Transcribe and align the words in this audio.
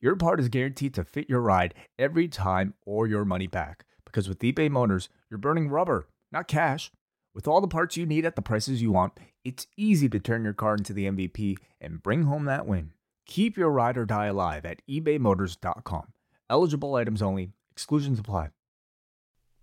your 0.00 0.16
part 0.16 0.40
is 0.40 0.48
guaranteed 0.48 0.94
to 0.94 1.04
fit 1.04 1.28
your 1.28 1.40
ride 1.40 1.74
every 1.98 2.28
time 2.28 2.74
or 2.84 3.06
your 3.06 3.24
money 3.24 3.46
back. 3.46 3.84
Because 4.04 4.28
with 4.28 4.40
eBay 4.40 4.70
Motors, 4.70 5.08
you're 5.30 5.38
burning 5.38 5.68
rubber, 5.68 6.06
not 6.30 6.48
cash. 6.48 6.90
With 7.34 7.48
all 7.48 7.60
the 7.60 7.68
parts 7.68 7.96
you 7.96 8.06
need 8.06 8.24
at 8.24 8.36
the 8.36 8.42
prices 8.42 8.80
you 8.80 8.92
want, 8.92 9.12
it's 9.44 9.66
easy 9.76 10.08
to 10.08 10.20
turn 10.20 10.44
your 10.44 10.52
car 10.52 10.74
into 10.74 10.92
the 10.92 11.06
MVP 11.06 11.56
and 11.80 12.02
bring 12.02 12.24
home 12.24 12.44
that 12.44 12.66
win. 12.66 12.92
Keep 13.26 13.56
your 13.56 13.70
ride 13.70 13.96
or 13.96 14.04
die 14.04 14.26
alive 14.26 14.64
at 14.64 14.82
ebaymotors.com. 14.88 16.12
Eligible 16.48 16.94
items 16.94 17.22
only, 17.22 17.50
exclusions 17.72 18.18
apply. 18.18 18.50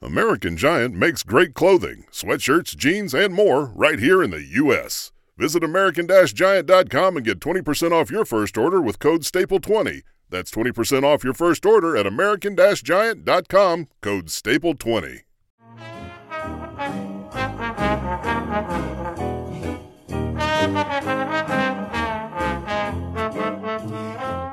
American 0.02 0.58
Giant 0.58 0.95
makes 0.95 1.22
great 1.22 1.53
clothing, 1.53 2.05
sweatshirts, 2.11 2.75
jeans, 2.75 3.13
and 3.13 3.34
more 3.34 3.66
right 3.75 4.00
here 4.00 4.23
in 4.23 4.31
the 4.31 4.44
U.S. 4.44 5.11
Visit 5.38 5.63
American 5.63 6.08
Giant.com 6.08 7.17
and 7.17 7.25
get 7.25 7.39
20% 7.39 7.91
off 7.91 8.09
your 8.09 8.25
first 8.25 8.58
order 8.58 8.81
with 8.81 9.00
code 9.00 9.22
STAPLE20. 9.22 10.02
That's 10.31 10.49
20% 10.49 11.03
off 11.03 11.26
your 11.26 11.34
first 11.34 11.66
order 11.66 11.98
at 11.98 12.08
American 12.08 12.55
Giant.com, 12.55 13.89
code 14.02 14.27
STAPLE20. 14.27 15.23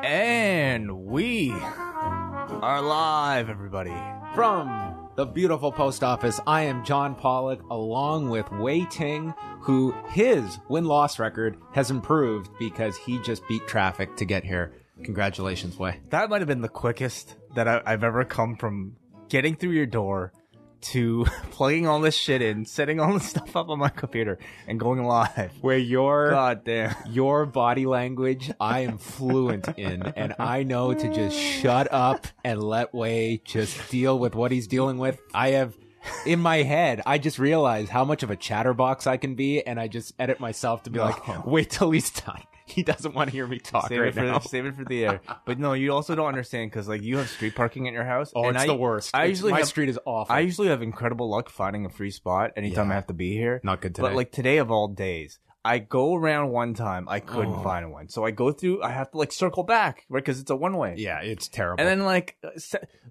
And 0.04 1.06
we 1.06 1.52
are 1.52 2.82
live, 2.82 3.48
everybody. 3.48 3.94
From 4.34 5.10
the 5.14 5.26
beautiful 5.26 5.70
post 5.70 6.02
office, 6.02 6.40
I 6.44 6.62
am 6.62 6.84
John 6.84 7.14
Pollock, 7.14 7.62
along 7.70 8.30
with 8.30 8.50
Wai 8.50 8.84
Ting, 8.90 9.32
who 9.60 9.94
his 10.08 10.58
win 10.68 10.86
loss 10.86 11.20
record 11.20 11.56
has 11.72 11.92
improved 11.92 12.50
because 12.58 12.96
he 12.96 13.22
just 13.22 13.46
beat 13.46 13.66
traffic 13.68 14.16
to 14.16 14.24
get 14.24 14.42
here. 14.42 14.72
Congratulations, 15.04 15.76
Wai. 15.76 16.00
That 16.10 16.30
might 16.30 16.40
have 16.40 16.48
been 16.48 16.60
the 16.60 16.68
quickest 16.68 17.34
that 17.54 17.68
I, 17.68 17.82
I've 17.86 18.04
ever 18.04 18.24
come 18.24 18.56
from 18.56 18.96
getting 19.28 19.54
through 19.54 19.70
your 19.72 19.86
door 19.86 20.32
to 20.80 21.24
plugging 21.50 21.86
all 21.86 22.00
this 22.00 22.14
shit 22.14 22.42
in, 22.42 22.64
setting 22.64 23.00
all 23.00 23.14
this 23.14 23.28
stuff 23.30 23.56
up 23.56 23.68
on 23.68 23.78
my 23.78 23.88
computer, 23.88 24.38
and 24.66 24.78
going 24.78 25.02
live. 25.04 25.52
Where 25.60 25.78
your 25.78 26.30
God 26.30 26.64
damn. 26.64 26.94
your 27.08 27.46
body 27.46 27.86
language 27.86 28.50
I 28.60 28.80
am 28.80 28.98
fluent 28.98 29.68
in, 29.78 30.02
and 30.02 30.34
I 30.38 30.62
know 30.62 30.94
to 30.94 31.12
just 31.12 31.36
shut 31.36 31.92
up 31.92 32.26
and 32.44 32.62
let 32.62 32.94
Wai 32.94 33.40
just 33.44 33.90
deal 33.90 34.18
with 34.18 34.34
what 34.34 34.50
he's 34.52 34.66
dealing 34.66 34.98
with. 34.98 35.20
I 35.34 35.50
have 35.50 35.76
in 36.24 36.40
my 36.40 36.62
head, 36.62 37.02
I 37.04 37.18
just 37.18 37.38
realize 37.38 37.88
how 37.88 38.04
much 38.04 38.22
of 38.22 38.30
a 38.30 38.36
chatterbox 38.36 39.06
I 39.06 39.16
can 39.16 39.34
be, 39.34 39.62
and 39.62 39.78
I 39.78 39.88
just 39.88 40.14
edit 40.18 40.40
myself 40.40 40.84
to 40.84 40.90
be 40.90 41.00
like, 41.00 41.44
wait 41.46 41.70
till 41.70 41.90
he's 41.90 42.10
done. 42.10 42.42
He 42.70 42.82
doesn't 42.82 43.14
want 43.14 43.30
to 43.30 43.32
hear 43.32 43.46
me 43.46 43.58
talk 43.58 43.88
Save 43.88 44.00
right 44.00 44.08
it 44.08 44.14
for 44.14 44.22
now. 44.22 44.38
save 44.40 44.66
it 44.66 44.74
for 44.74 44.84
the 44.84 45.04
air. 45.04 45.20
But 45.46 45.58
no, 45.58 45.72
you 45.72 45.92
also 45.92 46.14
don't 46.14 46.26
understand 46.28 46.70
because 46.70 46.88
like 46.88 47.02
you 47.02 47.16
have 47.18 47.28
street 47.28 47.54
parking 47.54 47.86
at 47.88 47.94
your 47.94 48.04
house. 48.04 48.32
Oh, 48.36 48.44
and 48.46 48.56
it's 48.56 48.64
I, 48.64 48.66
the 48.66 48.74
worst. 48.76 49.10
I 49.14 49.18
It's- 49.24 49.30
usually 49.38 49.52
my 49.52 49.58
have, 49.58 49.68
street 49.68 49.88
is 49.88 49.98
awful. 50.04 50.34
I 50.34 50.40
usually 50.40 50.68
have 50.68 50.82
incredible 50.82 51.28
luck 51.30 51.48
finding 51.50 51.86
a 51.86 51.88
free 51.88 52.10
spot 52.10 52.52
anytime 52.56 52.86
Yeah. 52.88 52.92
I 52.92 52.94
have 52.96 53.06
to 53.08 53.14
be 53.14 53.32
here. 53.32 53.60
Not 53.64 53.80
good 53.80 53.94
today. 53.94 54.08
But 54.08 54.14
like 54.16 54.32
today 54.32 54.58
of 54.58 54.70
all 54.70 54.88
days, 54.88 55.38
I 55.64 55.78
go 55.80 56.14
around 56.14 56.50
one 56.50 56.72
time, 56.74 57.08
I 57.08 57.20
couldn't 57.20 57.54
Oh. 57.56 57.62
find 57.62 57.90
one, 57.92 58.08
so 58.08 58.24
I 58.24 58.30
go 58.30 58.52
through. 58.52 58.82
I 58.82 58.90
have 58.90 59.10
to 59.10 59.18
like 59.18 59.32
circle 59.32 59.64
back, 59.64 60.04
right? 60.08 60.22
Because 60.22 60.40
it's 60.40 60.50
a 60.50 60.56
one 60.56 60.76
way. 60.76 60.94
yeah, 60.98 61.20
it's 61.20 61.48
terrible. 61.48 61.80
And 61.80 61.88
then 61.88 62.06
like, 62.06 62.36
uh, 62.44 62.50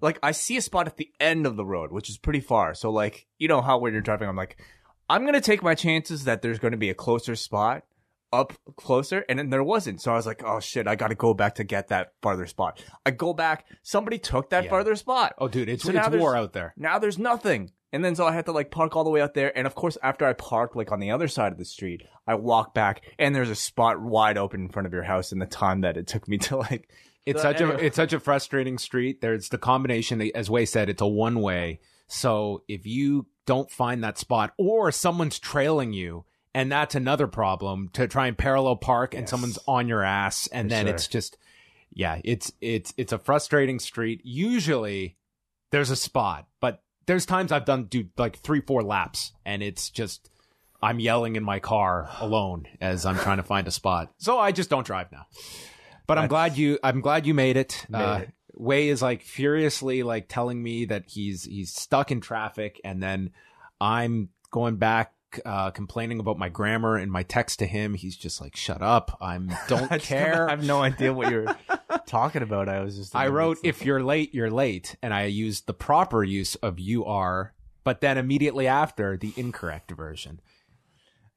like 0.00 0.18
I 0.22 0.32
see 0.32 0.56
a 0.56 0.62
spot 0.62 0.86
at 0.86 0.96
the 0.96 1.10
end 1.20 1.46
of 1.46 1.56
the 1.56 1.64
road, 1.64 1.92
which 1.92 2.08
is 2.08 2.16
pretty 2.18 2.40
far. 2.40 2.74
So 2.74 2.90
like, 2.90 3.26
you 3.38 3.48
know 3.48 3.60
how 3.60 3.78
when 3.78 3.92
you're 3.92 4.02
driving, 4.02 4.28
I'm 4.28 4.36
like, 4.36 4.56
I'm 5.10 5.24
gonna 5.24 5.40
take 5.40 5.62
my 5.62 5.74
chances 5.74 6.24
that 6.24 6.42
there's 6.42 6.58
gonna 6.58 6.76
be 6.76 6.90
a 6.90 6.94
closer 6.94 7.36
spot 7.36 7.84
up 8.32 8.52
closer, 8.76 9.24
and 9.28 9.38
then 9.38 9.50
there 9.50 9.64
wasn't. 9.64 10.00
So 10.00 10.12
I 10.12 10.16
was 10.16 10.26
like, 10.26 10.42
oh 10.44 10.60
shit, 10.60 10.86
I 10.86 10.96
got 10.96 11.08
to 11.08 11.14
go 11.14 11.34
back 11.34 11.56
to 11.56 11.64
get 11.64 11.88
that 11.88 12.12
farther 12.22 12.46
spot. 12.46 12.82
I 13.06 13.10
go 13.10 13.32
back, 13.32 13.66
somebody 13.82 14.18
took 14.18 14.50
that 14.50 14.64
Yeah. 14.64 14.70
farther 14.70 14.96
spot. 14.96 15.34
oh, 15.38 15.48
dude, 15.48 15.68
it's 15.68 15.82
So 15.84 15.92
it's 15.92 16.08
war 16.16 16.36
out 16.36 16.52
there. 16.52 16.74
Now 16.76 16.98
there's 16.98 17.18
nothing. 17.18 17.72
And 17.90 18.04
then 18.04 18.14
so 18.16 18.26
I 18.26 18.32
had 18.32 18.44
to 18.44 18.52
like 18.52 18.70
park 18.70 18.96
all 18.96 19.04
the 19.04 19.08
way 19.10 19.22
out 19.22 19.32
there. 19.32 19.56
And 19.56 19.66
of 19.66 19.74
course, 19.74 19.96
after 20.02 20.26
I 20.26 20.34
parked 20.34 20.76
like 20.76 20.92
on 20.92 21.00
the 21.00 21.10
other 21.10 21.26
side 21.26 21.52
of 21.52 21.58
the 21.58 21.64
street, 21.64 22.02
I 22.26 22.34
walk 22.34 22.74
back 22.74 23.02
and 23.18 23.34
there's 23.34 23.48
a 23.48 23.54
spot 23.54 23.98
wide 24.00 24.36
open 24.36 24.60
in 24.60 24.68
front 24.68 24.86
of 24.86 24.92
your 24.92 25.04
house 25.04 25.32
in 25.32 25.38
the 25.38 25.46
time 25.46 25.80
that 25.80 25.96
it 25.96 26.06
took 26.06 26.28
me 26.28 26.36
to 26.38 26.58
like. 26.58 26.90
It's 27.24 27.40
such 27.42 27.60
a 27.62 27.70
it's 27.78 27.96
such 27.96 28.12
a 28.12 28.20
frustrating 28.20 28.76
street. 28.78 29.20
There's 29.22 29.48
the 29.48 29.58
combination, 29.58 30.20
as 30.34 30.50
Wai 30.50 30.64
said, 30.64 30.88
it's 30.90 31.02
a 31.02 31.06
one 31.06 31.40
way. 31.40 31.80
So 32.06 32.62
if 32.68 32.86
you 32.86 33.26
don't 33.46 33.70
find 33.70 34.02
that 34.04 34.16
spot, 34.18 34.52
or 34.58 34.90
someone's 34.92 35.38
trailing 35.38 35.92
you, 35.92 36.24
and 36.58 36.72
that's 36.72 36.96
another 36.96 37.28
problem 37.28 37.88
to 37.92 38.08
try 38.08 38.26
and 38.26 38.36
parallel 38.36 38.74
park, 38.74 39.14
and 39.14 39.22
Yes. 39.22 39.30
someone's 39.30 39.60
on 39.68 39.86
your 39.86 40.02
ass, 40.02 40.48
and 40.48 40.68
For 40.68 40.74
then 40.74 40.86
sure. 40.86 40.94
it's 40.96 41.06
just, 41.06 41.38
yeah, 41.92 42.20
it's 42.24 42.50
it's 42.60 42.92
it's 42.96 43.12
a 43.12 43.18
frustrating 43.18 43.78
street. 43.78 44.22
Usually, 44.24 45.16
there's 45.70 45.90
a 45.90 45.96
spot, 45.96 46.48
but 46.60 46.82
there's 47.06 47.24
times 47.26 47.52
I've 47.52 47.64
done 47.64 47.84
do 47.84 48.08
like 48.16 48.38
three 48.40 48.60
four 48.60 48.82
laps, 48.82 49.32
and 49.44 49.62
it's 49.62 49.88
just. 49.88 50.30
I'm 50.80 51.00
yelling 51.00 51.34
in 51.34 51.42
my 51.42 51.58
car 51.58 52.08
alone 52.20 52.68
as 52.80 53.04
I'm 53.04 53.16
trying 53.16 53.38
to 53.38 53.42
find 53.42 53.66
a 53.66 53.72
spot. 53.72 54.12
So 54.18 54.38
I 54.38 54.52
just 54.52 54.70
don't 54.70 54.86
drive 54.86 55.10
now. 55.10 55.26
But 56.06 56.18
I'm 56.18 56.28
glad 56.28 56.56
you 56.56 56.78
I'm 56.84 57.00
glad 57.00 57.26
you 57.26 57.34
made 57.34 57.56
it. 57.56 57.84
Made 57.88 57.98
uh, 57.98 58.18
it. 58.22 58.30
Wai 58.54 58.76
is 58.88 59.02
like 59.02 59.22
furiously 59.22 60.04
like 60.04 60.26
telling 60.28 60.62
me 60.62 60.84
that 60.84 61.04
he's 61.08 61.42
he's 61.42 61.74
stuck 61.74 62.12
in 62.12 62.20
traffic 62.20 62.80
and 62.84 63.02
then 63.02 63.30
I'm 63.80 64.28
going 64.52 64.76
back 64.76 65.14
uh 65.44 65.70
complaining 65.70 66.20
about 66.20 66.38
my 66.38 66.48
grammar 66.48 66.96
and 66.96 67.10
my 67.10 67.22
text 67.22 67.58
to 67.60 67.66
him. 67.66 67.94
He's 67.94 68.16
just 68.16 68.40
like 68.40 68.56
shut 68.56 68.82
up. 68.82 69.16
I'm 69.20 69.50
don't 69.68 69.90
I 69.90 69.98
care. 69.98 70.48
I 70.48 70.50
have 70.50 70.64
no 70.64 70.82
idea 70.82 71.12
what 71.12 71.30
you're 71.30 71.56
talking 72.06 72.42
about. 72.42 72.68
I 72.68 72.80
was 72.80 72.96
just. 72.96 73.14
I 73.14 73.28
wrote 73.28 73.58
if 73.62 73.84
you're 73.84 74.02
late, 74.02 74.34
you're 74.34 74.50
late 74.50 74.96
and 75.02 75.12
I 75.12 75.24
used 75.24 75.66
the 75.66 75.74
proper 75.74 76.24
use 76.24 76.54
of 76.56 76.78
you 76.78 77.04
are 77.04 77.54
but 77.88 78.02
then 78.02 78.18
immediately 78.18 78.66
after 78.66 79.16
the 79.16 79.32
incorrect 79.34 79.90
version. 79.92 80.42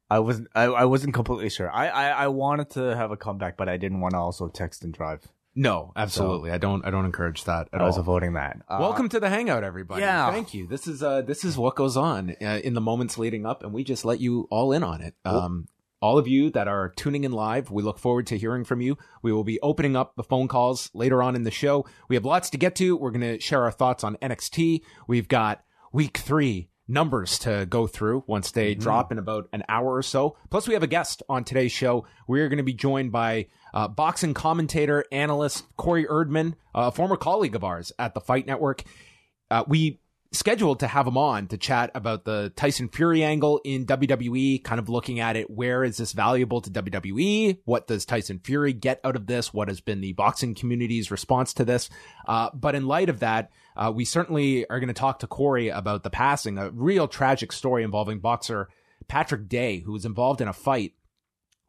I 0.10 0.20
wasn't. 0.20 0.50
I, 0.54 0.64
I 0.64 0.84
wasn't 0.84 1.14
completely 1.14 1.50
sure. 1.50 1.72
I, 1.72 1.88
I 1.88 2.10
I 2.10 2.28
wanted 2.28 2.72
to 2.72 2.94
have 2.94 3.12
a 3.12 3.16
comeback, 3.16 3.56
but 3.56 3.70
I 3.70 3.78
didn't 3.78 4.02
want 4.02 4.16
to 4.16 4.18
also 4.18 4.50
text 4.50 4.84
and 4.84 4.94
drive. 4.94 5.30
No, 5.54 5.92
absolutely. 5.96 6.52
I 6.52 6.58
don't 6.58 6.86
I 6.86 6.92
don't 6.92 7.06
encourage 7.06 7.44
that 7.44 7.68
at 7.74 7.82
I 7.82 7.86
was 7.86 7.96
all. 7.96 8.02
avoiding 8.02 8.34
that. 8.34 8.58
Uh, 8.70 8.78
Welcome 8.80 9.10
to 9.10 9.20
the 9.20 9.30
hangout, 9.30 9.64
everybody. 9.64 10.02
yeah. 10.02 10.32
thank 10.32 10.54
you. 10.54 10.68
This 10.68 10.88
is 10.88 11.04
uh 11.04 11.22
this 11.24 11.44
is 11.44 11.58
what 11.58 11.76
goes 11.76 11.98
on 11.98 12.36
uh, 12.42 12.60
in 12.64 12.74
the 12.74 12.82
moments 12.82 13.18
leading 13.18 13.46
up, 13.46 13.64
and 13.64 13.74
we 13.74 13.84
just 13.84 14.06
let 14.06 14.22
you 14.22 14.48
all 14.50 14.72
in 14.72 14.84
on 14.84 15.02
it. 15.02 15.14
Um, 15.26 15.68
all 16.02 16.18
of 16.18 16.28
you 16.28 16.50
that 16.52 16.68
are 16.68 16.90
tuning 16.96 17.26
in 17.26 17.32
live, 17.32 17.70
we 17.70 17.84
look 17.84 18.00
forward 18.00 18.28
to 18.28 18.38
hearing 18.38 18.64
from 18.64 18.82
you. 18.82 18.98
We 19.22 19.32
will 19.34 19.44
be 19.44 19.60
opening 19.62 19.96
up 19.96 20.16
the 20.16 20.24
phone 20.24 20.48
calls 20.48 20.90
later 20.94 21.22
on 21.22 21.36
in 21.36 21.44
the 21.44 21.52
show. 21.52 21.86
We 22.08 22.16
have 22.16 22.26
lots 22.26 22.50
to 22.52 22.58
get 22.58 22.76
to. 22.78 22.96
We're 22.98 23.12
going 23.12 23.22
to 23.22 23.40
share 23.40 23.64
our 23.64 23.72
thoughts 23.72 24.04
on 24.04 24.16
NXT. 24.22 24.82
We've 25.08 25.28
got 25.28 25.64
week 25.94 26.18
three 26.18 26.70
numbers 26.88 27.38
to 27.40 27.68
go 27.70 27.86
through 27.88 28.24
once 28.26 28.50
they 28.52 28.74
drop 28.74 29.12
in 29.12 29.20
about 29.20 29.48
an 29.54 29.64
hour 29.70 29.94
or 29.96 30.02
so. 30.02 30.36
Plus, 30.50 30.68
we 30.68 30.74
have 30.74 30.82
a 30.84 30.88
guest 30.88 31.22
on 31.30 31.44
today's 31.44 31.72
show. 31.72 32.06
We 32.28 32.42
are 32.42 32.50
going 32.50 32.58
to 32.58 32.64
be 32.64 32.74
joined 32.74 33.12
by 33.12 33.48
uh, 33.74 33.88
boxing 33.88 34.34
commentator, 34.34 35.06
analyst 35.12 35.66
Corey 35.78 36.06
Erdman, 36.06 36.56
a 36.74 36.92
former 36.92 37.18
colleague 37.18 37.56
of 37.56 37.64
ours 37.64 37.92
at 37.98 38.14
the 38.14 38.22
Fight 38.22 38.48
Network. 38.48 38.84
Uh, 39.50 39.64
we 39.68 40.00
scheduled 40.34 40.80
to 40.80 40.88
have 40.88 41.06
him 41.06 41.18
on 41.18 41.48
to 41.48 41.58
chat 41.58 41.92
about 41.94 42.24
the 42.24 42.54
Tyson 42.56 42.88
Fury 42.88 43.24
angle 43.24 43.60
in 43.66 43.86
WWE, 43.86 44.64
kind 44.64 44.80
of 44.80 44.88
looking 44.88 45.20
at 45.20 45.36
it. 45.36 45.50
Where 45.50 45.84
is 45.84 45.98
this 45.98 46.14
valuable 46.14 46.62
to 46.62 46.70
WWE? 46.70 47.60
What 47.66 47.88
does 47.88 48.06
Tyson 48.06 48.40
Fury 48.40 48.72
get 48.72 49.02
out 49.04 49.16
of 49.16 49.28
this? 49.28 49.54
What 49.54 49.68
has 49.68 49.82
been 49.82 50.00
the 50.00 50.14
boxing 50.14 50.56
community's 50.56 51.12
response 51.12 51.54
to 51.56 51.66
this? 51.66 51.90
Uh, 52.26 52.50
but 52.54 52.76
in 52.76 52.88
light 52.88 53.10
of 53.10 53.20
that, 53.20 53.52
uh, 53.76 53.92
we 53.94 54.06
certainly 54.06 54.68
are 54.70 54.80
going 54.80 54.88
to 54.88 54.94
talk 54.94 55.20
to 55.20 55.28
Corey 55.28 55.68
about 55.68 56.04
the 56.04 56.10
passing, 56.10 56.58
a 56.58 56.70
real 56.72 57.08
tragic 57.08 57.52
story 57.52 57.84
involving 57.84 58.20
boxer 58.20 58.70
Patrick 59.08 59.50
Day, 59.50 59.80
who 59.80 59.92
was 59.92 60.06
involved 60.06 60.40
in 60.40 60.48
a 60.48 60.54
fight 60.54 60.94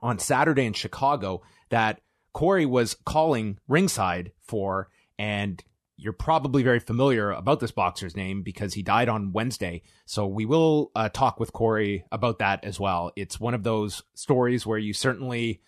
on 0.00 0.19
Saturday 0.19 0.66
in 0.66 0.72
Chicago 0.72 1.43
that 1.72 2.00
Corey 2.32 2.64
was 2.64 2.96
calling 3.04 3.58
ringside 3.66 4.32
for. 4.40 4.88
And 5.19 5.62
you're 5.96 6.12
probably 6.12 6.62
very 6.62 6.80
familiar 6.80 7.30
about 7.30 7.60
this 7.60 7.70
boxer's 7.70 8.16
name 8.16 8.42
because 8.42 8.74
he 8.74 8.82
died 8.82 9.08
on 9.08 9.32
Wednesday. 9.32 9.82
So 10.04 10.26
we 10.26 10.46
will 10.46 10.90
uh, 10.94 11.08
talk 11.08 11.38
with 11.38 11.52
Corey 11.52 12.04
about 12.10 12.38
that 12.38 12.64
as 12.64 12.80
well. 12.80 13.12
It's 13.16 13.40
one 13.40 13.54
of 13.54 13.62
those 13.62 14.02
stories 14.14 14.66
where 14.66 14.78
you 14.78 14.92
certainly 14.92 15.60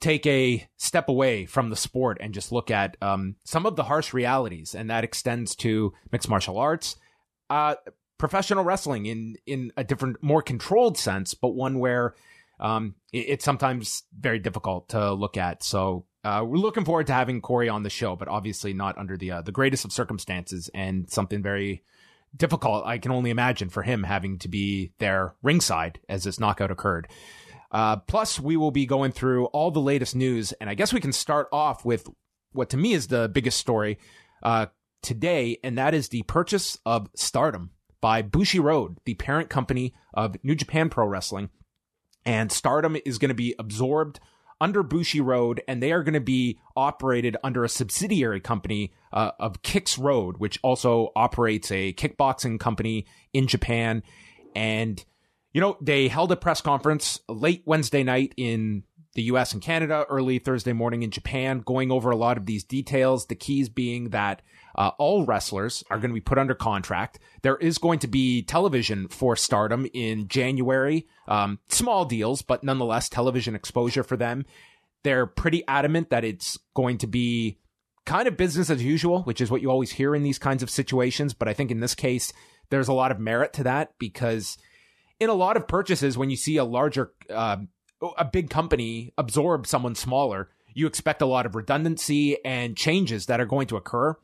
take 0.00 0.26
a 0.26 0.66
step 0.76 1.08
away 1.08 1.46
from 1.46 1.70
the 1.70 1.76
sport 1.76 2.18
and 2.20 2.34
just 2.34 2.52
look 2.52 2.70
at 2.70 2.96
um, 3.02 3.36
some 3.44 3.66
of 3.66 3.76
the 3.76 3.84
harsh 3.84 4.12
realities, 4.12 4.74
and 4.74 4.90
that 4.90 5.04
extends 5.04 5.54
to 5.56 5.92
mixed 6.10 6.28
martial 6.28 6.58
arts, 6.58 6.96
uh, 7.50 7.74
professional 8.18 8.64
wrestling 8.64 9.06
in 9.06 9.36
in 9.46 9.72
a 9.76 9.84
different, 9.84 10.22
more 10.22 10.42
controlled 10.42 10.98
sense, 10.98 11.34
but 11.34 11.50
one 11.54 11.78
where 11.78 12.14
um, 12.60 12.94
it, 13.12 13.26
it's 13.28 13.44
sometimes 13.44 14.04
very 14.18 14.38
difficult 14.38 14.90
to 14.90 15.12
look 15.12 15.36
at. 15.36 15.62
So 15.62 16.04
uh, 16.22 16.44
we're 16.46 16.58
looking 16.58 16.84
forward 16.84 17.06
to 17.08 17.12
having 17.12 17.40
Corey 17.40 17.68
on 17.68 17.82
the 17.82 17.90
show, 17.90 18.14
but 18.14 18.28
obviously 18.28 18.72
not 18.72 18.98
under 18.98 19.16
the 19.16 19.32
uh, 19.32 19.42
the 19.42 19.52
greatest 19.52 19.84
of 19.84 19.92
circumstances 19.92 20.70
and 20.74 21.10
something 21.10 21.42
very 21.42 21.82
difficult. 22.36 22.86
I 22.86 22.98
can 22.98 23.10
only 23.10 23.30
imagine 23.30 23.70
for 23.70 23.82
him 23.82 24.04
having 24.04 24.38
to 24.40 24.48
be 24.48 24.92
there 24.98 25.34
ringside 25.42 25.98
as 26.08 26.24
this 26.24 26.38
knockout 26.38 26.70
occurred. 26.70 27.08
Uh, 27.72 27.96
plus, 27.96 28.38
we 28.38 28.56
will 28.56 28.70
be 28.70 28.84
going 28.84 29.12
through 29.12 29.46
all 29.46 29.70
the 29.70 29.80
latest 29.80 30.14
news, 30.14 30.52
and 30.60 30.68
I 30.68 30.74
guess 30.74 30.92
we 30.92 31.00
can 31.00 31.12
start 31.12 31.48
off 31.52 31.84
with 31.84 32.08
what 32.52 32.70
to 32.70 32.76
me 32.76 32.92
is 32.92 33.06
the 33.06 33.28
biggest 33.28 33.58
story 33.58 33.98
uh, 34.42 34.66
today, 35.02 35.58
and 35.62 35.78
that 35.78 35.94
is 35.94 36.08
the 36.08 36.22
purchase 36.24 36.78
of 36.84 37.08
Stardom 37.14 37.70
by 38.00 38.22
Bushiroad, 38.22 38.96
the 39.04 39.14
parent 39.14 39.50
company 39.50 39.94
of 40.12 40.36
New 40.42 40.54
Japan 40.54 40.90
Pro 40.90 41.06
Wrestling. 41.06 41.50
And 42.24 42.52
Stardom 42.52 42.96
is 43.04 43.18
going 43.18 43.30
to 43.30 43.34
be 43.34 43.54
absorbed 43.58 44.20
under 44.60 44.84
Bushiroad, 44.84 45.60
and 45.66 45.82
they 45.82 45.90
are 45.90 46.02
going 46.02 46.14
to 46.14 46.20
be 46.20 46.58
operated 46.76 47.36
under 47.42 47.64
a 47.64 47.68
subsidiary 47.68 48.40
company 48.40 48.92
uh, 49.12 49.30
of 49.38 49.62
Kicks 49.62 49.98
Road, 49.98 50.36
which 50.36 50.58
also 50.62 51.12
operates 51.16 51.70
a 51.70 51.94
kickboxing 51.94 52.60
company 52.60 53.06
in 53.32 53.46
Japan. 53.46 54.02
And 54.54 55.02
you 55.52 55.60
know, 55.60 55.76
they 55.80 56.08
held 56.08 56.30
a 56.30 56.36
press 56.36 56.60
conference 56.60 57.20
late 57.28 57.62
Wednesday 57.64 58.04
night 58.04 58.34
in 58.36 58.84
the 59.14 59.22
US 59.22 59.52
and 59.52 59.60
Canada, 59.60 60.06
early 60.08 60.38
Thursday 60.38 60.72
morning 60.72 61.02
in 61.02 61.10
Japan, 61.10 61.60
going 61.60 61.90
over 61.90 62.10
a 62.10 62.16
lot 62.16 62.36
of 62.36 62.46
these 62.46 62.62
details. 62.62 63.26
The 63.26 63.34
keys 63.34 63.68
being 63.68 64.10
that 64.10 64.42
uh, 64.74 64.90
all 64.98 65.24
wrestlers 65.24 65.84
are 65.90 65.98
going 65.98 66.10
to 66.10 66.14
be 66.14 66.20
put 66.20 66.38
under 66.38 66.54
contract. 66.54 67.18
There 67.42 67.56
is 67.56 67.78
going 67.78 67.98
to 68.00 68.08
be 68.08 68.42
television 68.42 69.08
for 69.08 69.36
Stardom 69.36 69.86
in 69.92 70.28
January. 70.28 71.06
Um, 71.28 71.58
small 71.68 72.04
deals, 72.04 72.42
but 72.42 72.64
nonetheless, 72.64 73.08
television 73.08 73.54
exposure 73.54 74.02
for 74.02 74.16
them. 74.16 74.44
They're 75.02 75.26
pretty 75.26 75.64
adamant 75.66 76.10
that 76.10 76.24
it's 76.24 76.58
going 76.74 76.98
to 76.98 77.06
be 77.06 77.58
kind 78.04 78.28
of 78.28 78.36
business 78.36 78.70
as 78.70 78.82
usual, 78.82 79.22
which 79.22 79.40
is 79.40 79.50
what 79.50 79.62
you 79.62 79.70
always 79.70 79.92
hear 79.92 80.14
in 80.14 80.22
these 80.22 80.38
kinds 80.38 80.62
of 80.62 80.70
situations. 80.70 81.34
But 81.34 81.48
I 81.48 81.54
think 81.54 81.70
in 81.70 81.80
this 81.80 81.94
case, 81.94 82.32
there's 82.70 82.88
a 82.88 82.92
lot 82.92 83.12
of 83.12 83.18
merit 83.18 83.52
to 83.54 83.64
that 83.64 83.94
because 83.98 84.58
in 85.18 85.28
a 85.28 85.34
lot 85.34 85.56
of 85.56 85.68
purchases, 85.68 86.18
when 86.18 86.30
you 86.30 86.36
see 86.36 86.56
a 86.56 86.64
larger, 86.64 87.12
uh, 87.28 87.58
a 88.16 88.24
big 88.24 88.50
company 88.50 89.12
absorb 89.18 89.66
someone 89.66 89.94
smaller, 89.94 90.48
you 90.74 90.86
expect 90.86 91.22
a 91.22 91.26
lot 91.26 91.46
of 91.46 91.54
redundancy 91.54 92.42
and 92.44 92.76
changes 92.76 93.26
that 93.26 93.40
are 93.40 93.46
going 93.46 93.66
to 93.68 93.76
occur. 93.76 94.16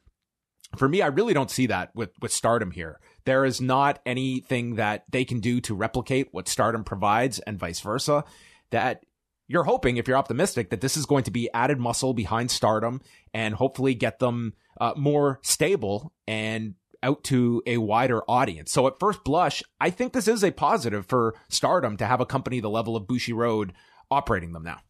For 0.76 0.88
me, 0.88 1.00
I 1.00 1.06
really 1.06 1.34
don't 1.34 1.50
see 1.50 1.66
that 1.66 1.94
with, 1.94 2.10
with 2.20 2.32
Stardom 2.32 2.70
here. 2.70 2.98
There 3.24 3.44
is 3.44 3.60
not 3.60 4.00
anything 4.04 4.76
that 4.76 5.04
they 5.10 5.24
can 5.24 5.40
do 5.40 5.60
to 5.62 5.74
replicate 5.74 6.28
what 6.32 6.48
Stardom 6.48 6.84
provides 6.84 7.38
and 7.40 7.58
vice 7.58 7.80
versa. 7.80 8.24
That 8.70 9.04
you're 9.48 9.64
hoping, 9.64 9.96
if 9.96 10.08
you're 10.08 10.16
optimistic, 10.16 10.70
that 10.70 10.80
this 10.80 10.96
is 10.96 11.06
going 11.06 11.24
to 11.24 11.30
be 11.30 11.48
added 11.54 11.78
muscle 11.78 12.14
behind 12.14 12.50
Stardom 12.50 13.00
and 13.32 13.54
hopefully 13.54 13.94
get 13.94 14.18
them 14.18 14.54
uh, 14.80 14.92
more 14.96 15.38
stable 15.42 16.12
and 16.26 16.74
out 17.02 17.22
to 17.24 17.62
a 17.66 17.78
wider 17.78 18.22
audience. 18.28 18.72
So 18.72 18.86
at 18.86 18.98
first 18.98 19.22
blush, 19.24 19.62
I 19.80 19.90
think 19.90 20.12
this 20.12 20.28
is 20.28 20.42
a 20.42 20.50
positive 20.50 21.06
for 21.06 21.34
Stardom 21.48 21.96
to 21.98 22.06
have 22.06 22.20
a 22.20 22.26
company 22.26 22.60
the 22.60 22.70
level 22.70 22.96
of 22.96 23.04
Bushiroad 23.04 23.70
operating 24.10 24.52
them 24.52 24.64
now. 24.64 24.80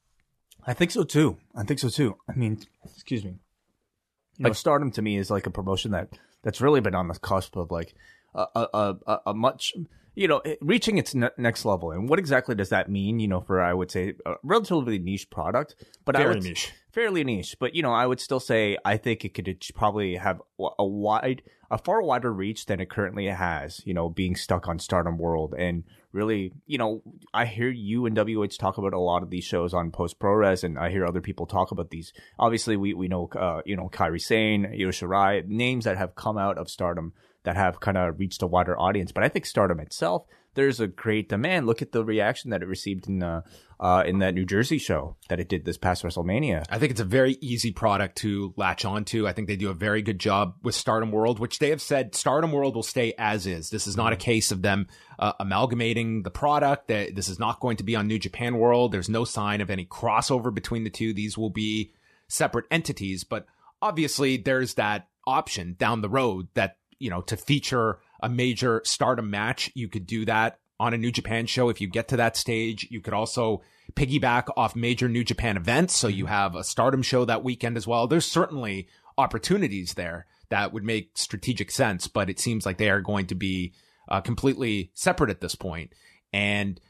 I 0.66 0.72
think 0.72 0.90
so 0.90 1.04
too. 1.04 1.36
I 1.54 1.62
think 1.62 1.78
so 1.78 1.88
too. 1.88 2.16
I 2.28 2.34
mean, 2.34 2.58
excuse 2.84 3.24
me. 3.24 3.36
You 4.38 4.44
know, 4.44 4.52
Stardom 4.52 4.90
to 4.92 5.02
me 5.02 5.16
is 5.16 5.30
like 5.30 5.46
a 5.46 5.50
promotion 5.50 5.92
that 5.92 6.08
that's 6.42 6.60
really 6.60 6.80
been 6.80 6.94
on 6.94 7.08
the 7.08 7.18
cusp 7.18 7.56
of 7.56 7.70
like 7.70 7.94
a 8.34 8.46
a, 8.54 8.96
a, 9.06 9.18
a 9.26 9.34
much 9.34 9.72
you 10.14 10.28
know 10.28 10.42
reaching 10.60 10.98
its 10.98 11.14
ne- 11.14 11.30
next 11.38 11.64
level. 11.64 11.90
And 11.92 12.08
what 12.08 12.18
exactly 12.18 12.54
does 12.54 12.68
that 12.70 12.90
mean? 12.90 13.20
You 13.20 13.28
know, 13.28 13.40
for 13.40 13.60
I 13.62 13.72
would 13.72 13.90
say 13.90 14.14
a 14.24 14.34
relatively 14.42 14.98
niche 14.98 15.30
product, 15.30 15.74
but 16.04 16.16
Very 16.16 16.24
I 16.26 16.28
would, 16.34 16.42
niche. 16.42 16.72
fairly 16.92 17.24
niche. 17.24 17.56
But 17.58 17.74
you 17.74 17.82
know, 17.82 17.92
I 17.92 18.06
would 18.06 18.20
still 18.20 18.40
say 18.40 18.76
I 18.84 18.96
think 18.96 19.24
it 19.24 19.34
could 19.34 19.58
probably 19.74 20.16
have 20.16 20.40
a 20.78 20.84
wide, 20.84 21.42
a 21.70 21.78
far 21.78 22.02
wider 22.02 22.32
reach 22.32 22.66
than 22.66 22.80
it 22.80 22.90
currently 22.90 23.26
has. 23.26 23.80
You 23.84 23.94
know, 23.94 24.08
being 24.08 24.36
stuck 24.36 24.68
on 24.68 24.78
Stardom 24.78 25.18
World 25.18 25.54
and 25.56 25.84
really, 26.12 26.52
you 26.66 26.78
know, 26.78 27.02
I 27.32 27.44
hear 27.44 27.68
you 27.68 28.06
and 28.06 28.16
WH 28.16 28.58
talk 28.58 28.78
about 28.78 28.94
a 28.94 28.98
lot 28.98 29.22
of 29.22 29.30
these 29.30 29.44
shows 29.44 29.74
on 29.74 29.90
Post 29.90 30.18
Pro 30.18 30.32
Res, 30.32 30.64
and 30.64 30.78
I 30.78 30.90
hear 30.90 31.06
other 31.06 31.20
people 31.20 31.46
talk 31.46 31.70
about 31.70 31.90
these. 31.90 32.12
Obviously, 32.38 32.76
we 32.76 32.94
we 32.94 33.08
know, 33.08 33.28
uh, 33.38 33.60
you 33.64 33.76
know, 33.76 33.88
Kairi 33.88 34.20
Sane, 34.20 34.66
Io 34.66 34.88
Shirai, 34.88 35.46
names 35.46 35.84
that 35.84 35.98
have 35.98 36.14
come 36.14 36.38
out 36.38 36.58
of 36.58 36.70
Stardom 36.70 37.12
that 37.44 37.56
have 37.56 37.78
kind 37.80 37.96
of 37.96 38.18
reached 38.18 38.42
a 38.42 38.46
wider 38.46 38.78
audience. 38.78 39.12
But 39.12 39.22
I 39.22 39.28
think 39.28 39.46
Stardom 39.46 39.78
itself, 39.78 40.24
there's 40.56 40.80
a 40.80 40.88
great 40.88 41.28
demand. 41.28 41.66
Look 41.66 41.82
at 41.82 41.92
the 41.92 42.04
reaction 42.04 42.50
that 42.50 42.62
it 42.62 42.66
received 42.66 43.06
in 43.06 43.20
the 43.20 43.44
uh, 43.78 44.02
in 44.06 44.18
that 44.20 44.34
New 44.34 44.46
Jersey 44.46 44.78
show 44.78 45.16
that 45.28 45.38
it 45.38 45.50
did 45.50 45.66
this 45.66 45.76
past 45.76 46.02
WrestleMania. 46.02 46.64
I 46.70 46.78
think 46.78 46.90
it's 46.90 47.00
a 47.00 47.04
very 47.04 47.36
easy 47.42 47.70
product 47.70 48.16
to 48.18 48.54
latch 48.56 48.86
onto. 48.86 49.28
I 49.28 49.32
think 49.32 49.48
they 49.48 49.56
do 49.56 49.68
a 49.68 49.74
very 49.74 50.00
good 50.00 50.18
job 50.18 50.54
with 50.62 50.74
Stardom 50.74 51.12
World, 51.12 51.38
which 51.38 51.58
they 51.58 51.68
have 51.70 51.82
said 51.82 52.14
Stardom 52.14 52.52
World 52.52 52.74
will 52.74 52.82
stay 52.82 53.12
as 53.18 53.46
is. 53.46 53.68
This 53.68 53.86
is 53.86 53.96
not 53.96 54.14
a 54.14 54.16
case 54.16 54.50
of 54.50 54.62
them 54.62 54.88
uh, 55.18 55.34
amalgamating 55.38 56.22
the 56.22 56.30
product. 56.30 56.88
That 56.88 57.14
this 57.14 57.28
is 57.28 57.38
not 57.38 57.60
going 57.60 57.76
to 57.76 57.84
be 57.84 57.94
on 57.94 58.06
New 58.06 58.18
Japan 58.18 58.58
World. 58.58 58.92
There's 58.92 59.10
no 59.10 59.24
sign 59.24 59.60
of 59.60 59.70
any 59.70 59.84
crossover 59.84 60.52
between 60.52 60.84
the 60.84 60.90
two. 60.90 61.12
These 61.12 61.36
will 61.36 61.50
be 61.50 61.92
separate 62.28 62.64
entities, 62.70 63.22
but 63.24 63.46
obviously 63.82 64.38
there's 64.38 64.74
that 64.74 65.08
option 65.26 65.76
down 65.78 66.00
the 66.00 66.08
road 66.08 66.48
that 66.54 66.78
you 66.98 67.10
know 67.10 67.20
to 67.20 67.36
feature 67.36 67.98
a 68.20 68.28
major 68.28 68.82
Stardom 68.84 69.30
match. 69.30 69.70
You 69.74 69.88
could 69.88 70.06
do 70.06 70.24
that 70.24 70.58
on 70.78 70.94
a 70.94 70.98
New 70.98 71.10
Japan 71.10 71.46
show 71.46 71.68
if 71.68 71.80
you 71.80 71.88
get 71.88 72.08
to 72.08 72.16
that 72.16 72.36
stage. 72.36 72.86
You 72.90 73.00
could 73.00 73.14
also 73.14 73.62
piggyback 73.94 74.48
off 74.56 74.76
major 74.76 75.08
New 75.08 75.24
Japan 75.24 75.56
events. 75.56 75.94
So 75.94 76.08
you 76.08 76.26
have 76.26 76.54
a 76.54 76.64
Stardom 76.64 77.02
show 77.02 77.24
that 77.24 77.44
weekend 77.44 77.76
as 77.76 77.86
well. 77.86 78.06
There's 78.06 78.26
certainly 78.26 78.88
opportunities 79.16 79.94
there 79.94 80.26
that 80.48 80.72
would 80.72 80.84
make 80.84 81.16
strategic 81.16 81.70
sense, 81.70 82.06
but 82.08 82.30
it 82.30 82.38
seems 82.38 82.66
like 82.66 82.78
they 82.78 82.90
are 82.90 83.00
going 83.00 83.26
to 83.26 83.34
be 83.34 83.72
uh, 84.08 84.20
completely 84.20 84.90
separate 84.94 85.30
at 85.30 85.40
this 85.40 85.54
point. 85.54 85.92
And 86.32 86.80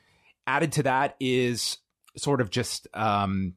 added 0.46 0.73
to 0.73 0.82
that 0.84 1.17
is 1.20 1.78
sort 2.17 2.40
of 2.40 2.50
just 2.50 2.88
um, 2.94 3.55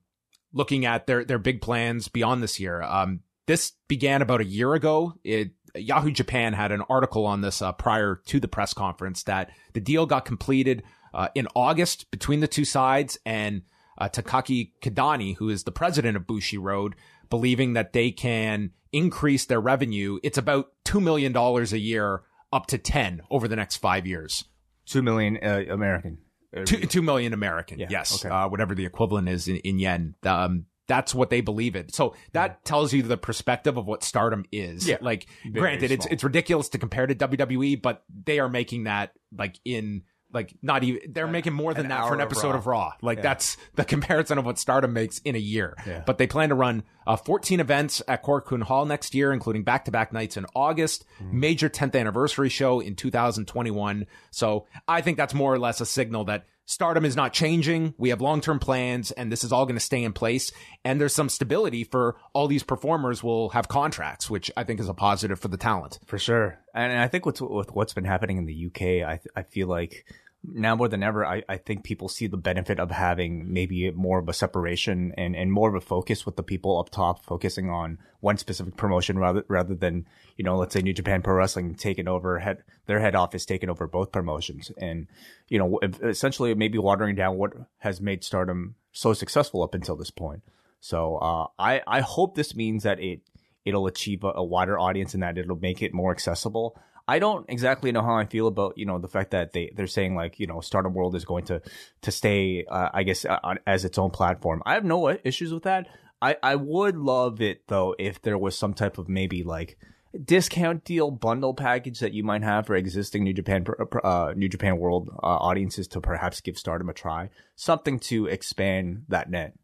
looking 0.54 0.86
at 0.86 1.08
their 1.08 1.24
their 1.24 1.40
big 1.40 1.62
plans 1.62 2.08
beyond 2.08 2.44
this 2.44 2.60
year. 2.60 2.82
Um, 2.82 3.22
this 3.48 3.74
began 3.88 4.22
about 4.22 4.42
a 4.42 4.46
year 4.46 4.74
ago. 4.74 5.16
It 5.24 5.52
Yahoo 5.76 6.12
Japan 6.12 6.54
had 6.54 6.72
an 6.72 6.82
article 6.90 7.26
on 7.26 7.42
this 7.42 7.62
uh, 7.62 7.72
prior 7.72 8.22
to 8.28 8.40
the 8.40 8.48
press 8.48 8.74
conference 8.74 9.24
that 9.24 9.52
the 9.74 9.80
deal 9.80 10.06
got 10.06 10.26
completed 10.26 10.84
uh, 11.14 11.30
in 11.36 11.48
August 11.56 12.10
between 12.12 12.40
the 12.40 12.48
two 12.48 12.66
sides 12.66 13.18
and 13.26 13.64
uh, 13.98 14.10
Takaaki 14.10 14.72
Kidani, 14.82 15.36
who 15.38 15.50
is 15.50 15.64
the 15.64 15.72
president 15.72 16.16
of 16.16 16.24
Bushiroad, 16.24 16.94
believing 17.30 17.74
that 17.74 17.94
they 17.94 18.12
can 18.12 18.72
increase 18.92 19.46
their 19.46 19.60
revenue. 19.60 20.20
It's 20.24 20.38
about 20.38 20.72
$2 20.86 21.02
million 21.02 21.36
a 21.36 21.78
year 21.78 22.22
up 22.52 22.68
to 22.68 22.78
10 22.78 23.22
over 23.30 23.48
the 23.48 23.56
next 23.56 23.78
five 23.78 24.08
years. 24.08 24.46
Two 24.86 25.02
million 25.04 25.38
uh, 25.44 25.66
American. 25.70 26.18
Two, 26.66 26.78
two 26.88 27.04
million 27.04 27.34
American, 27.34 27.78
Yeah, 27.78 27.88
yes, 27.92 28.26
okay. 28.26 28.34
uh, 28.34 28.48
whatever 28.48 28.74
the 28.74 28.86
equivalent 28.86 29.30
is 29.30 29.48
in, 29.48 29.58
in 29.58 29.78
yen. 29.78 30.16
Um, 30.24 30.66
that's 30.90 31.16
what 31.16 31.30
they 31.30 31.40
believe 31.40 31.78
it. 31.78 31.96
So 31.96 32.16
that 32.34 32.66
tells 32.66 32.92
you 32.92 33.02
the 33.04 33.16
perspective 33.16 33.78
of 33.78 33.86
what 33.88 34.04
Stardom 34.04 34.44
is. 34.52 34.86
Yeah, 34.86 34.98
like, 35.00 35.28
granted, 35.54 35.92
it's 35.92 36.04
small. 36.04 36.14
it's 36.14 36.24
ridiculous 36.26 36.68
to 36.70 36.78
compare 36.78 37.08
to 37.08 37.16
WWE, 37.16 37.82
but 37.82 38.04
they 38.26 38.40
are 38.40 38.50
making 38.50 38.84
that 38.84 39.14
like 39.38 39.58
in 39.64 40.04
like 40.32 40.54
not 40.62 40.84
even 40.84 41.12
they're 41.12 41.26
making 41.26 41.54
more 41.54 41.74
than 41.74 41.88
that 41.88 42.02
for 42.08 42.14
an 42.14 42.20
hour 42.20 42.26
of 42.26 42.32
episode 42.32 42.50
Raw. 42.52 42.58
of 42.58 42.68
Raw. 42.68 42.94
Like 43.02 43.18
Yeah. 43.18 43.24
that's 43.24 43.58
the 43.76 43.84
comparison 43.86 44.38
of 44.38 44.46
what 44.46 44.60
Stardom 44.60 44.94
makes 44.94 45.18
in 45.20 45.36
a 45.36 45.40
year. 45.40 45.76
Yeah. 45.88 46.04
But 46.06 46.20
they 46.20 46.28
plan 46.28 46.50
to 46.50 46.56
run 46.56 46.84
uh, 47.08 47.16
14 47.16 47.60
events 47.60 48.04
at 48.08 48.24
Korakuen 48.24 48.62
Hall 48.62 48.86
next 48.86 49.16
year, 49.16 49.34
including 49.34 49.64
back-to-back 49.64 50.14
nights 50.14 50.38
in 50.38 50.46
August, 50.56 51.04
Hmm. 51.18 51.40
major 51.40 51.68
10th 51.68 51.96
anniversary 52.00 52.50
show 52.50 52.80
in 52.80 52.96
2021. 52.96 54.06
So 54.32 54.68
I 54.88 55.02
think 55.02 55.18
that's 55.18 55.34
more 55.34 55.52
or 55.54 55.58
less 55.60 55.82
a 55.82 55.86
signal 55.86 56.26
that 56.26 56.46
Stardom 56.70 57.04
is 57.04 57.16
not 57.16 57.34
changing. 57.34 57.96
We 57.98 58.10
have 58.10 58.22
long-term 58.22 58.60
plans 58.60 59.10
and 59.10 59.32
this 59.32 59.44
is 59.44 59.52
all 59.52 59.66
going 59.66 59.76
to 59.76 59.84
stay 59.84 60.04
in 60.04 60.14
place. 60.14 60.52
And 60.86 61.02
there's 61.02 61.16
some 61.16 61.28
stability 61.28 61.84
for 61.84 62.18
all 62.32 62.48
these 62.48 62.62
performers 62.62 63.24
will 63.24 63.50
have 63.50 63.68
contracts, 63.68 64.30
which 64.30 64.52
I 64.56 64.64
think 64.64 64.80
is 64.80 64.88
a 64.88 64.94
positive 64.94 65.40
for 65.40 65.48
the 65.48 65.58
talent. 65.58 65.98
For 66.06 66.20
sure, 66.20 66.60
and 66.76 66.94
I 66.94 67.08
think 67.08 67.26
what's 67.26 67.42
with 67.42 67.72
what's 67.72 67.96
been 67.96 68.06
happening 68.06 68.38
in 68.38 68.46
the 68.46 68.68
UK, 68.68 69.04
I 69.04 69.20
I 69.36 69.42
feel 69.42 69.68
like 69.68 70.06
now 70.44 70.76
more 70.76 70.88
than 70.88 71.04
ever, 71.04 71.26
I, 71.26 71.44
I 71.50 71.58
think 71.58 71.84
people 71.84 72.08
see 72.08 72.28
the 72.28 72.38
benefit 72.38 72.80
of 72.80 72.92
having 72.92 73.52
maybe 73.52 73.92
more 73.92 74.20
of 74.20 74.30
a 74.30 74.34
separation 74.34 75.14
and, 75.18 75.36
and 75.36 75.52
more 75.52 75.70
of 75.70 75.76
a 75.76 75.86
focus 75.86 76.26
with 76.26 76.38
the 76.38 76.44
people 76.44 76.80
up 76.80 76.90
top 76.90 77.26
focusing 77.26 77.70
on 77.70 77.98
one 78.22 78.38
specific 78.38 78.78
promotion 78.78 79.18
rather 79.18 79.44
rather 79.48 79.76
than 79.76 80.06
you 80.38 80.44
know 80.44 80.58
let's 80.58 80.74
say 80.74 80.82
New 80.82 80.94
Japan 80.94 81.22
Pro 81.22 81.36
Wrestling 81.36 81.76
taking 81.76 82.08
over 82.08 82.40
head 82.40 82.64
their 82.86 83.00
head 83.00 83.16
office 83.16 83.46
taking 83.46 83.70
over 83.70 83.88
both 83.88 84.12
promotions 84.12 84.72
and 84.78 85.08
you 85.48 85.60
know 85.60 85.80
essentially 86.04 86.54
maybe 86.54 86.78
watering 86.78 87.16
down 87.16 87.38
what 87.38 87.54
has 87.80 88.00
made 88.02 88.24
Stardom 88.24 88.76
so 88.92 89.14
successful 89.14 89.64
up 89.64 89.74
until 89.74 89.96
this 89.96 90.12
point. 90.12 90.42
So 90.80 91.18
uh, 91.18 91.48
I 91.58 91.82
I 91.86 92.00
hope 92.00 92.36
this 92.36 92.56
means 92.56 92.84
that 92.84 93.00
it 93.02 93.22
it'll 93.66 93.88
achieve 93.88 94.24
a, 94.24 94.32
a 94.36 94.44
wider 94.44 94.80
audience 94.80 95.14
and 95.14 95.24
that 95.24 95.38
it'll 95.38 95.58
make 95.58 95.82
it 95.82 95.94
more 95.94 96.12
accessible. 96.12 96.80
I 97.10 97.18
don't 97.18 97.44
exactly 97.50 97.92
know 97.92 98.04
how 98.04 98.14
I 98.14 98.26
feel 98.26 98.46
about 98.46 98.78
you 98.78 98.86
know 98.86 99.00
the 99.00 99.08
fact 99.08 99.32
that 99.32 99.52
they 99.52 99.72
they're 99.76 99.88
saying 99.88 100.14
like 100.14 100.40
you 100.40 100.46
know 100.46 100.62
Stardom 100.62 100.94
World 100.94 101.16
is 101.16 101.26
going 101.26 101.46
to 101.46 101.60
to 102.04 102.12
stay 102.12 102.66
uh, 102.70 102.90
I 102.94 103.02
guess 103.02 103.26
uh, 103.26 103.56
as 103.66 103.84
its 103.84 103.98
own 103.98 104.12
platform. 104.12 104.62
I 104.64 104.76
have 104.76 104.86
no 104.86 105.10
issues 105.24 105.52
with 105.52 105.64
that. 105.64 105.88
I 106.22 106.38
I 106.44 106.56
would 106.56 106.96
love 106.96 107.42
it 107.42 107.68
though 107.68 107.96
if 107.98 108.22
there 108.22 108.38
was 108.38 108.56
some 108.56 108.76
type 108.76 109.00
of 109.00 109.10
maybe 109.10 109.42
like 109.42 109.80
discount 110.24 110.84
deal 110.84 111.10
bundle 111.10 111.56
package 111.56 112.00
that 112.00 112.14
you 112.14 112.24
might 112.24 112.44
have 112.44 112.68
for 112.68 112.76
existing 112.76 113.24
New 113.24 113.34
Japan 113.34 113.66
uh, 114.04 114.34
New 114.36 114.48
Japan 114.48 114.78
World 114.78 115.10
uh, 115.24 115.26
audiences 115.26 115.88
to 115.88 116.02
perhaps 116.02 116.42
give 116.42 116.60
Stardom 116.60 116.90
a 116.90 116.94
try, 116.94 117.32
something 117.56 117.98
to 118.02 118.28
expand 118.28 119.06
that 119.08 119.32
net. 119.32 119.56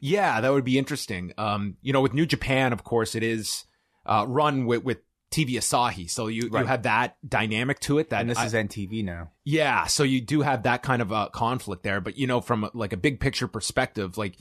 Yeah, 0.00 0.40
that 0.40 0.52
would 0.52 0.64
be 0.64 0.78
interesting. 0.78 1.32
Um, 1.36 1.78
you 1.82 1.92
know, 1.92 2.00
with 2.00 2.14
New 2.14 2.26
Japan, 2.26 2.72
of 2.72 2.84
course, 2.84 3.16
it 3.16 3.24
is 3.24 3.64
uh, 4.06 4.24
run 4.28 4.66
with 4.66 4.84
with 4.84 4.98
TV 5.34 5.54
Asahi. 5.54 6.08
So 6.08 6.28
you, 6.28 6.48
right. 6.48 6.60
you 6.60 6.66
have 6.66 6.84
that 6.84 7.16
dynamic 7.28 7.80
to 7.80 7.98
it. 7.98 8.10
That 8.10 8.20
and 8.20 8.30
this 8.30 8.38
I, 8.38 8.46
is 8.46 8.54
NTV 8.54 9.04
now. 9.04 9.32
Yeah. 9.44 9.86
So 9.86 10.04
you 10.04 10.20
do 10.20 10.42
have 10.42 10.62
that 10.62 10.82
kind 10.82 11.02
of 11.02 11.10
a 11.10 11.28
conflict 11.30 11.82
there. 11.82 12.00
But 12.00 12.16
you 12.16 12.26
know, 12.26 12.40
from 12.40 12.70
like 12.72 12.92
a 12.92 12.96
big 12.96 13.18
picture 13.18 13.48
perspective, 13.48 14.16
like 14.16 14.36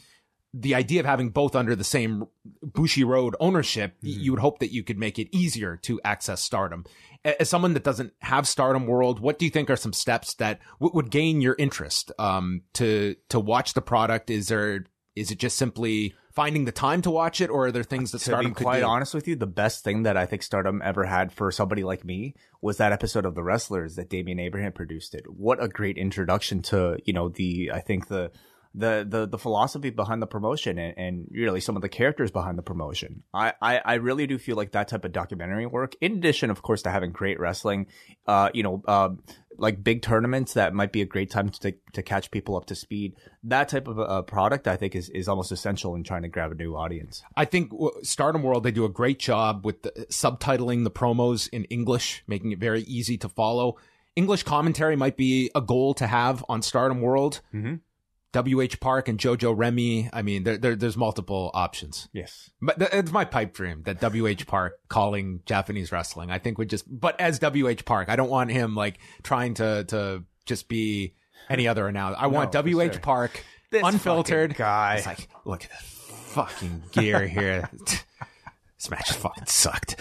the 0.53 0.75
idea 0.75 0.99
of 0.99 1.07
having 1.07 1.29
both 1.29 1.55
under 1.55 1.75
the 1.75 1.83
same 1.83 2.27
Bushiroad 2.63 3.33
ownership, 3.39 3.95
mm-hmm. 3.97 4.21
you 4.21 4.31
would 4.31 4.41
hope 4.41 4.59
that 4.59 4.71
you 4.71 4.83
could 4.83 4.99
make 4.99 5.17
it 5.17 5.35
easier 5.35 5.77
to 5.77 5.99
access 6.03 6.41
stardom. 6.41 6.85
As 7.25 7.49
someone 7.49 7.73
that 7.73 7.83
doesn't 7.83 8.13
have 8.19 8.47
stardom 8.47 8.85
world, 8.85 9.19
what 9.19 9.39
do 9.39 9.45
you 9.45 9.51
think 9.51 9.69
are 9.69 9.75
some 9.75 9.93
steps 9.93 10.35
that 10.35 10.59
w- 10.79 10.93
would 10.93 11.09
gain 11.09 11.41
your 11.41 11.55
interest 11.57 12.11
um, 12.19 12.61
to 12.73 13.15
to 13.29 13.39
watch 13.39 13.73
the 13.73 13.81
product? 13.81 14.29
Is 14.29 14.49
there 14.49 14.85
is 15.15 15.31
it 15.31 15.39
just 15.39 15.57
simply 15.57 16.15
finding 16.31 16.65
the 16.65 16.71
time 16.71 17.01
to 17.03 17.11
watch 17.11 17.41
it, 17.41 17.49
or 17.49 17.67
are 17.67 17.71
there 17.71 17.83
things 17.83 18.11
that 18.11 18.19
to 18.19 18.25
Stardom 18.25 18.53
be 18.53 18.63
quite 18.63 18.79
do? 18.79 18.85
honest 18.85 19.13
with 19.13 19.27
you, 19.27 19.35
the 19.35 19.45
best 19.45 19.83
thing 19.83 20.03
that 20.03 20.17
I 20.17 20.25
think 20.25 20.41
Stardom 20.41 20.81
ever 20.83 21.05
had 21.05 21.31
for 21.31 21.51
somebody 21.51 21.83
like 21.83 22.03
me 22.03 22.35
was 22.61 22.77
that 22.77 22.91
episode 22.91 23.25
of 23.25 23.35
The 23.35 23.43
Wrestlers 23.43 23.95
that 23.95 24.09
Damian 24.09 24.39
Abraham 24.39 24.71
produced. 24.71 25.13
It. 25.13 25.25
What 25.29 25.63
a 25.63 25.67
great 25.67 25.97
introduction 25.97 26.61
to 26.63 26.97
you 27.05 27.13
know 27.13 27.29
the 27.29 27.71
I 27.73 27.81
think 27.81 28.07
the 28.07 28.31
the 28.75 29.05
the 29.07 29.27
the 29.27 29.37
philosophy 29.37 29.91
behind 29.91 30.21
the 30.21 30.27
promotion 30.27 30.79
and, 30.79 30.97
and 30.97 31.27
really 31.31 31.59
some 31.59 31.75
of 31.75 31.81
the 31.81 31.89
characters 31.89 32.31
behind 32.31 32.57
the 32.57 32.63
promotion. 32.63 33.23
I, 33.33 33.53
I 33.61 33.81
I 33.85 33.93
really 33.95 34.25
do 34.25 34.37
feel 34.37 34.55
like 34.55 34.71
that 34.71 34.87
type 34.87 35.05
of 35.05 35.11
documentary 35.11 35.65
work, 35.65 35.95
in 36.01 36.13
addition, 36.13 36.49
of 36.49 36.61
course, 36.61 36.81
to 36.83 36.89
having 36.89 37.11
great 37.11 37.39
wrestling, 37.39 37.87
uh, 38.25 38.49
you 38.53 38.63
know, 38.63 38.81
uh, 38.87 39.09
like 39.57 39.83
big 39.83 40.01
tournaments 40.01 40.53
that 40.53 40.73
might 40.73 40.91
be 40.91 41.01
a 41.01 41.05
great 41.05 41.29
time 41.29 41.49
to 41.49 41.75
to 41.93 42.01
catch 42.01 42.31
people 42.31 42.55
up 42.55 42.65
to 42.65 42.75
speed. 42.75 43.15
That 43.43 43.69
type 43.69 43.87
of 43.87 43.99
a 43.99 44.23
product, 44.23 44.67
I 44.67 44.75
think, 44.75 44.95
is 44.95 45.09
is 45.09 45.27
almost 45.27 45.51
essential 45.51 45.93
in 45.93 46.03
trying 46.03 46.23
to 46.23 46.29
grab 46.29 46.51
a 46.51 46.55
new 46.55 46.75
audience. 46.75 47.21
I 47.37 47.45
think 47.45 47.71
Stardom 48.01 48.41
World 48.41 48.63
they 48.63 48.71
do 48.71 48.85
a 48.85 48.89
great 48.89 49.19
job 49.19 49.65
with 49.65 49.83
the, 49.83 49.91
subtitling 50.09 50.83
the 50.83 50.91
promos 50.91 51.47
in 51.51 51.65
English, 51.65 52.23
making 52.27 52.51
it 52.51 52.59
very 52.59 52.81
easy 52.81 53.17
to 53.19 53.29
follow. 53.29 53.77
English 54.15 54.43
commentary 54.43 54.95
might 54.95 55.17
be 55.17 55.49
a 55.55 55.61
goal 55.61 55.93
to 55.95 56.07
have 56.07 56.43
on 56.49 56.61
Stardom 56.63 57.01
World. 57.01 57.41
Mm-hmm 57.53 57.75
WH 58.33 58.79
Park 58.79 59.07
and 59.07 59.19
Jojo 59.19 59.53
Remy. 59.55 60.09
I 60.11 60.21
mean, 60.21 60.43
there, 60.43 60.57
there, 60.57 60.75
there's 60.75 60.97
multiple 60.97 61.51
options. 61.53 62.09
Yes. 62.13 62.49
But 62.61 62.79
th- 62.79 62.91
it's 62.93 63.11
my 63.11 63.25
pipe 63.25 63.53
dream 63.53 63.83
that 63.83 64.01
WH 64.01 64.47
Park 64.47 64.79
calling 64.89 65.41
Japanese 65.45 65.91
wrestling, 65.91 66.31
I 66.31 66.39
think 66.39 66.57
would 66.57 66.69
just, 66.69 66.85
but 66.87 67.19
as 67.19 67.39
WH 67.39 67.85
Park, 67.85 68.09
I 68.09 68.15
don't 68.15 68.29
want 68.29 68.51
him 68.51 68.75
like 68.75 68.99
trying 69.21 69.53
to, 69.55 69.83
to 69.85 70.23
just 70.45 70.67
be 70.67 71.15
any 71.49 71.67
other 71.67 71.87
announcer. 71.87 72.17
I 72.19 72.23
no, 72.23 72.29
want 72.29 72.53
WH 72.53 72.65
sure. 72.65 72.99
Park 72.99 73.43
this 73.69 73.83
unfiltered. 73.83 74.55
Guy. 74.55 74.95
It's 74.97 75.05
like, 75.05 75.27
look 75.45 75.63
at 75.65 75.69
the 75.69 75.83
fucking 75.83 76.83
gear 76.91 77.27
here. 77.27 77.69
this 78.83 78.91
match 78.91 79.13
fucking 79.13 79.45
sucked. 79.45 79.95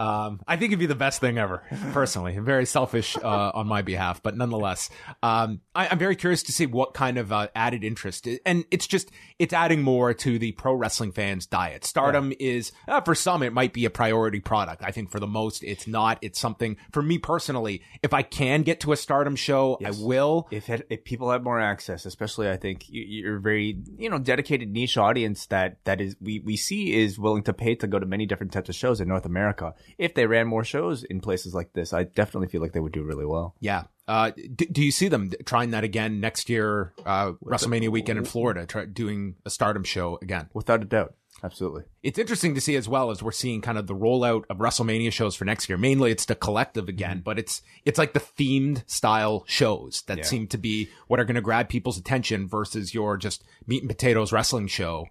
Um, 0.00 0.40
I 0.46 0.56
think 0.56 0.70
it'd 0.70 0.78
be 0.78 0.86
the 0.86 0.94
best 0.94 1.20
thing 1.20 1.38
ever, 1.38 1.62
personally. 1.92 2.38
Very 2.38 2.66
selfish 2.66 3.16
uh, 3.16 3.50
on 3.54 3.66
my 3.66 3.82
behalf, 3.82 4.22
but 4.22 4.36
nonetheless, 4.36 4.90
um, 5.22 5.60
I, 5.74 5.86
am 5.86 5.98
very 5.98 6.16
curious 6.16 6.42
to 6.44 6.52
see 6.52 6.66
what 6.66 6.94
kind 6.94 7.18
of 7.18 7.32
uh, 7.32 7.48
added 7.54 7.84
interest, 7.84 8.28
and 8.46 8.64
it's 8.70 8.86
just 8.86 9.10
it's 9.38 9.52
adding 9.52 9.82
more 9.82 10.14
to 10.14 10.38
the 10.38 10.52
pro 10.52 10.74
wrestling 10.74 11.12
fans' 11.12 11.46
diet. 11.46 11.84
Stardom 11.84 12.30
yeah. 12.30 12.36
is 12.40 12.72
uh, 12.86 13.00
for 13.00 13.14
some 13.14 13.42
it 13.42 13.52
might 13.52 13.72
be 13.72 13.84
a 13.84 13.90
priority 13.90 14.40
product. 14.40 14.82
I 14.84 14.92
think 14.92 15.10
for 15.10 15.20
the 15.20 15.26
most 15.26 15.64
it's 15.64 15.86
not. 15.86 16.18
It's 16.22 16.38
something 16.38 16.76
for 16.92 17.02
me 17.02 17.18
personally. 17.18 17.82
If 18.02 18.14
I 18.14 18.22
can 18.22 18.62
get 18.62 18.80
to 18.80 18.92
a 18.92 18.96
Stardom 18.96 19.36
show, 19.36 19.78
yes. 19.80 20.00
I 20.00 20.04
will. 20.04 20.48
If 20.50 20.68
it, 20.68 20.86
if 20.90 21.04
people 21.04 21.30
have 21.30 21.42
more 21.42 21.60
access, 21.60 22.06
especially 22.06 22.50
I 22.50 22.56
think 22.56 22.84
you're 22.88 23.38
very 23.38 23.82
you 23.96 24.10
know 24.10 24.18
dedicated 24.18 24.70
niche 24.70 24.96
audience 24.96 25.46
that 25.46 25.84
that 25.84 26.00
is 26.00 26.16
we 26.20 26.38
we 26.40 26.56
see 26.56 26.94
is 26.94 27.18
willing 27.18 27.42
to 27.44 27.52
pay 27.52 27.74
to 27.76 27.86
go 27.86 27.98
to 27.98 28.06
many 28.06 28.27
different 28.28 28.52
types 28.52 28.68
of 28.68 28.74
shows 28.74 29.00
in 29.00 29.08
North 29.08 29.26
America. 29.26 29.74
If 29.98 30.14
they 30.14 30.26
ran 30.26 30.46
more 30.46 30.64
shows 30.64 31.04
in 31.04 31.20
places 31.20 31.54
like 31.54 31.72
this, 31.72 31.92
I 31.92 32.04
definitely 32.04 32.48
feel 32.48 32.60
like 32.60 32.72
they 32.72 32.80
would 32.80 32.92
do 32.92 33.02
really 33.02 33.26
well. 33.26 33.54
Yeah. 33.60 33.84
Uh, 34.06 34.30
do, 34.30 34.64
do, 34.66 34.82
you 34.82 34.90
see 34.90 35.08
them 35.08 35.30
trying 35.44 35.70
that 35.72 35.84
again 35.84 36.20
next 36.20 36.48
year, 36.48 36.94
uh, 37.04 37.32
WrestleMania 37.44 37.90
weekend 37.90 38.18
in 38.18 38.24
Florida, 38.24 38.64
try, 38.64 38.86
doing 38.86 39.34
a 39.44 39.50
Stardom 39.50 39.84
show 39.84 40.18
again? 40.22 40.48
Without 40.54 40.80
a 40.80 40.86
doubt. 40.86 41.14
Absolutely. 41.42 41.84
It's 42.02 42.18
interesting 42.18 42.54
to 42.54 42.60
see 42.60 42.74
as 42.74 42.88
well 42.88 43.10
as 43.10 43.22
we're 43.22 43.32
seeing 43.32 43.60
kind 43.60 43.78
of 43.78 43.86
the 43.86 43.94
rollout 43.94 44.44
of 44.50 44.58
WrestleMania 44.58 45.12
shows 45.12 45.36
for 45.36 45.44
next 45.44 45.68
year. 45.68 45.78
Mainly 45.78 46.10
it's 46.10 46.24
the 46.24 46.34
collective 46.34 46.88
again, 46.88 47.18
mm-hmm. 47.18 47.24
but 47.24 47.38
it's 47.38 47.62
it's 47.84 47.98
like 47.98 48.12
the 48.12 48.20
themed 48.20 48.82
style 48.90 49.44
shows 49.46 50.02
that 50.06 50.18
yeah. 50.18 50.24
seem 50.24 50.48
to 50.48 50.58
be 50.58 50.88
what 51.06 51.20
are 51.20 51.24
going 51.24 51.36
to 51.36 51.40
grab 51.40 51.68
people's 51.68 51.98
attention 51.98 52.48
versus 52.48 52.92
your 52.92 53.16
just 53.16 53.44
meat 53.66 53.82
and 53.82 53.90
potatoes 53.90 54.32
wrestling 54.32 54.66
show 54.66 55.06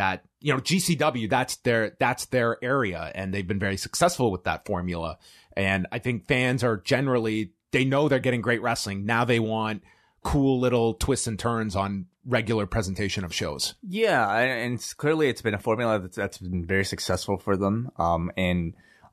that 0.00 0.24
you 0.40 0.50
know 0.50 0.58
GCW 0.58 1.28
that's 1.28 1.56
their 1.56 1.94
that's 2.00 2.24
their 2.26 2.56
area 2.64 3.12
and 3.14 3.34
they've 3.34 3.46
been 3.46 3.58
very 3.58 3.76
successful 3.76 4.30
with 4.30 4.44
that 4.44 4.64
formula 4.64 5.18
and 5.58 5.86
I 5.92 5.98
think 5.98 6.26
fans 6.26 6.64
are 6.64 6.78
generally 6.78 7.52
they 7.70 7.84
know 7.84 8.08
they're 8.08 8.18
getting 8.18 8.40
great 8.40 8.62
wrestling 8.62 9.04
now 9.04 9.26
they 9.26 9.40
want 9.40 9.82
cool 10.22 10.58
little 10.58 10.94
twists 10.94 11.26
and 11.26 11.38
turns 11.38 11.76
on 11.76 12.06
regular 12.26 12.66
presentation 12.66 13.24
of 13.24 13.34
shows. 13.34 13.74
Yeah, 13.82 14.30
and 14.36 14.74
it's, 14.74 14.92
clearly 14.92 15.28
it's 15.30 15.40
been 15.40 15.54
a 15.54 15.58
formula 15.58 15.98
that's, 15.98 16.16
that's 16.16 16.38
been 16.38 16.64
very 16.64 16.84
successful 16.86 17.36
for 17.36 17.58
them 17.58 17.90
um 17.98 18.32
and 18.38 18.72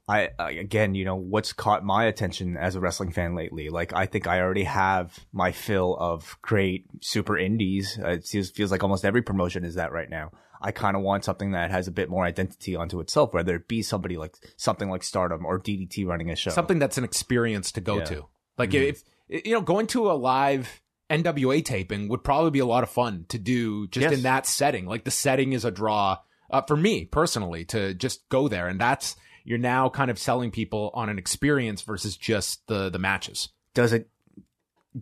I, 0.09 0.29
again, 0.39 0.95
you 0.95 1.03
know, 1.03 1.17
what's 1.17 1.51
caught 1.51 1.83
my 1.83 2.05
attention 2.05 2.55
as 2.55 2.75
a 2.75 2.79
wrestling 2.79 3.11
fan 3.11 3.35
lately. 3.35 3.67
Like, 3.67 3.91
I 3.91 4.05
think 4.05 4.25
I 4.25 4.39
already 4.39 4.63
have 4.63 5.19
my 5.33 5.51
fill 5.51 5.97
of 5.99 6.37
great 6.41 6.85
super 7.01 7.37
indies. 7.37 7.99
Uh, 8.01 8.11
it 8.11 8.25
feels, 8.25 8.49
feels 8.49 8.71
like 8.71 8.83
almost 8.83 9.03
every 9.03 9.21
promotion 9.21 9.65
is 9.65 9.75
that 9.75 9.91
right 9.91 10.09
now. 10.09 10.31
I 10.61 10.71
kind 10.71 10.95
of 10.95 11.03
want 11.03 11.23
something 11.23 11.51
that 11.51 11.71
has 11.71 11.87
a 11.87 11.91
bit 11.91 12.09
more 12.09 12.25
identity 12.25 12.75
onto 12.75 12.99
itself, 12.99 13.33
whether 13.33 13.55
it 13.55 13.67
be 13.67 13.81
somebody 13.81 14.17
like 14.17 14.35
something 14.55 14.89
like 14.89 15.03
Stardom 15.03 15.45
or 15.45 15.59
DDT 15.59 16.05
running 16.05 16.31
a 16.31 16.35
show. 16.35 16.51
Something 16.51 16.79
that's 16.79 16.97
an 16.97 17.03
experience 17.03 17.71
to 17.73 17.81
go 17.81 17.97
yeah. 17.99 18.05
to. 18.05 18.25
Like 18.57 18.71
mm-hmm. 18.71 18.95
if, 19.29 19.45
you 19.45 19.53
know, 19.53 19.61
going 19.61 19.87
to 19.87 20.11
a 20.11 20.13
live 20.13 20.81
NWA 21.09 21.63
taping 21.63 22.07
would 22.09 22.23
probably 22.23 22.51
be 22.51 22.59
a 22.59 22.65
lot 22.65 22.83
of 22.83 22.89
fun 22.89 23.25
to 23.29 23.37
do 23.37 23.87
just 23.87 24.03
yes. 24.03 24.13
in 24.13 24.23
that 24.23 24.45
setting. 24.45 24.85
Like 24.85 25.03
the 25.03 25.11
setting 25.11 25.53
is 25.53 25.63
a 25.65 25.71
draw 25.71 26.17
uh, 26.49 26.61
for 26.61 26.75
me 26.75 27.05
personally 27.05 27.65
to 27.65 27.93
just 27.93 28.27
go 28.29 28.47
there. 28.47 28.67
And 28.67 28.79
that's, 28.79 29.15
you're 29.43 29.57
now 29.57 29.89
kind 29.89 30.11
of 30.11 30.19
selling 30.19 30.51
people 30.51 30.91
on 30.93 31.09
an 31.09 31.17
experience 31.17 31.81
versus 31.81 32.17
just 32.17 32.65
the, 32.67 32.89
the 32.89 32.99
matches. 32.99 33.49
Does 33.73 33.93
it, 33.93 34.09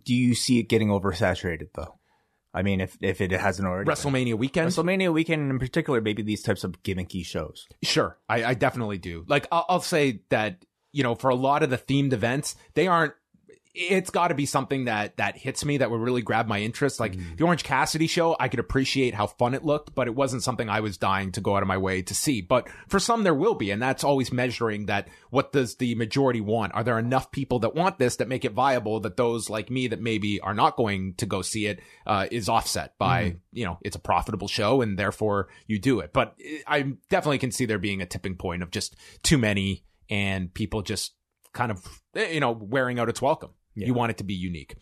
do 0.04 0.14
you 0.14 0.34
see 0.34 0.58
it 0.58 0.68
getting 0.68 0.88
oversaturated 0.88 1.68
though? 1.74 1.98
I 2.56 2.62
mean, 2.62 2.80
if 2.80 2.96
if 3.02 3.20
it 3.20 3.30
hasn't 3.30 3.68
already. 3.68 3.88
WrestleMania 3.88 4.34
weekend. 4.34 4.70
WrestleMania 4.70 5.12
weekend, 5.12 5.50
in 5.50 5.58
particular, 5.58 6.00
maybe 6.00 6.22
these 6.22 6.42
types 6.42 6.64
of 6.64 6.82
gimmicky 6.82 7.24
shows. 7.24 7.68
Sure, 7.82 8.18
I, 8.28 8.44
I 8.44 8.54
definitely 8.54 8.96
do. 8.98 9.24
Like, 9.28 9.46
I'll, 9.52 9.66
I'll 9.68 9.80
say 9.80 10.22
that 10.30 10.64
you 10.96 11.02
know, 11.02 11.14
for 11.14 11.28
a 11.28 11.34
lot 11.34 11.62
of 11.62 11.68
the 11.68 11.76
themed 11.76 12.14
events, 12.14 12.56
they 12.72 12.86
aren't 12.86 13.12
it's 13.76 14.08
got 14.08 14.28
to 14.28 14.34
be 14.34 14.46
something 14.46 14.86
that 14.86 15.18
that 15.18 15.36
hits 15.36 15.64
me 15.64 15.76
that 15.76 15.90
would 15.90 16.00
really 16.00 16.22
grab 16.22 16.48
my 16.48 16.60
interest. 16.60 16.98
Like 16.98 17.14
mm. 17.14 17.36
the 17.36 17.44
Orange 17.44 17.62
Cassidy 17.62 18.06
show, 18.06 18.34
I 18.40 18.48
could 18.48 18.58
appreciate 18.58 19.14
how 19.14 19.26
fun 19.26 19.52
it 19.52 19.64
looked, 19.64 19.94
but 19.94 20.06
it 20.06 20.14
wasn't 20.14 20.42
something 20.42 20.68
I 20.68 20.80
was 20.80 20.96
dying 20.96 21.32
to 21.32 21.42
go 21.42 21.56
out 21.56 21.62
of 21.62 21.68
my 21.68 21.76
way 21.76 22.00
to 22.02 22.14
see. 22.14 22.40
But 22.40 22.68
for 22.88 22.98
some, 22.98 23.22
there 23.22 23.34
will 23.34 23.54
be, 23.54 23.70
and 23.70 23.80
that's 23.80 24.02
always 24.02 24.32
measuring 24.32 24.86
that. 24.86 25.08
What 25.30 25.52
does 25.52 25.76
the 25.76 25.94
majority 25.96 26.40
want? 26.40 26.74
Are 26.74 26.82
there 26.82 26.98
enough 26.98 27.30
people 27.30 27.58
that 27.58 27.74
want 27.74 27.98
this 27.98 28.16
that 28.16 28.28
make 28.28 28.46
it 28.46 28.52
viable? 28.52 29.00
That 29.00 29.18
those 29.18 29.50
like 29.50 29.70
me 29.70 29.88
that 29.88 30.00
maybe 30.00 30.40
are 30.40 30.54
not 30.54 30.76
going 30.76 31.14
to 31.14 31.26
go 31.26 31.42
see 31.42 31.66
it 31.66 31.80
uh, 32.06 32.26
is 32.30 32.48
offset 32.48 32.96
by 32.98 33.24
mm. 33.24 33.38
you 33.52 33.66
know 33.66 33.78
it's 33.82 33.96
a 33.96 34.00
profitable 34.00 34.48
show 34.48 34.80
and 34.80 34.98
therefore 34.98 35.48
you 35.66 35.78
do 35.78 36.00
it. 36.00 36.12
But 36.14 36.34
I 36.66 36.94
definitely 37.10 37.38
can 37.38 37.52
see 37.52 37.66
there 37.66 37.78
being 37.78 38.00
a 38.00 38.06
tipping 38.06 38.36
point 38.36 38.62
of 38.62 38.70
just 38.70 38.96
too 39.22 39.36
many 39.36 39.84
and 40.08 40.52
people 40.54 40.82
just 40.82 41.12
kind 41.52 41.72
of 41.72 42.02
you 42.14 42.40
know 42.40 42.52
wearing 42.52 42.98
out 42.98 43.08
its 43.08 43.20
welcome. 43.20 43.50
You 43.76 43.94
want 43.94 44.10
it 44.10 44.18
to 44.18 44.24
be 44.24 44.34
unique. 44.34 44.76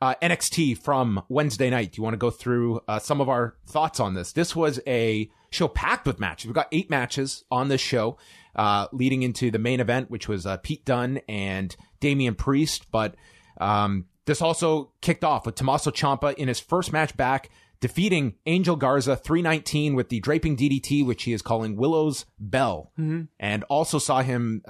Uh, 0.00 0.14
NXT 0.22 0.78
from 0.78 1.22
Wednesday 1.28 1.70
night. 1.70 1.92
Do 1.92 1.98
you 1.98 2.02
want 2.02 2.14
to 2.14 2.18
go 2.18 2.30
through 2.30 2.80
uh, 2.86 2.98
some 2.98 3.20
of 3.20 3.28
our 3.28 3.56
thoughts 3.66 3.98
on 3.98 4.14
this? 4.14 4.32
This 4.32 4.54
was 4.54 4.78
a 4.86 5.30
show 5.50 5.68
packed 5.68 6.06
with 6.06 6.20
matches. 6.20 6.46
We've 6.46 6.54
got 6.54 6.68
eight 6.72 6.90
matches 6.90 7.44
on 7.50 7.68
this 7.68 7.80
show, 7.80 8.18
uh, 8.54 8.88
leading 8.92 9.22
into 9.22 9.50
the 9.50 9.58
main 9.58 9.80
event, 9.80 10.10
which 10.10 10.28
was 10.28 10.44
uh, 10.44 10.58
Pete 10.58 10.84
Dunne 10.84 11.20
and 11.28 11.74
Damian 12.00 12.34
Priest. 12.34 12.90
But 12.90 13.14
um, 13.58 14.06
this 14.26 14.42
also 14.42 14.90
kicked 15.00 15.24
off 15.24 15.46
with 15.46 15.54
Tommaso 15.54 15.90
Ciampa 15.90 16.34
in 16.34 16.48
his 16.48 16.60
first 16.60 16.92
match 16.92 17.16
back, 17.16 17.48
defeating 17.80 18.34
Angel 18.44 18.76
Garza 18.76 19.16
319 19.16 19.94
with 19.94 20.08
the 20.10 20.20
draping 20.20 20.56
DDT, 20.56 21.06
which 21.06 21.22
he 21.22 21.32
is 21.32 21.40
calling 21.42 21.76
Willow's 21.76 22.26
Bell, 22.38 22.92
and 23.38 23.64
also 23.64 23.98
saw 23.98 24.20
him. 24.22 24.62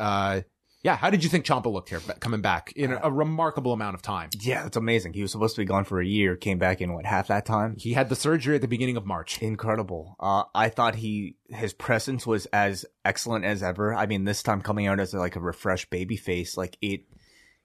Yeah, 0.86 0.94
how 0.94 1.10
did 1.10 1.24
you 1.24 1.28
think 1.28 1.44
Ciampa 1.44 1.66
looked 1.66 1.88
here, 1.88 1.98
coming 2.20 2.42
back 2.42 2.72
in 2.76 2.92
a, 2.92 3.00
a 3.02 3.10
remarkable 3.10 3.72
amount 3.72 3.96
of 3.96 4.02
time? 4.02 4.30
Yeah, 4.40 4.66
it's 4.66 4.76
amazing. 4.76 5.14
He 5.14 5.22
was 5.22 5.32
supposed 5.32 5.56
to 5.56 5.60
be 5.60 5.64
gone 5.64 5.82
for 5.82 6.00
a 6.00 6.06
year, 6.06 6.36
came 6.36 6.58
back 6.58 6.80
in 6.80 6.94
what 6.94 7.04
half 7.04 7.26
that 7.26 7.44
time. 7.44 7.74
He 7.76 7.94
had 7.94 8.08
the 8.08 8.14
surgery 8.14 8.54
at 8.54 8.60
the 8.60 8.68
beginning 8.68 8.96
of 8.96 9.04
March. 9.04 9.42
Incredible. 9.42 10.14
Uh, 10.20 10.44
I 10.54 10.68
thought 10.68 10.94
he 10.94 11.38
his 11.48 11.72
presence 11.72 12.24
was 12.24 12.46
as 12.52 12.86
excellent 13.04 13.44
as 13.44 13.64
ever. 13.64 13.96
I 13.96 14.06
mean, 14.06 14.26
this 14.26 14.44
time 14.44 14.62
coming 14.62 14.86
out 14.86 15.00
as 15.00 15.12
like 15.12 15.34
a 15.34 15.40
refreshed 15.40 15.90
baby 15.90 16.16
face, 16.16 16.56
like 16.56 16.78
it, 16.80 17.00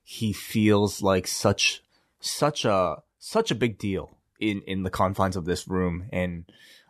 he 0.02 0.34
feels 0.34 1.04
like 1.04 1.28
such 1.28 1.84
such 2.22 2.66
a 2.66 3.04
such 3.20 3.52
a 3.52 3.56
big 3.56 3.78
deal 3.78 4.18
in 4.40 4.64
in 4.66 4.82
the 4.82 4.90
confines 4.90 5.36
of 5.36 5.46
this 5.46 5.68
room, 5.68 6.10
and 6.12 6.46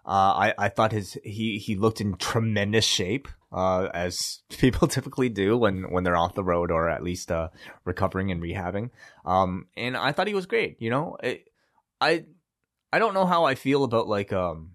uh, 0.05 0.31
I 0.33 0.53
I 0.57 0.69
thought 0.69 0.93
his 0.93 1.17
he 1.25 1.57
he 1.57 1.75
looked 1.75 2.00
in 2.00 2.15
tremendous 2.15 2.85
shape. 2.85 3.27
Uh, 3.51 3.89
as 3.93 4.39
people 4.50 4.88
typically 4.88 5.27
do 5.29 5.58
when, 5.58 5.91
when 5.91 6.03
they're 6.05 6.15
off 6.15 6.36
the 6.36 6.43
road 6.43 6.72
or 6.72 6.89
at 6.89 7.03
least, 7.03 7.31
uh, 7.31 7.50
recovering 7.84 8.31
and 8.31 8.41
rehabbing. 8.41 8.89
Um, 9.25 9.67
and 9.75 9.98
I 9.98 10.13
thought 10.13 10.27
he 10.27 10.34
was 10.34 10.46
great, 10.46 10.77
you 10.79 10.89
know, 10.89 11.17
it, 11.22 11.46
I, 12.00 12.25
I 12.93 13.00
don't 13.00 13.13
know 13.13 13.25
how 13.25 13.43
I 13.46 13.55
feel 13.55 13.84
about 13.84 14.08
like, 14.08 14.31
um, 14.31 14.72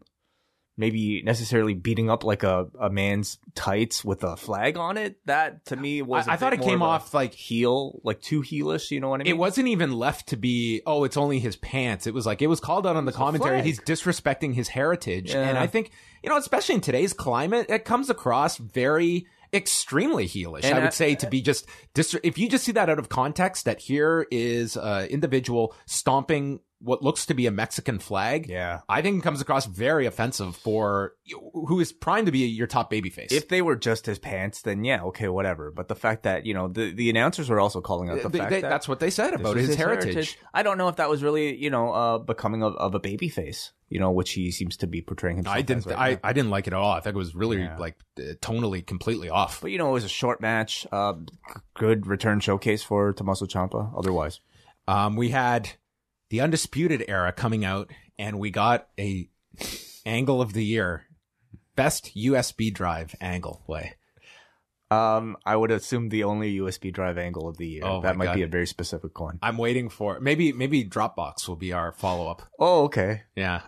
maybe 0.79 1.23
necessarily 1.23 1.73
beating 1.73 2.11
up 2.11 2.23
like 2.23 2.43
a, 2.43 2.67
a 2.79 2.91
man's 2.91 3.39
tights 3.55 4.05
with 4.05 4.23
a 4.23 4.37
flag 4.37 4.77
on 4.77 4.99
it. 4.99 5.17
That 5.25 5.65
to 5.67 5.77
me 5.77 6.03
was 6.03 6.29
I- 6.29 6.33
I 6.33 6.35
I 6.35 6.37
thought 6.37 6.53
it 6.53 6.61
came 6.61 6.83
off, 6.83 7.15
like- 7.15 7.33
heel, 7.33 7.99
like 8.05 8.21
too 8.21 8.43
heelish. 8.43 8.91
You 8.91 9.01
know 9.01 9.09
what 9.09 9.23
I 9.23 9.25
mean? 9.25 9.33
It 9.33 9.39
wasn't 9.39 9.69
even 9.69 9.93
left 9.93 10.29
to 10.29 10.37
be, 10.37 10.83
oh, 10.85 11.05
it's 11.05 11.17
only 11.17 11.39
his 11.39 11.57
pants. 11.57 12.07
It 12.07 12.13
was 12.13 12.27
like, 12.27 12.43
it 12.43 12.49
was 12.49 12.61
called 12.61 12.87
out 12.87 12.95
on 12.95 13.07
the 13.07 13.13
a 13.13 13.15
commentary. 13.15 13.63
He's 13.63 13.81
disrespecting 13.81 14.53
his 14.53 14.69
heritage. 14.69 15.31
Yeah. 15.33 15.49
And 15.49 15.57
I 15.57 15.67
think, 15.67 15.93
you 16.27 16.33
know, 16.33 16.39
especially 16.39 16.75
in 16.75 16.81
today's 16.81 17.13
climate, 17.13 17.67
it 17.69 17.85
comes 17.85 18.11
across 18.11 18.57
very 18.57 19.27
extremely 19.55 20.27
heelish. 20.27 20.65
And 20.65 20.75
I 20.75 20.79
would 20.81 20.87
I- 20.89 20.91
say 20.91 21.15
to 21.15 21.29
be 21.29 21.41
just, 21.41 21.67
dis- 21.95 22.17
if 22.25 22.37
you 22.37 22.49
just 22.49 22.65
see 22.65 22.73
that 22.73 22.91
out 22.91 22.99
of 22.99 23.09
context, 23.09 23.65
that 23.65 23.79
here 23.81 24.27
is 24.31 24.77
an 24.77 25.07
individual 25.07 25.75
stomping 25.87 26.61
what 26.79 27.03
looks 27.03 27.25
to 27.27 27.33
be 27.33 27.47
a 27.47 27.51
Mexican 27.51 27.99
flag. 27.99 28.49
Yeah. 28.51 28.81
I 28.87 29.01
think 29.01 29.19
it 29.21 29.23
comes 29.23 29.41
across 29.41 29.65
very 29.65 30.05
offensive 30.05 30.55
for 30.57 31.15
who 31.55 31.81
is 31.81 31.91
primed 31.91 32.27
to 32.27 32.33
be 32.33 32.41
your 32.41 32.67
top 32.67 32.91
babyface. 32.93 33.33
If 33.33 33.49
they 33.49 33.63
were 33.63 33.77
just 33.77 34.05
his 34.05 34.19
pants, 34.19 34.61
then 34.61 34.85
yeah, 34.85 35.03
okay, 35.05 35.29
whatever. 35.29 35.71
But 35.71 35.89
the 35.89 35.95
fact 35.95 36.25
that 36.25 36.45
you 36.45 36.53
know 36.53 36.69
the, 36.69 36.93
the 36.93 37.09
announcers 37.09 37.49
were 37.49 37.61
also 37.61 37.81
calling 37.81 38.11
out 38.11 38.21
the 38.21 38.29
They- 38.29 38.39
fact 38.39 38.51
they- 38.51 38.61
that 38.61 38.69
that's 38.69 38.87
what 38.89 39.01
they 39.01 39.09
said 39.09 39.33
about 39.33 39.55
was 39.57 39.69
his, 39.69 39.77
heritage. 39.77 40.39
I 40.53 40.63
don't 40.63 40.77
know 40.77 40.89
if 40.89 40.97
that 40.97 41.09
was 41.09 41.23
really 41.23 41.57
you 41.57 41.71
know 41.71 41.93
uh, 41.93 42.19
becoming 42.19 42.63
of, 42.63 42.75
of 42.77 42.95
a 42.95 43.01
baby 43.01 43.31
face, 43.31 43.73
you 43.89 44.01
know, 44.01 44.11
which 44.11 44.33
he 44.33 44.51
seems 44.51 44.77
to 44.79 44.87
be 44.87 45.01
portraying 45.03 45.37
himself. 45.37 45.57
I 45.57 45.63
didn't. 45.63 45.79
as 45.79 45.87
right 45.87 45.99
I, 45.99 46.11
now. 46.15 46.21
I 46.25 46.33
didn't 46.33 46.51
like 46.51 46.67
it 46.67 46.73
at 46.73 46.79
all. 46.79 46.93
I 46.93 47.01
think 47.01 47.15
it 47.15 47.19
was 47.19 47.35
really 47.35 47.59
Yeah. 47.59 47.77
like 47.79 47.97
uh, 48.19 48.35
tonally 48.41 48.85
completely 48.85 49.29
off. 49.31 49.61
But 49.61 49.71
you 49.71 49.79
know, 49.79 49.89
it 49.91 49.93
was 49.93 50.05
a 50.05 50.09
short 50.09 50.41
match. 50.41 50.87
Uh, 50.91 51.15
good 51.75 52.07
return 52.07 52.41
showcase 52.41 52.83
for 52.83 53.13
Tommaso 53.13 53.47
Ciampa. 53.47 53.93
Otherwise, 53.97 54.41
Um, 54.89 55.17
we 55.17 55.31
had 55.31 55.71
the 56.31 56.41
undisputed 56.41 57.05
era 57.09 57.33
coming 57.33 57.65
out, 57.65 57.91
and 58.19 58.39
we 58.39 58.51
got 58.51 58.89
a 58.99 59.29
angle 60.07 60.41
of 60.43 60.53
the 60.53 60.65
year, 60.65 61.05
best 61.77 62.13
USB 62.17 62.73
drive 62.73 63.15
angle 63.21 63.63
way. 63.67 63.95
Um, 64.91 65.37
I 65.45 65.57
would 65.57 65.71
assume 65.73 66.11
the 66.11 66.25
only 66.25 66.59
USB 66.59 66.93
drive 66.93 67.19
angle 67.19 67.49
of 67.49 67.57
the 67.57 67.67
year. 67.67 67.83
Oh 67.85 68.01
that 68.03 68.17
might 68.17 68.35
be 68.35 68.43
a 68.43 68.47
very 68.47 68.67
specific 68.67 69.19
one. 69.19 69.39
I'm 69.43 69.59
waiting 69.59 69.89
for 69.89 70.21
maybe 70.21 70.53
maybe 70.53 70.85
Dropbox 70.85 71.49
will 71.49 71.57
be 71.57 71.73
our 71.73 71.93
follow 71.93 72.29
up. 72.31 72.43
Oh, 72.59 72.85
okay. 72.85 73.23
Yeah, 73.35 73.63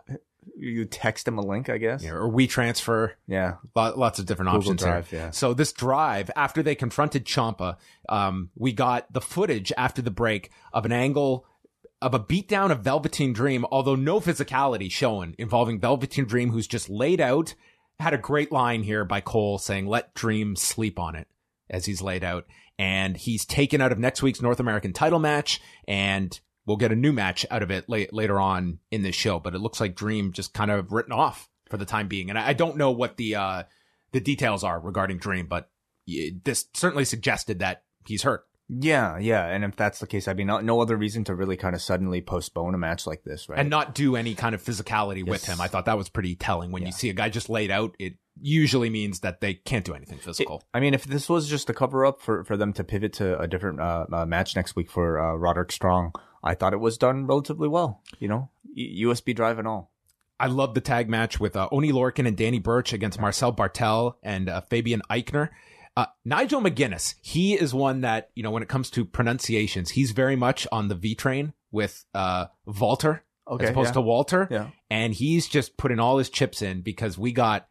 You 0.56 0.84
text 0.84 1.26
him 1.26 1.37
a 1.38 1.42
link, 1.42 1.68
I 1.68 1.78
guess. 1.78 2.04
Yeah, 2.04 2.12
or 2.12 2.28
we 2.28 2.46
transfer. 2.46 3.14
Yeah. 3.26 3.54
Lot, 3.75 3.98
lots 3.98 4.18
of 4.20 4.26
different 4.26 4.50
Google 4.50 4.60
options 4.72 4.82
Drive, 4.82 5.10
here. 5.10 5.20
yeah. 5.20 5.30
So 5.30 5.54
this 5.54 5.72
drive, 5.72 6.30
after 6.37 6.62
they 6.62 6.75
confronted 6.76 7.25
Ciampa, 7.25 7.76
um, 8.08 8.50
we 8.56 8.72
got 8.72 9.12
the 9.12 9.20
footage 9.20 9.72
after 9.76 10.00
the 10.02 10.10
break 10.12 10.50
of 10.72 10.84
an 10.84 10.92
angle 10.92 11.44
of 12.00 12.14
a 12.14 12.20
beatdown 12.20 12.70
of 12.70 12.81
Velveteen 12.83 13.33
Dream, 13.33 13.64
although 13.72 13.96
no 13.96 14.20
physicality 14.20 14.88
shown 14.90 15.35
involving 15.37 15.81
Velveteen 15.81 16.26
Dream, 16.26 16.50
who's 16.52 16.68
just 16.68 16.88
laid 16.88 17.20
out. 17.20 17.54
Had 18.00 18.14
a 18.14 18.18
great 18.18 18.52
line 18.52 18.84
here 18.84 19.04
by 19.04 19.20
Cole 19.20 19.58
saying, 19.58 19.87
"Let 19.87 20.14
Dream 20.14 20.54
sleep 20.54 20.98
on 20.98 21.16
it," 21.16 21.26
as 21.68 21.87
he's 21.87 22.00
laid 22.00 22.22
out, 22.22 22.46
and 22.78 23.16
he's 23.16 23.44
taken 23.44 23.80
out 23.80 23.90
of 23.90 23.98
next 23.98 24.22
week's 24.22 24.40
North 24.40 24.61
American 24.61 24.92
title 24.92 25.18
match, 25.18 25.61
and 25.87 26.38
we'll 26.64 26.76
get 26.76 26.92
a 26.92 26.96
new 26.96 27.12
match 27.12 27.44
out 27.50 27.62
of 27.62 27.70
it 27.70 27.88
late, 27.88 28.12
later 28.12 28.38
on 28.38 28.78
in 28.90 29.02
this 29.02 29.16
show. 29.16 29.40
But 29.40 29.54
it 29.54 29.58
looks 29.58 29.80
like 29.80 29.96
Dream 29.96 30.32
just 30.32 30.54
kind 30.54 30.70
of 30.70 30.92
written 30.92 31.12
off 31.12 31.48
for 31.68 31.76
the 31.76 31.84
time 31.84 32.06
being, 32.06 32.30
and 32.30 32.38
I, 32.38 32.48
I 32.48 32.52
don't 32.52 32.76
know 32.76 32.92
what 32.92 33.16
the 33.16 33.34
uh, 33.34 33.62
the 34.12 34.20
details 34.20 34.62
are 34.62 34.78
regarding 34.78 35.18
Dream, 35.18 35.46
but 35.46 35.70
this 36.06 36.66
certainly 36.74 37.04
suggested 37.04 37.58
that 37.58 37.82
he's 38.06 38.22
hurt. 38.22 38.46
Yeah, 38.68 39.18
yeah. 39.18 39.46
And 39.46 39.64
if 39.64 39.76
that's 39.76 39.98
the 39.98 40.07
case, 40.07 40.28
I 40.28 40.35
mean, 40.35 40.46
no, 40.48 40.61
no 40.61 40.81
other 40.81 40.96
reason 40.96 41.24
to 41.24 41.35
really 41.35 41.57
kind 41.57 41.74
of 41.74 41.81
suddenly 41.81 42.20
postpone 42.20 42.74
a 42.74 42.78
match 42.78 43.07
like 43.07 43.24
this, 43.24 43.48
right? 43.48 43.59
and 43.59 43.70
not 43.70 43.94
do 43.94 44.14
any 44.14 44.35
kind 44.35 44.54
of 44.54 44.62
physicality 44.62 45.26
with 45.26 45.46
him. 45.46 45.61
I 45.61 45.68
thought 45.68 45.87
that 45.87 45.96
was 45.96 46.09
pretty 46.09 46.35
telling. 46.35 46.70
When 46.70 46.85
you 46.85 46.92
see 46.92 47.09
a 47.09 47.14
guy 47.14 47.31
just 47.31 47.48
laid 47.48 47.70
out, 47.70 47.96
it 47.98 48.14
usually 48.40 48.90
means 48.90 49.20
that 49.20 49.40
they 49.40 49.54
can't 49.54 49.85
do 49.85 49.94
anything 49.94 50.18
physical. 50.18 50.62
I 50.74 50.81
mean, 50.81 50.94
if 50.94 51.04
this 51.04 51.28
was 51.28 51.48
just 51.48 51.70
a 51.70 51.74
cover 51.74 52.04
up 52.04 52.20
for, 52.20 52.44
for 52.44 52.57
them 52.57 52.72
to 52.74 52.85
pivot 52.85 53.14
to 53.14 53.38
a 53.38 53.48
different 53.48 53.81
uh, 53.81 54.07
uh, 54.12 54.26
match 54.26 54.54
next 54.54 54.76
week 54.76 54.90
for 54.90 55.18
uh, 55.18 55.35
Roderick 55.35 55.72
Strong, 55.72 56.12
I 56.44 56.54
thought 56.54 56.74
it 56.74 56.81
was 56.81 56.98
done 56.98 57.26
relatively 57.26 57.68
well. 57.68 58.02
You 58.18 58.28
know, 58.28 58.50
USB 58.76 59.35
drive 59.35 59.59
and 59.59 59.66
all. 59.66 59.92
I 60.40 60.46
love 60.46 60.74
the 60.74 60.81
tag 60.81 61.09
match 61.09 61.40
with 61.40 61.57
uh, 61.57 61.68
Oni 61.72 61.90
Lorcan 61.90 62.26
and 62.28 62.37
Danny 62.37 62.61
Burch 62.61 62.92
against 62.92 63.20
Marcel 63.20 63.52
Barthel 63.52 64.14
and 64.22 64.48
uh, 64.48 64.61
Fabian 64.61 65.02
Aichner. 65.11 65.48
Uh, 65.98 66.06
Nigel 66.24 66.61
McGuinness, 66.61 67.16
he 67.22 67.54
is 67.54 67.74
one 67.74 68.02
that, 68.02 68.30
you 68.37 68.44
know, 68.44 68.52
when 68.52 68.62
it 68.62 68.68
comes 68.68 68.88
to 68.90 69.04
pronunciations, 69.04 69.90
he's 69.90 70.12
very 70.12 70.37
much 70.37 70.64
on 70.70 70.87
the 70.87 70.94
V 70.94 71.16
train 71.16 71.54
with 71.72 72.04
uh, 72.14 72.46
Walter 72.66 73.24
Okay, 73.48 73.64
as 73.64 73.70
opposed 73.70 73.88
yeah. 73.88 73.92
to 73.94 74.00
Walter. 74.02 74.46
Yeah. 74.48 74.68
And 74.88 75.12
he's 75.12 75.48
just 75.48 75.76
putting 75.76 75.98
all 75.98 76.18
his 76.18 76.30
chips 76.30 76.62
in 76.62 76.82
because 76.82 77.18
we 77.18 77.32
got 77.32 77.66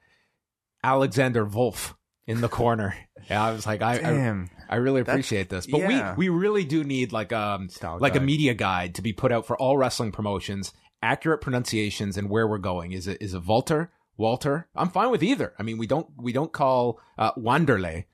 Alexander 0.84 1.46
Wolf 1.46 1.96
in 2.26 2.42
the 2.42 2.50
corner. 2.50 2.98
yeah, 3.30 3.46
I 3.46 3.52
was 3.54 3.66
like, 3.66 3.82
I, 3.82 3.94
I, 3.94 4.00
Damn. 4.00 4.50
I 4.70 4.76
really 4.76 5.04
That's- 5.04 5.14
appreciate 5.14 5.48
this, 5.48 5.66
but 5.66 5.80
yeah. 5.80 6.16
we 6.18 6.28
we 6.28 6.38
really 6.38 6.66
do 6.66 6.84
need 6.84 7.14
like 7.14 7.32
um 7.32 7.70
Style 7.70 7.98
like 7.98 8.18
a 8.18 8.20
media 8.20 8.54
guide 8.54 8.96
to 8.96 9.02
be 9.02 9.14
put 9.14 9.32
out 9.32 9.46
for 9.46 9.58
all 9.58 9.78
wrestling 9.78 10.12
promotions, 10.12 10.74
accurate 11.02 11.40
pronunciations, 11.40 12.18
and 12.18 12.30
where 12.30 12.46
we're 12.46 12.58
going. 12.58 12.92
Is 12.92 13.08
it 13.08 13.22
is 13.22 13.34
it 13.34 13.46
Walter? 13.46 13.94
Walter? 14.18 14.68
I'm 14.76 14.90
fine 14.90 15.12
with 15.12 15.24
either. 15.24 15.54
I 15.58 15.64
mean, 15.64 15.78
we 15.78 15.88
don't 15.88 16.08
we 16.18 16.34
don't 16.34 16.52
call 16.52 17.00
uh, 17.18 17.32
Wanderlei. 17.34 18.06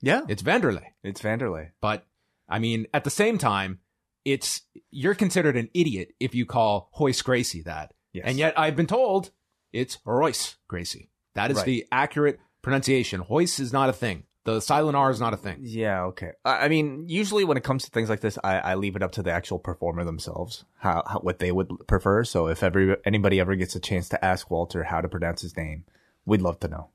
Yeah. 0.00 0.22
It's 0.28 0.42
Vanderlei. 0.42 0.84
It's 1.02 1.20
Vanderlei. 1.20 1.70
But 1.80 2.06
I 2.48 2.58
mean, 2.58 2.86
at 2.94 3.04
the 3.04 3.10
same 3.10 3.38
time, 3.38 3.80
it's 4.24 4.62
you're 4.90 5.14
considered 5.14 5.56
an 5.56 5.68
idiot 5.74 6.14
if 6.20 6.34
you 6.34 6.46
call 6.46 6.88
Hoist 6.92 7.24
Gracie 7.24 7.62
that. 7.62 7.94
Yes. 8.12 8.24
And 8.26 8.38
yet 8.38 8.58
I've 8.58 8.76
been 8.76 8.86
told 8.86 9.30
it's 9.72 9.98
Royce 10.04 10.56
Gracie. 10.66 11.10
That 11.34 11.50
is 11.50 11.58
Right. 11.58 11.66
the 11.66 11.86
accurate 11.92 12.38
pronunciation. 12.62 13.20
Hoist 13.20 13.60
is 13.60 13.72
not 13.72 13.88
a 13.88 13.92
thing. 13.92 14.24
The 14.44 14.60
silent 14.60 14.96
R 14.96 15.10
is 15.10 15.20
not 15.20 15.34
a 15.34 15.36
thing. 15.36 15.58
Yeah, 15.60 16.04
okay. 16.04 16.30
I 16.44 16.64
I 16.64 16.68
mean, 16.68 17.04
usually 17.06 17.44
when 17.44 17.58
it 17.58 17.64
comes 17.64 17.84
to 17.84 17.90
things 17.90 18.08
like 18.08 18.20
this, 18.20 18.38
I, 18.42 18.58
I 18.58 18.74
leave 18.76 18.96
it 18.96 19.02
up 19.02 19.12
to 19.12 19.22
the 19.22 19.30
actual 19.30 19.58
performer 19.58 20.04
themselves, 20.04 20.64
how, 20.78 21.02
how 21.06 21.18
what 21.18 21.38
they 21.38 21.52
would 21.52 21.68
prefer. 21.86 22.24
So 22.24 22.48
if 22.48 22.62
every 22.62 22.96
anybody 23.04 23.40
ever 23.40 23.56
gets 23.56 23.76
a 23.76 23.80
chance 23.80 24.08
to 24.10 24.24
ask 24.24 24.50
Walter 24.50 24.84
how 24.84 25.02
to 25.02 25.08
pronounce 25.08 25.42
his 25.42 25.54
name, 25.56 25.84
we'd 26.24 26.40
love 26.40 26.58
to 26.60 26.68
know. 26.68 26.88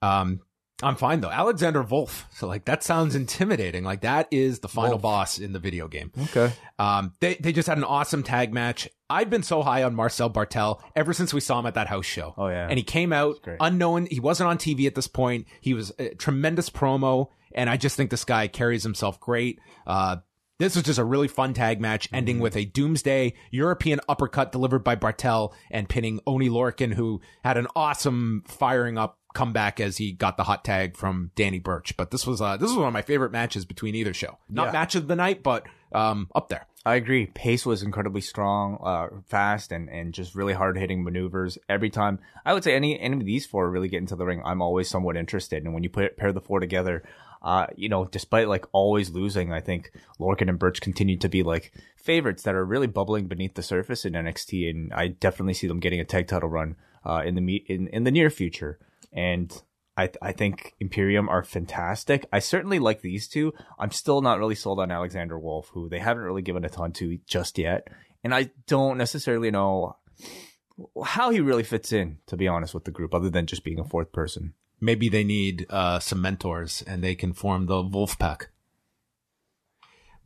Um, 0.00 0.40
I'm 0.82 0.96
fine 0.96 1.20
though. 1.20 1.30
Alexander 1.30 1.82
Wolf. 1.82 2.26
So 2.32 2.46
like 2.46 2.66
that 2.66 2.82
sounds 2.82 3.14
intimidating. 3.14 3.82
Like 3.84 4.02
that 4.02 4.28
is 4.30 4.58
the 4.60 4.68
final 4.68 4.92
Wolf. 4.92 5.02
boss 5.02 5.38
in 5.38 5.52
the 5.52 5.58
video 5.58 5.88
game. 5.88 6.12
Okay. 6.24 6.52
Um, 6.78 7.12
they 7.20 7.34
they 7.36 7.52
just 7.52 7.68
had 7.68 7.78
an 7.78 7.84
awesome 7.84 8.22
tag 8.22 8.52
match. 8.52 8.88
I've 9.08 9.30
been 9.30 9.42
so 9.42 9.62
high 9.62 9.84
on 9.84 9.94
Marcel 9.94 10.30
Barthel 10.30 10.80
ever 10.94 11.12
since 11.12 11.32
we 11.32 11.40
saw 11.40 11.58
him 11.60 11.66
at 11.66 11.74
that 11.74 11.86
house 11.86 12.04
show. 12.06 12.34
Oh, 12.36 12.48
yeah. 12.48 12.66
and 12.68 12.76
he 12.76 12.82
came 12.82 13.12
out 13.12 13.36
unknown. 13.60 14.06
He 14.10 14.20
wasn't 14.20 14.48
on 14.48 14.58
TV 14.58 14.86
at 14.86 14.94
this 14.94 15.06
point. 15.08 15.46
He 15.60 15.72
was 15.74 15.92
a 15.98 16.10
tremendous 16.16 16.68
promo, 16.68 17.28
and 17.54 17.70
I 17.70 17.76
just 17.76 17.96
think 17.96 18.10
this 18.10 18.24
guy 18.24 18.48
carries 18.48 18.82
himself 18.82 19.20
great. 19.20 19.60
Uh, 19.86 20.16
this 20.58 20.74
was 20.74 20.84
just 20.84 20.98
a 20.98 21.04
really 21.04 21.28
fun 21.28 21.54
tag 21.54 21.80
match, 21.80 22.06
Mm-hmm. 22.08 22.16
ending 22.16 22.40
with 22.40 22.56
a 22.56 22.64
doomsday 22.64 23.34
European 23.50 24.00
uppercut 24.08 24.50
delivered 24.52 24.82
by 24.82 24.96
Barthel 24.96 25.52
and 25.70 25.88
pinning 25.88 26.18
Oni 26.26 26.48
Lorcan, 26.48 26.92
who 26.94 27.20
had 27.44 27.56
an 27.58 27.66
awesome 27.76 28.42
firing 28.46 28.98
up 28.98 29.18
come 29.36 29.52
back 29.52 29.78
as 29.80 29.98
he 29.98 30.12
got 30.12 30.36
the 30.38 30.44
hot 30.44 30.64
tag 30.64 30.96
from 30.96 31.30
Danny 31.36 31.58
Burch. 31.58 31.96
But 31.96 32.10
this 32.10 32.26
was 32.26 32.40
uh, 32.40 32.56
this 32.56 32.70
was 32.70 32.78
one 32.78 32.88
of 32.88 32.92
my 32.94 33.02
favorite 33.02 33.32
matches 33.32 33.64
between 33.64 33.94
either 33.94 34.14
show. 34.14 34.38
Not 34.48 34.66
Yeah. 34.68 34.72
match 34.72 34.94
of 34.94 35.08
the 35.08 35.16
night, 35.16 35.42
but 35.42 35.66
um, 35.92 36.28
up 36.34 36.48
there. 36.48 36.66
I 36.86 36.94
agree. 36.94 37.26
Pace 37.26 37.66
was 37.66 37.82
incredibly 37.82 38.20
strong, 38.20 38.78
uh, 38.82 39.08
fast, 39.26 39.72
and, 39.72 39.88
and 39.90 40.14
just 40.14 40.36
really 40.36 40.52
hard 40.52 40.78
hitting 40.78 41.02
maneuvers 41.02 41.58
every 41.68 41.90
time. 41.90 42.20
I 42.44 42.54
would 42.54 42.62
say 42.64 42.74
any 42.74 42.98
any 42.98 43.16
of 43.16 43.24
these 43.26 43.44
four 43.44 43.68
really 43.70 43.88
get 43.88 43.98
into 43.98 44.16
the 44.16 44.24
ring, 44.24 44.40
I'm 44.44 44.62
always 44.62 44.88
somewhat 44.88 45.16
interested. 45.16 45.64
And 45.64 45.74
when 45.74 45.82
you 45.82 45.90
put 45.90 46.16
pair 46.16 46.32
the 46.32 46.40
four 46.40 46.60
together, 46.60 47.02
uh, 47.42 47.66
you 47.76 47.88
know, 47.88 48.04
despite 48.06 48.48
like 48.48 48.64
always 48.72 49.10
losing, 49.10 49.52
I 49.52 49.60
think 49.60 49.90
Lorcan 50.20 50.48
and 50.48 50.58
Burch 50.58 50.80
continue 50.80 51.16
to 51.18 51.28
be 51.28 51.42
like 51.42 51.72
favorites 51.96 52.44
that 52.44 52.54
are 52.54 52.64
really 52.64 52.86
bubbling 52.86 53.26
beneath 53.26 53.54
the 53.54 53.62
surface 53.62 54.04
in 54.04 54.12
NXT, 54.14 54.70
and 54.70 54.92
I 54.94 55.08
definitely 55.08 55.54
see 55.54 55.66
them 55.66 55.80
getting 55.80 56.00
a 56.00 56.04
tag 56.04 56.28
title 56.28 56.48
run 56.48 56.76
uh, 57.04 57.22
in 57.26 57.34
the 57.34 57.40
me- 57.42 57.64
in 57.68 57.88
in 57.88 58.04
the 58.04 58.10
near 58.12 58.30
future. 58.30 58.78
And 59.16 59.50
I, 59.96 60.10
I 60.20 60.32
think 60.32 60.74
Imperium 60.78 61.28
are 61.28 61.42
fantastic. 61.42 62.26
I 62.32 62.38
certainly 62.38 62.78
like 62.78 63.00
these 63.00 63.26
two. 63.26 63.54
I'm 63.78 63.90
still 63.90 64.20
not 64.20 64.38
really 64.38 64.54
sold 64.54 64.78
on 64.78 64.90
Alexander 64.90 65.38
Wolf, 65.38 65.70
who 65.72 65.88
they 65.88 65.98
haven't 65.98 66.22
really 66.22 66.42
given 66.42 66.64
a 66.64 66.68
ton 66.68 66.92
to 66.92 67.18
just 67.26 67.58
yet. 67.58 67.88
And 68.22 68.34
I 68.34 68.50
don't 68.66 68.98
necessarily 68.98 69.50
know 69.50 69.96
how 71.04 71.30
he 71.30 71.40
really 71.40 71.62
fits 71.62 71.92
in, 71.92 72.18
to 72.26 72.36
be 72.36 72.46
honest, 72.46 72.74
with 72.74 72.84
the 72.84 72.90
group, 72.90 73.14
other 73.14 73.30
than 73.30 73.46
just 73.46 73.64
being 73.64 73.78
a 73.78 73.84
fourth 73.84 74.12
person. 74.12 74.52
Maybe 74.80 75.08
they 75.08 75.24
need 75.24 75.66
uh, 75.70 75.98
some 76.00 76.20
mentors 76.20 76.82
and 76.86 77.02
they 77.02 77.14
can 77.14 77.32
form 77.32 77.64
the 77.64 77.82
Wolf 77.82 78.18
Pack. 78.18 78.50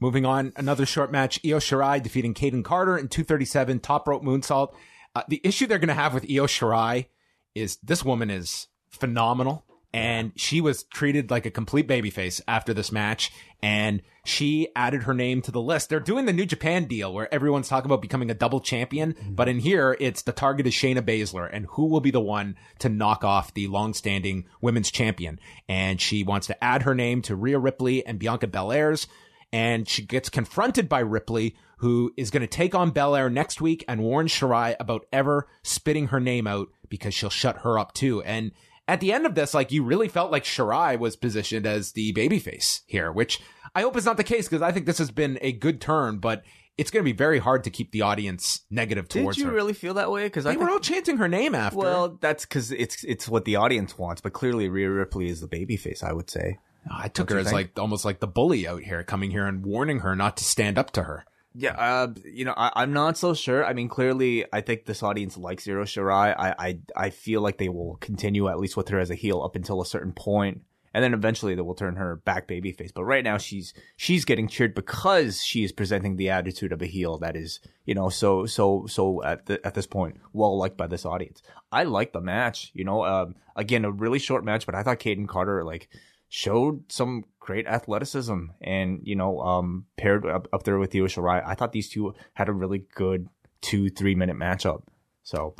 Moving 0.00 0.24
on, 0.24 0.52
another 0.56 0.86
short 0.86 1.12
match. 1.12 1.38
Io 1.44 1.58
Shirai 1.58 2.02
defeating 2.02 2.34
Kayden 2.34 2.64
Carter 2.64 2.96
in 2.96 3.08
237 3.08 3.80
top 3.80 4.08
rope 4.08 4.24
moonsault. 4.24 4.74
Uh, 5.14 5.22
the 5.28 5.40
issue 5.44 5.66
they're 5.66 5.78
going 5.78 5.88
to 5.88 5.94
have 5.94 6.14
with 6.14 6.24
Io 6.24 6.46
Shirai 6.46 7.06
is 7.54 7.76
this 7.82 8.04
woman 8.04 8.30
is 8.30 8.66
phenomenal. 9.00 9.64
And 9.92 10.30
she 10.36 10.60
was 10.60 10.84
treated 10.84 11.32
like 11.32 11.46
a 11.46 11.50
complete 11.50 11.88
babyface 11.88 12.40
after 12.46 12.72
this 12.72 12.92
match. 12.92 13.32
And 13.60 14.02
she 14.24 14.68
added 14.76 15.02
her 15.02 15.14
name 15.14 15.42
to 15.42 15.50
the 15.50 15.60
list. 15.60 15.88
They're 15.88 15.98
doing 15.98 16.26
the 16.26 16.32
New 16.32 16.46
Japan 16.46 16.84
deal 16.84 17.12
where 17.12 17.32
everyone's 17.34 17.68
talking 17.68 17.90
about 17.90 18.00
becoming 18.00 18.30
a 18.30 18.34
double 18.34 18.60
champion, 18.60 19.14
mm-hmm. 19.14 19.34
but 19.34 19.48
in 19.48 19.58
here 19.58 19.96
it's 19.98 20.22
the 20.22 20.30
target 20.30 20.68
is 20.68 20.74
Shayna 20.74 21.02
Baszler. 21.02 21.50
And 21.52 21.66
who 21.70 21.86
will 21.86 22.00
be 22.00 22.12
the 22.12 22.20
one 22.20 22.56
to 22.78 22.88
knock 22.88 23.24
off 23.24 23.52
the 23.52 23.66
long-standing 23.66 24.44
women's 24.60 24.92
champion. 24.92 25.40
And 25.68 26.00
she 26.00 26.22
wants 26.22 26.46
to 26.46 26.64
add 26.64 26.82
her 26.82 26.94
name 26.94 27.20
to 27.22 27.34
Rhea 27.34 27.58
Ripley 27.58 28.06
and 28.06 28.20
Bianca 28.20 28.46
Belair's. 28.46 29.08
And 29.52 29.88
she 29.88 30.02
gets 30.02 30.28
confronted 30.28 30.88
by 30.88 31.00
Ripley, 31.00 31.56
who 31.78 32.12
is 32.16 32.30
going 32.30 32.42
to 32.42 32.46
take 32.46 32.76
on 32.76 32.92
Belair 32.92 33.28
next 33.28 33.60
week 33.60 33.84
and 33.88 34.02
warn 34.02 34.28
Shirai 34.28 34.76
about 34.78 35.06
ever 35.12 35.48
spitting 35.64 36.08
her 36.08 36.20
name 36.20 36.46
out 36.46 36.68
because 36.88 37.12
she'll 37.12 37.30
shut 37.30 37.58
her 37.58 37.76
up 37.76 37.92
too. 37.92 38.22
And 38.22 38.52
at 38.90 38.98
the 38.98 39.12
end 39.12 39.24
of 39.24 39.36
this, 39.36 39.54
like 39.54 39.70
you 39.70 39.84
really 39.84 40.08
felt 40.08 40.32
like 40.32 40.42
Shirai 40.42 40.98
was 40.98 41.14
positioned 41.14 41.64
as 41.64 41.92
the 41.92 42.12
babyface 42.12 42.80
here, 42.86 43.12
which 43.12 43.40
I 43.72 43.82
hope 43.82 43.96
is 43.96 44.04
not 44.04 44.16
the 44.16 44.24
case 44.24 44.48
because 44.48 44.62
I 44.62 44.72
think 44.72 44.86
this 44.86 44.98
has 44.98 45.12
been 45.12 45.38
a 45.40 45.52
good 45.52 45.80
turn, 45.80 46.18
but 46.18 46.42
it's 46.76 46.90
going 46.90 47.04
to 47.04 47.08
be 47.08 47.16
very 47.16 47.38
hard 47.38 47.62
to 47.64 47.70
keep 47.70 47.92
the 47.92 48.02
audience 48.02 48.62
negative 48.68 49.08
towards 49.08 49.36
her. 49.36 49.42
Did 49.42 49.44
you 49.44 49.50
her. 49.50 49.54
really 49.54 49.74
feel 49.74 49.94
that 49.94 50.10
way? 50.10 50.24
Because 50.24 50.44
I 50.44 50.52
they 50.52 50.56
were 50.56 50.68
all 50.68 50.80
chanting 50.80 51.18
her 51.18 51.28
name 51.28 51.54
after. 51.54 51.78
well, 51.78 52.18
that's 52.20 52.44
because 52.44 52.72
it's 52.72 53.04
it's 53.04 53.28
what 53.28 53.44
the 53.44 53.54
audience 53.54 53.96
wants. 53.96 54.20
But 54.20 54.32
clearly, 54.32 54.68
Rhea 54.68 54.90
Ripley 54.90 55.28
is 55.28 55.40
the 55.40 55.46
babyface. 55.46 56.02
I 56.02 56.12
would 56.12 56.28
say. 56.28 56.58
I 56.90 57.06
took 57.06 57.28
Don't 57.28 57.36
her 57.36 57.40
as 57.42 57.46
think? 57.46 57.54
like 57.54 57.78
almost 57.78 58.04
like 58.04 58.18
the 58.18 58.26
bully 58.26 58.66
out 58.66 58.82
here, 58.82 59.04
coming 59.04 59.30
here 59.30 59.46
and 59.46 59.64
warning 59.64 60.00
her 60.00 60.16
not 60.16 60.36
to 60.38 60.44
stand 60.44 60.78
up 60.78 60.90
to 60.92 61.04
her. 61.04 61.24
Yeah, 61.52 61.72
uh, 61.72 62.14
you 62.24 62.44
know, 62.44 62.54
I, 62.56 62.70
I'm 62.76 62.92
not 62.92 63.18
so 63.18 63.34
sure. 63.34 63.64
I 63.64 63.72
mean, 63.72 63.88
clearly, 63.88 64.44
I 64.52 64.60
think 64.60 64.84
this 64.84 65.02
audience 65.02 65.36
likes 65.36 65.66
Io 65.66 65.82
Shirai. 65.82 66.34
I, 66.38 66.54
I, 66.58 66.78
I 66.96 67.10
feel 67.10 67.40
like 67.40 67.58
they 67.58 67.68
will 67.68 67.96
continue 67.96 68.48
at 68.48 68.60
least 68.60 68.76
with 68.76 68.88
her 68.88 69.00
as 69.00 69.10
a 69.10 69.16
heel 69.16 69.42
up 69.42 69.56
until 69.56 69.80
a 69.80 69.86
certain 69.86 70.12
point, 70.12 70.62
and 70.94 71.02
then 71.02 71.12
eventually 71.12 71.56
they 71.56 71.62
will 71.62 71.74
turn 71.74 71.96
her 71.96 72.16
back 72.16 72.46
babyface. 72.46 72.94
But 72.94 73.02
right 73.02 73.24
now, 73.24 73.36
she's 73.36 73.74
she's 73.96 74.24
getting 74.24 74.46
cheered 74.46 74.76
because 74.76 75.42
she 75.42 75.64
is 75.64 75.72
presenting 75.72 76.14
the 76.14 76.30
attitude 76.30 76.72
of 76.72 76.82
a 76.82 76.86
heel 76.86 77.18
that 77.18 77.34
is, 77.34 77.58
you 77.84 77.94
know, 77.94 78.10
so 78.10 78.46
so 78.46 78.86
so 78.86 79.20
at 79.24 79.46
the, 79.46 79.64
at 79.66 79.74
this 79.74 79.88
point 79.88 80.20
well 80.32 80.56
liked 80.56 80.76
by 80.76 80.86
this 80.86 81.04
audience. 81.04 81.42
I 81.72 81.82
like 81.82 82.12
the 82.12 82.20
match. 82.20 82.70
You 82.74 82.84
know, 82.84 83.04
um, 83.04 83.34
again, 83.56 83.84
a 83.84 83.90
really 83.90 84.20
short 84.20 84.44
match, 84.44 84.66
but 84.66 84.76
I 84.76 84.84
thought 84.84 85.00
Kayden 85.00 85.26
Carter 85.26 85.64
like 85.64 85.88
showed 86.30 86.90
some 86.90 87.24
great 87.40 87.66
athleticism 87.66 88.44
and 88.60 89.00
you 89.02 89.16
know 89.16 89.40
um 89.40 89.84
paired 89.96 90.24
up, 90.24 90.48
up 90.52 90.62
there 90.62 90.78
with 90.78 90.94
Io 90.94 91.04
Shirai. 91.04 91.42
I 91.44 91.54
thought 91.54 91.72
these 91.72 91.90
two 91.90 92.14
had 92.34 92.48
a 92.48 92.52
really 92.52 92.86
good 92.94 93.28
two 93.60 93.90
three 93.90 94.14
minute 94.14 94.36
matchup. 94.36 94.84
So 95.24 95.56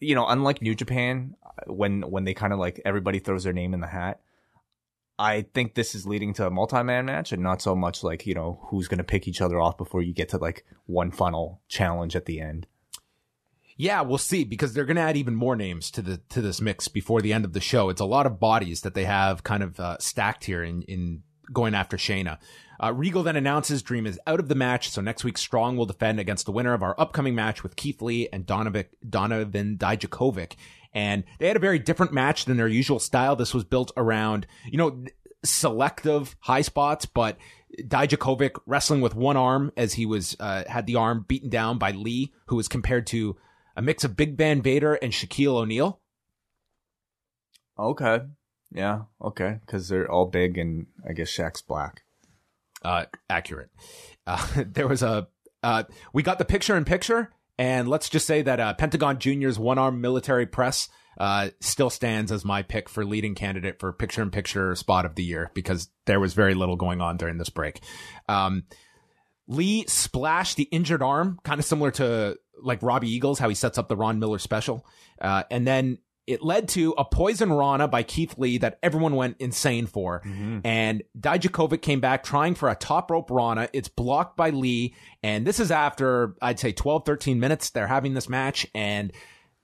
you 0.00 0.14
know 0.14 0.26
unlike 0.26 0.62
New 0.62 0.74
Japan 0.74 1.36
when 1.66 2.02
when 2.02 2.24
they 2.24 2.34
kind 2.34 2.52
of 2.52 2.58
like 2.58 2.80
everybody 2.84 3.20
throws 3.20 3.44
their 3.44 3.52
name 3.52 3.74
in 3.74 3.80
the 3.80 3.86
hat 3.86 4.20
I 5.18 5.42
think 5.54 5.74
this 5.74 5.94
is 5.94 6.06
leading 6.06 6.34
to 6.34 6.46
a 6.46 6.50
multi-man 6.50 7.04
match 7.04 7.30
and 7.30 7.42
not 7.42 7.62
so 7.62 7.76
much 7.76 8.02
like 8.02 8.26
you 8.26 8.34
know 8.34 8.66
who's 8.68 8.88
going 8.88 8.98
to 8.98 9.04
pick 9.04 9.28
each 9.28 9.40
other 9.40 9.60
off 9.60 9.78
before 9.78 10.02
you 10.02 10.12
get 10.12 10.30
to 10.30 10.38
like 10.38 10.64
one 10.86 11.10
final 11.10 11.60
challenge 11.68 12.16
at 12.16 12.24
the 12.24 12.40
end 12.40 12.66
Yeah, 13.76 14.02
we'll 14.02 14.18
see 14.18 14.44
because 14.44 14.72
they're 14.72 14.84
going 14.84 14.96
to 14.96 15.02
add 15.02 15.16
even 15.16 15.34
more 15.34 15.56
names 15.56 15.90
to 15.92 16.02
the 16.02 16.18
to 16.28 16.40
this 16.40 16.60
mix 16.60 16.88
before 16.88 17.20
the 17.20 17.32
end 17.32 17.44
of 17.44 17.52
the 17.52 17.60
show. 17.60 17.88
It's 17.88 18.00
a 18.00 18.06
lot 18.06 18.26
of 18.26 18.38
bodies 18.38 18.82
that 18.82 18.94
they 18.94 19.04
have 19.04 19.42
kind 19.42 19.62
of 19.62 19.80
uh, 19.80 19.96
stacked 19.98 20.44
here 20.44 20.62
in 20.62 20.82
in 20.82 21.22
going 21.52 21.74
after 21.74 21.96
Shayna. 21.96 22.38
Uh, 22.82 22.92
Regal 22.92 23.22
then 23.22 23.36
announces 23.36 23.82
Dream 23.82 24.06
is 24.06 24.18
out 24.26 24.40
of 24.40 24.48
the 24.48 24.54
match, 24.54 24.90
so 24.90 25.00
next 25.00 25.24
week 25.24 25.38
Strong 25.38 25.76
will 25.76 25.86
defend 25.86 26.18
against 26.18 26.46
the 26.46 26.52
winner 26.52 26.74
of 26.74 26.82
our 26.82 26.98
upcoming 26.98 27.34
match 27.34 27.62
with 27.62 27.76
Keith 27.76 28.02
Lee 28.02 28.28
and 28.32 28.46
Donovan 28.46 28.86
Donovan 29.08 29.76
Dijakovic. 29.76 30.54
And 30.92 31.24
they 31.38 31.48
had 31.48 31.56
a 31.56 31.60
very 31.60 31.80
different 31.80 32.12
match 32.12 32.44
than 32.44 32.56
their 32.56 32.68
usual 32.68 33.00
style. 33.00 33.34
This 33.34 33.52
was 33.52 33.64
built 33.64 33.90
around, 33.96 34.46
you 34.64 34.78
know, 34.78 35.04
selective 35.44 36.36
high 36.40 36.62
spots, 36.62 37.04
but 37.04 37.36
Dijakovic 37.82 38.60
wrestling 38.66 39.00
with 39.00 39.16
one 39.16 39.36
arm 39.36 39.72
as 39.76 39.94
he 39.94 40.06
was 40.06 40.36
uh, 40.38 40.62
had 40.68 40.86
the 40.86 40.94
arm 40.96 41.24
beaten 41.26 41.50
down 41.50 41.78
by 41.78 41.90
Lee, 41.90 42.32
who 42.46 42.56
was 42.56 42.68
compared 42.68 43.06
to 43.08 43.36
a 43.76 43.82
mix 43.82 44.04
of 44.04 44.16
Big 44.16 44.36
Van 44.36 44.62
Vader 44.62 44.94
and 44.94 45.12
Shaquille 45.12 45.56
O'Neal. 45.56 46.00
okay 47.78 48.20
yeah 48.72 49.02
okay 49.22 49.58
because 49.64 49.88
they're 49.88 50.10
all 50.10 50.26
big 50.26 50.58
and 50.58 50.86
I 51.08 51.12
guess 51.12 51.30
Shaq's 51.30 51.62
black 51.62 52.02
Uh, 52.84 53.06
accurate. 53.30 53.70
Uh, 54.26 54.46
there 54.56 54.88
was 54.88 55.02
a 55.02 55.28
uh, 55.62 55.82
we 56.14 56.22
got 56.22 56.38
the 56.38 56.46
picture 56.46 56.74
in 56.78 56.84
picture, 56.86 57.30
and 57.58 57.88
let's 57.88 58.08
just 58.08 58.26
say 58.26 58.40
that 58.40 58.58
uh, 58.58 58.72
Pentagon 58.72 59.18
Junior's 59.18 59.58
one 59.58 59.76
arm 59.76 60.00
military 60.00 60.46
press 60.46 60.88
uh, 61.18 61.50
still 61.60 61.90
stands 61.90 62.32
as 62.32 62.42
my 62.42 62.62
pick 62.62 62.88
for 62.88 63.04
leading 63.04 63.34
candidate 63.34 63.78
for 63.78 63.92
picture 63.92 64.22
in 64.22 64.30
picture 64.30 64.74
spot 64.76 65.04
of 65.04 65.14
the 65.14 65.22
year 65.22 65.50
because 65.52 65.90
there 66.06 66.20
was 66.20 66.32
very 66.32 66.54
little 66.54 66.76
going 66.76 67.02
on 67.02 67.18
during 67.18 67.36
this 67.36 67.50
break. 67.50 67.80
Um, 68.30 68.62
Lee 69.46 69.84
splashed 69.88 70.56
the 70.56 70.64
injured 70.72 71.02
arm, 71.02 71.38
kind 71.44 71.58
of 71.60 71.66
similar 71.66 71.90
to 71.92 72.38
like 72.60 72.82
Robbie 72.82 73.10
Eagles, 73.10 73.38
how 73.38 73.48
he 73.48 73.54
sets 73.54 73.78
up 73.78 73.88
the 73.88 73.96
Ron 73.96 74.18
Miller 74.18 74.38
special. 74.38 74.86
Uh, 75.20 75.44
and 75.50 75.66
then 75.66 75.98
it 76.26 76.42
led 76.42 76.68
to 76.70 76.94
a 76.96 77.04
poison 77.04 77.52
Rana 77.52 77.86
by 77.86 78.02
Keith 78.02 78.38
Lee 78.38 78.58
that 78.58 78.78
everyone 78.82 79.14
went 79.14 79.36
insane 79.40 79.86
for. 79.86 80.22
And 80.64 81.02
Dijakovic 81.18 81.82
came 81.82 82.00
back 82.00 82.24
trying 82.24 82.54
for 82.54 82.70
a 82.70 82.74
top 82.74 83.10
rope 83.10 83.30
Rana. 83.30 83.68
It's 83.72 83.88
blocked 83.88 84.36
by 84.36 84.50
Lee. 84.50 84.94
And 85.22 85.46
this 85.46 85.60
is 85.60 85.70
after, 85.70 86.34
I'd 86.40 86.58
say 86.58 86.72
12, 86.72 87.04
13 87.04 87.38
minutes. 87.38 87.70
They're 87.70 87.86
having 87.86 88.14
this 88.14 88.28
match 88.28 88.66
and 88.74 89.12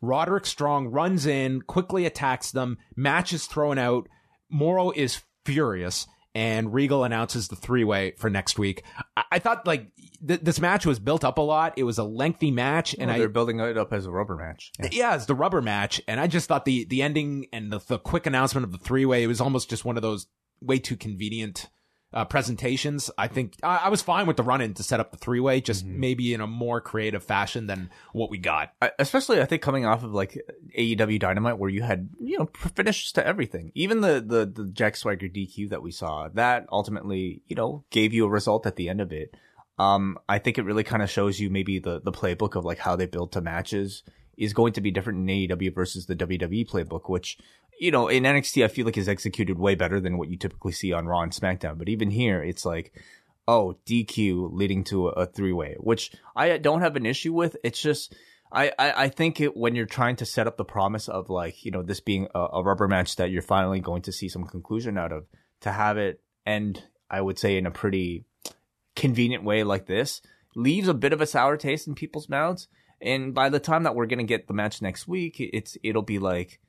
Roderick 0.02 0.46
Strong 0.46 0.88
runs 0.88 1.26
in, 1.26 1.62
quickly 1.62 2.06
attacks 2.06 2.52
them. 2.52 2.78
Match 2.96 3.32
is 3.32 3.46
thrown 3.46 3.78
out. 3.78 4.08
Mauro 4.50 4.90
is 4.90 5.22
furious 5.44 6.06
and 6.34 6.72
Regal 6.72 7.04
announces 7.04 7.48
the 7.48 7.56
three 7.56 7.84
way 7.84 8.12
for 8.18 8.30
next 8.30 8.58
week. 8.58 8.82
I, 9.16 9.24
I 9.32 9.38
thought 9.38 9.66
like 9.66 9.88
th- 10.26 10.40
this 10.40 10.60
match 10.60 10.86
was 10.86 10.98
built 10.98 11.24
up 11.24 11.38
a 11.38 11.42
lot. 11.42 11.74
It 11.76 11.84
was 11.84 11.98
a 11.98 12.04
lengthy 12.04 12.50
match 12.50 12.94
and 12.98 13.10
I, 13.10 13.18
they're 13.18 13.28
building 13.28 13.60
it 13.60 13.76
up 13.78 13.92
as 13.92 14.06
a 14.06 14.10
rubber 14.10 14.36
match 14.36 14.72
Yeah. 14.78 14.88
yeah, 14.92 15.14
it's 15.14 15.26
the 15.26 15.34
rubber 15.34 15.62
match, 15.62 16.00
and 16.08 16.20
I 16.20 16.26
just 16.26 16.48
thought 16.48 16.64
the 16.64 16.84
the 16.84 17.02
ending 17.02 17.46
and 17.52 17.72
the, 17.72 17.78
the 17.86 17.98
quick 17.98 18.26
announcement 18.26 18.64
of 18.64 18.72
the 18.72 18.78
three 18.78 19.04
way 19.06 19.22
it 19.22 19.26
was 19.28 19.40
almost 19.40 19.70
just 19.70 19.84
one 19.84 19.96
of 19.96 20.02
those 20.02 20.26
way 20.60 20.78
too 20.78 20.96
convenient 20.96 21.68
uh, 22.12 22.24
presentations. 22.24 23.08
I 23.16 23.28
think 23.28 23.54
I, 23.62 23.76
I 23.84 23.88
was 23.88 24.02
fine 24.02 24.26
with 24.26 24.36
the 24.36 24.42
run 24.42 24.60
in 24.60 24.74
to 24.74 24.82
set 24.82 24.98
up 24.98 25.12
the 25.12 25.16
three 25.16 25.38
way, 25.38 25.60
just 25.60 25.84
maybe 25.86 26.34
in 26.34 26.40
a 26.40 26.46
more 26.46 26.80
creative 26.80 27.22
fashion 27.22 27.68
than 27.68 27.88
what 28.12 28.30
we 28.30 28.38
got. 28.38 28.72
I- 28.82 28.90
especially 28.98 29.40
I 29.40 29.44
think 29.44 29.62
coming 29.62 29.86
off 29.86 30.02
of 30.02 30.12
like 30.12 30.36
AEW 30.76 31.20
Dynamite 31.20 31.58
where 31.58 31.70
you 31.70 31.82
had 31.82 32.08
you 32.20 32.38
know 32.38 32.50
finishes 32.74 33.12
to 33.12 33.24
everything, 33.26 33.70
even 33.74 34.00
the 34.00 34.20
the 34.20 34.44
the 34.64 34.68
Jack 34.72 34.96
Swagger 34.96 35.28
DQ 35.28 35.70
that 35.70 35.82
we 35.82 35.92
saw 35.92 36.28
that 36.34 36.66
ultimately 36.72 37.42
you 37.46 37.54
know 37.56 37.84
gave 37.90 38.12
you 38.12 38.24
a 38.26 38.28
result 38.30 38.66
at 38.66 38.76
the 38.76 38.88
end 38.88 39.00
of 39.00 39.12
it. 39.12 39.34
Um, 39.80 40.18
I 40.28 40.38
think 40.38 40.58
it 40.58 40.66
really 40.66 40.84
kind 40.84 41.02
of 41.02 41.08
shows 41.08 41.40
you 41.40 41.48
maybe 41.48 41.78
the 41.78 42.00
the 42.00 42.12
playbook 42.12 42.54
of 42.54 42.66
like 42.66 42.78
how 42.78 42.96
they 42.96 43.06
build 43.06 43.32
to 43.32 43.40
matches 43.40 44.02
is 44.36 44.52
going 44.52 44.74
to 44.74 44.82
be 44.82 44.90
different 44.90 45.30
in 45.30 45.48
AEW 45.48 45.74
versus 45.74 46.04
the 46.04 46.14
WWE 46.14 46.68
playbook, 46.68 47.08
which 47.08 47.38
you 47.78 47.90
know 47.90 48.06
in 48.08 48.24
NXT 48.24 48.62
I 48.62 48.68
feel 48.68 48.84
like 48.84 48.98
is 48.98 49.08
executed 49.08 49.58
way 49.58 49.74
better 49.74 49.98
than 49.98 50.18
what 50.18 50.28
you 50.28 50.36
typically 50.36 50.72
see 50.72 50.92
on 50.92 51.06
Raw 51.06 51.22
and 51.22 51.32
SmackDown. 51.32 51.78
But 51.78 51.88
even 51.88 52.10
here, 52.10 52.42
it's 52.42 52.66
like 52.66 52.92
oh 53.48 53.78
DQ 53.86 54.52
leading 54.52 54.84
to 54.84 55.08
a, 55.08 55.12
a 55.12 55.26
three 55.26 55.54
way, 55.54 55.76
which 55.78 56.12
I 56.36 56.58
don't 56.58 56.82
have 56.82 56.96
an 56.96 57.06
issue 57.06 57.32
with. 57.32 57.56
It's 57.64 57.80
just 57.80 58.14
I, 58.52 58.72
I, 58.78 59.04
I 59.04 59.08
think 59.08 59.40
it, 59.40 59.56
when 59.56 59.74
you're 59.74 59.86
trying 59.86 60.16
to 60.16 60.26
set 60.26 60.46
up 60.46 60.58
the 60.58 60.64
promise 60.64 61.08
of 61.08 61.30
like, 61.30 61.64
you 61.64 61.70
know, 61.70 61.82
this 61.82 62.00
being 62.00 62.28
a, 62.34 62.38
a 62.52 62.62
rubber 62.62 62.88
match 62.88 63.16
that 63.16 63.30
you're 63.30 63.42
finally 63.42 63.80
going 63.80 64.02
to 64.02 64.12
see 64.12 64.28
some 64.28 64.44
conclusion 64.44 64.98
out 64.98 65.12
of, 65.12 65.26
to 65.60 65.70
have 65.70 65.96
it 65.98 66.20
end, 66.44 66.82
I 67.08 67.20
would 67.20 67.38
say, 67.38 67.56
in 67.56 67.66
a 67.66 67.70
pretty 67.70 68.24
convenient 69.00 69.42
way 69.42 69.64
like 69.64 69.86
this, 69.86 70.20
leaves 70.54 70.88
a 70.88 70.94
bit 70.94 71.12
of 71.12 71.20
a 71.20 71.26
sour 71.26 71.56
taste 71.56 71.88
in 71.88 71.94
people's 71.94 72.28
mouths. 72.28 72.68
And 73.00 73.34
by 73.34 73.48
the 73.48 73.60
time 73.60 73.84
that 73.84 73.94
we're 73.94 74.06
gonna 74.06 74.24
get 74.24 74.46
the 74.46 74.54
match 74.54 74.82
next 74.82 75.08
week, 75.08 75.36
it's 75.38 75.76
it'll 75.82 76.02
be 76.02 76.18
like 76.18 76.60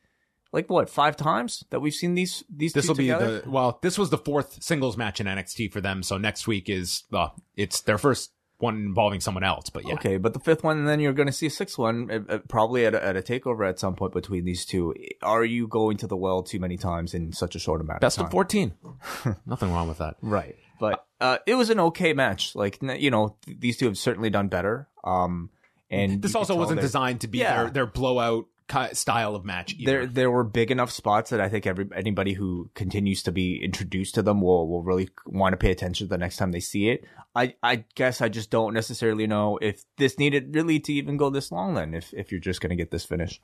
like 0.54 0.70
what 0.70 0.90
five 0.90 1.16
times 1.16 1.64
that 1.70 1.80
we've 1.80 1.94
seen 1.94 2.16
these 2.16 2.44
these. 2.50 2.74
This 2.74 2.88
will 2.88 2.96
be 2.96 3.10
the 3.10 3.44
well. 3.46 3.80
This 3.82 3.98
was 3.98 4.10
the 4.10 4.18
fourth 4.18 4.64
singles 4.64 4.98
match 4.98 5.20
in 5.20 5.28
NXT 5.28 5.72
for 5.72 5.82
them. 5.82 6.04
So 6.04 6.18
next 6.18 6.48
week 6.48 6.70
is 6.70 7.04
well, 7.12 7.36
it's 7.56 7.82
their 7.82 7.98
first 7.98 8.32
one 8.62 8.76
involving 8.76 9.20
someone 9.20 9.44
else. 9.44 9.70
But 9.70 9.88
yeah, 9.88 9.96
okay. 9.96 10.18
But 10.18 10.34
the 10.34 10.40
fifth 10.40 10.64
one, 10.64 10.78
and 10.78 10.88
then 10.88 11.00
you're 11.00 11.14
going 11.14 11.28
to 11.28 11.34
see 11.34 11.48
a 11.48 11.52
sixth 11.52 11.78
one, 11.78 12.10
uh, 12.12 12.34
uh, 12.34 12.38
probably 12.48 12.86
at 12.86 12.94
a, 12.94 13.04
at 13.04 13.18
a 13.18 13.22
takeover 13.22 13.68
at 13.68 13.80
some 13.80 13.96
point 13.96 14.14
between 14.14 14.46
these 14.46 14.66
two. 14.66 14.94
Are 15.22 15.44
you 15.44 15.68
going 15.68 15.98
to 15.98 16.08
the 16.08 16.18
well 16.18 16.44
too 16.44 16.60
many 16.60 16.78
times 16.78 17.14
in 17.14 17.34
such 17.34 17.56
a 17.56 17.60
short 17.60 17.82
amount? 17.82 17.98
Of 17.98 18.02
time? 18.02 18.08
Best 18.08 18.18
of, 18.20 18.26
of 18.26 18.32
fourteen. 18.32 18.74
Nothing 19.46 19.72
wrong 19.72 19.88
with 19.88 19.98
that. 20.00 20.16
Right. 20.22 20.56
But 20.80 21.06
uh, 21.22 21.38
it 21.46 21.56
was 21.56 21.70
an 21.70 21.80
okay 21.80 22.14
match. 22.14 22.56
Like 22.56 22.80
you 22.82 23.12
know, 23.12 23.38
th- 23.46 23.60
these 23.60 23.78
two 23.78 23.86
have 23.86 23.98
certainly 23.98 24.30
done 24.30 24.48
better. 24.48 24.90
Um, 25.04 25.50
and 25.90 26.22
this 26.22 26.36
also 26.36 26.56
wasn't 26.56 26.82
designed 26.82 27.22
to 27.22 27.28
be 27.28 27.40
yeah. 27.40 27.64
their, 27.64 27.72
their 27.72 27.86
blowout 27.86 28.48
style 28.94 29.36
of 29.36 29.44
match. 29.44 29.76
Either. 29.78 29.92
There, 29.92 30.06
there 30.08 30.32
were 30.32 30.46
big 30.46 30.72
enough 30.72 30.92
spots 30.92 31.30
that 31.32 31.42
I 31.42 31.50
think 31.50 31.68
every 31.68 31.88
anybody 31.94 32.34
who 32.34 32.70
continues 32.74 33.24
to 33.24 33.32
be 33.32 33.62
introduced 33.64 34.16
to 34.16 34.22
them 34.22 34.42
will 34.42 34.68
will 34.68 34.84
really 34.84 35.10
want 35.26 35.54
to 35.54 35.58
pay 35.58 35.72
attention 35.72 36.08
the 36.08 36.18
next 36.18 36.38
time 36.38 36.52
they 36.52 36.60
see 36.60 36.90
it. 36.90 37.06
I, 37.36 37.56
I 37.62 37.86
guess 37.96 38.22
I 38.22 38.30
just 38.30 38.50
don't 38.50 38.74
necessarily 38.74 39.28
know 39.28 39.58
if 39.62 39.84
this 39.98 40.18
needed 40.18 40.56
really 40.56 40.80
to 40.82 40.94
even 40.94 41.18
go 41.18 41.30
this 41.30 41.52
long. 41.52 41.76
Then, 41.76 41.94
if 41.94 42.14
if 42.14 42.32
you're 42.32 42.42
just 42.42 42.62
going 42.62 42.72
to 42.72 42.76
get 42.76 42.92
this 42.92 43.06
finish, 43.06 43.42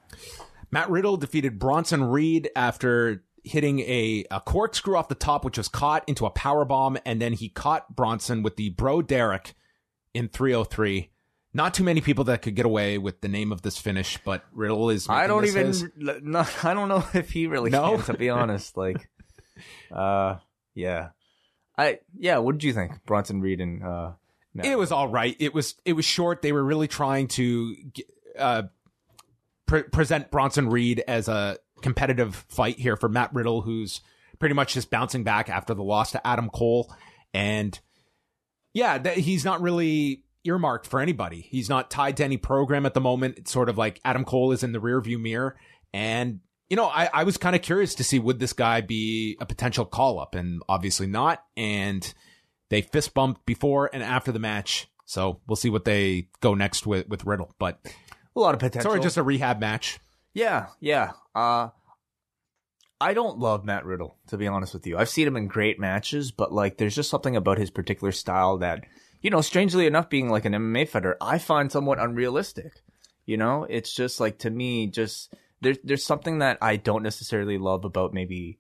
Matt 0.72 0.90
Riddle 0.90 1.18
defeated 1.18 1.60
Bronson 1.60 2.04
Reed 2.04 2.50
after 2.56 3.24
hitting 3.44 3.80
a, 3.80 4.26
a 4.32 4.42
corkscrew 4.42 4.96
off 4.96 5.08
the 5.08 5.16
top, 5.16 5.46
which 5.46 5.58
was 5.58 5.68
caught 5.68 6.04
into 6.08 6.26
a 6.26 6.30
power 6.30 6.66
bomb, 6.66 6.98
and 7.06 7.22
then 7.22 7.34
he 7.34 7.50
caught 7.50 7.96
Bronson 7.96 8.44
with 8.44 8.56
the 8.56 8.70
Bro 8.70 9.04
Derek 9.04 9.54
in 10.14 10.28
303. 10.28 11.10
Not 11.54 11.74
too 11.74 11.84
many 11.84 12.02
people 12.02 12.26
that 12.26 12.42
could 12.42 12.56
get 12.56 12.66
away 12.66 12.98
with 12.98 13.22
the 13.22 13.28
name 13.28 13.52
of 13.52 13.62
this 13.62 13.78
finish, 13.78 14.20
but 14.24 14.44
Riddle 14.52 14.90
is. 14.90 15.08
I 15.10 15.28
don't 15.28 15.46
even. 15.46 15.68
His. 15.68 15.86
No, 15.96 16.46
I 16.64 16.74
don't 16.74 16.90
know 16.90 17.06
if 17.14 17.32
he 17.32 17.48
really 17.48 17.72
no? 17.72 17.96
can. 17.96 18.06
To 18.06 18.14
be 18.14 18.30
honest, 18.30 18.78
like, 18.78 19.10
uh, 19.92 20.36
yeah, 20.76 21.10
I 21.78 22.00
yeah. 22.18 22.38
What 22.40 22.54
did 22.54 22.64
you 22.64 22.74
think, 22.74 23.04
Bronson 23.06 23.42
Reed 23.42 23.62
and 23.62 23.84
uh? 23.84 24.12
It 24.64 24.78
was 24.78 24.92
all 24.92 25.08
right. 25.08 25.36
It 25.40 25.54
was 25.54 25.76
it 25.86 25.94
was 25.94 26.06
short. 26.06 26.42
They 26.42 26.52
were 26.52 26.64
really 26.64 26.88
trying 26.88 27.28
to 27.30 27.76
uh, 28.38 28.64
pre- 29.66 29.84
present 29.84 30.32
Bronson 30.32 30.70
Reed 30.70 31.04
as 31.08 31.28
a 31.28 31.58
competitive 31.82 32.46
fight 32.50 32.80
here 32.80 32.96
for 32.96 33.10
Matt 33.10 33.34
Riddle, 33.34 33.62
who's 33.62 34.02
pretty 34.40 34.56
much 34.56 34.74
just 34.74 34.90
bouncing 34.90 35.24
back 35.24 35.50
after 35.50 35.74
the 35.74 35.84
loss 35.84 36.12
to 36.12 36.26
Adam 36.26 36.50
Cole. 36.50 36.94
And 37.34 37.80
yeah, 38.74 38.98
th- 38.98 39.24
he's 39.24 39.46
not 39.46 39.62
really 39.62 40.24
earmarked 40.44 40.88
for 40.88 41.00
anybody. 41.00 41.42
He's 41.42 41.70
not 41.70 41.92
tied 41.92 42.18
to 42.18 42.24
any 42.24 42.38
program 42.38 42.86
at 42.86 42.94
the 42.94 43.02
moment. 43.02 43.38
It's 43.38 43.52
sort 43.52 43.70
of 43.70 43.78
like 43.78 44.00
Adam 44.06 44.26
Cole 44.26 44.52
is 44.52 44.64
in 44.64 44.72
the 44.72 44.80
rearview 44.80 45.20
mirror. 45.20 45.58
And, 45.94 46.40
you 46.70 46.78
know, 46.78 46.86
I, 46.86 47.10
I 47.14 47.24
was 47.24 47.38
kind 47.38 47.56
of 47.56 47.62
curious 47.62 47.96
to 47.96 48.04
see 48.04 48.20
would 48.20 48.40
this 48.40 48.54
guy 48.54 48.82
be 48.82 49.38
a 49.40 49.46
potential 49.46 49.86
call 49.86 50.20
up? 50.20 50.36
And 50.36 50.62
obviously 50.70 51.08
not. 51.08 51.44
And 51.56 52.14
they 52.70 52.82
fist 52.82 53.14
bumped 53.14 53.46
before 53.46 53.90
and 53.92 54.04
after 54.04 54.32
the 54.32 54.40
match. 54.40 54.88
So 55.06 55.40
we'll 55.48 55.56
see 55.56 55.70
what 55.70 55.86
they 55.86 56.28
go 56.42 56.54
next 56.54 56.86
with, 56.86 57.08
with 57.08 57.26
Riddle. 57.26 57.54
But 57.60 57.80
a 58.36 58.40
lot 58.40 58.54
of 58.54 58.60
potential. 58.60 58.92
Sorry, 58.92 59.02
just 59.02 59.18
a 59.18 59.24
rehab 59.24 59.60
match. 59.60 60.00
Yeah, 60.34 60.68
yeah. 60.80 61.12
Uh, 61.34 61.70
I 63.00 63.14
don't 63.14 63.40
love 63.40 63.66
Matt 63.66 63.86
Riddle, 63.86 64.18
to 64.28 64.38
be 64.38 64.48
honest 64.48 64.74
with 64.74 64.88
you. 64.88 64.98
I've 64.98 65.10
seen 65.10 65.28
him 65.28 65.38
in 65.38 65.48
great 65.48 65.80
matches, 65.80 66.32
but 66.32 66.52
like, 66.52 66.78
there's 66.78 66.96
just 66.96 67.10
something 67.10 67.36
about 67.36 67.58
his 67.58 67.70
particular 67.70 68.12
style 68.12 68.58
that, 68.60 68.86
you 69.22 69.30
know, 69.30 69.42
strangely 69.42 69.86
enough, 69.86 70.10
being 70.10 70.30
like 70.30 70.46
an 70.46 70.54
MMA 70.54 70.88
fighter, 70.90 71.18
I 71.22 71.38
find 71.38 71.72
somewhat 71.72 72.00
unrealistic. 72.00 72.72
You 73.26 73.38
know, 73.38 73.66
it's 73.70 73.94
just 73.94 74.20
like 74.20 74.40
to 74.40 74.50
me, 74.50 74.88
just 74.88 75.34
there's 75.62 75.78
there's 75.84 76.06
something 76.06 76.40
that 76.40 76.58
I 76.62 76.78
don't 76.78 77.04
necessarily 77.04 77.58
love 77.58 77.84
about 77.84 78.14
maybe. 78.14 78.58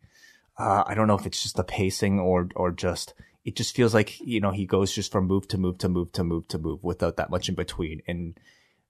Uh, 0.59 0.83
I 0.85 0.93
don't 0.93 1.07
know 1.07 1.17
if 1.17 1.25
it's 1.25 1.41
just 1.41 1.55
the 1.55 1.63
pacing 1.63 2.19
or 2.19 2.49
or 2.53 2.71
just 2.71 3.13
it 3.45 3.55
just 3.55 3.73
feels 3.73 3.93
like 3.93 4.19
you 4.19 4.41
know 4.41 4.51
he 4.51 4.65
goes 4.65 4.91
just 4.91 5.11
from 5.11 5.25
move 5.25 5.47
to 5.47 5.57
move 5.57 5.77
to 5.77 5.87
move 5.87 6.11
to 6.11 6.23
move 6.23 6.47
to 6.49 6.57
move 6.57 6.83
without 6.83 7.15
that 7.15 7.29
much 7.29 7.47
in 7.47 7.55
between 7.55 8.01
and 8.07 8.37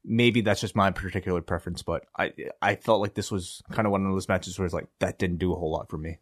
maybe 0.03 0.41
that's 0.41 0.61
just 0.61 0.75
my 0.75 0.91
particular 0.91 1.41
preference, 1.41 1.81
but 1.81 2.05
I 2.17 2.33
I 2.61 2.75
felt 2.75 3.01
like 3.01 3.13
this 3.13 3.31
was 3.31 3.61
kind 3.71 3.85
of 3.85 3.91
one 3.91 4.05
of 4.05 4.11
those 4.11 4.27
matches 4.27 4.57
where 4.57 4.65
it's 4.65 4.73
like 4.73 4.87
that 4.99 5.19
didn't 5.19 5.37
do 5.37 5.53
a 5.53 5.55
whole 5.55 5.71
lot 5.71 5.89
for 5.89 5.97
me. 5.97 6.19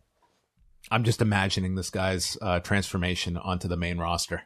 I'm 0.92 1.04
just 1.04 1.22
imagining 1.22 1.76
this 1.76 1.90
guy's 1.90 2.38
uh, 2.42 2.60
transformation 2.60 3.38
onto 3.38 3.68
the 3.68 3.78
main 3.78 3.98
roster. 3.98 4.44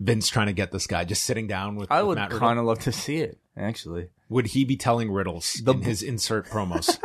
Vince 0.00 0.28
trying 0.28 0.46
to 0.46 0.52
get 0.52 0.70
this 0.70 0.86
guy 0.86 1.04
just 1.04 1.24
sitting 1.24 1.46
down 1.46 1.76
with. 1.76 1.90
I 1.90 2.02
with 2.02 2.18
would 2.18 2.30
kind 2.30 2.58
of 2.58 2.64
love 2.64 2.78
to 2.80 2.92
see 2.92 3.16
it. 3.18 3.38
Actually, 3.56 4.08
would 4.28 4.48
he 4.48 4.64
be 4.64 4.76
telling 4.76 5.10
riddles 5.10 5.54
the, 5.64 5.72
in 5.72 5.82
his 5.82 6.02
insert 6.02 6.46
promos? 6.46 6.98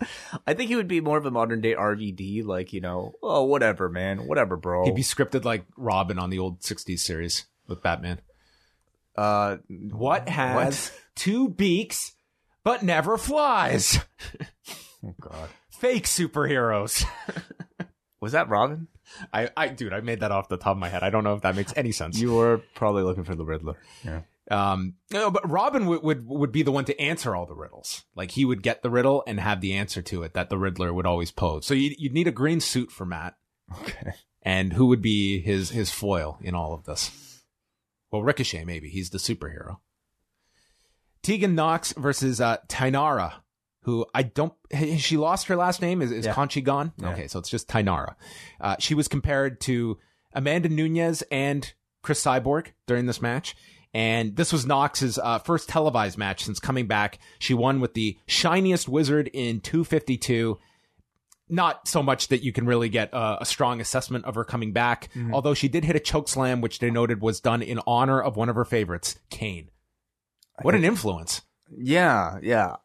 I 0.46 0.54
think 0.54 0.68
he 0.68 0.76
would 0.76 0.88
be 0.88 1.00
more 1.00 1.16
of 1.16 1.26
a 1.26 1.30
modern 1.30 1.60
day 1.60 1.74
RVD, 1.74 2.44
like 2.44 2.72
you 2.72 2.80
know, 2.80 3.14
oh 3.22 3.44
whatever, 3.44 3.88
man, 3.88 4.26
whatever, 4.26 4.56
bro. 4.56 4.84
He'd 4.84 4.94
be 4.94 5.02
scripted 5.02 5.44
like 5.44 5.64
Robin 5.76 6.18
on 6.18 6.30
the 6.30 6.38
old 6.38 6.60
'60s 6.60 7.00
series 7.00 7.46
with 7.66 7.82
Batman. 7.82 8.20
Uh, 9.16 9.56
what 9.68 10.28
has 10.28 10.90
what? 10.90 11.00
two 11.14 11.48
beaks 11.48 12.14
but 12.64 12.82
never 12.82 13.16
flies? 13.16 13.98
oh 15.04 15.14
God! 15.20 15.48
Fake 15.70 16.04
superheroes. 16.04 17.04
Was 18.20 18.32
that 18.32 18.48
Robin? 18.48 18.88
I, 19.32 19.50
I, 19.56 19.68
dude, 19.68 19.92
I 19.92 20.00
made 20.00 20.20
that 20.20 20.32
off 20.32 20.48
the 20.48 20.56
top 20.56 20.72
of 20.72 20.78
my 20.78 20.88
head. 20.88 21.02
I 21.02 21.10
don't 21.10 21.24
know 21.24 21.34
if 21.34 21.42
that 21.42 21.54
makes 21.54 21.72
any 21.76 21.92
sense. 21.92 22.18
You 22.18 22.34
were 22.34 22.62
probably 22.74 23.02
looking 23.02 23.24
for 23.24 23.34
the 23.34 23.44
Riddler. 23.44 23.76
Yeah. 24.04 24.22
Um, 24.50 24.94
no, 25.10 25.30
but 25.30 25.48
Robin 25.48 25.86
would, 25.86 26.02
would, 26.02 26.26
would 26.26 26.52
be 26.52 26.62
the 26.62 26.72
one 26.72 26.84
to 26.86 27.00
answer 27.00 27.34
all 27.34 27.46
the 27.46 27.54
riddles. 27.54 28.04
Like 28.14 28.30
he 28.30 28.44
would 28.44 28.62
get 28.62 28.82
the 28.82 28.90
riddle 28.90 29.24
and 29.26 29.40
have 29.40 29.60
the 29.60 29.74
answer 29.74 30.02
to 30.02 30.22
it 30.22 30.34
that 30.34 30.50
the 30.50 30.58
Riddler 30.58 30.94
would 30.94 31.06
always 31.06 31.32
pose. 31.32 31.66
So 31.66 31.74
you'd, 31.74 31.98
you'd 31.98 32.12
need 32.12 32.28
a 32.28 32.32
green 32.32 32.60
suit 32.60 32.90
for 32.92 33.04
Matt. 33.04 33.34
Okay. 33.80 34.12
And 34.42 34.72
who 34.72 34.86
would 34.86 35.02
be 35.02 35.40
his, 35.40 35.70
his 35.70 35.90
foil 35.90 36.38
in 36.40 36.54
all 36.54 36.74
of 36.74 36.84
this? 36.84 37.10
Well, 38.16 38.24
Ricochet, 38.24 38.64
maybe. 38.64 38.88
He's 38.88 39.10
the 39.10 39.18
superhero. 39.18 39.76
Tegan 41.22 41.54
Nox 41.54 41.92
versus 41.92 42.40
uh, 42.40 42.56
Taynara, 42.66 43.34
who 43.82 44.06
I 44.14 44.22
don't. 44.22 44.54
She 44.96 45.18
lost 45.18 45.48
her 45.48 45.56
last 45.56 45.82
name. 45.82 46.00
Is, 46.00 46.10
is 46.10 46.24
yeah. 46.24 46.32
Conti 46.32 46.62
gone? 46.62 46.92
Yeah. 46.96 47.10
Okay, 47.10 47.26
so 47.28 47.38
it's 47.38 47.50
just 47.50 47.68
Taynara. 47.68 48.14
Uh, 48.58 48.76
she 48.78 48.94
was 48.94 49.06
compared 49.06 49.60
to 49.62 49.98
Amanda 50.32 50.70
Nunes 50.70 51.22
and 51.30 51.74
Cris 52.00 52.24
Cyborg 52.24 52.68
during 52.86 53.04
this 53.04 53.20
match. 53.20 53.54
And 53.92 54.34
this 54.34 54.50
was 54.50 54.64
Nox's 54.64 55.18
uh, 55.18 55.40
first 55.40 55.68
televised 55.68 56.16
match 56.16 56.44
since 56.44 56.58
coming 56.58 56.86
back. 56.86 57.18
She 57.38 57.52
won 57.52 57.80
with 57.80 57.92
the 57.92 58.16
shiniest 58.26 58.88
wizard 58.88 59.28
in 59.28 59.60
252 59.60 60.58
not 61.48 61.86
so 61.86 62.02
much 62.02 62.28
that 62.28 62.42
you 62.42 62.52
can 62.52 62.66
really 62.66 62.88
get 62.88 63.10
a, 63.12 63.38
a 63.42 63.46
strong 63.46 63.80
assessment 63.80 64.24
of 64.24 64.34
her 64.34 64.44
coming 64.44 64.72
back. 64.72 65.08
Mm-hmm. 65.14 65.34
Although 65.34 65.54
she 65.54 65.68
did 65.68 65.84
hit 65.84 65.96
a 65.96 66.00
choke 66.00 66.28
slam, 66.28 66.60
which 66.60 66.78
they 66.78 66.90
noted 66.90 67.20
was 67.20 67.40
done 67.40 67.62
in 67.62 67.80
honor 67.86 68.20
of 68.20 68.36
one 68.36 68.48
of 68.48 68.56
her 68.56 68.64
favorites, 68.64 69.16
Kane. 69.30 69.70
What 70.62 70.74
an 70.74 70.84
influence! 70.84 71.42
Yeah, 71.76 72.38
yeah. 72.42 72.76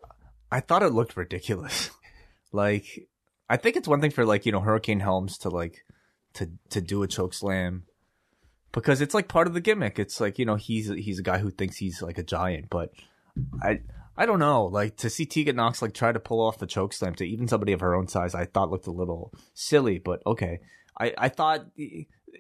I 0.52 0.60
thought 0.60 0.84
it 0.84 0.92
looked 0.92 1.16
ridiculous. 1.16 1.90
like, 2.52 3.08
I 3.50 3.56
think 3.56 3.78
it's 3.78 3.88
one 3.88 4.02
thing 4.02 4.12
for 4.12 4.26
like 4.26 4.46
you 4.46 4.52
know 4.52 4.60
Hurricane 4.60 5.00
Helms 5.00 5.38
to 5.40 5.50
like 5.50 5.86
to 6.34 6.50
to 6.70 6.82
do 6.82 7.04
a 7.04 7.08
choke 7.08 7.34
slam 7.34 7.84
because 8.72 9.02
it's 9.02 9.14
like 9.14 9.28
part 9.28 9.48
of 9.48 9.54
the 9.54 9.62
gimmick. 9.62 10.00
It's 10.00 10.20
like 10.20 10.38
you 10.38 10.46
know 10.46 10.56
he's 10.56 10.90
he's 10.90 11.20
a 11.20 11.24
guy 11.24 11.38
who 11.38 11.50
thinks 11.50 11.78
he's 11.78 12.02
like 12.02 12.18
a 12.18 12.24
giant, 12.24 12.70
but 12.70 12.92
I 13.62 13.80
I 14.22 14.28
don't 14.28 14.38
know. 14.38 14.66
Like 14.66 14.98
to 14.98 15.10
see 15.10 15.26
Tegan 15.26 15.56
Nox 15.56 15.82
like 15.82 15.96
try 15.96 16.12
to 16.12 16.20
pull 16.20 16.46
off 16.46 16.60
the 16.60 16.68
choke 16.68 16.94
slam 16.94 17.16
to 17.16 17.26
even 17.26 17.48
somebody 17.48 17.72
of 17.72 17.80
her 17.80 17.96
own 17.96 18.08
size, 18.08 18.36
I 18.36 18.46
thought 18.46 18.70
looked 18.70 18.86
a 18.86 18.92
little 18.92 19.34
silly. 19.56 19.98
But 19.98 20.22
okay, 20.28 20.60
I 21.00 21.12
I 21.18 21.30
thought 21.30 21.66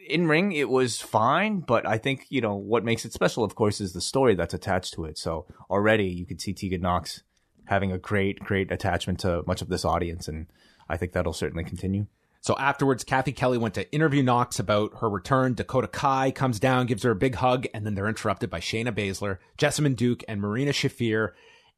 in 0.07 0.27
ring 0.27 0.51
it 0.51 0.69
was 0.69 1.01
fine, 1.01 1.61
but 1.61 1.87
I 1.87 1.97
think 1.97 2.27
you 2.29 2.39
know 2.39 2.53
what 2.53 2.83
makes 2.83 3.03
it 3.03 3.13
special, 3.13 3.43
of 3.43 3.55
course, 3.55 3.81
is 3.81 3.93
the 3.93 3.99
story 3.99 4.35
that's 4.35 4.53
attached 4.53 4.93
to 4.93 5.05
it. 5.05 5.17
So 5.17 5.47
already 5.71 6.05
you 6.05 6.27
could 6.27 6.39
see 6.39 6.53
Tegan 6.53 6.81
Nox 6.81 7.23
having 7.65 7.91
a 7.91 7.97
great 7.97 8.41
great 8.41 8.71
attachment 8.71 9.19
to 9.21 9.41
much 9.47 9.63
of 9.63 9.69
this 9.69 9.83
audience, 9.83 10.27
and 10.27 10.45
I 10.87 10.97
think 10.97 11.13
that'll 11.13 11.33
certainly 11.33 11.63
continue. 11.63 12.05
So 12.41 12.55
afterwards, 12.57 13.03
Cathy 13.03 13.31
Kelley 13.31 13.57
went 13.57 13.73
to 13.73 13.91
interview 13.91 14.21
Nox 14.21 14.59
about 14.59 14.99
her 14.99 15.09
return. 15.09 15.55
Dakota 15.55 15.87
Kai 15.87 16.29
comes 16.29 16.59
down, 16.59 16.85
gives 16.85 17.01
her 17.01 17.11
a 17.11 17.15
big 17.15 17.35
hug, 17.35 17.65
and 17.73 17.87
then 17.87 17.95
they're 17.95 18.07
interrupted 18.07 18.51
by 18.51 18.59
Shayna 18.59 18.91
Baszler, 18.91 19.39
Jessamyn 19.57 19.95
Duke, 19.95 20.23
and 20.27 20.39
Marina 20.39 20.71
Shafir 20.71 21.31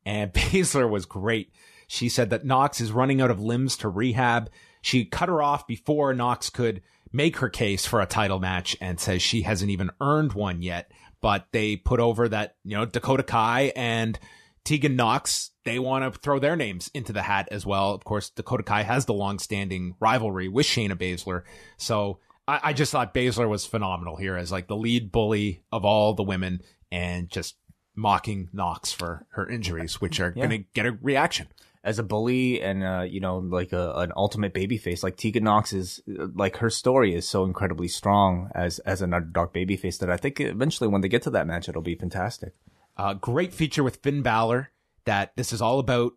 and 0.06 0.32
Baszler 0.34 0.90
was 0.90 1.06
great. 1.06 1.52
She 1.88 2.10
said 2.10 2.30
that 2.32 2.46
Nox 2.46 2.82
is 2.82 2.92
running 2.92 3.22
out 3.22 3.32
of 3.32 3.40
limbs 3.40 3.78
to 3.78 3.90
rehab. 3.90 4.50
She 4.82 5.06
cut 5.06 5.30
her 5.30 5.42
off 5.42 5.68
before 5.68 6.14
Nox 6.14 6.50
could 6.50 6.82
make 7.12 7.38
her 7.38 7.50
case 7.50 7.86
for 7.86 8.02
a 8.02 8.06
title 8.06 8.40
match 8.40 8.76
and 8.82 9.00
says 9.00 9.22
she 9.22 9.44
hasn't 9.44 9.70
even 9.72 9.92
earned 10.02 10.34
one 10.34 10.62
yet. 10.62 10.92
but 11.24 11.48
they 11.54 11.78
put 11.78 12.02
over 12.02 12.28
that, 12.28 12.58
you 12.66 12.76
know, 12.76 12.86
Dakota 12.86 13.24
Kai 13.24 13.72
and 13.78 14.20
Tegan 14.66 14.98
Nox, 14.98 15.52
they 15.64 15.80
want 15.80 16.14
to 16.14 16.20
throw 16.20 16.38
their 16.38 16.58
names 16.58 16.92
into 16.94 17.14
the 17.14 17.22
hat 17.22 17.48
as 17.50 17.66
well. 17.66 17.94
Of 17.94 18.04
course, 18.04 18.30
Dakota 18.30 18.64
Kai 18.64 18.84
has 18.84 19.06
the 19.06 19.14
long-standing 19.14 19.96
rivalry 20.02 20.50
with 20.50 20.66
Shayna 20.66 20.98
Baszler. 20.98 21.44
So 21.78 22.20
I, 22.46 22.60
I 22.64 22.74
just 22.74 22.92
thought 22.92 23.14
Baszler 23.14 23.48
was 23.48 23.66
phenomenal 23.66 24.18
here 24.18 24.36
as 24.36 24.52
like 24.52 24.68
the 24.68 24.76
lead 24.76 25.14
bully 25.14 25.64
of 25.72 25.86
all 25.86 26.14
the 26.14 26.24
women 26.24 26.62
and 26.92 27.30
just 27.30 27.56
mocking 27.96 28.50
Nox 28.54 28.92
for 28.92 29.26
her 29.32 29.48
injuries, 29.48 30.02
which 30.02 30.20
are 30.20 30.34
Yeah. 30.36 30.48
going 30.48 30.64
to 30.64 30.68
get 30.74 30.86
a 30.86 30.98
reaction. 31.02 31.48
as 31.86 32.00
a 32.00 32.04
bully 32.04 32.62
and 32.62 32.82
uh, 32.82 33.02
you 33.02 33.20
know 33.20 33.40
like 33.40 33.74
a, 33.74 33.92
an 33.96 34.14
ultimate 34.16 34.54
babyface 34.54 35.04
like 35.04 35.18
Tegan 35.18 35.44
Nox 35.44 35.74
is 35.74 36.02
like 36.08 36.56
her 36.58 36.70
story 36.70 37.14
is 37.14 37.28
so 37.28 37.44
incredibly 37.44 37.90
strong 37.90 38.50
as 38.56 38.80
as 38.80 39.02
an 39.02 39.14
underdog 39.14 39.52
babyface 39.54 40.00
that 40.00 40.10
I 40.10 40.16
think 40.16 40.40
eventually 40.40 40.88
when 40.88 41.02
they 41.02 41.10
get 41.10 41.24
to 41.24 41.30
that 41.32 41.46
match 41.46 41.68
it'll 41.68 41.82
be 41.82 41.96
fantastic. 41.96 42.54
Uh, 42.96 43.16
great 43.16 43.54
feature 43.54 43.84
with 43.84 43.98
Finn 43.98 44.22
Balor 44.22 44.70
that 45.04 45.34
this 45.36 45.52
is 45.52 45.62
all 45.62 45.80
about 45.80 46.14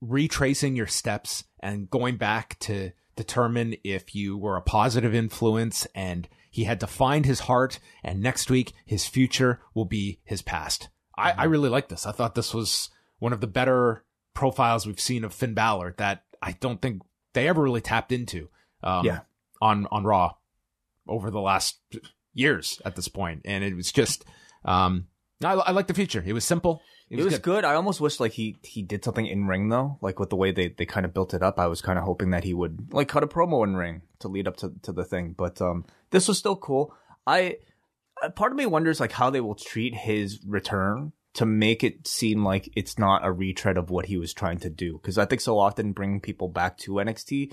retracing 0.00 0.74
your 0.74 0.86
steps 0.86 1.44
and 1.60 1.90
going 1.90 2.16
back 2.16 2.58
to 2.60 2.92
determine 3.16 3.74
if 3.84 4.14
you 4.14 4.38
were 4.38 4.56
a 4.56 4.62
positive 4.62 5.14
influence 5.14 5.86
and 5.94 6.28
he 6.50 6.64
had 6.64 6.80
to 6.80 6.86
find 6.86 7.26
his 7.26 7.40
heart 7.40 7.78
and 8.02 8.22
next 8.22 8.48
week 8.50 8.72
his 8.86 9.06
future 9.06 9.60
will 9.74 9.84
be 9.84 10.18
his 10.24 10.40
past. 10.40 10.88
I, 11.20 11.34
I 11.38 11.44
really 11.44 11.68
like 11.68 11.88
this. 11.88 12.06
I 12.06 12.12
thought 12.12 12.34
this 12.34 12.54
was 12.54 12.88
one 13.18 13.32
of 13.32 13.40
the 13.40 13.46
better 13.46 14.04
profiles 14.34 14.86
we've 14.86 15.00
seen 15.00 15.24
of 15.24 15.34
Finn 15.34 15.54
Balor 15.54 15.94
that 15.98 16.24
I 16.42 16.52
don't 16.60 16.80
think 16.80 17.02
they 17.34 17.48
ever 17.48 17.62
really 17.62 17.80
tapped 17.80 18.12
into 18.12 18.48
um, 18.82 19.04
Yeah. 19.04 19.20
on, 19.60 19.86
on 19.90 20.04
Raw 20.04 20.34
over 21.06 21.30
the 21.30 21.40
last 21.40 21.80
years 22.32 22.80
at 22.84 22.96
this. 22.96 23.08
And 23.16 23.64
it 23.64 23.74
was 23.74 23.92
just, 23.92 24.24
um, 24.64 25.06
I, 25.44 25.52
I 25.54 25.70
like 25.72 25.86
the 25.86 25.94
feature. 25.94 26.22
It 26.24 26.32
was 26.32 26.44
simple. 26.44 26.82
It 27.10 27.24
was, 27.24 27.38
good. 27.40 27.64
I 27.64 27.74
almost 27.74 28.00
wish 28.00 28.20
like 28.20 28.32
he 28.32 28.56
he 28.62 28.82
did 28.82 29.04
something 29.04 29.26
in 29.26 29.48
ring 29.48 29.68
though, 29.68 29.98
like 30.00 30.20
with 30.20 30.30
the 30.30 30.36
way 30.36 30.52
they, 30.52 30.68
they 30.68 30.86
kind 30.86 31.04
of 31.04 31.12
built 31.12 31.34
it 31.34 31.42
up. 31.42 31.58
I 31.58 31.66
was 31.66 31.82
kind 31.82 31.98
of 31.98 32.04
hoping 32.04 32.30
that 32.30 32.44
he 32.44 32.54
would 32.54 32.92
like 32.92 33.08
cut 33.08 33.24
a 33.24 33.26
promo 33.26 33.64
in 33.64 33.74
ring 33.74 34.02
to 34.20 34.28
lead 34.28 34.46
up 34.46 34.56
to, 34.58 34.72
to 34.82 34.92
the 34.92 35.04
thing. 35.04 35.34
But 35.36 35.60
um, 35.60 35.86
this 36.10 36.28
was 36.28 36.38
still 36.38 36.54
cool. 36.54 36.94
I 37.26 37.56
part 38.34 38.52
of 38.52 38.58
me 38.58 38.66
wonders 38.66 39.00
like 39.00 39.12
how 39.12 39.30
they 39.30 39.40
will 39.40 39.54
treat 39.54 39.94
his 39.94 40.40
return 40.46 41.12
to 41.34 41.46
make 41.46 41.84
it 41.84 42.06
seem 42.08 42.44
like 42.44 42.68
it's 42.74 42.98
not 42.98 43.24
a 43.24 43.30
retread 43.32 43.76
of 43.76 43.88
what 43.90 44.06
he 44.06 44.16
was 44.16 44.34
trying 44.34 44.58
to 44.58 44.70
do. 44.70 44.94
Because 44.94 45.16
I 45.18 45.24
think 45.26 45.40
so 45.40 45.58
often 45.58 45.92
bringing 45.92 46.20
people 46.20 46.48
back 46.48 46.76
to 46.78 46.92
NXT 46.94 47.52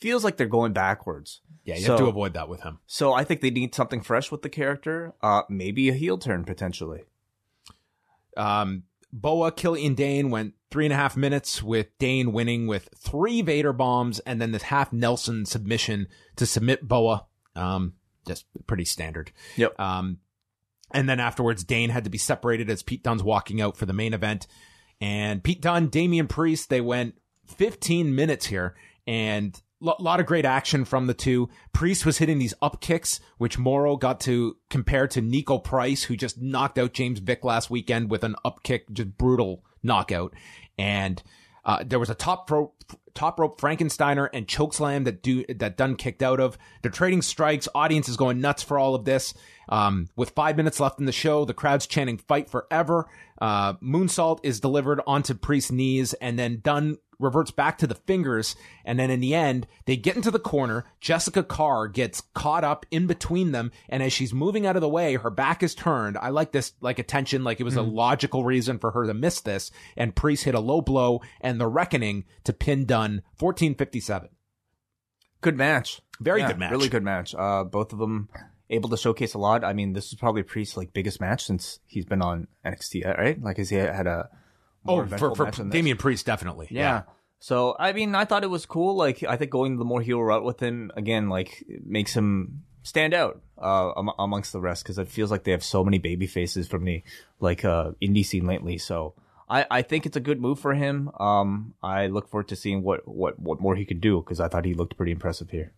feels 0.00 0.24
like 0.24 0.36
they're 0.36 0.46
going 0.46 0.72
backwards. 0.72 1.40
Yeah, 1.64 1.74
you 1.76 1.82
So- 1.82 1.92
have 1.92 2.00
to 2.00 2.06
avoid 2.06 2.34
that 2.34 2.48
with 2.48 2.62
him. 2.62 2.78
So 2.86 3.12
I 3.12 3.24
think 3.24 3.40
they 3.40 3.50
need 3.50 3.74
something 3.74 4.00
fresh 4.00 4.30
with 4.30 4.42
the 4.42 4.48
character. 4.48 5.12
Uh, 5.22 5.42
maybe 5.48 5.88
a 5.88 5.92
heel 5.94 6.18
turn 6.18 6.44
potentially. 6.44 7.02
Um, 8.36 8.84
Boa, 9.12 9.50
Killian 9.50 9.94
Dain 9.94 10.30
went 10.30 10.54
three 10.70 10.86
and 10.86 10.92
a 10.92 10.96
half 10.96 11.16
minutes 11.16 11.62
with 11.62 11.88
Dain 11.98 12.32
winning 12.32 12.68
with 12.68 12.88
three 12.96 13.42
Vader 13.42 13.72
bombs 13.72 14.20
and 14.20 14.40
then 14.40 14.52
this 14.52 14.62
half 14.62 14.92
Nelson 14.92 15.44
submission 15.44 16.06
to 16.36 16.46
submit 16.46 16.86
Boa. 16.86 17.26
Um, 17.56 17.94
just 18.26 18.46
pretty 18.66 18.84
standard. 18.84 19.32
Yep. 19.56 19.78
Um, 19.78 20.18
and 20.92 21.08
then 21.08 21.20
afterwards, 21.20 21.64
Dain 21.64 21.90
had 21.90 22.04
to 22.04 22.10
be 22.10 22.18
separated 22.18 22.68
as 22.70 22.82
Pete 22.82 23.02
Dunne's 23.02 23.22
walking 23.22 23.60
out 23.60 23.76
for 23.76 23.86
the 23.86 23.92
main 23.92 24.14
event. 24.14 24.46
And 25.00 25.42
Pete 25.42 25.62
Dunne, 25.62 25.88
Damian 25.88 26.26
Priest, 26.26 26.68
they 26.68 26.80
went 26.80 27.14
15 27.46 28.14
minutes 28.14 28.46
here 28.46 28.74
and 29.06 29.60
a 29.82 30.02
lot 30.02 30.20
of 30.20 30.26
great 30.26 30.44
action 30.44 30.84
from 30.84 31.06
the 31.06 31.14
two. 31.14 31.48
Priest 31.72 32.04
was 32.04 32.18
hitting 32.18 32.38
these 32.38 32.54
up 32.60 32.80
kicks, 32.80 33.18
which 33.38 33.58
Mauro 33.58 33.96
got 33.96 34.20
to 34.20 34.56
compare 34.68 35.06
to 35.08 35.22
Niko 35.22 35.62
Price, 35.62 36.04
who 36.04 36.16
just 36.16 36.40
knocked 36.40 36.78
out 36.78 36.92
James 36.92 37.18
Vick 37.18 37.44
last 37.44 37.70
weekend 37.70 38.10
with 38.10 38.22
an 38.22 38.36
up 38.44 38.62
kick, 38.62 38.90
just 38.92 39.16
brutal 39.16 39.64
knockout. 39.82 40.34
And 40.76 41.22
uh, 41.70 41.84
there 41.86 42.00
was 42.00 42.10
a 42.10 42.16
top 42.16 42.50
rope, 42.50 42.74
top 43.14 43.38
rope 43.38 43.60
Frankensteiner 43.60 44.28
and 44.32 44.48
chokeslam 44.48 45.04
that 45.04 45.22
do 45.22 45.44
that 45.46 45.76
Dunne 45.76 45.94
kicked 45.94 46.20
out 46.20 46.40
of. 46.40 46.58
They're 46.82 46.90
trading 46.90 47.22
strikes. 47.22 47.68
Audience 47.76 48.08
is 48.08 48.16
going 48.16 48.40
nuts 48.40 48.64
for 48.64 48.76
all 48.76 48.96
of 48.96 49.04
this. 49.04 49.34
Um, 49.68 50.08
with 50.16 50.30
five 50.30 50.56
minutes 50.56 50.80
left 50.80 50.98
in 50.98 51.06
the 51.06 51.12
show, 51.12 51.44
the 51.44 51.54
crowd's 51.54 51.86
chanting 51.86 52.18
"Fight 52.18 52.50
forever." 52.50 53.06
Uh, 53.40 53.74
moonsault 53.74 54.40
is 54.42 54.58
delivered 54.58 55.00
onto 55.06 55.32
Priest's 55.32 55.70
knees, 55.70 56.12
and 56.14 56.36
then 56.36 56.58
Dunne 56.60 56.98
reverts 57.20 57.50
back 57.50 57.78
to 57.78 57.86
the 57.86 57.94
fingers. 57.94 58.56
And 58.84 58.98
then 58.98 59.10
in 59.10 59.20
the 59.20 59.34
end, 59.34 59.66
they 59.84 59.96
get 59.96 60.16
into 60.16 60.30
the 60.30 60.38
corner. 60.38 60.84
Jessika 61.00 61.46
Carr 61.46 61.86
gets 61.88 62.22
caught 62.34 62.64
up 62.64 62.86
in 62.90 63.06
between 63.06 63.52
them. 63.52 63.70
And 63.88 64.02
as 64.02 64.12
she's 64.12 64.32
moving 64.32 64.66
out 64.66 64.76
of 64.76 64.82
the 64.82 64.88
way, 64.88 65.14
her 65.16 65.30
back 65.30 65.62
is 65.62 65.74
turned. 65.74 66.16
I 66.18 66.30
like 66.30 66.52
this, 66.52 66.72
like 66.80 66.98
attention, 66.98 67.44
like 67.44 67.60
it 67.60 67.64
was 67.64 67.76
a 67.76 67.82
logical 67.82 68.44
reason 68.44 68.78
for 68.78 68.90
her 68.90 69.06
to 69.06 69.14
miss 69.14 69.40
this. 69.40 69.70
And 69.96 70.16
Priest 70.16 70.44
hit 70.44 70.54
a 70.54 70.60
low 70.60 70.80
blow 70.80 71.20
and 71.40 71.60
the 71.60 71.68
reckoning 71.68 72.24
to 72.44 72.52
pin 72.52 72.86
Dunne 72.86 73.22
1457. 73.38 74.30
Good 75.40 75.56
match. 75.56 76.00
Very 76.20 76.40
Yeah, 76.40 76.48
good 76.48 76.58
match. 76.58 76.70
Really 76.70 76.88
good 76.88 77.02
match. 77.02 77.34
Uh, 77.34 77.64
both 77.64 77.92
of 77.92 77.98
them 77.98 78.28
able 78.68 78.88
to 78.90 78.96
showcase 78.96 79.34
a 79.34 79.38
lot. 79.38 79.64
I 79.64 79.72
mean, 79.72 79.94
this 79.94 80.08
is 80.08 80.14
probably 80.14 80.42
Priest's 80.42 80.76
like 80.76 80.92
biggest 80.92 81.20
match 81.20 81.44
since 81.44 81.80
he's 81.86 82.04
been 82.04 82.22
on 82.22 82.46
NXT, 82.64 83.06
right? 83.18 83.42
Like, 83.42 83.56
has 83.56 83.70
he 83.70 83.76
had 83.76 84.06
a 84.06 84.28
Oh, 84.86 85.04
for, 85.06 85.34
for? 85.34 85.50
Damian 85.50 85.96
Priest, 85.96 86.26
definitely. 86.26 86.68
Yeah. 86.70 87.02
So 87.38 87.74
I 87.78 87.92
mean, 87.92 88.14
I 88.14 88.24
thought 88.24 88.44
it 88.44 88.50
was 88.50 88.66
cool. 88.66 88.96
Like, 88.96 89.22
I 89.22 89.36
think 89.36 89.50
going 89.50 89.78
the 89.78 89.84
more 89.84 90.02
heel 90.02 90.22
route 90.22 90.44
with 90.44 90.60
him 90.60 90.92
again, 90.94 91.28
like, 91.28 91.64
makes 91.84 92.14
him 92.14 92.64
stand 92.82 93.14
out 93.14 93.40
uh, 93.58 93.92
am- 93.98 94.10
amongst 94.18 94.52
the 94.52 94.60
rest 94.60 94.82
because 94.82 94.98
it 94.98 95.08
feels 95.08 95.30
like 95.30 95.44
they 95.44 95.50
have 95.50 95.64
so 95.64 95.84
many 95.84 95.98
baby 95.98 96.26
faces 96.26 96.66
from 96.68 96.84
the 96.84 97.02
like 97.38 97.64
uh, 97.64 97.92
indie 98.02 98.24
scene 98.24 98.46
lately. 98.46 98.78
So 98.78 99.14
I, 99.48 99.66
I 99.70 99.82
think 99.82 100.06
it's 100.06 100.16
a 100.16 100.20
good 100.20 100.40
move 100.40 100.58
for 100.58 100.74
him. 100.74 101.10
Um, 101.18 101.74
I 101.82 102.06
look 102.06 102.28
forward 102.28 102.48
to 102.48 102.56
seeing 102.56 102.82
what 102.82 103.06
what 103.06 103.38
what 103.38 103.60
more 103.60 103.76
he 103.76 103.84
can 103.84 104.00
do 104.00 104.20
because 104.20 104.40
I 104.40 104.48
thought 104.48 104.64
he 104.64 104.74
looked 104.74 104.96
pretty 104.96 105.12
impressive 105.12 105.50
here. 105.50 105.72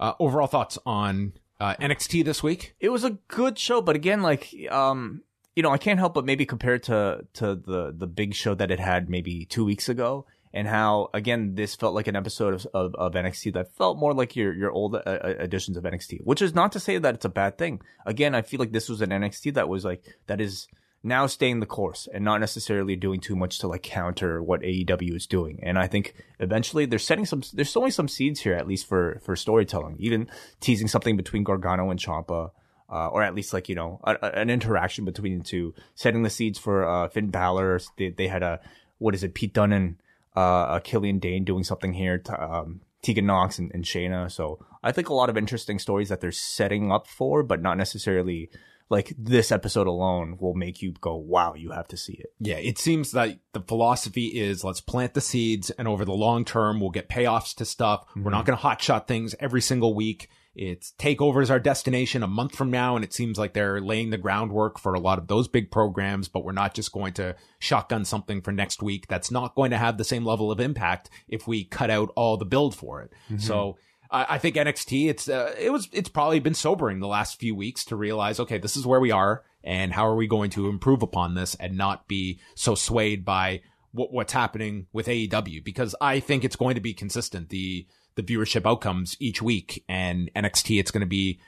Uh, 0.00 0.14
overall 0.18 0.48
thoughts 0.48 0.78
on 0.84 1.34
uh, 1.60 1.74
NXT 1.76 2.24
this 2.24 2.42
week? 2.42 2.74
it 2.80 2.88
was 2.88 3.04
a 3.04 3.10
good 3.28 3.58
show, 3.58 3.80
but 3.80 3.94
again, 3.94 4.20
like 4.20 4.52
um, 4.70 5.22
you 5.54 5.62
know, 5.62 5.70
I 5.70 5.78
can't 5.78 5.98
help 5.98 6.14
but 6.14 6.24
maybe 6.24 6.46
compare 6.46 6.74
it 6.74 6.84
to 6.84 7.26
to 7.34 7.54
the 7.54 7.94
the 7.96 8.06
big 8.06 8.34
show 8.34 8.54
that 8.54 8.70
it 8.70 8.80
had 8.80 9.08
maybe 9.08 9.44
two 9.44 9.64
weeks 9.64 9.88
ago, 9.88 10.26
and 10.52 10.66
how 10.66 11.08
again 11.12 11.54
this 11.54 11.74
felt 11.74 11.94
like 11.94 12.06
an 12.06 12.16
episode 12.16 12.54
of 12.54 12.66
of, 12.74 12.94
of 12.94 13.12
NXT 13.12 13.54
that 13.54 13.74
felt 13.74 13.98
more 13.98 14.14
like 14.14 14.36
your 14.36 14.54
your 14.54 14.70
old 14.70 14.94
uh, 14.94 15.02
uh, 15.06 15.34
editions 15.38 15.76
of 15.76 15.84
NXT, 15.84 16.20
which 16.24 16.42
is 16.42 16.54
not 16.54 16.72
to 16.72 16.80
say 16.80 16.98
that 16.98 17.14
it's 17.14 17.24
a 17.24 17.30
bad 17.30 17.58
thing. 17.58 17.80
Again, 18.06 18.34
I 18.34 18.42
feel 18.42 18.60
like 18.60 18.72
this 18.72 18.88
was 18.88 19.02
an 19.02 19.10
NXT 19.10 19.54
that 19.54 19.68
was 19.68 19.84
like 19.84 20.04
that 20.26 20.40
is 20.40 20.68
now 21.02 21.26
staying 21.26 21.60
the 21.60 21.66
course 21.66 22.08
and 22.12 22.24
not 22.24 22.40
necessarily 22.40 22.94
doing 22.94 23.20
too 23.20 23.34
much 23.34 23.58
to 23.58 23.66
like 23.68 23.82
counter 23.82 24.42
what 24.42 24.62
AEW 24.62 25.16
is 25.16 25.26
doing. 25.26 25.58
And 25.62 25.78
I 25.78 25.86
think 25.86 26.14
eventually 26.38 26.86
they're 26.86 26.98
setting 26.98 27.26
some, 27.26 27.42
there's 27.52 27.70
sowing 27.70 27.90
some 27.90 28.08
seeds 28.08 28.40
here, 28.40 28.54
at 28.54 28.68
least 28.68 28.86
for, 28.86 29.20
for 29.24 29.34
storytelling, 29.34 29.96
even 29.98 30.28
teasing 30.60 30.88
something 30.88 31.16
between 31.16 31.42
Gargano 31.42 31.90
and 31.90 31.98
Ciampa. 31.98 32.50
Uh, 32.92 33.08
or 33.08 33.22
at 33.22 33.34
least 33.34 33.54
like 33.54 33.70
you 33.70 33.74
know 33.74 34.00
a, 34.04 34.16
a- 34.20 34.38
an 34.40 34.50
interaction 34.50 35.04
between 35.06 35.38
the 35.38 35.44
two, 35.44 35.74
setting 35.94 36.22
the 36.22 36.30
seeds 36.30 36.58
for 36.58 36.86
uh, 36.86 37.08
Finn 37.08 37.30
Balor. 37.30 37.80
They, 37.96 38.10
they 38.10 38.28
had 38.28 38.42
a 38.42 38.60
what 38.98 39.14
is 39.14 39.24
it, 39.24 39.34
Pete 39.34 39.54
Dunne 39.54 39.72
and 39.72 39.96
uh, 40.36 40.78
Killian 40.80 41.18
Dain 41.18 41.44
doing 41.44 41.64
something 41.64 41.94
here, 41.94 42.18
to, 42.18 42.42
um, 42.42 42.80
Tegan 43.02 43.26
Nox 43.26 43.58
and, 43.58 43.70
and 43.74 43.84
Shayna. 43.84 44.30
So 44.30 44.64
I 44.82 44.92
think 44.92 45.08
a 45.08 45.14
lot 45.14 45.28
of 45.28 45.36
interesting 45.36 45.78
stories 45.78 46.08
that 46.08 46.20
they're 46.20 46.30
setting 46.32 46.92
up 46.92 47.06
for, 47.06 47.42
but 47.42 47.60
not 47.60 47.76
necessarily 47.76 48.50
like 48.88 49.14
this 49.18 49.50
episode 49.50 49.86
alone 49.86 50.36
will 50.38 50.54
make 50.54 50.82
you 50.82 50.92
go, 51.00 51.16
wow, 51.16 51.54
you 51.54 51.70
have 51.70 51.88
to 51.88 51.96
see 51.96 52.12
it. 52.12 52.32
Yeah, 52.38 52.56
it 52.58 52.78
seems 52.78 53.12
that 53.12 53.38
the 53.54 53.60
philosophy 53.60 54.26
is 54.26 54.64
let's 54.64 54.80
plant 54.82 55.14
the 55.14 55.20
seeds 55.20 55.70
and 55.70 55.88
over 55.88 56.04
the 56.04 56.12
long 56.12 56.44
term 56.44 56.78
we'll 56.78 56.90
get 56.90 57.08
payoffs 57.08 57.54
to 57.56 57.64
stuff. 57.64 58.04
We're 58.14 58.30
not 58.30 58.44
going 58.44 58.58
to 58.58 58.62
hotshot 58.64 59.06
things 59.06 59.34
every 59.40 59.62
single 59.62 59.94
week. 59.94 60.28
It's 60.54 60.92
takeovers 60.98 61.48
our 61.48 61.58
destination 61.58 62.22
a 62.22 62.26
month 62.26 62.54
from 62.54 62.70
now, 62.70 62.94
and 62.94 63.04
it 63.04 63.14
seems 63.14 63.38
like 63.38 63.54
they're 63.54 63.80
laying 63.80 64.10
the 64.10 64.18
groundwork 64.18 64.78
for 64.78 64.92
a 64.92 65.00
lot 65.00 65.18
of 65.18 65.26
those 65.26 65.48
big 65.48 65.70
programs, 65.70 66.28
but 66.28 66.44
we're 66.44 66.52
not 66.52 66.74
just 66.74 66.92
going 66.92 67.14
to 67.14 67.34
shotgun 67.58 68.04
something 68.04 68.42
for 68.42 68.52
next 68.52 68.82
week 68.82 69.06
that's 69.08 69.30
not 69.30 69.54
going 69.54 69.70
to 69.70 69.78
have 69.78 69.96
the 69.96 70.04
same 70.04 70.26
level 70.26 70.50
of 70.50 70.60
impact 70.60 71.08
if 71.26 71.48
we 71.48 71.64
cut 71.64 71.90
out 71.90 72.10
all 72.16 72.36
the 72.36 72.44
build 72.44 72.74
for 72.74 73.00
it. 73.00 73.12
So 73.38 73.78
I, 74.10 74.26
I 74.34 74.38
think 74.38 74.56
NXT, 74.56 75.08
it's 75.08 75.28
uh, 75.28 75.54
it 75.58 75.72
was 75.72 75.88
it's 75.92 76.10
probably 76.10 76.38
been 76.38 76.54
sobering 76.54 77.00
the 77.00 77.08
last 77.08 77.40
few 77.40 77.54
weeks 77.54 77.86
to 77.86 77.96
realize, 77.96 78.38
okay, 78.38 78.58
this 78.58 78.76
is 78.76 78.86
where 78.86 79.00
we 79.00 79.10
are, 79.10 79.42
and 79.64 79.92
how 79.92 80.06
are 80.06 80.16
we 80.16 80.26
going 80.26 80.50
to 80.50 80.68
improve 80.68 81.02
upon 81.02 81.34
this 81.34 81.54
and 81.54 81.78
not 81.78 82.06
be 82.08 82.38
so 82.54 82.74
swayed 82.74 83.24
by 83.24 83.62
what, 83.92 84.12
what's 84.12 84.32
happening 84.34 84.86
with 84.92 85.06
AEW? 85.06 85.64
Because 85.64 85.94
I 86.00 86.20
think 86.20 86.44
it's 86.44 86.56
going 86.56 86.74
to 86.74 86.80
be 86.80 86.92
consistent 86.92 87.48
the 87.48 87.86
the 88.14 88.22
viewership 88.22 88.66
outcomes 88.66 89.16
each 89.20 89.42
week, 89.42 89.84
and 89.88 90.30
NXT, 90.34 90.78
it's 90.80 90.90
going 90.90 91.00
to 91.00 91.06
be 91.06 91.40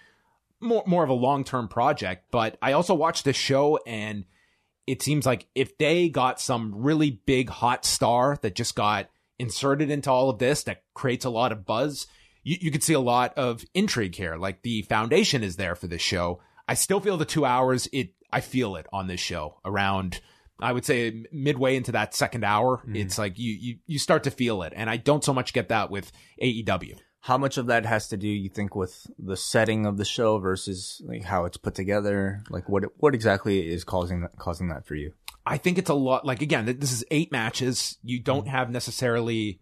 more 0.60 0.82
more 0.86 1.04
of 1.04 1.10
a 1.10 1.14
long 1.14 1.44
term 1.44 1.68
project. 1.68 2.26
But 2.30 2.56
I 2.62 2.72
also 2.72 2.94
watched 2.94 3.24
this 3.24 3.36
show 3.36 3.78
and 3.86 4.24
it 4.86 5.02
seems 5.02 5.24
like 5.24 5.46
if 5.54 5.78
they 5.78 6.08
got 6.08 6.40
some 6.40 6.74
really 6.74 7.10
big 7.10 7.48
hot 7.48 7.84
star 7.84 8.38
that 8.42 8.54
just 8.54 8.74
got 8.74 9.08
inserted 9.38 9.90
into 9.90 10.10
all 10.10 10.30
of 10.30 10.38
this 10.38 10.64
that 10.64 10.82
creates 10.94 11.24
a 11.24 11.30
lot 11.30 11.52
of 11.52 11.64
buzz, 11.64 12.06
you, 12.42 12.56
you 12.60 12.70
could 12.70 12.82
see 12.82 12.92
a 12.92 13.00
lot 13.00 13.36
of 13.36 13.64
intrigue 13.74 14.14
here. 14.14 14.36
Like 14.36 14.62
the 14.62 14.82
foundation 14.82 15.42
is 15.42 15.56
there 15.56 15.74
for 15.74 15.86
this 15.86 16.02
show. 16.02 16.40
I 16.68 16.74
still 16.74 17.00
feel 17.00 17.16
the 17.16 17.24
two 17.24 17.44
hours. 17.44 17.88
It 17.92 18.10
I 18.32 18.40
feel 18.40 18.76
it 18.76 18.86
on 18.92 19.06
this 19.06 19.20
show 19.20 19.60
around. 19.64 20.20
I 20.60 20.72
would 20.72 20.84
say 20.84 21.24
midway 21.32 21.76
into 21.76 21.92
that 21.92 22.14
second 22.14 22.44
hour, 22.44 22.82
mm. 22.86 22.96
it's 22.96 23.18
like 23.18 23.38
you, 23.38 23.52
you 23.52 23.78
you 23.86 23.98
start 23.98 24.24
to 24.24 24.30
feel 24.30 24.62
it, 24.62 24.72
and 24.76 24.88
I 24.88 24.96
don't 24.96 25.24
so 25.24 25.34
much 25.34 25.52
get 25.52 25.68
that 25.68 25.90
with 25.90 26.12
AEW. 26.42 26.96
How 27.20 27.38
much 27.38 27.56
of 27.56 27.66
that 27.66 27.86
has 27.86 28.08
to 28.08 28.16
do, 28.16 28.28
you 28.28 28.50
think, 28.50 28.76
with 28.76 29.06
the 29.18 29.36
setting 29.36 29.86
of 29.86 29.96
the 29.96 30.04
show 30.04 30.38
versus 30.38 31.00
like 31.06 31.24
how 31.24 31.46
it's 31.46 31.56
put 31.56 31.74
together? 31.74 32.42
Like 32.50 32.68
what 32.68 32.84
what 32.98 33.14
exactly 33.14 33.68
is 33.68 33.82
causing 33.82 34.22
that, 34.22 34.36
causing 34.36 34.68
that 34.68 34.86
for 34.86 34.94
you? 34.94 35.12
I 35.46 35.58
think 35.58 35.78
it's 35.78 35.90
a 35.90 35.94
lot. 35.94 36.24
Like 36.24 36.42
again, 36.42 36.66
this 36.66 36.92
is 36.92 37.04
eight 37.10 37.32
matches. 37.32 37.98
You 38.02 38.20
don't 38.20 38.46
have 38.48 38.70
necessarily 38.70 39.60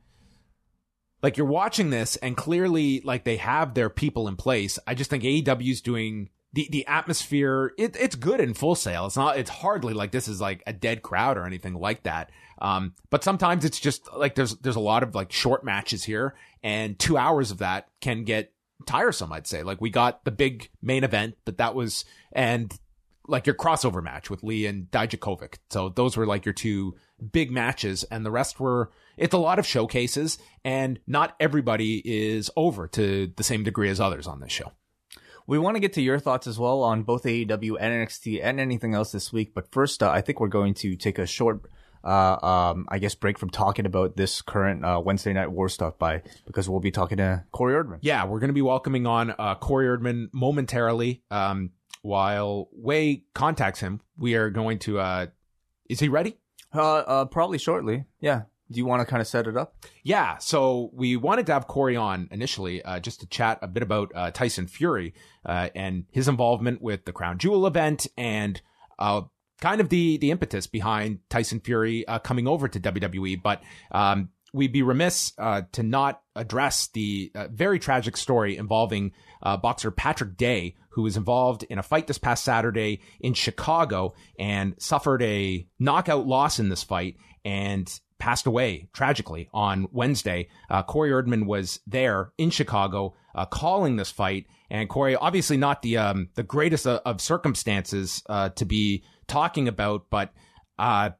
like 1.22 1.36
you're 1.36 1.46
watching 1.46 1.90
this, 1.90 2.16
and 2.16 2.36
clearly, 2.36 3.00
like 3.04 3.24
they 3.24 3.36
have 3.36 3.74
their 3.74 3.88
people 3.88 4.28
in 4.28 4.36
place. 4.36 4.78
I 4.86 4.94
just 4.94 5.08
think 5.08 5.22
AEW's 5.22 5.80
doing 5.80 6.30
the 6.52 6.68
the 6.70 6.86
atmosphere. 6.86 7.72
It, 7.78 7.96
it's 7.98 8.14
good 8.14 8.40
in 8.40 8.54
Full 8.54 8.74
Sail. 8.74 9.06
It's 9.06 9.16
not. 9.16 9.38
It's 9.38 9.50
hardly 9.50 9.94
like 9.94 10.12
this 10.12 10.28
is 10.28 10.40
like 10.40 10.62
a 10.66 10.72
dead 10.72 11.02
crowd 11.02 11.36
or 11.36 11.46
anything 11.46 11.74
like 11.74 12.04
that. 12.04 12.30
Um, 12.60 12.94
but 13.10 13.24
sometimes 13.24 13.64
it's 13.64 13.80
just 13.80 14.08
like 14.14 14.34
there's 14.34 14.56
there's 14.58 14.76
a 14.76 14.80
lot 14.80 15.02
of 15.02 15.14
like 15.14 15.32
short 15.32 15.64
matches 15.64 16.04
here, 16.04 16.34
and 16.62 16.98
two 16.98 17.16
hours 17.16 17.50
of 17.50 17.58
that 17.58 17.88
can 18.00 18.24
get 18.24 18.52
tiresome. 18.86 19.32
I'd 19.32 19.46
say 19.46 19.62
like 19.62 19.80
we 19.80 19.90
got 19.90 20.24
the 20.24 20.30
big 20.30 20.70
main 20.80 21.04
event, 21.04 21.36
but 21.44 21.58
that 21.58 21.74
was 21.74 22.04
and 22.32 22.72
like 23.28 23.46
your 23.46 23.54
crossover 23.54 24.02
match 24.02 24.30
with 24.30 24.42
Lee 24.42 24.66
and 24.66 24.90
Dijakovic. 24.90 25.54
So 25.70 25.88
those 25.88 26.16
were 26.16 26.26
like 26.26 26.44
your 26.44 26.52
two 26.52 26.96
big 27.30 27.50
matches 27.50 28.04
and 28.04 28.26
the 28.26 28.30
rest 28.30 28.58
were, 28.58 28.90
it's 29.16 29.34
a 29.34 29.38
lot 29.38 29.58
of 29.58 29.66
showcases 29.66 30.38
and 30.64 30.98
not 31.06 31.36
everybody 31.38 32.02
is 32.04 32.50
over 32.56 32.88
to 32.88 33.32
the 33.36 33.44
same 33.44 33.62
degree 33.62 33.88
as 33.90 34.00
others 34.00 34.26
on 34.26 34.40
this 34.40 34.52
show. 34.52 34.72
We 35.52 35.58
want 35.58 35.76
to 35.76 35.80
get 35.80 35.92
to 35.92 36.00
your 36.00 36.18
thoughts 36.18 36.46
as 36.46 36.58
well 36.58 36.82
on 36.82 37.02
both 37.02 37.24
AEW 37.24 37.76
and 37.78 38.08
NXT 38.08 38.40
and 38.42 38.58
anything 38.58 38.94
else 38.94 39.12
this 39.12 39.34
week. 39.34 39.52
But 39.54 39.70
first, 39.70 40.02
uh, 40.02 40.08
I 40.08 40.22
think 40.22 40.40
we're 40.40 40.48
going 40.48 40.72
to 40.76 40.96
take 40.96 41.18
a 41.18 41.26
short, 41.26 41.70
uh, 42.02 42.38
um, 42.42 42.86
I 42.88 42.98
guess, 42.98 43.14
break 43.14 43.38
from 43.38 43.50
talking 43.50 43.84
about 43.84 44.16
this 44.16 44.40
current 44.40 44.82
uh, 44.82 45.02
Wednesday 45.04 45.34
Night 45.34 45.52
War 45.52 45.68
stuff 45.68 45.98
by 45.98 46.22
because 46.46 46.70
we'll 46.70 46.80
be 46.80 46.90
talking 46.90 47.18
to 47.18 47.44
Corey 47.52 47.74
Erdman. 47.74 47.98
Yeah, 48.00 48.24
we're 48.24 48.38
going 48.38 48.48
to 48.48 48.54
be 48.54 48.62
welcoming 48.62 49.06
on 49.06 49.34
uh, 49.38 49.56
Corey 49.56 49.88
Erdman 49.88 50.28
momentarily. 50.32 51.22
Um, 51.30 51.72
while 52.00 52.70
Wai 52.72 53.24
contacts 53.34 53.80
him, 53.80 54.00
we 54.16 54.36
are 54.36 54.48
going 54.48 54.78
to. 54.78 55.00
Uh, 55.00 55.26
is 55.86 56.00
he 56.00 56.08
ready? 56.08 56.38
Uh, 56.74 56.80
uh, 56.80 57.24
probably 57.26 57.58
shortly. 57.58 58.06
Yeah. 58.20 58.44
Do 58.72 58.78
you 58.78 58.86
want 58.86 59.00
to 59.00 59.06
kind 59.06 59.20
of 59.20 59.26
set 59.26 59.46
it 59.46 59.56
up? 59.56 59.76
Yeah. 60.02 60.38
So 60.38 60.90
we 60.92 61.16
wanted 61.16 61.46
to 61.46 61.52
have 61.52 61.66
Corey 61.66 61.96
on 61.96 62.28
initially, 62.30 62.82
uh, 62.82 63.00
just 63.00 63.20
to 63.20 63.26
chat 63.26 63.58
a 63.62 63.68
bit 63.68 63.82
about 63.82 64.10
uh, 64.14 64.30
Tyson 64.30 64.66
Fury 64.66 65.14
uh, 65.44 65.68
and 65.74 66.04
his 66.10 66.28
involvement 66.28 66.80
with 66.80 67.04
the 67.04 67.12
Crown 67.12 67.38
Jewel 67.38 67.66
event 67.66 68.06
and 68.16 68.60
uh, 68.98 69.22
kind 69.60 69.80
of 69.80 69.88
the 69.88 70.16
the 70.16 70.30
impetus 70.30 70.66
behind 70.66 71.18
Tyson 71.28 71.60
Fury 71.60 72.06
uh, 72.08 72.18
coming 72.18 72.48
over 72.48 72.66
to 72.66 72.80
WWE. 72.80 73.42
But 73.42 73.62
um, 73.90 74.30
we'd 74.52 74.72
be 74.72 74.82
remiss 74.82 75.32
uh, 75.38 75.62
to 75.72 75.82
not 75.82 76.22
address 76.34 76.88
the 76.88 77.30
very 77.50 77.78
tragic 77.78 78.16
story 78.16 78.56
involving 78.56 79.12
boxer 79.42 79.90
Patrick 79.90 80.36
Day, 80.36 80.76
who 80.90 81.02
was 81.02 81.16
involved 81.16 81.64
in 81.64 81.78
a 81.78 81.82
fight 81.82 82.06
this 82.06 82.18
past 82.18 82.44
Saturday 82.44 83.00
in 83.20 83.34
Chicago 83.34 84.14
and 84.38 84.74
suffered 84.78 85.22
a 85.22 85.66
knockout 85.78 86.26
loss 86.26 86.58
in 86.58 86.68
this 86.68 86.82
fight 86.82 87.16
and 87.44 88.00
passed 88.22 88.46
away 88.46 88.88
tragically 88.92 89.48
on 89.52 89.88
Wednesday. 89.90 90.46
Uh, 90.70 90.80
Corey 90.84 91.10
Erdman 91.10 91.44
was 91.44 91.80
there 91.88 92.32
in 92.38 92.50
Chicago 92.50 93.14
uh, 93.34 93.44
calling 93.46 93.96
this 93.96 94.12
fight, 94.12 94.46
and 94.70 94.88
Corey, 94.88 95.16
obviously 95.16 95.56
not 95.56 95.82
the 95.82 95.96
um, 95.96 96.28
the 96.36 96.44
greatest 96.44 96.86
of, 96.86 97.00
of 97.04 97.20
circumstances 97.20 98.22
uh, 98.28 98.50
to 98.50 98.64
be 98.64 99.02
talking 99.26 99.66
about, 99.66 100.06
but 100.08 100.32
I, 100.78 101.14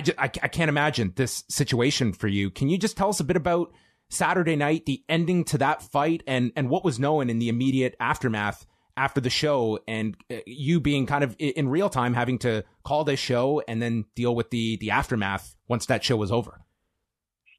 just, 0.00 0.18
I, 0.18 0.24
I 0.24 0.48
can't 0.48 0.68
imagine 0.68 1.12
this 1.14 1.44
situation 1.48 2.12
for 2.12 2.26
you. 2.26 2.50
Can 2.50 2.68
you 2.68 2.78
just 2.78 2.96
tell 2.96 3.10
us 3.10 3.20
a 3.20 3.24
bit 3.24 3.36
about 3.36 3.72
Saturday 4.08 4.56
night, 4.56 4.86
the 4.86 5.04
ending 5.08 5.44
to 5.44 5.58
that 5.58 5.82
fight, 5.82 6.24
and 6.26 6.50
and 6.56 6.68
what 6.68 6.84
was 6.84 6.98
known 6.98 7.30
in 7.30 7.38
the 7.38 7.48
immediate 7.48 7.94
aftermath 8.00 8.66
after 9.00 9.18
the 9.18 9.30
show, 9.30 9.78
and 9.88 10.14
uh, 10.30 10.36
you 10.46 10.78
being 10.78 11.06
kind 11.06 11.24
of 11.24 11.34
in 11.38 11.70
real 11.70 11.88
time 11.88 12.12
having 12.12 12.38
to 12.38 12.62
call 12.84 13.02
this 13.02 13.18
show 13.18 13.62
and 13.66 13.80
then 13.80 14.04
deal 14.14 14.34
with 14.34 14.50
the 14.50 14.76
the 14.76 14.90
aftermath 14.90 15.56
once 15.68 15.86
that 15.86 16.04
show 16.04 16.16
was 16.16 16.30
over. 16.30 16.60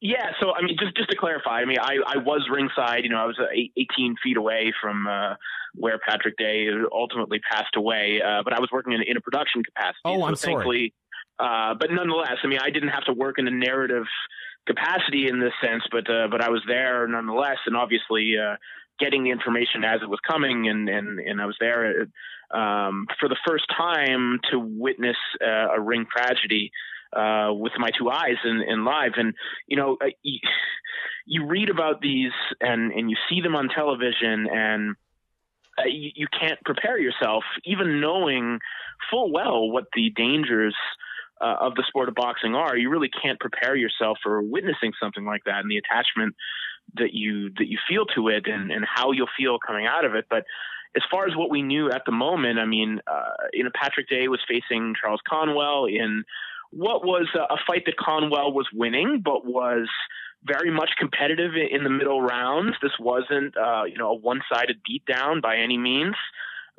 Yeah, 0.01 0.31
so 0.39 0.53
I 0.53 0.61
mean, 0.61 0.77
just 0.79 0.95
just 0.95 1.09
to 1.09 1.17
clarify, 1.17 1.61
I 1.61 1.65
mean, 1.65 1.79
I, 1.79 1.97
I 2.05 2.17
was 2.17 2.47
ringside. 2.51 3.03
You 3.03 3.09
know, 3.09 3.17
I 3.17 3.25
was 3.25 3.39
uh, 3.39 3.45
18 3.51 4.15
feet 4.23 4.37
away 4.37 4.71
from 4.81 5.07
uh, 5.07 5.33
where 5.73 5.97
Patrick 5.99 6.37
Day 6.37 6.67
ultimately 6.91 7.39
passed 7.39 7.75
away, 7.75 8.21
uh, 8.23 8.43
but 8.43 8.53
I 8.53 8.59
was 8.59 8.69
working 8.71 8.93
in, 8.93 9.01
in 9.01 9.17
a 9.17 9.21
production 9.21 9.63
capacity. 9.63 10.01
Oh, 10.05 10.19
so 10.19 10.25
I'm 10.25 10.35
sorry. 10.35 10.93
Uh, 11.39 11.73
but 11.73 11.89
nonetheless, 11.89 12.37
I 12.43 12.47
mean, 12.47 12.59
I 12.61 12.69
didn't 12.69 12.89
have 12.89 13.05
to 13.05 13.13
work 13.13 13.39
in 13.39 13.47
a 13.47 13.51
narrative 13.51 14.05
capacity 14.67 15.27
in 15.27 15.39
this 15.39 15.53
sense, 15.59 15.83
but 15.91 16.07
uh, 16.07 16.27
but 16.29 16.41
I 16.41 16.49
was 16.49 16.61
there 16.67 17.07
nonetheless, 17.07 17.57
and 17.65 17.75
obviously 17.75 18.35
uh, 18.37 18.57
getting 19.01 19.23
the 19.23 19.31
information 19.31 19.83
as 19.83 20.01
it 20.01 20.09
was 20.09 20.19
coming, 20.25 20.69
and 20.69 20.87
and 20.87 21.19
and 21.19 21.41
I 21.41 21.45
was 21.45 21.57
there 21.59 22.07
um, 22.51 23.07
for 23.19 23.27
the 23.27 23.37
first 23.47 23.65
time 23.75 24.39
to 24.51 24.59
witness 24.59 25.17
uh, 25.41 25.75
a 25.75 25.81
ring 25.81 26.05
tragedy. 26.09 26.71
Uh, 27.13 27.51
with 27.51 27.73
my 27.77 27.89
two 27.99 28.09
eyes 28.09 28.37
in, 28.45 28.63
in 28.65 28.85
live, 28.85 29.11
and 29.17 29.33
you 29.67 29.75
know, 29.75 29.97
uh, 30.01 30.07
you, 31.25 31.45
read 31.45 31.69
about 31.69 31.99
these 31.99 32.31
and 32.61 32.93
and 32.93 33.09
you 33.09 33.17
see 33.29 33.41
them 33.41 33.53
on 33.53 33.67
television, 33.67 34.47
and 34.49 34.95
uh, 35.77 35.89
you, 35.89 36.11
you, 36.15 36.27
can't 36.31 36.57
prepare 36.63 36.97
yourself, 36.97 37.43
even 37.65 37.99
knowing 37.99 38.59
full 39.09 39.29
well 39.33 39.69
what 39.69 39.87
the 39.93 40.09
dangers 40.15 40.73
uh, 41.41 41.55
of 41.59 41.75
the 41.75 41.83
sport 41.87 42.07
of 42.07 42.15
boxing 42.15 42.55
are, 42.55 42.77
you 42.77 42.89
really 42.89 43.09
can't 43.09 43.39
prepare 43.39 43.75
yourself 43.75 44.17
for 44.21 44.41
witnessing 44.41 44.93
something 45.01 45.25
like 45.25 45.43
that 45.45 45.59
and 45.59 45.71
the 45.71 45.77
attachment 45.77 46.35
that 46.95 47.13
you 47.13 47.49
that 47.57 47.67
you 47.67 47.77
feel 47.87 48.05
to 48.15 48.27
it 48.29 48.47
and, 48.47 48.71
and 48.71 48.85
how 48.85 49.11
you'll 49.11 49.27
feel 49.37 49.57
coming 49.59 49.85
out 49.85 50.05
of 50.05 50.15
it. 50.15 50.25
But 50.29 50.43
as 50.95 51.03
far 51.09 51.25
as 51.27 51.35
what 51.35 51.49
we 51.49 51.61
knew 51.61 51.89
at 51.89 52.03
the 52.05 52.11
moment, 52.11 52.59
I 52.59 52.65
mean, 52.65 52.99
uh, 53.07 53.47
you 53.53 53.63
know, 53.63 53.69
Patrick 53.73 54.09
Day 54.09 54.27
was 54.27 54.41
facing 54.47 54.93
Charles 55.01 55.21
Conwell 55.27 55.85
in 55.85 56.23
what 56.71 57.05
was 57.05 57.27
a, 57.35 57.53
a 57.53 57.57
fight 57.65 57.83
that 57.85 57.97
Conwell 57.97 58.53
was 58.53 58.67
winning, 58.73 59.21
but 59.23 59.45
was 59.45 59.87
very 60.43 60.71
much 60.71 60.91
competitive 60.97 61.51
in, 61.55 61.83
the 61.83 61.89
middle 61.89 62.21
rounds. 62.21 62.75
This 62.81 62.93
wasn't, 62.99 63.55
uh, 63.55 63.83
you 63.83 63.97
know, 63.97 64.11
a 64.11 64.15
one-sided 64.15 64.77
beatdown 64.83 65.41
by 65.41 65.57
any 65.57 65.77
means. 65.77 66.15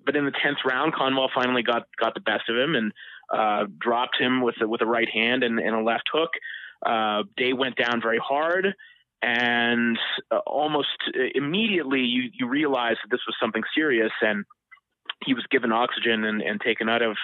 But 0.05 0.17
in 0.17 0.25
the 0.25 0.33
tenth 0.33 0.59
round, 0.65 0.95
Conwell 0.95 1.31
finally 1.33 1.63
got 1.63 1.87
got 1.99 2.15
the 2.15 2.21
best 2.21 2.49
of 2.49 2.57
him, 2.57 2.75
and 2.75 2.93
uh, 3.33 3.67
dropped 3.79 4.19
him 4.19 4.43
with 4.43 4.57
a, 4.61 4.67
with 4.67 4.83
a 4.83 4.87
right 4.87 5.09
hand 5.09 5.45
and, 5.45 5.61
and 5.61 5.75
a 5.77 5.83
left 5.83 6.09
hook. 6.13 6.31
Uh, 6.85 7.23
Day 7.37 7.53
went 7.53 7.77
down 7.77 8.03
very 8.03 8.19
hard, 8.19 8.75
and 9.23 9.99
uh, 10.31 10.39
almost 10.47 10.89
immediately 11.35 12.01
you 12.01 12.31
you 12.33 12.49
realize 12.49 12.97
that 13.03 13.11
this 13.11 13.21
was 13.27 13.37
something 13.41 13.63
serious, 13.75 14.13
and 14.21 14.45
he 15.25 15.35
was 15.35 15.45
given 15.51 15.73
oxygen 15.73 16.25
and, 16.25 16.43
and 16.43 16.61
taken 16.61 16.89
out 16.89 17.03
of 17.03 17.17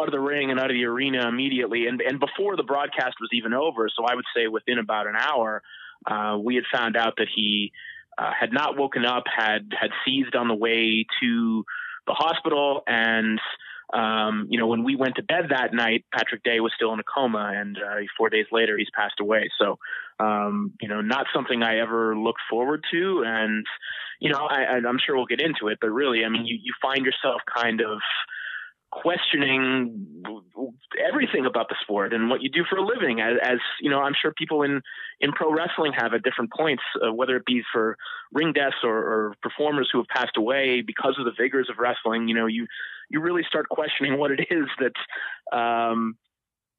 out 0.00 0.08
of 0.08 0.12
the 0.12 0.20
ring 0.20 0.50
and 0.50 0.60
out 0.60 0.70
of 0.70 0.74
the 0.74 0.84
arena 0.84 1.28
immediately, 1.28 1.86
and 1.86 2.00
and 2.00 2.20
before 2.20 2.56
the 2.56 2.62
broadcast 2.62 3.16
was 3.20 3.30
even 3.32 3.54
over. 3.54 3.88
So 3.88 4.04
I 4.04 4.14
would 4.14 4.26
say 4.36 4.46
within 4.46 4.78
about 4.78 5.06
an 5.06 5.16
hour, 5.16 5.62
uh, 6.06 6.38
we 6.38 6.54
had 6.54 6.64
found 6.72 6.96
out 6.96 7.14
that 7.16 7.28
he 7.34 7.72
uh, 8.18 8.32
had 8.38 8.52
not 8.52 8.76
woken 8.76 9.04
up, 9.04 9.24
had 9.34 9.72
had 9.78 9.90
seized 10.04 10.34
on 10.34 10.48
the 10.48 10.54
way 10.54 11.06
to 11.22 11.64
the 12.06 12.14
hospital, 12.14 12.82
and 12.86 13.40
um, 13.92 14.46
you 14.48 14.58
know, 14.58 14.66
when 14.66 14.84
we 14.84 14.94
went 14.94 15.16
to 15.16 15.22
bed 15.22 15.46
that 15.50 15.74
night, 15.74 16.04
Patrick 16.12 16.42
Day 16.44 16.60
was 16.60 16.72
still 16.74 16.92
in 16.92 17.00
a 17.00 17.02
coma, 17.02 17.52
and 17.54 17.76
uh, 17.76 17.96
four 18.16 18.30
days 18.30 18.46
later, 18.52 18.78
he's 18.78 18.90
passed 18.94 19.20
away. 19.20 19.50
So, 19.58 19.78
um, 20.20 20.72
you 20.80 20.88
know, 20.88 21.00
not 21.00 21.26
something 21.34 21.62
I 21.62 21.78
ever 21.78 22.16
looked 22.16 22.42
forward 22.48 22.84
to, 22.92 23.24
and 23.26 23.66
you 24.20 24.30
know, 24.30 24.46
I, 24.48 24.78
I'm 24.86 24.98
sure 25.04 25.16
we'll 25.16 25.26
get 25.26 25.40
into 25.40 25.68
it, 25.68 25.78
but 25.80 25.90
really, 25.90 26.24
I 26.24 26.28
mean, 26.28 26.44
you, 26.44 26.58
you 26.62 26.72
find 26.80 27.04
yourself 27.04 27.40
kind 27.52 27.80
of 27.80 27.98
questioning 28.90 30.24
everything 31.08 31.46
about 31.46 31.68
the 31.68 31.76
sport 31.80 32.12
and 32.12 32.28
what 32.28 32.42
you 32.42 32.50
do 32.50 32.64
for 32.68 32.76
a 32.76 32.84
living 32.84 33.20
as, 33.20 33.34
as, 33.40 33.58
you 33.80 33.88
know 33.88 34.00
i'm 34.00 34.14
sure 34.20 34.32
people 34.36 34.62
in 34.62 34.80
in 35.20 35.30
pro 35.30 35.52
wrestling 35.52 35.92
have 35.96 36.12
at 36.12 36.24
different 36.24 36.50
points 36.52 36.82
uh, 37.00 37.12
whether 37.12 37.36
it 37.36 37.46
be 37.46 37.62
for 37.72 37.96
ring 38.32 38.52
deaths 38.52 38.82
or, 38.82 38.96
or, 38.98 39.34
performers 39.42 39.88
who 39.92 39.98
have 39.98 40.08
passed 40.08 40.36
away 40.36 40.82
because 40.84 41.14
of 41.20 41.24
the 41.24 41.32
vigors 41.40 41.68
of 41.70 41.78
wrestling 41.78 42.26
you 42.26 42.34
know 42.34 42.46
you 42.46 42.66
you 43.10 43.20
really 43.20 43.42
start 43.46 43.68
questioning 43.68 44.18
what 44.18 44.30
it 44.30 44.40
is 44.50 44.66
that 44.78 45.56
um, 45.56 46.16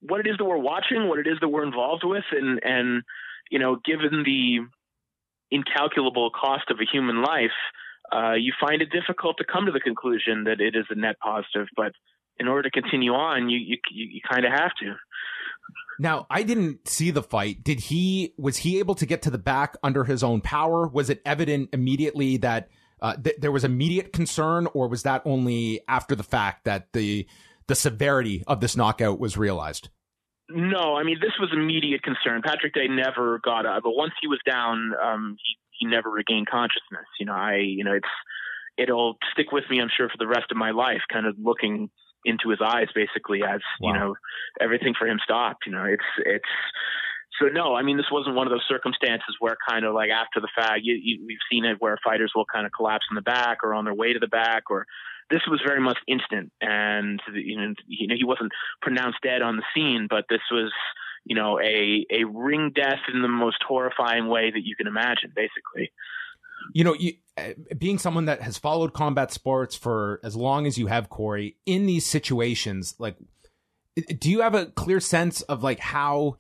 what 0.02 0.20
it 0.20 0.28
is 0.28 0.38
that 0.38 0.46
we're 0.46 0.58
watching 0.58 1.08
what 1.08 1.20
it 1.20 1.28
is 1.28 1.38
that 1.42 1.50
we're 1.50 1.66
involved 1.66 2.04
with 2.04 2.24
and 2.32 2.60
and 2.64 3.04
you 3.52 3.60
know 3.60 3.78
given 3.84 4.24
the 4.24 4.60
incalculable 5.52 6.32
cost 6.32 6.72
of 6.72 6.80
a 6.80 6.86
human 6.92 7.22
life 7.22 7.52
uh, 8.12 8.34
you 8.34 8.54
find 8.60 8.82
it 8.82 8.90
difficult 8.92 9.38
to 9.38 9.46
come 9.46 9.66
to 9.66 9.72
the 9.72 9.80
conclusion 9.80 10.44
that 10.44 10.60
it 10.60 10.76
is 10.76 10.86
a 10.90 10.96
net 10.96 11.16
positive. 11.20 11.68
But 11.76 11.94
in 12.38 12.48
order 12.48 12.70
to 12.70 12.82
continue 12.82 13.14
on, 13.14 13.50
you 13.50 13.58
you 13.58 13.78
you 13.90 14.22
kind 14.30 14.46
of 14.46 14.52
have 14.52 14.72
to. 14.82 14.96
Now, 16.00 16.26
I 16.30 16.44
didn't 16.44 16.88
see 16.88 17.12
the 17.12 17.24
fight. 17.24 17.64
Did 17.64 17.80
he 17.80 18.34
was 18.38 18.58
he 18.58 18.80
able 18.80 18.96
to 18.96 19.06
get 19.06 19.22
to 19.24 19.30
the 19.30 19.38
back 19.38 19.78
under 19.84 20.04
his 20.04 20.24
own 20.24 20.42
power? 20.42 20.88
Was 20.88 21.10
it 21.10 21.22
evident 21.26 21.70
immediately 21.74 22.38
that 22.38 22.70
uh, 23.02 23.16
th- 23.16 23.38
there 23.40 23.52
was 23.52 23.64
immediate 23.64 24.14
concern, 24.14 24.68
or 24.74 24.88
was 24.88 25.04
that 25.04 25.22
only 25.26 25.82
after 25.88 26.16
the 26.16 26.24
fact 26.24 26.66
that 26.66 26.94
the 26.94 27.28
the 27.68 27.76
severity 27.76 28.44
of 28.48 28.60
this 28.60 28.76
knockout 28.76 29.20
was 29.20 29.38
realized? 29.38 29.90
No, 30.50 30.96
I 30.96 31.04
mean 31.04 31.18
this 31.22 31.34
was 31.40 31.50
immediate 31.54 32.04
concern. 32.04 32.42
Patrick 32.44 32.74
Day 32.74 32.88
never 32.88 33.40
got 33.44 33.66
up, 33.66 33.84
but 33.84 33.96
once 33.96 34.14
he 34.22 34.28
was 34.28 34.40
down, 34.46 34.92
um, 35.04 35.36
he 35.44 35.58
he 35.80 35.88
never 35.88 36.10
regained 36.10 36.48
consciousness. 36.48 37.08
You 37.20 37.26
know, 37.26 37.34
I 37.34 37.56
you 37.58 37.84
know 37.84 37.94
it's 37.94 38.10
it'll 38.78 39.18
stick 39.32 39.52
with 39.52 39.64
me, 39.70 39.80
I'm 39.82 39.90
sure, 39.96 40.10
for 40.10 40.18
the 40.18 40.28
rest 40.28 40.52
of 40.52 40.58
my 40.58 40.72
life. 40.72 41.02
Kind 41.12 41.26
of 41.26 41.36
looking 41.42 41.90
into 42.26 42.50
his 42.50 42.60
eyes, 42.64 42.88
basically, 42.94 43.42
as 43.44 43.62
wow. 43.80 43.88
you 43.88 43.94
know, 43.94 44.16
everything 44.60 44.94
for 44.98 45.08
him 45.08 45.20
stopped. 45.24 45.66
You 45.66 45.72
know, 45.72 45.86
it's 45.86 46.04
it's 46.26 46.50
so 47.40 47.48
no, 47.48 47.76
I 47.76 47.84
mean 47.84 47.98
this 47.98 48.12
wasn't 48.12 48.36
one 48.36 48.48
of 48.48 48.52
those 48.52 48.66
circumstances 48.68 49.36
where 49.40 49.56
kind 49.68 49.86
of 49.86 49.94
like 49.94 50.10
after 50.10 50.40
the 50.40 50.50
fact, 50.56 50.82
you, 50.84 50.96
you, 51.02 51.26
we've 51.26 51.38
seen 51.50 51.66
it 51.66 51.78
where 51.80 51.98
fighters 52.04 52.32
will 52.36 52.46
kind 52.46 52.66
of 52.66 52.72
collapse 52.76 53.06
in 53.10 53.16
the 53.16 53.22
back 53.22 53.60
or 53.64 53.74
on 53.74 53.86
their 53.86 53.94
way 53.94 54.14
to 54.14 54.20
the 54.20 54.28
back, 54.28 54.70
or 54.70 54.86
this 55.30 55.42
was 55.50 55.62
very 55.66 55.80
much 55.80 55.98
instant, 56.08 56.52
and 56.60 57.22
you 57.34 57.58
know, 57.58 57.74
you 57.88 58.08
know 58.08 58.16
he 58.16 58.26
wasn't 58.26 58.52
pronounced 58.82 59.20
dead 59.24 59.42
on 59.42 59.56
the 59.56 59.64
scene, 59.74 60.08
but 60.10 60.26
this 60.30 60.42
was 60.52 60.72
you 61.24 61.36
know 61.36 61.60
a 61.60 62.06
a 62.12 62.26
ring 62.26 62.72
death 62.76 63.00
in 63.14 63.22
the 63.22 63.28
most 63.28 63.64
horrifying 63.66 64.28
way 64.28 64.52
that 64.52 64.66
you 64.66 64.76
can 64.76 64.88
imagine, 64.88 65.32
basically. 65.36 65.92
You 66.74 66.84
know, 66.84 66.94
you, 66.94 67.14
uh, 67.38 67.54
being 67.78 67.98
someone 67.98 68.26
that 68.26 68.42
has 68.42 68.58
followed 68.58 68.94
combat 68.94 69.32
sports 69.32 69.76
for 69.76 70.20
as 70.24 70.36
long 70.36 70.68
as 70.68 70.78
you 70.78 70.88
have, 70.88 71.10
Corey, 71.10 71.58
in 71.66 71.88
these 71.88 72.06
situations, 72.06 72.94
like, 73.00 73.16
do 74.20 74.30
you 74.30 74.42
have 74.42 74.54
a 74.54 74.68
clear 74.68 75.00
sense 75.00 75.42
of 75.44 75.64
like 75.64 75.80
how 75.80 76.36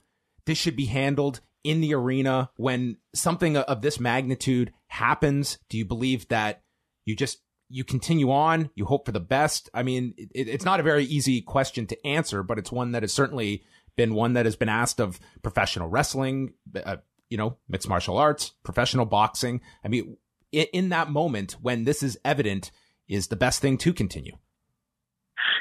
this 0.46 0.58
should 0.58 0.76
be 0.76 0.86
handled 0.86 1.42
in 1.64 1.82
the 1.82 1.94
arena 1.94 2.50
when 2.56 2.98
something 3.14 3.58
of 3.58 3.82
this 3.82 4.00
magnitude 4.00 4.74
happens? 4.88 5.58
Do 5.70 5.78
you 5.78 5.86
believe 5.86 6.28
that 6.30 6.64
you 7.06 7.16
just 7.16 7.39
you 7.70 7.84
continue 7.84 8.32
on, 8.32 8.70
you 8.76 8.86
hope 8.86 9.06
for 9.06 9.12
the 9.12 9.20
best? 9.20 9.70
I 9.74 9.84
mean, 9.84 10.14
it, 10.18 10.48
it's 10.48 10.66
not 10.66 10.80
a 10.80 10.84
very 10.84 11.06
easy 11.06 11.42
question 11.42 11.88
to 11.88 12.08
answer, 12.08 12.44
but 12.44 12.58
it's 12.58 12.72
one 12.72 12.92
that 12.92 13.04
has 13.04 13.14
certainly 13.14 13.64
been 13.96 14.14
one 14.14 14.34
that 14.34 14.46
has 14.46 14.56
been 14.56 14.70
asked 14.70 15.00
of 15.00 15.20
professional 15.42 15.88
wrestling, 15.88 16.54
uh, 16.84 16.98
you 17.30 17.38
know, 17.38 17.58
mixed 17.70 17.89
martial 17.89 18.18
arts, 18.18 18.54
professional 18.64 19.06
boxing. 19.06 19.62
I 19.84 19.88
mean, 19.88 20.18
in, 20.52 20.68
in 20.74 20.89
that 20.89 21.10
moment 21.10 21.58
when 21.62 21.86
this 21.86 22.04
is 22.04 22.18
evident, 22.26 22.72
is 23.08 23.28
the 23.28 23.36
best 23.36 23.62
thing 23.62 23.78
to 23.78 23.94
continue. 23.94 24.38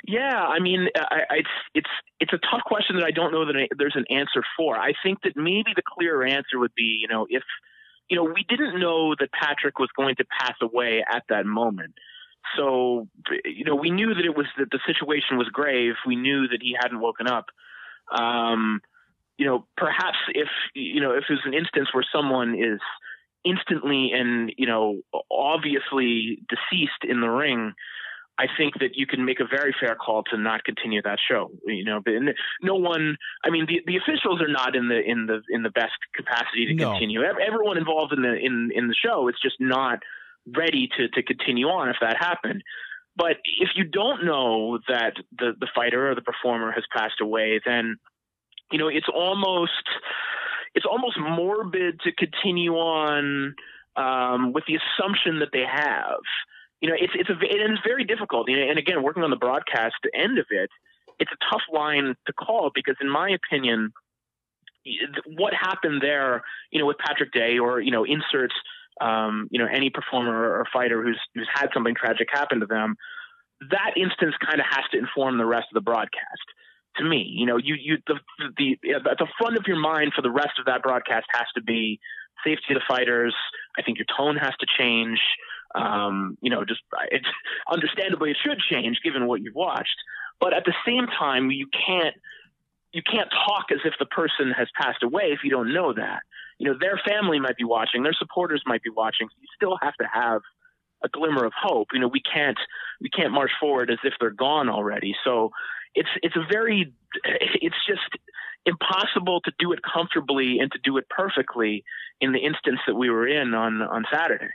Yeah, 0.06 0.34
I 0.34 0.60
mean, 0.60 0.88
I, 0.96 1.20
I, 1.30 1.36
it's 1.36 1.48
it's 1.74 1.90
it's 2.20 2.32
a 2.32 2.38
tough 2.38 2.64
question 2.64 2.96
that 2.96 3.04
I 3.04 3.10
don't 3.10 3.32
know 3.32 3.46
that 3.46 3.56
I, 3.56 3.68
there's 3.76 3.96
an 3.96 4.06
answer 4.08 4.42
for. 4.56 4.78
I 4.78 4.92
think 5.02 5.18
that 5.24 5.36
maybe 5.36 5.72
the 5.76 5.82
clearer 5.86 6.24
answer 6.24 6.58
would 6.58 6.74
be, 6.74 6.98
you 7.00 7.08
know, 7.08 7.26
if 7.28 7.42
you 8.08 8.16
know, 8.16 8.24
we 8.24 8.44
didn't 8.48 8.78
know 8.80 9.14
that 9.18 9.30
Patrick 9.32 9.78
was 9.78 9.88
going 9.96 10.16
to 10.16 10.24
pass 10.24 10.56
away 10.60 11.04
at 11.08 11.22
that 11.28 11.46
moment. 11.46 11.94
So, 12.56 13.06
you 13.44 13.64
know, 13.64 13.76
we 13.76 13.90
knew 13.90 14.14
that 14.14 14.24
it 14.24 14.36
was 14.36 14.46
that 14.58 14.70
the 14.70 14.80
situation 14.86 15.38
was 15.38 15.48
grave. 15.48 15.94
We 16.06 16.16
knew 16.16 16.48
that 16.48 16.58
he 16.60 16.76
hadn't 16.78 17.00
woken 17.00 17.28
up. 17.28 17.46
Um, 18.12 18.80
you 19.38 19.46
know, 19.46 19.66
perhaps 19.76 20.18
if 20.34 20.48
you 20.74 21.00
know, 21.00 21.12
if 21.12 21.24
it 21.28 21.32
was 21.32 21.42
an 21.44 21.54
instance 21.54 21.88
where 21.92 22.04
someone 22.12 22.54
is 22.54 22.80
instantly 23.44 24.10
and 24.12 24.52
you 24.58 24.66
know 24.66 25.00
obviously 25.30 26.42
deceased 26.48 27.04
in 27.08 27.20
the 27.20 27.28
ring, 27.28 27.74
I 28.40 28.46
think 28.56 28.78
that 28.80 28.96
you 28.96 29.06
can 29.06 29.26
make 29.26 29.38
a 29.38 29.44
very 29.44 29.74
fair 29.78 29.94
call 29.94 30.22
to 30.30 30.38
not 30.38 30.64
continue 30.64 31.02
that 31.02 31.18
show. 31.30 31.50
You 31.66 31.84
know, 31.84 32.00
but 32.02 32.14
no 32.62 32.74
one. 32.74 33.18
I 33.44 33.50
mean, 33.50 33.66
the 33.66 33.82
the 33.86 33.98
officials 33.98 34.40
are 34.40 34.48
not 34.48 34.74
in 34.74 34.88
the 34.88 34.98
in 34.98 35.26
the 35.26 35.42
in 35.50 35.62
the 35.62 35.68
best 35.68 35.92
capacity 36.14 36.64
to 36.68 36.74
no. 36.74 36.92
continue. 36.92 37.22
Everyone 37.22 37.76
involved 37.76 38.14
in 38.14 38.22
the 38.22 38.34
in 38.34 38.70
in 38.74 38.88
the 38.88 38.94
show 38.94 39.28
is 39.28 39.34
just 39.42 39.56
not 39.60 39.98
ready 40.56 40.88
to 40.96 41.08
to 41.08 41.22
continue 41.22 41.66
on 41.66 41.90
if 41.90 41.96
that 42.00 42.16
happened. 42.18 42.62
But 43.14 43.36
if 43.60 43.70
you 43.76 43.84
don't 43.84 44.24
know 44.24 44.78
that 44.88 45.16
the 45.38 45.52
the 45.60 45.68
fighter 45.74 46.10
or 46.10 46.14
the 46.14 46.22
performer 46.22 46.72
has 46.72 46.84
passed 46.96 47.20
away, 47.20 47.60
then 47.66 47.96
you 48.72 48.78
know 48.78 48.88
it's 48.88 49.08
almost 49.14 49.84
it's 50.74 50.86
almost 50.90 51.18
morbid 51.20 52.00
to 52.04 52.12
continue 52.12 52.72
on 52.72 53.54
um, 53.96 54.54
with 54.54 54.64
the 54.66 54.78
assumption 54.80 55.40
that 55.40 55.50
they 55.52 55.64
have 55.70 56.24
you 56.80 56.88
know, 56.88 56.96
it's 56.98 57.12
it's 57.14 57.28
a 57.28 57.34
it 57.40 57.70
is 57.70 57.78
very 57.84 58.04
difficult. 58.04 58.48
You 58.48 58.56
know, 58.56 58.70
And 58.70 58.78
again, 58.78 59.02
working 59.02 59.22
on 59.22 59.30
the 59.30 59.36
broadcast 59.36 59.96
end 60.14 60.38
of 60.38 60.46
it, 60.50 60.70
it's 61.18 61.30
a 61.30 61.52
tough 61.52 61.62
line 61.72 62.14
to 62.26 62.32
call 62.32 62.70
because, 62.74 62.96
in 63.00 63.08
my 63.08 63.30
opinion, 63.30 63.92
what 65.36 65.52
happened 65.52 66.00
there, 66.02 66.42
you 66.70 66.80
know, 66.80 66.86
with 66.86 66.96
Patrick 66.98 67.32
Day 67.32 67.58
or 67.58 67.80
you 67.80 67.90
know, 67.90 68.04
inserts, 68.04 68.54
um, 69.00 69.48
you 69.50 69.58
know, 69.58 69.68
any 69.70 69.90
performer 69.90 70.32
or 70.32 70.64
fighter 70.72 71.02
who's 71.02 71.20
who's 71.34 71.48
had 71.52 71.68
something 71.74 71.94
tragic 71.94 72.28
happen 72.32 72.60
to 72.60 72.66
them, 72.66 72.96
that 73.70 73.92
instance 73.96 74.34
kind 74.44 74.60
of 74.60 74.66
has 74.70 74.84
to 74.92 74.98
inform 74.98 75.36
the 75.36 75.46
rest 75.46 75.66
of 75.70 75.74
the 75.74 75.84
broadcast. 75.84 76.48
To 76.96 77.04
me, 77.04 77.24
you 77.28 77.46
know, 77.46 77.58
you 77.58 77.76
you 77.78 77.98
the 78.06 78.18
the 78.56 78.78
at 78.94 79.18
the 79.18 79.28
front 79.38 79.58
of 79.58 79.64
your 79.66 79.78
mind 79.78 80.12
for 80.16 80.22
the 80.22 80.30
rest 80.30 80.58
of 80.58 80.64
that 80.64 80.82
broadcast 80.82 81.26
has 81.32 81.46
to 81.54 81.62
be 81.62 82.00
safety 82.44 82.72
of 82.72 82.76
the 82.76 82.84
fighters. 82.88 83.34
I 83.78 83.82
think 83.82 83.98
your 83.98 84.06
tone 84.16 84.36
has 84.36 84.52
to 84.60 84.66
change. 84.78 85.20
Um, 85.74 86.36
you 86.40 86.50
know, 86.50 86.64
just 86.64 86.80
it's 87.10 87.26
understandably 87.70 88.30
it 88.30 88.36
should 88.44 88.58
change 88.70 89.00
given 89.04 89.26
what 89.26 89.40
you've 89.40 89.54
watched, 89.54 89.96
but 90.40 90.54
at 90.54 90.64
the 90.64 90.74
same 90.86 91.06
time, 91.06 91.50
you 91.50 91.68
can't 91.86 92.14
you 92.92 93.02
can't 93.02 93.28
talk 93.46 93.66
as 93.70 93.78
if 93.84 93.94
the 93.98 94.06
person 94.06 94.52
has 94.56 94.68
passed 94.74 95.02
away 95.02 95.30
if 95.30 95.40
you 95.44 95.50
don't 95.50 95.72
know 95.72 95.92
that. 95.92 96.20
You 96.58 96.70
know, 96.70 96.78
their 96.78 97.00
family 97.06 97.38
might 97.38 97.56
be 97.56 97.64
watching, 97.64 98.02
their 98.02 98.12
supporters 98.12 98.62
might 98.66 98.82
be 98.82 98.90
watching. 98.90 99.28
So 99.28 99.36
you 99.40 99.48
still 99.54 99.78
have 99.80 99.94
to 99.94 100.08
have 100.12 100.42
a 101.02 101.08
glimmer 101.08 101.44
of 101.44 101.52
hope. 101.56 101.88
You 101.92 102.00
know, 102.00 102.08
we 102.08 102.20
can't 102.20 102.58
we 103.00 103.08
can't 103.08 103.32
march 103.32 103.52
forward 103.60 103.90
as 103.90 103.98
if 104.04 104.14
they're 104.20 104.30
gone 104.30 104.68
already. 104.68 105.14
So 105.24 105.50
it's 105.94 106.08
it's 106.22 106.36
a 106.36 106.44
very 106.50 106.92
it's 107.24 107.76
just 107.86 108.22
impossible 108.66 109.40
to 109.42 109.52
do 109.58 109.72
it 109.72 109.80
comfortably 109.82 110.58
and 110.58 110.70
to 110.72 110.78
do 110.82 110.98
it 110.98 111.08
perfectly 111.08 111.84
in 112.20 112.32
the 112.32 112.38
instance 112.38 112.80
that 112.86 112.94
we 112.94 113.08
were 113.08 113.26
in 113.26 113.54
on 113.54 113.80
on 113.82 114.04
Saturday 114.12 114.50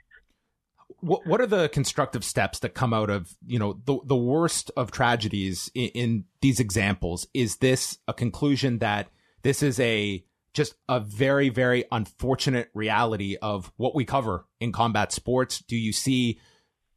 what 1.06 1.26
what 1.28 1.40
are 1.40 1.46
the 1.48 1.70
constructive 1.70 2.24
steps 2.24 2.60
that 2.60 2.74
come 2.74 2.94
out 2.94 3.10
of 3.10 3.36
you 3.46 3.60
know 3.60 3.80
the 3.86 4.00
the 4.06 4.16
worst 4.16 4.72
of 4.76 4.92
tragedies 4.92 5.70
in, 5.76 5.90
in, 5.90 6.24
these 6.42 6.60
examples? 6.60 7.28
Is 7.34 7.58
this 7.58 8.00
a 8.08 8.14
conclusion 8.14 8.80
that 8.80 9.10
this 9.44 9.62
is 9.62 9.80
a 9.80 10.24
just 10.54 10.76
a 10.90 11.00
very 11.00 11.50
very 11.50 11.86
unfortunate 11.92 12.70
reality 12.74 13.38
of 13.42 13.72
what 13.78 13.96
we 13.96 14.04
cover 14.04 14.46
in 14.60 14.72
combat 14.72 15.12
sports? 15.12 15.60
Do 15.60 15.76
you 15.76 15.94
see 15.94 16.40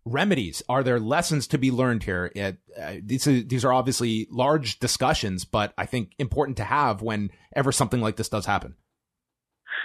remedies? 0.06 0.62
Are 0.70 0.82
there 0.82 0.98
lessons 0.98 1.46
to 1.48 1.58
be 1.58 1.70
learned 1.70 2.02
here? 2.02 2.32
It, 2.34 2.56
uh, 2.80 2.94
these 3.02 3.26
are, 3.26 3.42
these 3.42 3.64
are 3.64 3.72
obviously 3.74 4.26
large 4.30 4.78
discussions 4.78 5.44
but 5.44 5.74
i 5.76 5.84
think 5.84 6.12
important 6.18 6.56
to 6.56 6.64
have 6.64 7.02
whenever 7.02 7.72
something 7.72 8.00
like 8.00 8.16
this 8.16 8.30
does 8.30 8.46
happen. 8.46 8.74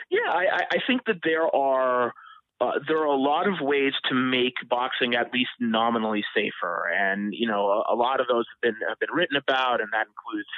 Yeah 0.09 0.31
i, 0.31 0.63
I 0.71 0.77
think 0.87 1.01
that 1.07 1.19
there 1.23 1.53
are 1.53 2.13
uh, 2.63 2.71
there 2.87 2.97
are 2.99 3.05
a 3.05 3.17
lot 3.17 3.47
of 3.47 3.55
ways 3.59 3.93
to 4.09 4.15
make 4.15 4.53
boxing 4.69 5.15
at 5.15 5.33
least 5.33 5.51
nominally 5.59 6.23
safer, 6.35 6.87
and 6.97 7.33
you 7.33 7.47
know 7.47 7.67
a, 7.67 7.93
a 7.93 7.95
lot 7.95 8.21
of 8.21 8.27
those 8.27 8.45
have 8.53 8.61
been 8.61 8.87
have 8.87 8.99
been 8.99 9.13
written 9.13 9.35
about, 9.35 9.81
and 9.81 9.89
that 9.91 10.07
includes 10.07 10.49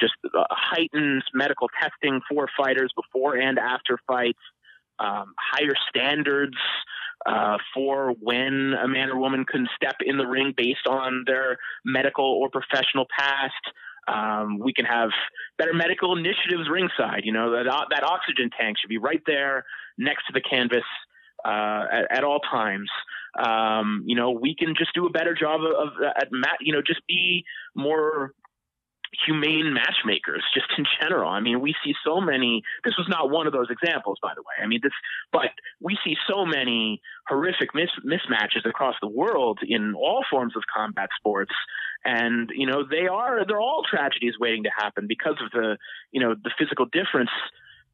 just 0.00 0.14
uh, 0.24 0.44
heightened 0.50 1.22
medical 1.34 1.68
testing 1.80 2.20
for 2.28 2.48
fighters 2.56 2.92
before 2.96 3.36
and 3.36 3.58
after 3.58 3.98
fights, 4.06 4.38
um, 4.98 5.34
higher 5.38 5.74
standards 5.90 6.56
uh, 7.26 7.58
for 7.74 8.14
when 8.20 8.74
a 8.82 8.88
man 8.88 9.10
or 9.10 9.18
woman 9.18 9.44
can 9.44 9.68
step 9.76 9.96
in 10.04 10.16
the 10.16 10.26
ring 10.26 10.54
based 10.56 10.86
on 10.88 11.24
their 11.26 11.58
medical 11.84 12.24
or 12.24 12.48
professional 12.48 13.06
past. 13.16 13.52
Um, 14.08 14.58
we 14.58 14.72
can 14.72 14.84
have 14.84 15.10
better 15.58 15.74
medical 15.74 16.16
initiatives 16.16 16.68
ringside. 16.70 17.22
You 17.24 17.32
know 17.32 17.50
that 17.52 17.66
that 17.90 18.04
oxygen 18.04 18.50
tank 18.58 18.78
should 18.80 18.88
be 18.88 18.98
right 18.98 19.22
there 19.26 19.64
next 19.98 20.26
to 20.26 20.32
the 20.32 20.40
canvas 20.40 20.84
uh, 21.44 21.84
at, 21.90 22.18
at, 22.18 22.24
all 22.24 22.40
times. 22.40 22.88
Um, 23.38 24.04
you 24.06 24.16
know, 24.16 24.30
we 24.30 24.54
can 24.54 24.74
just 24.76 24.94
do 24.94 25.06
a 25.06 25.10
better 25.10 25.34
job 25.34 25.60
of, 25.62 25.88
of 25.88 25.92
at 26.02 26.28
mat, 26.30 26.58
you 26.60 26.72
know, 26.72 26.82
just 26.86 27.00
be 27.06 27.44
more 27.74 28.34
humane 29.26 29.74
matchmakers 29.74 30.42
just 30.54 30.66
in 30.78 30.84
general. 31.00 31.28
I 31.28 31.40
mean, 31.40 31.60
we 31.60 31.74
see 31.84 31.94
so 32.04 32.20
many, 32.20 32.62
this 32.84 32.94
was 32.96 33.06
not 33.08 33.30
one 33.30 33.46
of 33.46 33.52
those 33.52 33.68
examples, 33.70 34.18
by 34.22 34.32
the 34.34 34.40
way. 34.42 34.62
I 34.62 34.66
mean, 34.66 34.80
this, 34.82 34.92
but 35.32 35.50
we 35.80 35.98
see 36.04 36.16
so 36.28 36.46
many 36.46 37.00
horrific 37.28 37.74
mis- 37.74 37.90
mismatches 38.04 38.66
across 38.66 38.94
the 39.02 39.08
world 39.08 39.60
in 39.66 39.94
all 39.94 40.24
forms 40.30 40.56
of 40.56 40.62
combat 40.74 41.10
sports. 41.18 41.52
And, 42.04 42.50
you 42.54 42.66
know, 42.66 42.84
they 42.88 43.06
are, 43.06 43.46
they're 43.46 43.60
all 43.60 43.84
tragedies 43.88 44.34
waiting 44.40 44.64
to 44.64 44.70
happen 44.76 45.06
because 45.06 45.36
of 45.44 45.50
the, 45.52 45.76
you 46.10 46.20
know, 46.20 46.34
the 46.34 46.50
physical 46.58 46.86
difference 46.86 47.30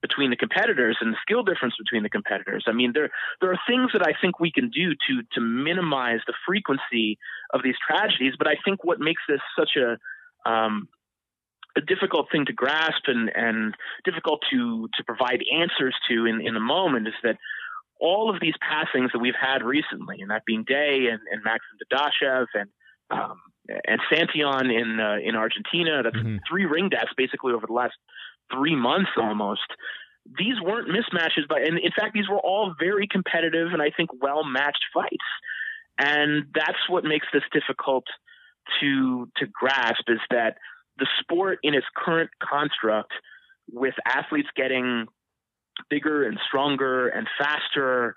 between 0.01 0.31
the 0.31 0.37
competitors 0.37 0.97
and 1.01 1.13
the 1.13 1.19
skill 1.23 1.43
difference 1.43 1.75
between 1.79 2.03
the 2.03 2.09
competitors. 2.09 2.65
I 2.67 2.73
mean, 2.73 2.93
there 2.95 3.11
there 3.41 3.51
are 3.51 3.59
things 3.69 3.91
that 3.93 4.07
I 4.07 4.13
think 4.21 4.39
we 4.39 4.53
can 4.53 4.71
do 4.71 4.91
to 4.93 5.23
to 5.35 5.41
minimize 5.41 6.21
the 6.27 6.35
frequency 6.47 7.19
of 7.53 7.63
these 7.63 7.77
tragedies. 7.87 8.35
But 8.39 8.49
I 8.49 8.55
think 8.65 8.85
what 8.85 9.01
makes 9.01 9.23
this 9.29 9.41
such 9.59 9.77
a 9.77 9.99
um, 10.49 10.89
a 11.77 11.81
difficult 11.81 12.27
thing 12.31 12.47
to 12.47 12.53
grasp 12.53 13.05
and, 13.07 13.31
and 13.35 13.75
difficult 14.05 14.43
to 14.51 14.89
to 14.97 15.05
provide 15.05 15.43
answers 15.53 15.95
to 16.09 16.27
in, 16.27 16.41
in 16.47 16.55
the 16.55 16.61
moment 16.61 17.09
is 17.09 17.15
that 17.23 17.37
all 18.01 18.31
of 18.33 18.41
these 18.41 18.55
passings 18.61 19.11
that 19.13 19.19
we've 19.19 19.39
had 19.41 19.65
recently, 19.65 20.21
and 20.21 20.31
that 20.31 20.45
being 20.45 20.65
Day 20.65 21.09
and, 21.11 21.21
and 21.33 21.43
Maxim 21.43 21.77
Dadashev 21.93 22.47
and 22.55 22.71
um, 23.11 23.41
and 23.87 24.01
Santillan 24.11 24.73
in 24.73 25.01
uh, 25.01 25.17
in 25.23 25.35
Argentina. 25.35 26.03
That's 26.03 26.17
mm-hmm. 26.17 26.37
three 26.49 26.67
ring 26.67 26.89
deaths 26.89 27.13
basically 27.17 27.53
over 27.53 27.67
the 27.67 27.73
last 27.73 27.95
three 28.53 28.77
months 28.77 29.11
almost. 29.17 29.67
These 30.39 30.61
weren't 30.63 30.89
mismatches, 30.89 31.49
but 31.49 31.63
and 31.63 31.79
in 31.79 31.91
fact, 31.93 32.13
these 32.13 32.29
were 32.29 32.39
all 32.39 32.75
very 32.79 33.07
competitive 33.07 33.73
and 33.73 33.81
I 33.81 33.91
think 33.97 34.11
well 34.21 34.45
matched 34.45 34.85
fights. 34.93 35.17
And 35.99 36.47
that's 36.55 36.89
what 36.89 37.05
makes 37.05 37.27
this 37.33 37.43
difficult 37.53 38.05
to 38.81 39.31
to 39.37 39.47
grasp 39.47 40.05
is 40.09 40.21
that 40.31 40.59
the 40.99 41.07
sport 41.21 41.59
in 41.63 41.75
its 41.75 41.87
current 41.97 42.31
construct, 42.43 43.13
with 43.71 43.95
athletes 44.07 44.49
getting 44.57 45.07
bigger 45.89 46.27
and 46.27 46.39
stronger 46.47 47.09
and 47.09 47.27
faster, 47.39 48.15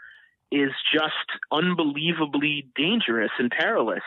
is 0.51 0.71
just 0.93 1.39
unbelievably 1.51 2.67
dangerous 2.75 3.31
and 3.39 3.51
perilous. 3.51 4.03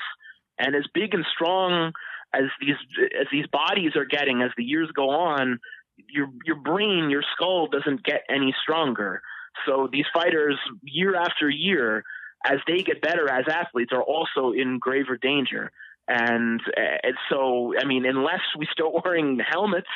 And 0.58 0.76
as 0.76 0.84
big 0.92 1.14
and 1.14 1.24
strong 1.34 1.92
as 2.32 2.44
these 2.60 2.76
as 3.18 3.26
these 3.32 3.46
bodies 3.46 3.96
are 3.96 4.04
getting 4.04 4.42
as 4.42 4.50
the 4.56 4.64
years 4.64 4.90
go 4.94 5.10
on, 5.10 5.58
your 5.96 6.28
your 6.44 6.56
brain, 6.56 7.10
your 7.10 7.22
skull 7.34 7.68
doesn't 7.68 8.04
get 8.04 8.22
any 8.28 8.54
stronger. 8.62 9.22
So 9.66 9.88
these 9.90 10.06
fighters, 10.12 10.58
year 10.82 11.14
after 11.16 11.48
year, 11.48 12.04
as 12.44 12.58
they 12.66 12.82
get 12.82 13.00
better 13.00 13.30
as 13.30 13.44
athletes, 13.48 13.92
are 13.92 14.02
also 14.02 14.52
in 14.52 14.78
graver 14.78 15.16
danger. 15.16 15.70
And, 16.06 16.60
and 16.76 17.14
so, 17.30 17.72
I 17.80 17.84
mean, 17.84 18.04
unless 18.04 18.40
we 18.58 18.68
start 18.70 18.92
wearing 19.04 19.40
helmets, 19.40 19.88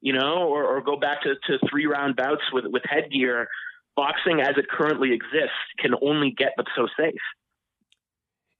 you 0.00 0.12
know, 0.12 0.48
or, 0.48 0.64
or 0.64 0.80
go 0.82 0.96
back 0.96 1.22
to, 1.22 1.34
to 1.34 1.58
three 1.68 1.86
round 1.86 2.16
bouts 2.16 2.42
with, 2.52 2.64
with 2.66 2.82
headgear, 2.88 3.48
boxing 3.96 4.40
as 4.40 4.56
it 4.56 4.66
currently 4.68 5.12
exists 5.12 5.56
can 5.78 5.92
only 6.02 6.30
get 6.36 6.52
but 6.56 6.66
so 6.76 6.86
safe. 6.98 7.20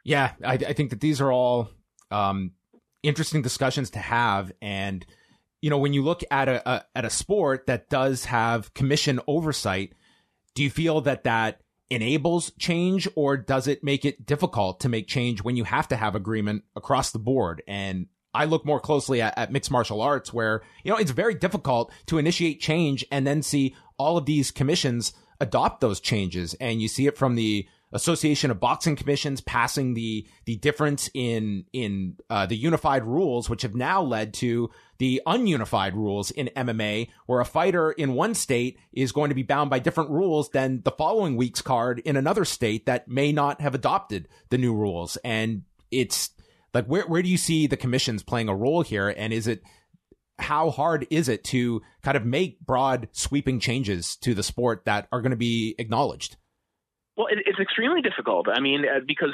Yeah, 0.04 0.32
I, 0.44 0.54
I 0.54 0.72
think 0.72 0.90
that 0.90 1.00
these 1.00 1.20
are 1.20 1.30
all 1.30 1.70
um, 2.10 2.52
interesting 3.02 3.42
discussions 3.42 3.90
to 3.90 3.98
have, 3.98 4.50
and 4.60 5.04
you 5.60 5.70
know, 5.70 5.78
when 5.78 5.92
you 5.92 6.02
look 6.02 6.22
at 6.30 6.48
a, 6.48 6.68
a 6.68 6.84
at 6.94 7.04
a 7.04 7.10
sport 7.10 7.66
that 7.66 7.88
does 7.90 8.26
have 8.26 8.72
commission 8.74 9.20
oversight, 9.26 9.92
do 10.54 10.62
you 10.62 10.70
feel 10.70 11.00
that 11.02 11.24
that 11.24 11.60
enables 11.90 12.52
change, 12.58 13.08
or 13.16 13.36
does 13.36 13.66
it 13.66 13.82
make 13.82 14.04
it 14.04 14.24
difficult 14.24 14.80
to 14.80 14.88
make 14.88 15.08
change 15.08 15.42
when 15.42 15.56
you 15.56 15.64
have 15.64 15.88
to 15.88 15.96
have 15.96 16.14
agreement 16.14 16.64
across 16.76 17.10
the 17.10 17.18
board? 17.18 17.62
And 17.66 18.06
I 18.32 18.44
look 18.44 18.64
more 18.64 18.80
closely 18.80 19.20
at, 19.20 19.36
at, 19.36 19.52
mixed 19.52 19.72
martial 19.72 20.00
arts 20.00 20.32
where, 20.32 20.62
you 20.84 20.92
know, 20.92 20.98
it's 20.98 21.10
very 21.10 21.34
difficult 21.34 21.92
to 22.06 22.18
initiate 22.18 22.60
change 22.60 23.04
and 23.10 23.26
then 23.26 23.42
see 23.42 23.74
all 23.98 24.16
of 24.16 24.24
these 24.24 24.52
commissions 24.52 25.12
adopt 25.40 25.80
those 25.80 26.00
changes. 26.00 26.54
And 26.54 26.80
you 26.80 26.86
see 26.86 27.06
it 27.08 27.18
from 27.18 27.34
the 27.34 27.66
Association 27.92 28.50
of 28.50 28.60
Boxing 28.60 28.94
Commissions 28.94 29.40
passing 29.40 29.94
the 29.94 30.26
the 30.44 30.56
difference 30.56 31.10
in 31.12 31.64
in 31.72 32.16
uh, 32.28 32.46
the 32.46 32.56
unified 32.56 33.04
rules, 33.04 33.50
which 33.50 33.62
have 33.62 33.74
now 33.74 34.00
led 34.00 34.32
to 34.34 34.70
the 34.98 35.20
ununified 35.26 35.94
rules 35.94 36.30
in 36.30 36.50
MMA, 36.54 37.08
where 37.26 37.40
a 37.40 37.44
fighter 37.44 37.90
in 37.90 38.14
one 38.14 38.34
state 38.34 38.78
is 38.92 39.10
going 39.10 39.30
to 39.30 39.34
be 39.34 39.42
bound 39.42 39.70
by 39.70 39.80
different 39.80 40.10
rules 40.10 40.50
than 40.50 40.82
the 40.82 40.92
following 40.92 41.36
week's 41.36 41.62
card 41.62 41.98
in 42.00 42.16
another 42.16 42.44
state 42.44 42.86
that 42.86 43.08
may 43.08 43.32
not 43.32 43.60
have 43.60 43.74
adopted 43.74 44.28
the 44.50 44.58
new 44.58 44.74
rules. 44.74 45.16
And 45.24 45.62
it's 45.90 46.30
like 46.72 46.86
where 46.86 47.06
where 47.08 47.22
do 47.22 47.28
you 47.28 47.38
see 47.38 47.66
the 47.66 47.76
commissions 47.76 48.22
playing 48.22 48.48
a 48.48 48.54
role 48.54 48.82
here? 48.82 49.08
And 49.08 49.32
is 49.32 49.48
it 49.48 49.62
how 50.38 50.70
hard 50.70 51.06
is 51.10 51.28
it 51.28 51.44
to 51.44 51.82
kind 52.02 52.16
of 52.16 52.24
make 52.24 52.60
broad 52.60 53.08
sweeping 53.12 53.60
changes 53.60 54.16
to 54.16 54.34
the 54.34 54.42
sport 54.42 54.84
that 54.86 55.08
are 55.12 55.20
going 55.20 55.30
to 55.30 55.36
be 55.36 55.74
acknowledged? 55.78 56.36
Well, 57.16 57.26
it, 57.26 57.38
it's 57.46 57.58
extremely 57.58 58.02
difficult. 58.02 58.46
I 58.48 58.60
mean, 58.60 58.84
uh, 58.84 59.00
because 59.06 59.30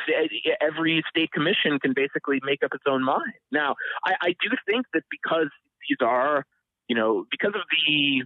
every 0.60 1.04
state 1.10 1.30
commission 1.32 1.78
can 1.78 1.92
basically 1.94 2.40
make 2.42 2.62
up 2.62 2.72
its 2.74 2.84
own 2.86 3.04
mind. 3.04 3.34
Now, 3.52 3.76
I, 4.04 4.14
I 4.20 4.28
do 4.28 4.50
think 4.66 4.86
that 4.94 5.02
because 5.10 5.48
these 5.88 5.98
are, 6.00 6.44
you 6.88 6.96
know, 6.96 7.26
because 7.30 7.52
of 7.54 7.62
the, 7.70 8.24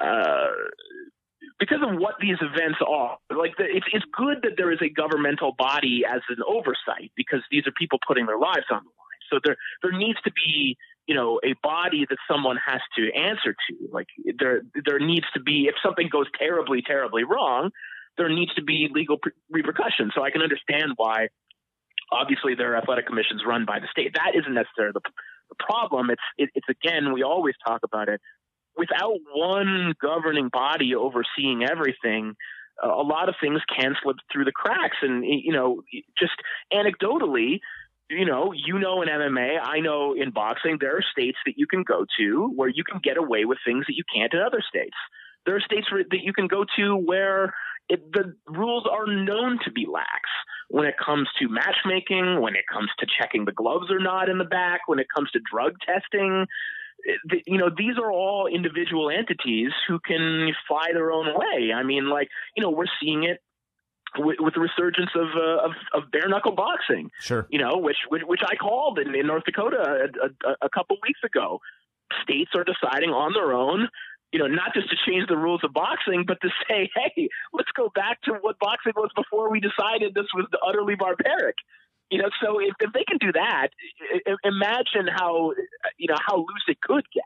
uh, 0.00 0.52
because 1.58 1.78
of 1.82 1.98
what 1.98 2.14
these 2.20 2.36
events 2.40 2.78
are, 2.86 3.16
like 3.34 3.56
the, 3.56 3.64
it's 3.64 3.86
it's 3.92 4.04
good 4.12 4.38
that 4.42 4.52
there 4.56 4.72
is 4.72 4.80
a 4.82 4.88
governmental 4.88 5.54
body 5.56 6.02
as 6.08 6.20
an 6.28 6.38
oversight 6.46 7.12
because 7.16 7.40
these 7.50 7.66
are 7.66 7.72
people 7.72 7.98
putting 8.06 8.26
their 8.26 8.38
lives 8.38 8.66
on 8.70 8.82
the 8.82 8.90
line. 8.90 9.22
So 9.30 9.38
there 9.44 9.56
there 9.82 9.96
needs 9.96 10.18
to 10.24 10.32
be 10.32 10.76
you 11.06 11.14
know 11.14 11.40
a 11.44 11.54
body 11.62 12.06
that 12.08 12.18
someone 12.30 12.58
has 12.64 12.80
to 12.96 13.12
answer 13.14 13.52
to 13.52 13.88
like 13.92 14.08
there 14.38 14.62
there 14.84 14.98
needs 14.98 15.26
to 15.34 15.40
be 15.40 15.66
if 15.68 15.74
something 15.82 16.08
goes 16.10 16.26
terribly 16.38 16.82
terribly 16.82 17.24
wrong 17.24 17.70
there 18.16 18.28
needs 18.28 18.54
to 18.54 18.62
be 18.62 18.88
legal 18.92 19.18
pre- 19.18 19.32
repercussions. 19.50 20.12
So 20.14 20.22
I 20.22 20.30
can 20.30 20.42
understand 20.42 20.92
why, 20.96 21.28
obviously, 22.12 22.54
there 22.54 22.72
are 22.72 22.76
athletic 22.76 23.06
commissions 23.06 23.42
run 23.46 23.64
by 23.64 23.80
the 23.80 23.88
state. 23.90 24.14
That 24.14 24.32
isn't 24.38 24.54
necessarily 24.54 24.92
the, 24.94 25.02
the 25.48 25.56
problem. 25.58 26.10
It's 26.10 26.22
it, 26.38 26.50
it's 26.54 26.68
again, 26.68 27.12
we 27.12 27.22
always 27.22 27.54
talk 27.66 27.80
about 27.84 28.08
it. 28.08 28.20
Without 28.76 29.18
one 29.34 29.94
governing 30.00 30.48
body 30.48 30.94
overseeing 30.94 31.64
everything, 31.64 32.34
uh, 32.82 32.88
a 32.88 33.02
lot 33.02 33.28
of 33.28 33.36
things 33.40 33.60
can 33.68 33.94
slip 34.02 34.16
through 34.32 34.44
the 34.44 34.52
cracks. 34.52 34.96
And 35.02 35.24
you 35.24 35.52
know, 35.52 35.82
just 36.18 36.34
anecdotally, 36.72 37.60
you 38.10 38.26
know, 38.26 38.52
you 38.52 38.78
know 38.78 39.02
in 39.02 39.08
MMA, 39.08 39.58
I 39.62 39.80
know 39.80 40.14
in 40.14 40.30
boxing, 40.30 40.78
there 40.80 40.96
are 40.96 41.04
states 41.12 41.38
that 41.46 41.54
you 41.56 41.66
can 41.66 41.82
go 41.82 42.04
to 42.18 42.52
where 42.54 42.68
you 42.68 42.84
can 42.84 43.00
get 43.02 43.16
away 43.16 43.44
with 43.44 43.58
things 43.64 43.86
that 43.86 43.96
you 43.96 44.04
can't 44.14 44.32
in 44.32 44.40
other 44.40 44.62
states. 44.68 44.96
There 45.46 45.56
are 45.56 45.60
states 45.60 45.86
that 45.92 46.22
you 46.22 46.32
can 46.32 46.46
go 46.46 46.64
to 46.76 46.96
where 46.96 47.52
it, 47.88 48.12
the 48.12 48.34
rules 48.46 48.86
are 48.90 49.06
known 49.06 49.58
to 49.64 49.70
be 49.70 49.86
lax 49.90 50.28
when 50.68 50.86
it 50.86 50.94
comes 51.04 51.28
to 51.38 51.48
matchmaking, 51.48 52.40
when 52.40 52.56
it 52.56 52.64
comes 52.72 52.90
to 52.98 53.06
checking 53.18 53.44
the 53.44 53.52
gloves 53.52 53.90
or 53.90 53.98
not 53.98 54.28
in 54.28 54.38
the 54.38 54.44
back, 54.44 54.80
when 54.86 54.98
it 54.98 55.06
comes 55.14 55.30
to 55.32 55.40
drug 55.50 55.74
testing. 55.84 56.46
You 57.46 57.58
know, 57.58 57.70
these 57.76 57.98
are 57.98 58.10
all 58.10 58.46
individual 58.46 59.10
entities 59.10 59.72
who 59.86 59.98
can 59.98 60.48
fly 60.66 60.88
their 60.92 61.12
own 61.12 61.26
way. 61.34 61.72
I 61.74 61.82
mean, 61.82 62.08
like, 62.08 62.28
you 62.56 62.62
know, 62.62 62.70
we're 62.70 62.86
seeing 63.02 63.24
it 63.24 63.42
with, 64.16 64.36
with 64.40 64.54
the 64.54 64.60
resurgence 64.60 65.10
of, 65.14 65.28
uh, 65.36 65.66
of, 65.66 65.72
of 65.92 66.10
bare 66.10 66.28
knuckle 66.28 66.52
boxing. 66.52 67.10
Sure. 67.20 67.46
You 67.50 67.58
know, 67.58 67.76
which 67.76 67.98
which, 68.08 68.22
which 68.24 68.40
I 68.46 68.56
called 68.56 68.98
in, 68.98 69.14
in 69.14 69.26
North 69.26 69.44
Dakota 69.44 70.08
a, 70.22 70.48
a, 70.48 70.56
a 70.62 70.70
couple 70.70 70.96
weeks 71.02 71.20
ago. 71.24 71.60
States 72.22 72.50
are 72.54 72.64
deciding 72.64 73.10
on 73.10 73.32
their 73.32 73.52
own 73.52 73.88
you 74.34 74.40
know, 74.40 74.48
not 74.48 74.74
just 74.74 74.90
to 74.90 74.96
change 75.06 75.28
the 75.28 75.36
rules 75.36 75.60
of 75.62 75.72
boxing, 75.72 76.24
but 76.26 76.40
to 76.40 76.48
say, 76.68 76.90
hey, 76.96 77.28
let's 77.52 77.70
go 77.76 77.88
back 77.94 78.20
to 78.22 78.32
what 78.40 78.58
boxing 78.58 78.92
was 78.96 79.10
before 79.14 79.48
we 79.48 79.60
decided 79.60 80.12
this 80.12 80.26
was 80.34 80.48
utterly 80.66 80.96
barbaric. 80.96 81.54
You 82.10 82.18
know, 82.20 82.30
so 82.42 82.58
if, 82.58 82.74
if 82.80 82.92
they 82.92 83.04
can 83.04 83.18
do 83.18 83.30
that, 83.32 83.68
imagine 84.42 85.06
how 85.08 85.52
you 85.96 86.08
know 86.08 86.18
how 86.20 86.38
loose 86.38 86.66
it 86.66 86.80
could 86.80 87.04
get. 87.14 87.22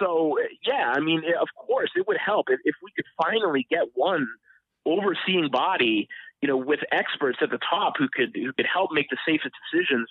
So 0.00 0.38
yeah, 0.66 0.92
I 0.94 1.00
mean, 1.00 1.22
of 1.38 1.48
course, 1.54 1.90
it 1.94 2.08
would 2.08 2.16
help 2.16 2.46
if, 2.48 2.58
if 2.64 2.74
we 2.82 2.90
could 2.96 3.04
finally 3.22 3.66
get 3.70 3.88
one 3.94 4.26
overseeing 4.86 5.50
body, 5.52 6.08
you 6.40 6.48
know, 6.48 6.56
with 6.56 6.80
experts 6.90 7.38
at 7.42 7.50
the 7.50 7.58
top 7.58 7.94
who 7.98 8.08
could 8.08 8.34
who 8.34 8.52
could 8.54 8.66
help 8.72 8.90
make 8.92 9.10
the 9.10 9.18
safest 9.28 9.54
decisions 9.70 10.08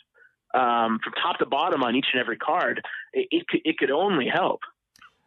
um, 0.54 1.00
from 1.04 1.14
top 1.22 1.40
to 1.40 1.48
bottom 1.48 1.84
on 1.84 1.96
each 1.96 2.08
and 2.14 2.22
every 2.22 2.38
card. 2.38 2.86
It, 3.14 3.28
it 3.32 3.48
could 3.48 3.62
it 3.66 3.78
could 3.80 3.92
only 3.92 4.28
help. 4.32 4.62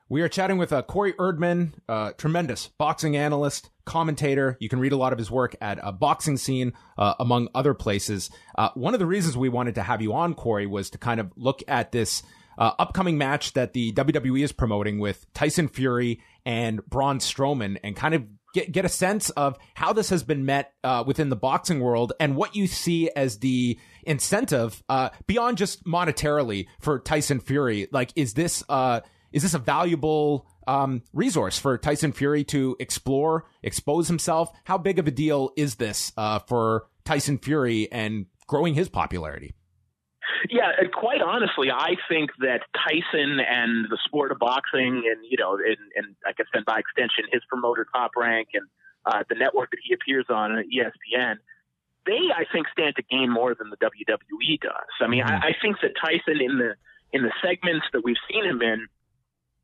We 0.09 0.23
are 0.23 0.29
chatting 0.29 0.57
with 0.57 0.73
uh, 0.73 0.83
Corey 0.83 1.15
Erdman, 1.15 1.73
uh, 1.89 2.13
tremendous 2.13 2.69
boxing 2.79 3.17
analyst, 3.17 3.71
commentator. 3.85 4.57
You 4.61 4.69
can 4.69 4.79
read 4.79 4.93
a 4.93 4.97
lot 4.97 5.13
of 5.13 5.19
his 5.19 5.33
work 5.33 5.57
at 5.61 5.81
a 5.83 5.91
Boxing 5.91 6.37
Scene, 6.37 6.75
uh, 6.97 7.15
among 7.19 7.49
other 7.57 7.75
places. 7.75 8.31
Uh, 8.57 8.69
one 8.75 8.95
of 8.95 9.01
the 9.01 9.07
reasons 9.07 9.37
we 9.37 9.49
wanted 9.49 9.75
to 9.75 9.83
have 9.83 10.01
you 10.01 10.13
on, 10.13 10.35
Corey, 10.35 10.67
was 10.69 10.91
to 10.91 10.99
kind 10.99 11.19
of 11.19 11.33
look 11.35 11.61
at 11.67 11.91
this 11.91 12.23
uh, 12.57 12.71
upcoming 12.79 13.19
match 13.19 13.55
that 13.55 13.73
the 13.73 13.93
WWE 13.95 14.45
is 14.45 14.53
promoting 14.53 15.01
with 15.01 15.27
Tyson 15.35 15.67
Fury 15.67 16.21
and 16.45 16.87
Braun 16.87 17.19
Strowman, 17.19 17.77
and 17.83 17.97
kind 17.97 18.15
of 18.15 18.27
get 18.55 18.71
get 18.71 18.85
a 18.85 18.89
sense 18.89 19.31
of 19.31 19.59
how 19.75 19.93
this 19.93 20.11
has 20.11 20.23
been 20.23 20.47
met 20.47 20.73
uh, 20.85 21.03
within 21.05 21.31
the 21.31 21.37
boxing 21.37 21.81
world 21.81 22.13
and 22.21 22.37
what 22.37 22.55
you 22.55 22.69
see 22.69 23.11
as 23.17 23.41
the 23.41 23.77
incentive 24.05 24.85
beyond 25.27 25.59
just 25.59 25.85
monetarily 25.85 26.69
for 26.79 27.01
Tyson 27.01 27.41
Fury. 27.41 27.89
Like, 27.91 28.13
is 28.15 28.35
this 28.35 28.63
is 29.33 29.43
this 29.43 29.55
a 29.55 29.59
valuable 29.59 30.47
um, 30.67 31.03
resource 31.13 31.59
for 31.59 31.79
Tyson 31.79 32.13
Fury 32.13 32.45
to 32.45 32.77
explore, 32.79 33.45
expose 33.63 34.09
himself? 34.09 34.51
How 34.65 34.79
big 34.79 34.99
of 34.99 35.07
a 35.07 35.11
deal 35.11 35.53
is 35.57 35.77
this 35.77 36.13
uh, 36.17 36.41
for 36.41 36.87
Tyson 37.05 37.39
Fury 37.39 37.91
and 37.91 38.27
growing 38.47 38.75
his 38.75 38.89
popularity? 38.89 39.55
Yeah, 40.51 40.73
quite 40.93 41.23
honestly, 41.23 41.71
I 41.71 41.97
think 42.09 42.31
that 42.41 42.61
Tyson 42.75 43.41
and 43.41 43.87
the 43.89 43.99
sport 44.05 44.33
of 44.33 44.39
boxing, 44.39 45.05
and 45.07 45.25
you 45.29 45.37
know, 45.39 45.55
and, 45.55 45.77
and 45.95 46.17
I 46.27 46.33
guess 46.33 46.47
then 46.53 46.63
by 46.67 46.79
extension, 46.79 47.25
his 47.33 47.43
promoter 47.49 47.87
Top 47.93 48.13
Rank 48.17 48.49
and 48.55 48.67
uh, 49.07 49.23
the 49.29 49.37
network 49.37 49.71
that 49.71 49.79
he 49.83 49.95
appears 49.95 50.27
on, 50.29 50.51
ESPN, 50.51 51.37
they 52.07 52.19
I 52.35 52.45
think 52.53 52.67
stand 52.73 52.97
to 52.97 53.03
gain 53.03 53.31
more 53.31 53.55
than 53.55 53.71
the 53.71 53.77
WWE 53.77 54.61
does. 54.61 54.73
I 55.01 55.07
mean, 55.07 55.25
mm-hmm. 55.25 55.45
I, 55.45 55.49
I 55.49 55.57
think 55.61 55.77
that 55.83 55.93
Tyson 56.01 56.41
in 56.41 56.59
the 56.59 56.75
in 57.13 57.23
the 57.23 57.33
segments 57.43 57.87
that 57.93 58.03
we've 58.05 58.17
seen 58.31 58.45
him 58.45 58.63
in 58.63 58.87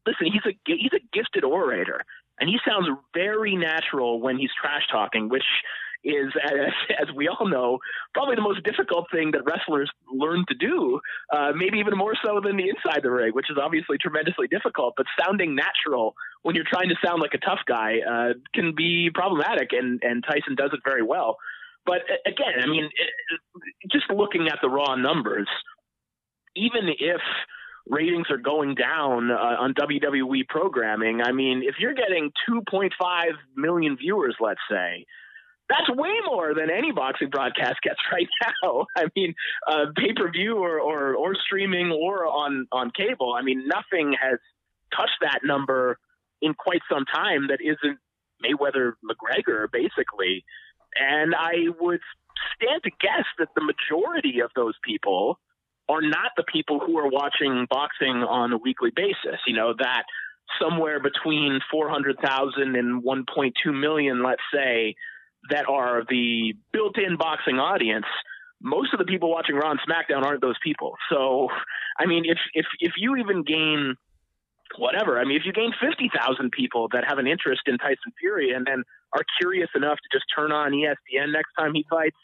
listen, 0.06 0.26
he's 0.26 0.44
a 0.46 0.56
he's 0.66 0.92
a 0.92 1.00
gifted 1.12 1.44
orator, 1.44 2.04
and 2.40 2.48
he 2.48 2.58
sounds 2.66 2.88
very 3.14 3.56
natural 3.56 4.20
when 4.20 4.38
he's 4.38 4.50
trash 4.60 4.82
talking, 4.90 5.28
which 5.28 5.44
is, 6.04 6.32
as, 6.44 6.72
as, 7.00 7.14
we 7.14 7.28
all 7.28 7.48
know, 7.48 7.78
probably 8.14 8.34
the 8.34 8.42
most 8.42 8.62
difficult 8.64 9.06
thing 9.12 9.30
that 9.32 9.44
wrestlers 9.44 9.90
learn 10.12 10.44
to 10.48 10.54
do, 10.54 11.00
uh, 11.32 11.52
maybe 11.54 11.78
even 11.78 11.96
more 11.96 12.14
so 12.24 12.40
than 12.42 12.56
the 12.56 12.68
inside 12.68 13.02
the 13.02 13.10
ring, 13.10 13.32
which 13.32 13.50
is 13.50 13.56
obviously 13.60 13.98
tremendously 13.98 14.48
difficult. 14.48 14.94
But 14.96 15.06
sounding 15.20 15.54
natural 15.54 16.14
when 16.42 16.56
you're 16.56 16.68
trying 16.68 16.88
to 16.88 16.96
sound 17.04 17.22
like 17.22 17.34
a 17.34 17.38
tough 17.38 17.60
guy 17.66 17.98
uh, 18.00 18.32
can 18.54 18.74
be 18.74 19.10
problematic, 19.14 19.70
and, 19.72 20.02
and 20.02 20.24
Tyson 20.24 20.56
does 20.56 20.70
it 20.72 20.80
very 20.84 21.02
well. 21.02 21.36
But 21.86 22.02
again, 22.26 22.62
I 22.62 22.66
mean, 22.66 22.88
just 23.90 24.10
looking 24.10 24.48
at 24.48 24.58
the 24.62 24.68
raw 24.68 24.94
numbers, 24.94 25.48
even 26.54 26.88
if 26.88 27.20
ratings 27.88 28.26
are 28.30 28.38
going 28.38 28.74
down 28.74 29.30
uh, 29.30 29.34
on 29.34 29.74
WWE 29.74 30.48
programming, 30.48 31.20
I 31.22 31.32
mean, 31.32 31.62
if 31.64 31.76
you're 31.78 31.94
getting 31.94 32.30
2.5 32.48 32.90
million 33.56 33.96
viewers, 33.96 34.36
let's 34.40 34.60
say, 34.70 35.06
that's 35.68 35.88
way 35.90 36.12
more 36.24 36.54
than 36.54 36.70
any 36.70 36.92
boxing 36.92 37.30
broadcast 37.30 37.76
gets 37.82 37.98
right 38.12 38.28
now. 38.62 38.86
I 38.96 39.06
mean, 39.16 39.34
uh, 39.66 39.86
pay 39.96 40.12
per 40.14 40.30
view 40.30 40.58
or, 40.58 40.80
or 40.80 41.14
or 41.14 41.34
streaming 41.34 41.90
or 41.90 42.26
on 42.26 42.66
on 42.72 42.90
cable. 42.90 43.34
I 43.36 43.42
mean, 43.42 43.66
nothing 43.66 44.14
has 44.20 44.38
touched 44.94 45.18
that 45.22 45.40
number 45.44 45.98
in 46.40 46.54
quite 46.54 46.82
some 46.90 47.04
time 47.04 47.48
that 47.48 47.60
isn't 47.60 47.98
Mayweather 48.44 48.94
McGregor, 49.04 49.70
basically. 49.70 50.44
And 50.94 51.34
I 51.34 51.68
would 51.80 52.00
stand 52.56 52.82
to 52.82 52.90
guess 53.00 53.24
that 53.38 53.48
the 53.54 53.62
majority 53.62 54.40
of 54.40 54.50
those 54.54 54.74
people 54.84 55.38
are 55.92 56.02
not 56.02 56.32
the 56.36 56.44
people 56.44 56.80
who 56.80 56.98
are 56.98 57.08
watching 57.08 57.66
boxing 57.68 58.24
on 58.24 58.52
a 58.52 58.58
weekly 58.58 58.90
basis. 58.94 59.40
You 59.46 59.56
know, 59.56 59.74
that 59.78 60.04
somewhere 60.60 61.00
between 61.00 61.60
400,000 61.70 62.76
and 62.76 63.02
1.2 63.02 63.52
million, 63.80 64.22
let's 64.22 64.42
say, 64.52 64.94
that 65.50 65.68
are 65.68 66.02
the 66.08 66.54
built 66.72 66.98
in 66.98 67.16
boxing 67.16 67.58
audience. 67.58 68.06
Most 68.60 68.92
of 68.92 68.98
the 68.98 69.04
people 69.04 69.30
watching 69.30 69.56
Raw 69.56 69.72
and 69.72 69.80
SmackDown 69.80 70.24
aren't 70.24 70.40
those 70.40 70.58
people. 70.62 70.94
So, 71.10 71.48
I 71.98 72.06
mean, 72.06 72.24
if 72.24 72.38
if 72.54 72.66
if 72.78 72.92
you 72.96 73.16
even 73.16 73.42
gain 73.42 73.96
whatever, 74.78 75.18
I 75.18 75.24
mean, 75.24 75.36
if 75.36 75.42
you 75.44 75.52
gain 75.52 75.72
fifty 75.80 76.10
thousand 76.14 76.52
people 76.52 76.88
that 76.92 77.04
have 77.06 77.18
an 77.18 77.26
interest 77.26 77.62
in 77.66 77.76
Tyson 77.78 78.12
Fury 78.20 78.52
and 78.52 78.64
then 78.64 78.84
are 79.12 79.24
curious 79.40 79.68
enough 79.74 79.98
to 79.98 80.16
just 80.16 80.24
turn 80.34 80.52
on 80.52 80.70
ESPN 80.70 81.32
next 81.32 81.52
time 81.58 81.74
he 81.74 81.84
fights, 81.90 82.16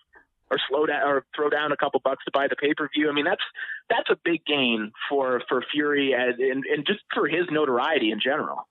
or 0.51 0.59
slow 0.69 0.87
down 0.87 1.07
or 1.07 1.25
throw 1.35 1.51
down 1.51 1.73
a 1.73 1.77
couple 1.77 2.01
bucks 2.03 2.25
to 2.25 2.31
buy 2.33 2.47
the 2.49 2.57
pay 2.57 2.75
per 2.75 2.89
view. 2.95 3.09
I 3.09 3.13
mean, 3.13 3.25
that's 3.25 3.43
that's 3.89 4.11
a 4.11 4.17
big 4.25 4.45
gain 4.47 4.93
for 5.09 5.43
for 5.49 5.65
Fury 5.73 6.13
and, 6.13 6.39
and, 6.39 6.65
and 6.65 6.87
just 6.87 7.01
for 7.15 7.29
his 7.29 7.47
notoriety 7.51 8.11
in 8.11 8.21
general. 8.21 8.69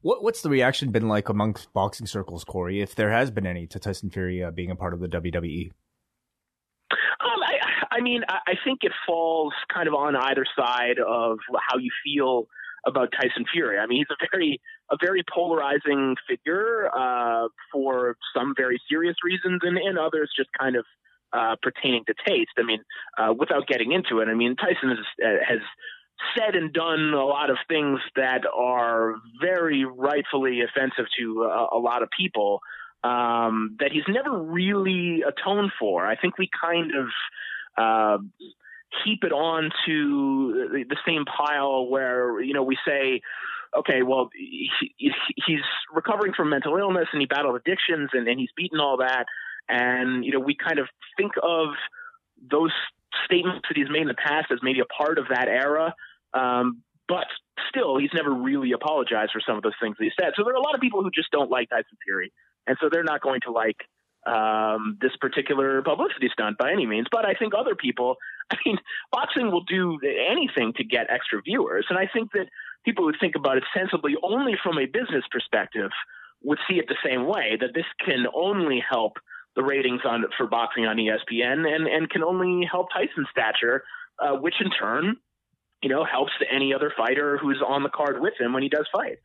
What 0.00 0.22
what's 0.22 0.42
the 0.42 0.50
reaction 0.50 0.90
been 0.90 1.08
like 1.08 1.28
amongst 1.28 1.72
boxing 1.72 2.06
circles, 2.06 2.44
Corey, 2.44 2.80
if 2.80 2.94
there 2.94 3.10
has 3.10 3.30
been 3.30 3.46
any 3.46 3.66
to 3.68 3.78
Tyson 3.78 4.10
Fury 4.10 4.42
uh, 4.42 4.50
being 4.50 4.70
a 4.70 4.76
part 4.76 4.94
of 4.94 5.00
the 5.00 5.08
WWE? 5.08 5.70
Um, 6.90 7.40
I, 7.42 7.96
I 7.96 8.00
mean, 8.00 8.22
I, 8.28 8.38
I 8.48 8.54
think 8.64 8.80
it 8.82 8.92
falls 9.06 9.52
kind 9.72 9.86
of 9.86 9.94
on 9.94 10.16
either 10.16 10.44
side 10.58 10.98
of 10.98 11.38
how 11.70 11.78
you 11.78 11.90
feel 12.04 12.48
about 12.86 13.12
Tyson 13.12 13.44
Fury. 13.52 13.78
I 13.78 13.86
mean, 13.86 13.98
he's 13.98 14.10
a 14.10 14.26
very 14.32 14.60
a 14.92 14.96
very 15.00 15.24
polarizing 15.32 16.16
figure 16.28 16.90
uh, 16.94 17.48
for 17.72 18.16
some 18.36 18.54
very 18.56 18.80
serious 18.88 19.16
reasons, 19.24 19.60
and, 19.62 19.78
and 19.78 19.98
others 19.98 20.30
just 20.36 20.50
kind 20.58 20.76
of 20.76 20.84
uh, 21.32 21.56
pertaining 21.62 22.04
to 22.06 22.14
taste. 22.26 22.52
I 22.58 22.62
mean, 22.62 22.80
uh, 23.18 23.32
without 23.32 23.66
getting 23.66 23.92
into 23.92 24.20
it, 24.20 24.28
I 24.28 24.34
mean, 24.34 24.54
Tyson 24.54 24.90
has, 24.90 25.38
has 25.48 25.60
said 26.36 26.54
and 26.54 26.72
done 26.72 27.14
a 27.14 27.24
lot 27.24 27.50
of 27.50 27.56
things 27.68 28.00
that 28.16 28.42
are 28.54 29.14
very 29.40 29.84
rightfully 29.84 30.60
offensive 30.60 31.06
to 31.18 31.44
a, 31.44 31.76
a 31.76 31.78
lot 31.78 32.02
of 32.02 32.08
people 32.16 32.60
um, 33.02 33.76
that 33.80 33.90
he's 33.92 34.04
never 34.08 34.38
really 34.38 35.22
atoned 35.26 35.72
for. 35.78 36.06
I 36.06 36.16
think 36.16 36.38
we 36.38 36.48
kind 36.60 36.92
of 36.94 37.08
uh, 37.76 38.18
heap 39.04 39.24
it 39.24 39.32
on 39.32 39.70
to 39.86 40.84
the 40.88 40.96
same 41.06 41.24
pile 41.24 41.86
where 41.86 42.40
you 42.40 42.54
know 42.54 42.62
we 42.62 42.76
say 42.86 43.22
okay 43.76 44.02
well 44.02 44.28
he, 44.34 44.68
he's 44.98 45.60
recovering 45.92 46.32
from 46.34 46.50
mental 46.50 46.76
illness 46.76 47.08
and 47.12 47.20
he 47.20 47.26
battled 47.26 47.56
addictions 47.56 48.10
and, 48.12 48.26
and 48.28 48.38
he's 48.38 48.50
beaten 48.56 48.80
all 48.80 48.98
that 48.98 49.24
and 49.68 50.24
you 50.24 50.32
know 50.32 50.40
we 50.40 50.54
kind 50.56 50.78
of 50.78 50.86
think 51.16 51.32
of 51.42 51.68
those 52.50 52.72
statements 53.24 53.66
that 53.68 53.76
he's 53.76 53.90
made 53.90 54.02
in 54.02 54.08
the 54.08 54.14
past 54.14 54.46
as 54.50 54.58
maybe 54.62 54.80
a 54.80 54.84
part 54.84 55.18
of 55.18 55.26
that 55.28 55.48
era 55.48 55.94
um, 56.34 56.82
but 57.08 57.26
still 57.68 57.98
he's 57.98 58.12
never 58.14 58.32
really 58.32 58.72
apologized 58.72 59.30
for 59.32 59.40
some 59.46 59.56
of 59.56 59.62
those 59.62 59.76
things 59.80 59.96
that 59.98 60.04
he 60.04 60.10
said 60.18 60.32
so 60.36 60.44
there 60.44 60.54
are 60.54 60.56
a 60.56 60.62
lot 60.62 60.74
of 60.74 60.80
people 60.80 61.02
who 61.02 61.10
just 61.10 61.30
don't 61.30 61.50
like 61.50 61.68
Tyson 61.70 61.96
Fury 62.04 62.32
and 62.66 62.76
so 62.80 62.88
they're 62.90 63.04
not 63.04 63.20
going 63.20 63.40
to 63.42 63.52
like 63.52 63.76
um, 64.26 64.98
this 65.00 65.12
particular 65.20 65.82
publicity 65.82 66.28
stunt 66.32 66.58
by 66.58 66.70
any 66.70 66.86
means. 66.86 67.06
But 67.10 67.26
I 67.26 67.34
think 67.34 67.54
other 67.58 67.74
people, 67.74 68.16
I 68.50 68.56
mean, 68.64 68.78
boxing 69.10 69.50
will 69.50 69.64
do 69.64 69.98
anything 70.30 70.72
to 70.76 70.84
get 70.84 71.06
extra 71.10 71.40
viewers. 71.42 71.86
And 71.90 71.98
I 71.98 72.08
think 72.12 72.32
that 72.32 72.46
people 72.84 73.04
who 73.04 73.12
think 73.18 73.34
about 73.36 73.56
it 73.56 73.64
sensibly 73.76 74.14
only 74.22 74.54
from 74.62 74.78
a 74.78 74.86
business 74.86 75.24
perspective 75.30 75.90
would 76.42 76.58
see 76.68 76.76
it 76.76 76.86
the 76.88 76.96
same 77.04 77.26
way 77.26 77.56
that 77.60 77.74
this 77.74 77.84
can 78.04 78.26
only 78.34 78.82
help 78.88 79.14
the 79.54 79.62
ratings 79.62 80.00
on 80.04 80.24
for 80.36 80.46
boxing 80.46 80.86
on 80.86 80.96
ESPN 80.96 81.66
and, 81.66 81.86
and 81.86 82.10
can 82.10 82.24
only 82.24 82.66
help 82.70 82.88
Tyson's 82.92 83.28
stature, 83.30 83.84
uh, 84.18 84.36
which 84.36 84.54
in 84.60 84.70
turn, 84.70 85.16
you 85.82 85.88
know, 85.88 86.04
helps 86.04 86.32
any 86.50 86.72
other 86.72 86.92
fighter 86.96 87.38
who's 87.38 87.62
on 87.66 87.82
the 87.82 87.88
card 87.88 88.20
with 88.20 88.34
him 88.40 88.52
when 88.52 88.62
he 88.62 88.68
does 88.68 88.86
fight. 88.92 89.18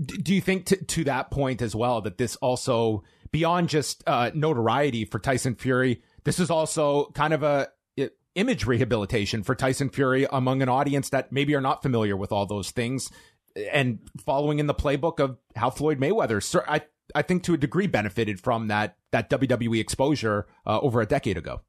Do 0.00 0.34
you 0.34 0.40
think 0.40 0.66
to, 0.66 0.76
to 0.76 1.04
that 1.04 1.30
point 1.30 1.62
as 1.62 1.74
well 1.74 2.00
that 2.00 2.18
this 2.18 2.36
also 2.36 3.04
beyond 3.30 3.68
just 3.68 4.02
uh, 4.06 4.30
notoriety 4.34 5.04
for 5.04 5.18
Tyson 5.18 5.54
Fury, 5.54 6.02
this 6.24 6.40
is 6.40 6.50
also 6.50 7.10
kind 7.14 7.32
of 7.32 7.42
a 7.42 7.68
image 8.34 8.66
rehabilitation 8.66 9.42
for 9.42 9.54
Tyson 9.54 9.90
Fury 9.90 10.26
among 10.32 10.62
an 10.62 10.68
audience 10.68 11.08
that 11.10 11.32
maybe 11.32 11.54
are 11.54 11.60
not 11.60 11.82
familiar 11.82 12.16
with 12.16 12.32
all 12.32 12.46
those 12.46 12.70
things 12.70 13.10
and 13.72 13.98
following 14.24 14.58
in 14.58 14.66
the 14.66 14.74
playbook 14.74 15.20
of 15.20 15.38
how 15.54 15.70
Floyd 15.70 15.98
Mayweather, 15.98 16.64
I, 16.66 16.82
I 17.14 17.22
think 17.22 17.44
to 17.44 17.54
a 17.54 17.56
degree 17.56 17.86
benefited 17.86 18.40
from 18.40 18.68
that, 18.68 18.96
that 19.12 19.30
WWE 19.30 19.80
exposure 19.80 20.46
uh, 20.66 20.80
over 20.80 21.00
a 21.00 21.06
decade 21.06 21.38
ago. 21.38 21.60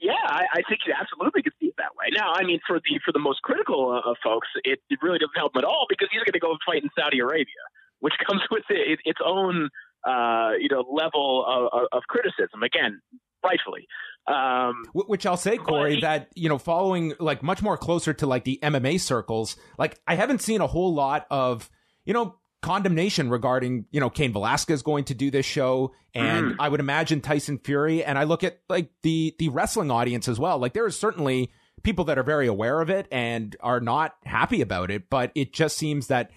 Yeah, 0.00 0.12
I, 0.26 0.44
I 0.52 0.62
think 0.68 0.80
you 0.86 0.94
absolutely 0.98 1.42
could 1.42 1.52
see 1.60 1.66
it 1.66 1.74
that 1.78 1.94
way. 1.94 2.06
Now, 2.10 2.32
I 2.34 2.42
mean, 2.42 2.58
for 2.66 2.80
the 2.80 2.98
for 3.04 3.12
the 3.12 3.20
most 3.20 3.42
critical 3.42 3.92
uh, 3.92 4.10
of 4.10 4.16
folks, 4.24 4.48
it, 4.64 4.80
it 4.90 4.98
really 5.02 5.18
doesn't 5.18 5.36
help 5.36 5.52
at 5.56 5.62
all 5.62 5.86
because 5.88 6.08
he's 6.10 6.22
going 6.24 6.32
to 6.32 6.40
go 6.40 6.56
fight 6.66 6.82
in 6.82 6.90
Saudi 6.98 7.20
Arabia, 7.20 7.62
which 8.00 8.14
comes 8.26 8.42
with 8.50 8.64
it, 8.70 8.98
its 9.04 9.20
own 9.24 9.68
uh, 10.04 10.52
you 10.58 10.68
know, 10.68 10.84
level 10.90 11.44
of, 11.46 11.88
of, 11.92 12.02
criticism. 12.08 12.62
Again, 12.62 13.00
rightfully. 13.44 13.86
Um, 14.26 14.86
Which 14.94 15.26
I'll 15.26 15.36
say, 15.36 15.58
Corey, 15.58 16.00
that 16.00 16.30
you 16.34 16.48
know, 16.48 16.56
following 16.56 17.12
like 17.20 17.42
much 17.42 17.60
more 17.62 17.76
closer 17.76 18.14
to 18.14 18.26
like 18.26 18.44
the 18.44 18.58
MMA 18.62 18.98
circles, 19.00 19.56
like 19.78 20.00
I 20.06 20.14
haven't 20.14 20.40
seen 20.40 20.62
a 20.62 20.66
whole 20.66 20.94
lot 20.94 21.26
of 21.30 21.70
you 22.06 22.14
know 22.14 22.36
condemnation 22.62 23.28
regarding 23.28 23.84
you 23.90 24.00
know 24.00 24.08
Cain 24.08 24.32
Velasquez 24.32 24.82
going 24.82 25.04
to 25.04 25.14
do 25.14 25.30
this 25.30 25.44
show, 25.44 25.92
and 26.14 26.52
mm. 26.52 26.56
I 26.58 26.70
would 26.70 26.80
imagine 26.80 27.20
Tyson 27.20 27.58
Fury. 27.58 28.02
And 28.02 28.18
I 28.18 28.24
look 28.24 28.42
at 28.42 28.60
like 28.70 28.88
the 29.02 29.34
the 29.38 29.50
wrestling 29.50 29.90
audience 29.90 30.26
as 30.26 30.40
well. 30.40 30.58
Like 30.58 30.72
there 30.72 30.86
is 30.86 30.98
certainly 30.98 31.52
people 31.82 32.06
that 32.06 32.18
are 32.18 32.22
very 32.22 32.46
aware 32.46 32.80
of 32.80 32.88
it 32.88 33.06
and 33.12 33.54
are 33.60 33.80
not 33.80 34.14
happy 34.24 34.62
about 34.62 34.90
it, 34.90 35.10
but 35.10 35.32
it 35.34 35.52
just 35.52 35.76
seems 35.76 36.06
that 36.06 36.30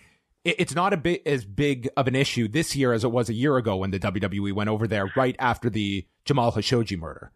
it's 0.43 0.75
not 0.75 0.93
a 0.93 0.97
bit 0.97 1.21
as 1.25 1.45
big 1.45 1.89
of 1.97 2.07
an 2.07 2.15
issue 2.15 2.47
this 2.47 2.75
year 2.75 2.93
as 2.93 3.03
it 3.03 3.11
was 3.11 3.29
a 3.29 3.33
year 3.33 3.57
ago 3.57 3.77
when 3.77 3.91
the 3.91 3.99
WWE 3.99 4.53
went 4.53 4.69
over 4.69 4.87
there 4.87 5.11
right 5.15 5.35
after 5.39 5.69
the 5.69 6.05
Jamal 6.25 6.51
Khashoggi 6.51 6.97
murder. 6.97 7.31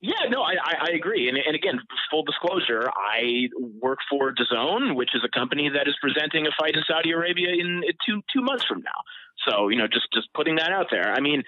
Yeah, 0.00 0.28
no, 0.28 0.42
I, 0.42 0.56
I 0.60 0.90
agree. 0.94 1.30
And, 1.30 1.38
and 1.38 1.56
again, 1.56 1.80
full 2.10 2.24
disclosure, 2.24 2.90
I 2.94 3.48
work 3.80 4.00
for 4.10 4.34
DAZN, 4.34 4.94
which 4.96 5.10
is 5.14 5.22
a 5.24 5.30
company 5.30 5.70
that 5.72 5.88
is 5.88 5.94
presenting 5.98 6.46
a 6.46 6.50
fight 6.60 6.74
in 6.74 6.82
Saudi 6.86 7.12
Arabia 7.12 7.48
in 7.48 7.82
two 8.04 8.20
two 8.30 8.42
months 8.42 8.64
from 8.64 8.82
now. 8.82 9.00
So, 9.48 9.68
you 9.68 9.78
know, 9.78 9.86
just 9.86 10.08
just 10.12 10.28
putting 10.34 10.56
that 10.56 10.72
out 10.72 10.88
there. 10.90 11.10
I 11.10 11.20
mean, 11.20 11.42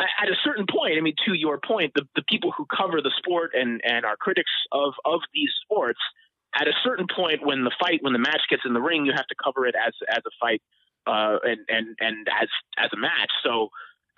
at 0.00 0.28
a 0.28 0.34
certain 0.42 0.66
point, 0.68 0.94
I 0.98 1.02
mean, 1.02 1.14
to 1.26 1.34
your 1.34 1.60
point, 1.64 1.92
the, 1.94 2.02
the 2.16 2.22
people 2.28 2.52
who 2.56 2.66
cover 2.66 3.00
the 3.00 3.12
sport 3.18 3.52
and, 3.54 3.80
and 3.84 4.04
are 4.04 4.16
critics 4.16 4.50
of, 4.72 4.94
of 5.04 5.20
these 5.32 5.50
sports– 5.62 6.00
at 6.54 6.66
a 6.68 6.72
certain 6.82 7.06
point 7.14 7.44
when 7.44 7.64
the 7.64 7.72
fight 7.80 7.98
when 8.02 8.12
the 8.12 8.18
match 8.18 8.42
gets 8.48 8.62
in 8.64 8.74
the 8.74 8.80
ring 8.80 9.06
you 9.06 9.12
have 9.12 9.26
to 9.26 9.34
cover 9.42 9.66
it 9.66 9.74
as 9.74 9.92
as 10.08 10.22
a 10.26 10.30
fight 10.40 10.62
uh, 11.06 11.38
and 11.44 11.60
and 11.68 11.96
and 12.00 12.28
as 12.40 12.48
as 12.78 12.90
a 12.92 12.96
match 12.96 13.30
so 13.44 13.68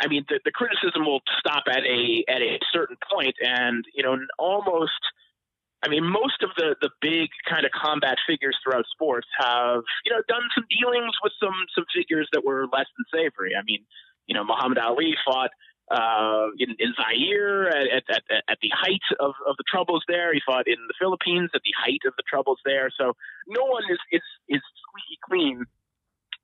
i 0.00 0.08
mean 0.08 0.24
the, 0.28 0.40
the 0.44 0.50
criticism 0.50 1.04
will 1.04 1.20
stop 1.38 1.64
at 1.68 1.84
a 1.84 2.24
at 2.28 2.42
a 2.42 2.58
certain 2.72 2.96
point 3.12 3.34
and 3.42 3.84
you 3.94 4.02
know 4.02 4.16
almost 4.38 4.92
I 5.84 5.88
mean, 5.88 6.04
most 6.04 6.42
of 6.42 6.50
the 6.56 6.76
the 6.80 6.90
big 7.00 7.30
kind 7.48 7.66
of 7.66 7.72
combat 7.72 8.16
figures 8.26 8.56
throughout 8.62 8.84
sports 8.92 9.26
have 9.38 9.82
you 10.04 10.12
know 10.12 10.22
done 10.28 10.46
some 10.54 10.64
dealings 10.70 11.12
with 11.22 11.32
some 11.40 11.66
some 11.74 11.84
figures 11.94 12.28
that 12.32 12.44
were 12.44 12.66
less 12.72 12.86
than 12.96 13.04
savory. 13.12 13.52
I 13.58 13.62
mean, 13.64 13.84
you 14.26 14.34
know, 14.34 14.44
Muhammad 14.44 14.78
Ali 14.78 15.16
fought 15.26 15.50
uh, 15.90 16.46
in, 16.58 16.74
in 16.78 16.94
Zaire 16.96 17.68
at, 17.68 18.04
at, 18.08 18.22
at, 18.48 18.58
the 18.62 18.70
height 18.72 19.02
of, 19.20 19.34
of 19.46 19.56
the 19.58 19.64
troubles 19.70 20.02
there. 20.08 20.32
He 20.32 20.40
fought 20.44 20.66
in 20.66 20.78
the 20.88 20.94
Philippines 20.98 21.50
at 21.54 21.60
the 21.64 21.74
height 21.76 22.00
of 22.06 22.14
the 22.16 22.22
troubles 22.28 22.58
there. 22.64 22.90
So 22.98 23.12
no 23.46 23.64
one 23.64 23.82
is, 23.90 23.98
is, 24.10 24.22
is 24.48 24.62
squeaky 24.80 25.18
clean 25.28 25.64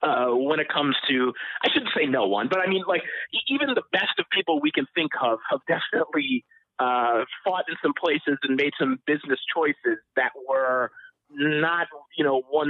uh, 0.02 0.34
when 0.34 0.60
it 0.60 0.68
comes 0.68 0.96
to, 1.08 1.32
I 1.62 1.68
shouldn't 1.72 1.92
say 1.96 2.06
no 2.06 2.26
one, 2.26 2.48
but 2.48 2.60
I 2.60 2.68
mean, 2.68 2.84
like, 2.86 3.02
even 3.48 3.68
the 3.74 3.82
best 3.92 4.18
of 4.18 4.26
people 4.30 4.60
we 4.60 4.70
can 4.70 4.86
think 4.94 5.12
of 5.22 5.38
have 5.50 5.60
definitely 5.66 6.44
uh, 6.78 7.24
fought 7.44 7.64
in 7.68 7.76
some 7.82 7.94
places 7.98 8.38
and 8.42 8.56
made 8.56 8.72
some 8.78 9.00
business 9.06 9.40
choices 9.54 9.98
that 10.16 10.32
were 10.48 10.90
not, 11.30 11.88
you 12.16 12.24
know, 12.24 12.42
100% 12.54 12.66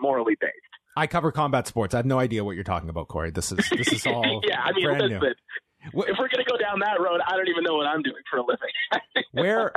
morally 0.00 0.36
based. 0.40 0.71
I 0.96 1.06
cover 1.06 1.32
combat 1.32 1.66
sports. 1.66 1.94
I 1.94 1.98
have 1.98 2.06
no 2.06 2.18
idea 2.18 2.44
what 2.44 2.52
you're 2.54 2.64
talking 2.64 2.88
about, 2.88 3.08
Corey. 3.08 3.30
This 3.30 3.52
is 3.52 3.68
this 3.70 3.92
is 3.92 4.06
all 4.06 4.42
yeah. 4.48 4.60
I 4.62 4.72
mean, 4.72 4.84
brand 4.84 5.02
listen, 5.02 5.20
new. 5.20 6.02
if 6.02 6.16
we're 6.18 6.28
gonna 6.28 6.44
go 6.48 6.58
down 6.58 6.80
that 6.80 7.00
road, 7.00 7.20
I 7.26 7.36
don't 7.36 7.48
even 7.48 7.64
know 7.64 7.74
what 7.74 7.86
I'm 7.86 8.02
doing 8.02 8.22
for 8.30 8.38
a 8.38 8.42
living. 8.42 9.24
Where 9.32 9.72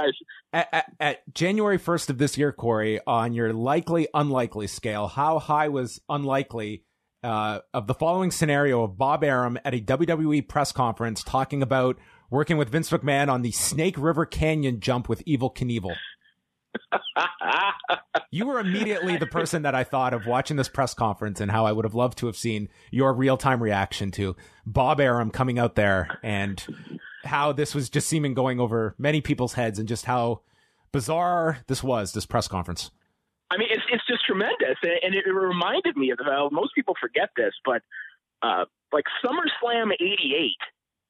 at, 0.54 0.68
at, 0.72 0.92
at, 1.00 1.34
January 1.34 1.80
1st 1.80 2.10
of 2.10 2.18
this 2.18 2.38
year, 2.38 2.52
Corey, 2.52 3.00
on 3.08 3.34
your 3.34 3.54
likely 3.54 4.08
unlikely 4.14 4.68
scale, 4.68 5.08
how 5.08 5.40
high 5.40 5.70
was 5.70 6.02
unlikely 6.10 6.84
uh, 7.24 7.60
of 7.74 7.88
the 7.88 7.94
following 7.94 8.32
scenario 8.32 8.84
of 8.84 8.98
Bob 8.98 9.24
Arum 9.24 9.58
at 9.64 9.74
a 9.74 9.80
WWE 9.80 10.48
press 10.48 10.72
conference 10.72 11.24
talking 11.24 11.64
about 11.64 11.98
working 12.30 12.58
with 12.58 12.70
Vince 12.70 12.90
McMahon 12.90 13.30
on 13.30 13.42
the 13.42 13.52
Snake 13.52 13.96
River 13.98 14.26
Canyon 14.26 14.80
jump 14.80 15.08
with 15.08 15.24
Evel 15.26 15.56
Knievel? 15.56 15.96
You 18.32 18.46
were 18.46 18.60
immediately 18.60 19.18
the 19.18 19.26
person 19.26 19.62
that 19.64 19.76
I 19.76 19.84
thought 19.84 20.14
of 20.14 20.26
watching 20.26 20.58
this 20.58 20.70
press 20.70 20.94
conference 20.94 21.40
and 21.40 21.52
how 21.52 21.66
I 21.66 21.72
would 21.72 21.86
have 21.86 21.96
loved 21.96 22.18
to 22.20 22.26
have 22.28 22.38
seen 22.38 22.70
your 22.92 23.14
real 23.14 23.38
time 23.38 23.62
reaction 23.62 24.12
to 24.12 24.36
Bob 24.66 25.00
Arum 25.00 25.32
coming 25.32 25.60
out 25.60 25.76
there 25.76 26.20
and 26.24 26.64
how 27.24 27.52
this 27.52 27.74
was 27.74 27.90
just 27.90 28.08
seeming 28.08 28.34
going 28.34 28.60
over 28.60 28.96
many 28.98 29.22
people's 29.22 29.54
heads 29.54 29.80
and 29.80 29.88
just 29.88 30.06
how 30.06 30.42
bizarre 30.92 31.60
this 31.68 31.84
was, 31.84 32.14
this 32.14 32.26
press 32.26 32.48
conference. 32.48 32.92
I 33.52 33.58
mean, 33.58 33.68
it's, 33.72 33.84
it's 33.92 34.06
just 34.08 34.26
tremendous. 34.26 34.78
And 34.84 35.14
it, 35.14 35.26
reminded 35.28 35.96
me 35.98 36.12
of, 36.12 36.20
uh, 36.20 36.50
most 36.52 36.74
people 36.76 36.96
forget 37.00 37.30
this, 37.36 37.54
but 37.64 37.82
uh, 38.42 38.66
like 38.92 39.06
SummerSlam 39.24 39.92
88 39.94 40.56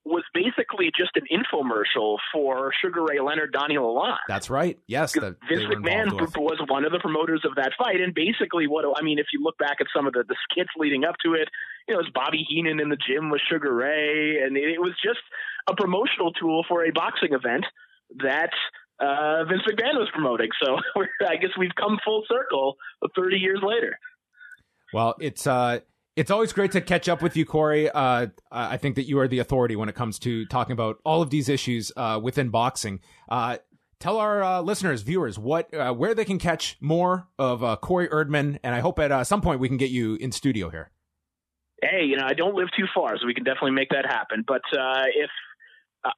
was 0.06 0.24
basically 0.34 0.92
just 0.96 1.12
an 1.16 1.24
infomercial 1.34 2.18
for 2.32 2.72
Sugar 2.80 3.04
Ray 3.04 3.20
Leonard, 3.20 3.52
Donnie 3.52 3.76
Lalonde. 3.76 4.18
That's 4.28 4.52
right. 4.52 4.78
Yes, 4.88 5.14
that 5.14 5.36
Vince 5.50 5.64
McMahon 5.66 6.12
was 6.14 6.60
one 6.68 6.86
of 6.86 6.92
the 6.92 7.00
promoters 7.00 7.42
of 7.44 7.56
that 7.56 7.72
fight, 7.78 8.00
and 8.00 8.14
basically, 8.14 8.68
what 8.68 8.86
I 8.98 9.02
mean, 9.02 9.18
if 9.18 9.28
you 9.34 9.42
look 9.42 9.58
back 9.58 9.78
at 9.82 9.88
some 9.96 10.06
of 10.06 10.14
the, 10.14 10.24
the 10.28 10.36
skits 10.50 10.70
leading 10.78 11.06
up 11.06 11.16
to 11.26 11.34
it, 11.34 11.50
you 11.88 11.94
know, 11.94 12.00
it 12.00 12.04
was 12.04 12.12
Bobby 12.14 12.46
Heenan 12.48 12.80
in 12.80 12.90
the 12.90 12.98
gym 12.98 13.32
with 13.32 13.42
Sugar 13.50 13.74
Ray, 13.74 14.44
and 14.44 14.56
it, 14.56 14.70
it 14.76 14.80
was 14.80 14.94
just 15.04 15.20
a 15.68 15.76
promotional 15.76 16.32
tool 16.34 16.64
for 16.68 16.86
a 16.86 16.92
boxing 16.92 17.34
event 17.34 17.66
that 18.18 18.52
uh, 19.00 19.44
Vince 19.46 19.64
McMahon 19.68 19.98
was 19.98 20.10
promoting. 20.14 20.50
So 20.64 20.78
I 21.28 21.38
guess 21.38 21.52
we've 21.58 21.76
come 21.76 21.98
full 22.06 22.24
circle 22.30 22.76
30 23.16 23.38
years 23.38 23.60
later. 23.64 23.98
Well, 24.94 25.16
it's 25.20 25.48
uh, 25.48 25.80
it's 26.16 26.32
always 26.32 26.54
great 26.54 26.72
to 26.72 26.82
catch 26.82 27.10
up 27.10 27.22
with 27.22 27.36
you, 27.36 27.46
Corey. 27.46 27.90
Uh, 27.90 28.28
I 28.52 28.78
think 28.78 28.96
that 28.96 29.04
you 29.04 29.20
are 29.20 29.28
the 29.28 29.40
authority 29.40 29.76
when 29.76 29.90
it 29.90 29.96
comes 29.96 30.18
to 30.20 30.46
talking 30.46 30.74
about 30.74 30.98
all 31.04 31.22
of 31.22 31.30
these 31.30 31.50
issues 31.50 31.92
uh, 31.98 32.20
within 32.22 32.50
boxing. 32.50 33.02
Uh, 33.28 33.58
tell 34.00 34.18
our 34.18 34.42
uh, 34.42 34.62
listeners, 34.62 35.02
viewers, 35.02 35.38
what 35.38 35.74
uh, 35.74 35.94
where 35.94 36.16
they 36.16 36.26
can 36.26 36.40
catch 36.40 36.78
more 36.80 37.28
of 37.38 37.64
uh, 37.64 37.76
Corey 37.76 38.08
Erdman, 38.08 38.60
and 38.64 38.74
I 38.74 38.80
hope 38.80 39.00
at 39.00 39.28
some 39.28 39.42
point 39.42 39.60
we 39.60 39.68
can 39.68 39.78
get 39.78 39.90
you 39.90 40.16
in 40.16 40.32
studio 40.32 40.70
here. 40.70 40.92
Hey, 41.82 42.06
you 42.06 42.16
know, 42.16 42.26
I 42.26 42.34
don't 42.34 42.56
live 42.56 42.70
too 42.78 42.86
far, 42.96 43.18
so 43.20 43.26
we 43.26 43.34
can 43.34 43.44
definitely 43.44 43.72
make 43.72 43.90
that 43.90 44.06
happen. 44.06 44.46
But 44.48 44.62
if 44.72 45.30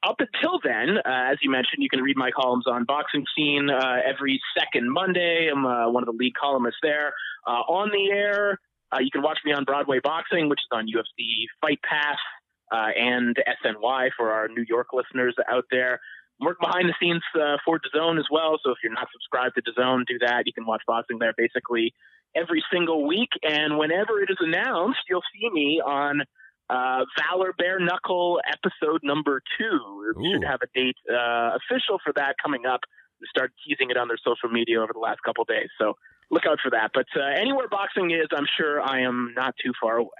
up 0.03 0.17
until 0.19 0.59
then, 0.63 0.97
as 1.05 1.37
you 1.41 1.49
mentioned, 1.49 1.81
you 1.81 1.89
can 1.89 2.01
read 2.01 2.17
my 2.17 2.29
columns 2.29 2.65
on 2.67 2.83
Boxing 2.85 3.25
Scene 3.35 3.69
every 3.71 4.39
second 4.57 4.91
Monday. 4.91 5.49
I'm 5.51 5.63
one 5.91 6.03
of 6.03 6.07
the 6.07 6.15
lead 6.17 6.33
columnists 6.39 6.79
there. 6.83 7.13
on 7.47 7.89
the 7.89 8.11
air, 8.11 8.59
uh, 8.93 8.99
you 8.99 9.09
can 9.11 9.21
watch 9.21 9.39
me 9.45 9.51
on 9.51 9.63
Broadway 9.63 9.99
Boxing, 10.01 10.49
which 10.49 10.59
is 10.59 10.69
on 10.71 10.87
UFC 10.87 11.45
Fight 11.61 11.79
Pass 11.83 12.17
uh, 12.71 12.89
and 12.97 13.35
SNY 13.65 14.09
for 14.17 14.31
our 14.31 14.47
New 14.47 14.65
York 14.67 14.87
listeners 14.93 15.35
out 15.51 15.65
there. 15.71 15.99
Work 16.39 16.59
behind 16.59 16.87
the 16.87 16.93
scenes 17.01 17.23
uh, 17.35 17.57
for 17.65 17.79
DAZN 17.79 18.19
as 18.19 18.25
well. 18.31 18.59
So 18.63 18.71
if 18.71 18.77
you're 18.83 18.93
not 18.93 19.07
subscribed 19.11 19.55
to 19.55 19.61
DAZN, 19.61 20.05
do 20.05 20.19
that. 20.19 20.43
You 20.45 20.53
can 20.53 20.65
watch 20.65 20.83
boxing 20.85 21.17
there 21.19 21.33
basically 21.35 21.93
every 22.35 22.63
single 22.71 23.07
week. 23.07 23.29
And 23.41 23.77
whenever 23.77 24.21
it 24.21 24.29
is 24.29 24.37
announced, 24.39 24.99
you'll 25.09 25.23
see 25.33 25.49
me 25.49 25.81
on 25.83 26.21
uh, 26.69 27.05
Valor 27.17 27.53
Bare 27.57 27.79
Knuckle 27.79 28.39
episode 28.47 29.01
number 29.03 29.41
two. 29.57 30.13
We 30.15 30.33
should 30.33 30.43
have 30.43 30.59
a 30.61 30.67
date 30.75 30.97
uh, 31.09 31.57
official 31.57 31.99
for 32.03 32.13
that 32.15 32.35
coming 32.43 32.65
up. 32.65 32.81
We 33.19 33.27
started 33.29 33.53
teasing 33.65 33.89
it 33.89 33.97
on 33.97 34.07
their 34.07 34.19
social 34.23 34.49
media 34.49 34.81
over 34.81 34.93
the 34.93 34.99
last 34.99 35.19
couple 35.25 35.43
days. 35.45 35.69
So 35.79 35.95
look 36.29 36.43
out 36.49 36.59
for 36.61 36.71
that. 36.71 36.91
But 36.93 37.07
uh, 37.15 37.23
anywhere 37.39 37.67
boxing 37.69 38.11
is, 38.11 38.27
I'm 38.35 38.47
sure 38.57 38.81
I 38.81 39.01
am 39.01 39.33
not 39.35 39.55
too 39.63 39.71
far 39.81 39.97
away. 39.97 40.11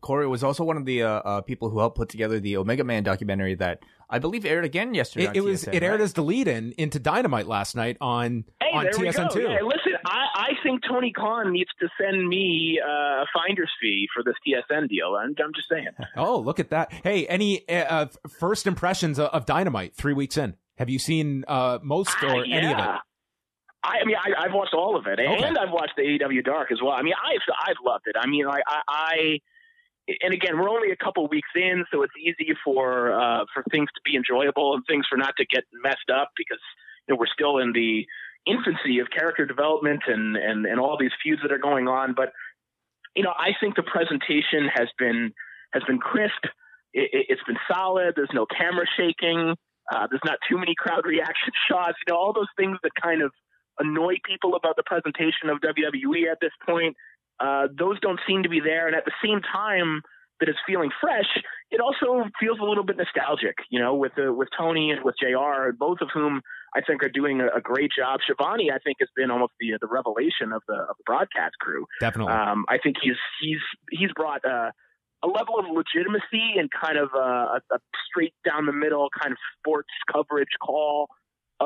Corey 0.00 0.26
was 0.26 0.44
also 0.44 0.64
one 0.64 0.76
of 0.76 0.84
the 0.84 1.02
uh, 1.02 1.08
uh, 1.08 1.40
people 1.40 1.68
who 1.68 1.80
helped 1.80 1.96
put 1.96 2.08
together 2.08 2.38
the 2.38 2.56
Omega 2.56 2.84
Man 2.84 3.02
documentary 3.02 3.54
that 3.56 3.80
I 4.08 4.18
believe 4.18 4.44
aired 4.44 4.64
again 4.64 4.94
yesterday. 4.94 5.26
It, 5.26 5.36
it 5.36 5.44
was 5.44 5.64
TSN, 5.64 5.74
it 5.74 5.82
aired 5.82 6.00
as 6.00 6.12
the 6.12 6.22
lead-in 6.22 6.74
into 6.78 6.98
Dynamite 6.98 7.46
last 7.46 7.74
night 7.74 7.96
on 8.00 8.44
hey, 8.60 8.68
on 8.72 8.84
there 8.84 8.92
TSN 8.92 9.32
two. 9.32 9.42
Yeah, 9.42 9.58
listen, 9.62 9.94
I, 10.06 10.26
I 10.34 10.48
think 10.62 10.82
Tony 10.88 11.12
Khan 11.12 11.52
needs 11.52 11.70
to 11.80 11.88
send 12.00 12.28
me 12.28 12.80
uh, 12.84 13.22
a 13.22 13.26
finder's 13.34 13.70
fee 13.80 14.06
for 14.14 14.22
this 14.22 14.34
TSN 14.46 14.88
deal. 14.88 15.16
I'm, 15.16 15.34
I'm 15.42 15.52
just 15.54 15.68
saying. 15.68 15.88
oh, 16.16 16.38
look 16.38 16.60
at 16.60 16.70
that! 16.70 16.92
Hey, 16.92 17.26
any 17.26 17.68
uh, 17.68 18.06
first 18.38 18.66
impressions 18.66 19.18
of, 19.18 19.26
of 19.30 19.46
Dynamite 19.46 19.96
three 19.96 20.14
weeks 20.14 20.36
in? 20.36 20.54
Have 20.78 20.90
you 20.90 20.98
seen 20.98 21.44
uh, 21.48 21.78
most 21.82 22.22
or 22.22 22.44
yeah. 22.44 22.56
any 22.56 22.72
of 22.72 22.78
it? 22.78 23.00
I, 23.84 23.98
I 24.00 24.04
mean, 24.04 24.16
I, 24.16 24.44
I've 24.44 24.52
watched 24.54 24.74
all 24.74 24.96
of 24.96 25.06
it, 25.06 25.20
Okay. 25.20 25.44
and 25.44 25.58
I've 25.58 25.70
watched 25.70 25.92
the 25.96 26.02
AEW 26.02 26.42
Dark 26.44 26.72
as 26.72 26.78
well. 26.82 26.92
I 26.92 27.02
mean, 27.02 27.14
I've 27.14 27.42
I've 27.68 27.76
loved 27.84 28.04
it. 28.06 28.16
I 28.18 28.26
mean, 28.26 28.46
like 28.46 28.62
I, 28.66 28.80
I 28.88 29.40
and 30.22 30.34
again, 30.34 30.58
we're 30.58 30.68
only 30.68 30.90
a 30.90 30.96
couple 30.96 31.26
weeks 31.28 31.48
in, 31.54 31.84
so 31.92 32.02
it's 32.02 32.12
easy 32.18 32.52
for 32.64 33.12
uh, 33.12 33.44
for 33.52 33.62
things 33.70 33.88
to 33.94 34.00
be 34.04 34.16
enjoyable 34.16 34.74
and 34.74 34.84
things 34.86 35.06
for 35.08 35.16
not 35.16 35.34
to 35.38 35.46
get 35.46 35.64
messed 35.82 36.10
up 36.12 36.30
because 36.36 36.60
you 37.06 37.14
know 37.14 37.18
we're 37.18 37.32
still 37.32 37.58
in 37.58 37.72
the 37.72 38.06
infancy 38.46 38.98
of 38.98 39.08
character 39.10 39.46
development 39.46 40.02
and 40.06 40.36
and 40.36 40.66
and 40.66 40.80
all 40.80 40.96
these 40.98 41.12
feuds 41.22 41.40
that 41.42 41.52
are 41.52 41.58
going 41.58 41.88
on. 41.88 42.14
But 42.14 42.32
you 43.14 43.22
know, 43.22 43.32
I 43.36 43.50
think 43.60 43.76
the 43.76 43.82
presentation 43.82 44.68
has 44.74 44.88
been 44.98 45.32
has 45.72 45.82
been 45.84 45.98
crisp. 45.98 46.44
It, 46.92 47.10
it, 47.12 47.26
it's 47.30 47.42
been 47.46 47.58
solid. 47.72 48.14
There's 48.16 48.32
no 48.32 48.46
camera 48.46 48.86
shaking. 48.96 49.54
Uh, 49.92 50.06
there's 50.08 50.22
not 50.24 50.38
too 50.48 50.58
many 50.58 50.74
crowd 50.76 51.04
reaction 51.06 51.52
shots. 51.68 51.96
You 52.06 52.12
know, 52.12 52.18
all 52.18 52.32
those 52.32 52.48
things 52.56 52.78
that 52.82 52.92
kind 53.02 53.22
of 53.22 53.32
annoy 53.78 54.14
people 54.24 54.54
about 54.54 54.76
the 54.76 54.82
presentation 54.84 55.50
of 55.50 55.58
WWE 55.60 56.30
at 56.30 56.38
this 56.40 56.52
point. 56.66 56.96
Uh, 57.40 57.66
those 57.76 57.98
don't 58.00 58.20
seem 58.26 58.42
to 58.44 58.48
be 58.48 58.60
there, 58.60 58.86
and 58.86 58.94
at 58.94 59.04
the 59.04 59.12
same 59.24 59.40
time 59.40 60.02
that 60.40 60.48
it's 60.48 60.58
feeling 60.66 60.90
fresh, 61.00 61.26
it 61.70 61.80
also 61.80 62.28
feels 62.40 62.58
a 62.60 62.64
little 62.64 62.84
bit 62.84 62.96
nostalgic. 62.96 63.56
You 63.70 63.80
know, 63.80 63.94
with 63.94 64.12
the, 64.16 64.32
with 64.32 64.48
Tony 64.56 64.90
and 64.90 65.04
with 65.04 65.14
Jr., 65.20 65.72
both 65.78 65.98
of 66.00 66.08
whom 66.12 66.42
I 66.76 66.80
think 66.80 67.02
are 67.02 67.08
doing 67.08 67.40
a, 67.40 67.58
a 67.58 67.60
great 67.60 67.90
job. 67.96 68.20
Schiavone, 68.22 68.70
I 68.70 68.78
think, 68.78 68.98
has 69.00 69.08
been 69.16 69.30
almost 69.30 69.52
the 69.60 69.74
the 69.80 69.86
revelation 69.86 70.52
of 70.52 70.62
the 70.68 70.74
of 70.74 70.96
the 70.98 71.04
broadcast 71.06 71.54
crew. 71.60 71.86
Definitely. 72.00 72.32
Um, 72.32 72.64
I 72.68 72.78
think 72.78 72.96
he's 73.02 73.18
he's 73.40 73.62
he's 73.90 74.12
brought 74.14 74.44
uh, 74.44 74.70
a 75.22 75.28
level 75.28 75.58
of 75.58 75.66
legitimacy 75.66 76.58
and 76.58 76.68
kind 76.70 76.98
of 76.98 77.08
a, 77.14 77.60
a 77.72 77.78
straight 78.08 78.34
down 78.44 78.66
the 78.66 78.72
middle 78.72 79.08
kind 79.20 79.32
of 79.32 79.38
sports 79.58 79.90
coverage 80.12 80.54
call 80.64 81.08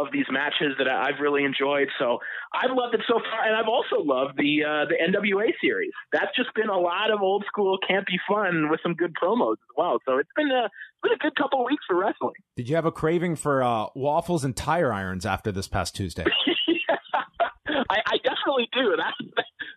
of 0.00 0.12
these 0.12 0.26
matches 0.30 0.74
that 0.78 0.88
I've 0.88 1.20
really 1.20 1.44
enjoyed. 1.44 1.88
So 1.98 2.18
I've 2.52 2.70
loved 2.70 2.94
it 2.94 3.02
so 3.06 3.20
far, 3.20 3.46
and 3.46 3.56
I've 3.56 3.68
also 3.68 4.02
loved 4.02 4.36
the 4.36 4.64
uh, 4.64 4.84
the 4.86 4.96
NWA 4.96 5.52
series. 5.60 5.92
That's 6.12 6.34
just 6.36 6.54
been 6.54 6.68
a 6.68 6.78
lot 6.78 7.10
of 7.10 7.20
old 7.20 7.44
school 7.46 7.78
campy 7.88 8.18
fun 8.28 8.70
with 8.70 8.80
some 8.82 8.94
good 8.94 9.14
promos 9.14 9.52
as 9.52 9.72
well. 9.76 9.98
So 10.06 10.18
it's 10.18 10.30
been 10.36 10.50
a 10.50 10.64
it's 10.66 11.02
been 11.02 11.12
a 11.12 11.18
good 11.18 11.36
couple 11.36 11.60
of 11.60 11.66
weeks 11.66 11.84
for 11.86 11.96
wrestling. 11.96 12.34
Did 12.56 12.68
you 12.68 12.76
have 12.76 12.86
a 12.86 12.92
craving 12.92 13.36
for 13.36 13.62
uh, 13.62 13.86
waffles 13.94 14.44
and 14.44 14.56
tire 14.56 14.92
irons 14.92 15.26
after 15.26 15.52
this 15.52 15.68
past 15.68 15.94
Tuesday? 15.94 16.24
I, 17.90 17.98
I 18.06 18.16
definitely 18.24 18.68
do. 18.72 18.96
That 18.96 19.14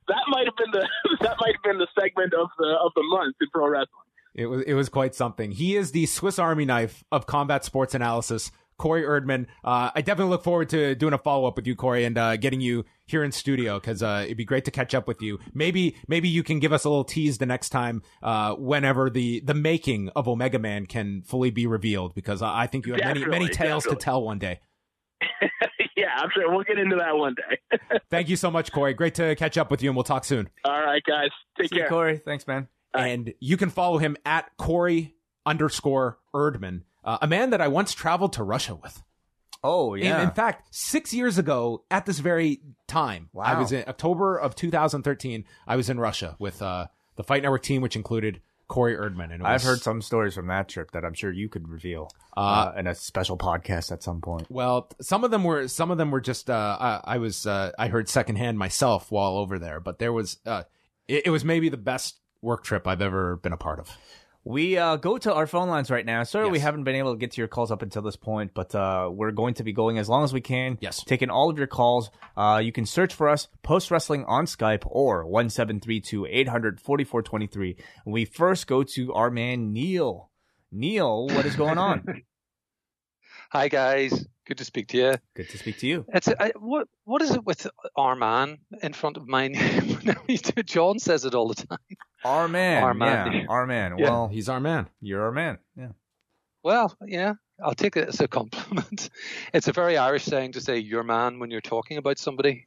that 0.08 0.24
might 0.30 0.46
have 0.46 0.56
been 0.58 0.72
the 0.72 0.88
that 1.22 1.38
might 1.40 1.56
have 1.56 1.64
been 1.64 1.78
the 1.78 1.88
segment 2.00 2.34
of 2.34 2.50
the 2.58 2.78
of 2.84 2.92
the 2.96 3.04
month 3.04 3.36
in 3.42 3.48
pro 3.52 3.70
wrestling. 3.70 3.88
It 4.34 4.46
was 4.46 4.64
it 4.64 4.74
was 4.74 4.90
quite 4.90 5.14
something. 5.16 5.52
He 5.52 5.76
is 5.76 5.92
the 5.92 6.06
Swiss 6.06 6.40
Army 6.40 6.66
knife 6.66 7.04
of 7.12 7.26
combat 7.26 7.66
sports 7.66 7.94
analysis. 7.94 8.52
Corey 8.82 9.04
Erdman. 9.04 9.46
Uh, 9.64 9.92
I 9.94 10.02
definitely 10.02 10.32
look 10.32 10.44
forward 10.44 10.70
to 10.70 10.96
doing 10.96 11.14
a 11.14 11.18
follow 11.20 11.48
up 11.48 11.56
with 11.56 11.68
you, 11.68 11.76
Corey, 11.76 12.04
and 12.04 12.18
uh, 12.18 12.36
getting 12.36 12.62
you 12.62 12.84
here 13.06 13.24
in 13.24 13.32
studio 13.32 13.80
because 13.80 14.02
uh, 14.02 14.24
it'd 14.26 14.38
be 14.38 14.44
great 14.44 14.66
to 14.66 14.72
catch 14.72 14.96
up 14.96 15.08
with 15.08 15.22
you. 15.22 15.38
Maybe 15.54 15.96
maybe 16.08 16.28
you 16.28 16.42
can 16.42 16.60
give 16.60 16.74
us 16.74 16.84
a 16.84 16.90
little 16.90 17.04
tease 17.04 17.38
the 17.38 17.46
next 17.46 17.70
time 17.70 18.02
uh, 18.24 18.56
whenever 18.56 19.12
the 19.12 19.40
the 19.42 19.54
making 19.54 20.10
of 20.16 20.28
Omega 20.28 20.58
Man 20.58 20.88
can 20.88 21.22
fully 21.22 21.52
be 21.52 21.68
revealed 21.68 22.16
because 22.16 22.42
I 22.42 22.62
I 22.64 22.68
think 22.68 22.88
you 22.88 22.94
have 22.94 23.04
many 23.04 23.20
many 23.20 23.46
Definitely, 23.46 23.56
tales 23.56 23.84
to 23.86 23.96
tell 23.96 24.24
one 24.24 24.40
day. 24.40 24.60
yeah, 25.96 26.16
I'm 26.18 26.30
sure 26.34 26.50
we'll 26.52 26.64
get 26.64 26.80
into 26.80 26.96
that 26.96 27.16
one 27.16 27.36
day. 27.36 27.80
Thank 28.10 28.30
you 28.30 28.36
so 28.36 28.50
much, 28.50 28.72
Corey. 28.72 28.96
Great 28.96 29.14
to 29.16 29.36
catch 29.36 29.60
up 29.60 29.70
with 29.70 29.84
you, 29.84 29.90
and 29.92 29.96
we'll 29.96 30.04
talk 30.04 30.26
soon. 30.26 30.50
All 30.66 30.82
right, 30.82 31.04
guys, 31.08 31.30
take 31.56 31.70
See 31.70 31.76
you, 31.76 31.82
care. 31.82 31.90
Corey. 31.90 32.18
Thanks, 32.18 32.48
man. 32.48 32.68
and 32.96 33.32
you 33.40 33.58
can 33.58 33.70
follow 33.70 34.00
him 34.00 34.18
at 34.26 34.50
Corey 34.58 35.14
underscore 35.46 36.18
Erdman, 36.34 36.82
uh, 37.04 37.18
a 37.22 37.28
man 37.28 37.50
that 37.52 37.62
I 37.62 37.68
once 37.68 37.94
traveled 37.94 38.34
to 38.34 38.44
Russia 38.44 38.76
with. 38.76 39.02
Oh 39.64 39.94
In- 39.94 40.04
yeah. 40.04 40.24
In, 40.24 40.32
fact, 40.32 40.74
six 40.74 41.14
years 41.14 41.38
ago, 41.38 41.84
at 41.92 42.06
this 42.06 42.20
very 42.20 42.62
time, 42.88 43.30
I 43.40 43.60
was 43.60 43.72
in 43.72 43.84
October 43.88 44.38
of 44.38 44.56
2013. 44.56 45.46
I 45.68 45.76
was 45.76 45.90
in 45.90 46.00
Russia 46.00 46.36
with 46.40 46.62
uh, 46.62 46.88
the 47.16 47.24
Fight 47.24 47.44
Network 47.44 47.62
team, 47.64 47.82
which 47.82 47.96
included 47.96 48.42
Corey 48.68 48.96
Erdman. 48.96 49.32
And 49.34 49.46
I've 49.46 49.62
heard 49.62 49.82
some 49.82 50.02
stories 50.02 50.34
from 50.34 50.48
that 50.48 50.68
trip 50.70 50.92
that 50.92 51.04
I'm 51.06 51.14
sure 51.14 51.32
you 51.32 51.50
could 51.50 51.68
reveal 51.68 52.10
uh, 52.38 52.40
Uh, 52.40 52.80
in 52.80 52.88
a 52.88 52.96
special 52.96 53.38
podcast 53.38 53.92
at 53.92 54.02
some 54.02 54.22
point. 54.22 54.48
Well, 54.50 54.90
some 55.02 55.24
of 55.24 55.30
them 55.30 55.44
were 55.44 55.68
some 55.68 55.92
of 55.92 55.98
them 55.98 56.10
were 56.10 56.22
just 56.22 56.50
uh, 56.50 56.78
I, 56.80 57.16
I 57.16 57.18
was 57.18 57.46
uh, 57.46 57.72
I 57.78 57.90
heard 57.90 58.08
secondhand 58.10 58.58
myself 58.58 59.12
while 59.12 59.38
over 59.38 59.60
there, 59.60 59.80
but 59.80 60.00
there 60.00 60.14
was 60.14 60.38
uh, 60.46 60.64
it, 61.08 61.28
it 61.28 61.30
was 61.30 61.44
maybe 61.46 61.70
the 61.70 61.78
best 61.78 62.20
work 62.42 62.64
trip 62.64 62.88
I've 62.88 63.02
ever 63.02 63.36
been 63.36 63.54
a 63.54 63.58
part 63.58 63.80
of. 63.80 63.96
We 64.44 64.76
uh, 64.76 64.96
go 64.96 65.20
to 65.20 65.34
our 65.34 65.46
phone 65.46 65.70
lines 65.70 65.92
right 65.92 66.06
now. 66.06 66.24
Sorry, 66.24 66.50
we 66.50 66.58
haven't 66.58 66.84
been 66.84 66.96
able 66.96 67.14
to 67.14 67.18
get 67.18 67.32
to 67.34 67.42
your 67.42 67.48
calls 67.48 67.72
up 67.72 67.84
until 67.84 68.02
this 68.02 68.16
point, 68.16 68.52
but 68.56 68.74
uh, 68.74 69.08
we're 69.12 69.32
going 69.32 69.54
to 69.56 69.64
be 69.64 69.72
going 69.72 70.00
as 70.00 70.10
long 70.10 70.24
as 70.24 70.34
we 70.34 70.42
can. 70.42 70.80
Yes. 70.82 71.04
Taking 71.04 71.30
all 71.30 71.52
of 71.52 71.60
your 71.60 71.68
calls. 71.68 72.10
Uh, 72.36 72.60
you 72.64 72.72
can 72.72 72.88
search 72.88 73.14
for 73.14 73.30
us, 73.30 73.48
Post 73.62 73.92
Wrestling 73.92 74.26
on 74.26 74.46
Skype 74.46 74.84
or 74.88 75.28
1732 75.28 76.26
800 76.26 76.82
4423. 76.82 77.78
We 78.06 78.26
first 78.26 78.66
go 78.66 78.82
to 78.82 79.14
our 79.14 79.30
man, 79.30 79.74
Neil. 79.74 80.32
Neil, 80.72 81.28
what 81.28 81.46
is 81.46 81.56
going 81.56 81.78
on? 81.78 82.24
Hi 83.52 83.68
guys, 83.68 84.26
good 84.46 84.58
to 84.58 84.66
speak 84.66 84.88
to 84.90 84.98
you. 84.98 85.16
Good 85.36 85.50
to 85.50 85.58
speak 85.58 85.78
to 85.80 85.88
you. 85.88 86.06
It's 86.14 86.28
I, 86.28 86.52
what 86.60 86.88
what 87.06 87.22
is 87.22 87.32
it 87.32 87.46
with 87.46 87.68
our 87.96 88.16
man 88.16 88.58
in 88.82 88.94
front 88.94 89.18
of 89.18 89.28
my 89.28 89.48
name? 89.50 90.00
John 90.66 91.00
says 91.00 91.26
it 91.26 91.36
all 91.36 91.48
the 91.48 91.56
time. 91.56 91.80
Our 92.24 92.48
man. 92.48 92.84
Our 92.84 92.94
man. 92.94 93.32
Yeah, 93.32 93.46
our 93.50 93.66
man. 93.66 93.98
Yeah. 93.98 94.10
Well, 94.10 94.28
He's 94.28 94.50
our 94.50 94.60
man. 94.60 94.88
you're 95.02 95.24
our 95.24 95.32
man. 95.32 95.58
Yeah. 95.76 95.90
Well, 96.64 96.96
yeah, 97.08 97.34
I'll 97.64 97.74
take 97.74 97.98
it 97.98 98.08
as 98.08 98.20
a 98.20 98.28
compliment. 98.28 99.10
It's 99.54 99.68
a 99.68 99.74
very 99.74 99.98
Irish 99.98 100.26
saying 100.26 100.52
to 100.54 100.62
say 100.62 100.78
your 100.78 101.04
man 101.04 101.40
when 101.40 101.50
you're 101.50 101.62
talking 101.62 101.98
about 101.98 102.20
somebody. 102.20 102.66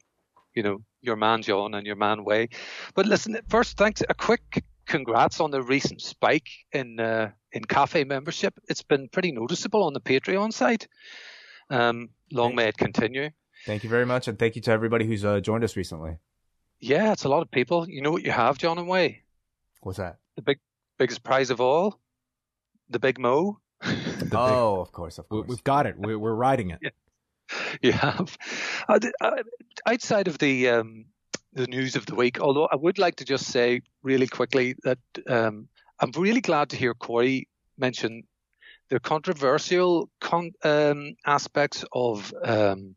You 0.53 0.63
know, 0.63 0.77
your 1.01 1.15
man 1.17 1.41
John 1.41 1.73
and 1.73 1.85
your 1.85 1.97
man 1.97 2.23
Wai. 2.23 2.47
But 2.93 3.05
listen, 3.05 3.37
first, 3.49 3.77
thanks. 3.77 4.01
A 4.09 4.13
quick 4.13 4.63
congrats 4.85 5.39
on 5.39 5.51
the 5.51 5.61
recent 5.61 6.01
spike 6.01 6.49
in 6.71 6.99
uh, 6.99 7.31
in 7.51 7.63
cafe 7.65 8.03
membership. 8.03 8.53
It's 8.69 8.83
been 8.83 9.09
pretty 9.09 9.31
noticeable 9.31 9.83
on 9.83 9.93
the 9.93 9.99
Patreon 10.01 10.53
site. 10.53 10.87
Um, 11.69 12.09
long 12.31 12.55
may 12.55 12.67
it 12.67 12.77
continue. 12.77 13.29
Thank 13.65 13.83
you 13.83 13.89
very 13.89 14.05
much. 14.05 14.27
And 14.27 14.37
thank 14.37 14.55
you 14.55 14.61
to 14.63 14.71
everybody 14.71 15.05
who's 15.05 15.25
uh, 15.25 15.39
joined 15.39 15.63
us 15.63 15.75
recently. 15.75 16.17
Yeah, 16.79 17.13
it's 17.13 17.23
a 17.23 17.29
lot 17.29 17.41
of 17.41 17.49
people. 17.49 17.89
You 17.89 18.01
know 18.01 18.11
what 18.11 18.23
you 18.23 18.31
have, 18.31 18.57
John 18.57 18.77
and 18.77 18.87
Wai? 18.87 19.21
What's 19.81 19.97
that? 19.97 20.17
The 20.35 20.41
big 20.41 20.59
biggest 20.97 21.23
prize 21.23 21.49
of 21.49 21.61
all, 21.61 21.99
the 22.89 22.99
Big 22.99 23.19
Mo. 23.19 23.59
The 23.81 24.17
big- 24.25 24.35
oh, 24.35 24.81
of 24.81 24.91
course, 24.91 25.17
of 25.17 25.25
we, 25.29 25.37
course. 25.37 25.49
we've 25.49 25.63
got 25.63 25.85
it. 25.85 25.95
We're, 25.97 26.19
we're 26.19 26.33
riding 26.33 26.71
it. 26.71 26.93
you 27.81 27.91
have. 27.91 28.37
Uh, 28.87 28.99
uh, 29.21 29.43
outside 29.85 30.27
of 30.27 30.37
the 30.37 30.69
um, 30.69 31.05
the 31.53 31.67
news 31.67 31.95
of 31.95 32.05
the 32.05 32.15
week, 32.15 32.39
although 32.39 32.67
I 32.71 32.75
would 32.75 32.99
like 32.99 33.15
to 33.17 33.25
just 33.25 33.45
say 33.45 33.81
really 34.03 34.27
quickly 34.27 34.75
that 34.83 34.99
um, 35.27 35.67
I'm 35.99 36.11
really 36.17 36.41
glad 36.41 36.69
to 36.69 36.75
hear 36.77 36.93
Corey 36.93 37.47
mention 37.77 38.23
the 38.89 38.99
controversial 38.99 40.09
con- 40.19 40.53
um, 40.63 41.15
aspects 41.25 41.83
of 41.91 42.33
um, 42.43 42.95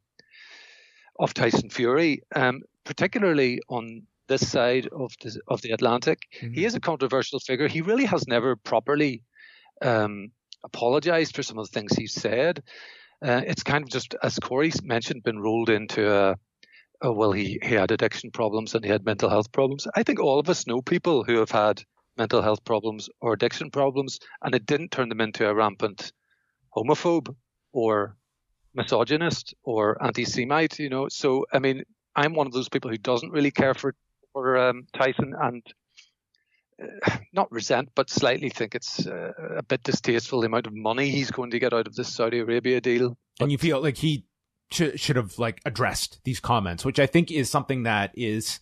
of 1.18 1.34
Tyson 1.34 1.70
Fury, 1.70 2.22
um, 2.34 2.62
particularly 2.84 3.60
on 3.68 4.02
this 4.28 4.46
side 4.48 4.88
of 4.88 5.12
the 5.22 5.40
of 5.48 5.62
the 5.62 5.72
Atlantic. 5.72 6.18
Mhm. 6.40 6.54
He 6.54 6.64
is 6.64 6.74
a 6.74 6.80
controversial 6.80 7.40
figure. 7.40 7.68
He 7.68 7.80
really 7.80 8.04
has 8.04 8.28
never 8.28 8.56
properly 8.56 9.22
um, 9.82 10.30
apologized 10.64 11.34
for 11.34 11.42
some 11.42 11.58
of 11.58 11.66
the 11.66 11.72
things 11.72 11.94
he 11.94 12.06
said. 12.06 12.62
Uh, 13.22 13.42
it's 13.46 13.62
kind 13.62 13.82
of 13.82 13.90
just, 13.90 14.14
as 14.22 14.38
Corey 14.38 14.72
mentioned, 14.82 15.22
been 15.24 15.40
rolled 15.40 15.70
into 15.70 16.12
a, 16.12 16.36
oh, 17.02 17.12
well, 17.12 17.32
he, 17.32 17.58
he 17.62 17.74
had 17.74 17.90
addiction 17.90 18.30
problems 18.30 18.74
and 18.74 18.84
he 18.84 18.90
had 18.90 19.04
mental 19.04 19.28
health 19.28 19.50
problems. 19.50 19.86
I 19.94 20.02
think 20.04 20.20
all 20.20 20.38
of 20.38 20.48
us 20.48 20.66
know 20.66 20.82
people 20.82 21.24
who 21.24 21.38
have 21.38 21.50
had 21.50 21.82
mental 22.18 22.42
health 22.42 22.64
problems 22.64 23.08
or 23.20 23.32
addiction 23.32 23.70
problems, 23.70 24.18
and 24.42 24.54
it 24.54 24.66
didn't 24.66 24.90
turn 24.90 25.08
them 25.08 25.20
into 25.20 25.48
a 25.48 25.54
rampant 25.54 26.12
homophobe 26.76 27.34
or 27.72 28.16
misogynist 28.74 29.54
or 29.62 30.02
anti-Semite, 30.04 30.78
you 30.78 30.90
know. 30.90 31.08
So, 31.08 31.46
I 31.52 31.58
mean, 31.58 31.84
I'm 32.14 32.34
one 32.34 32.46
of 32.46 32.52
those 32.52 32.68
people 32.68 32.90
who 32.90 32.98
doesn't 32.98 33.32
really 33.32 33.50
care 33.50 33.74
for, 33.74 33.94
for 34.32 34.58
um, 34.58 34.86
Tyson 34.92 35.34
and 35.40 35.62
uh, 36.82 37.16
not 37.32 37.50
resent, 37.50 37.90
but 37.94 38.10
slightly 38.10 38.50
think 38.50 38.74
it's 38.74 39.06
uh, 39.06 39.32
a 39.56 39.62
bit 39.62 39.82
distasteful 39.82 40.40
the 40.40 40.46
amount 40.46 40.66
of 40.66 40.74
money 40.74 41.10
he's 41.10 41.30
going 41.30 41.50
to 41.52 41.58
get 41.58 41.72
out 41.72 41.86
of 41.86 41.94
this 41.94 42.12
Saudi 42.14 42.38
Arabia 42.40 42.80
deal. 42.80 43.16
and 43.40 43.50
you 43.52 43.58
feel 43.58 43.80
like 43.80 43.96
he 43.96 44.24
should 44.70 45.16
have 45.16 45.38
like 45.38 45.60
addressed 45.64 46.20
these 46.24 46.40
comments, 46.40 46.84
which 46.84 46.98
I 46.98 47.06
think 47.06 47.30
is 47.30 47.50
something 47.50 47.84
that 47.84 48.12
is, 48.14 48.60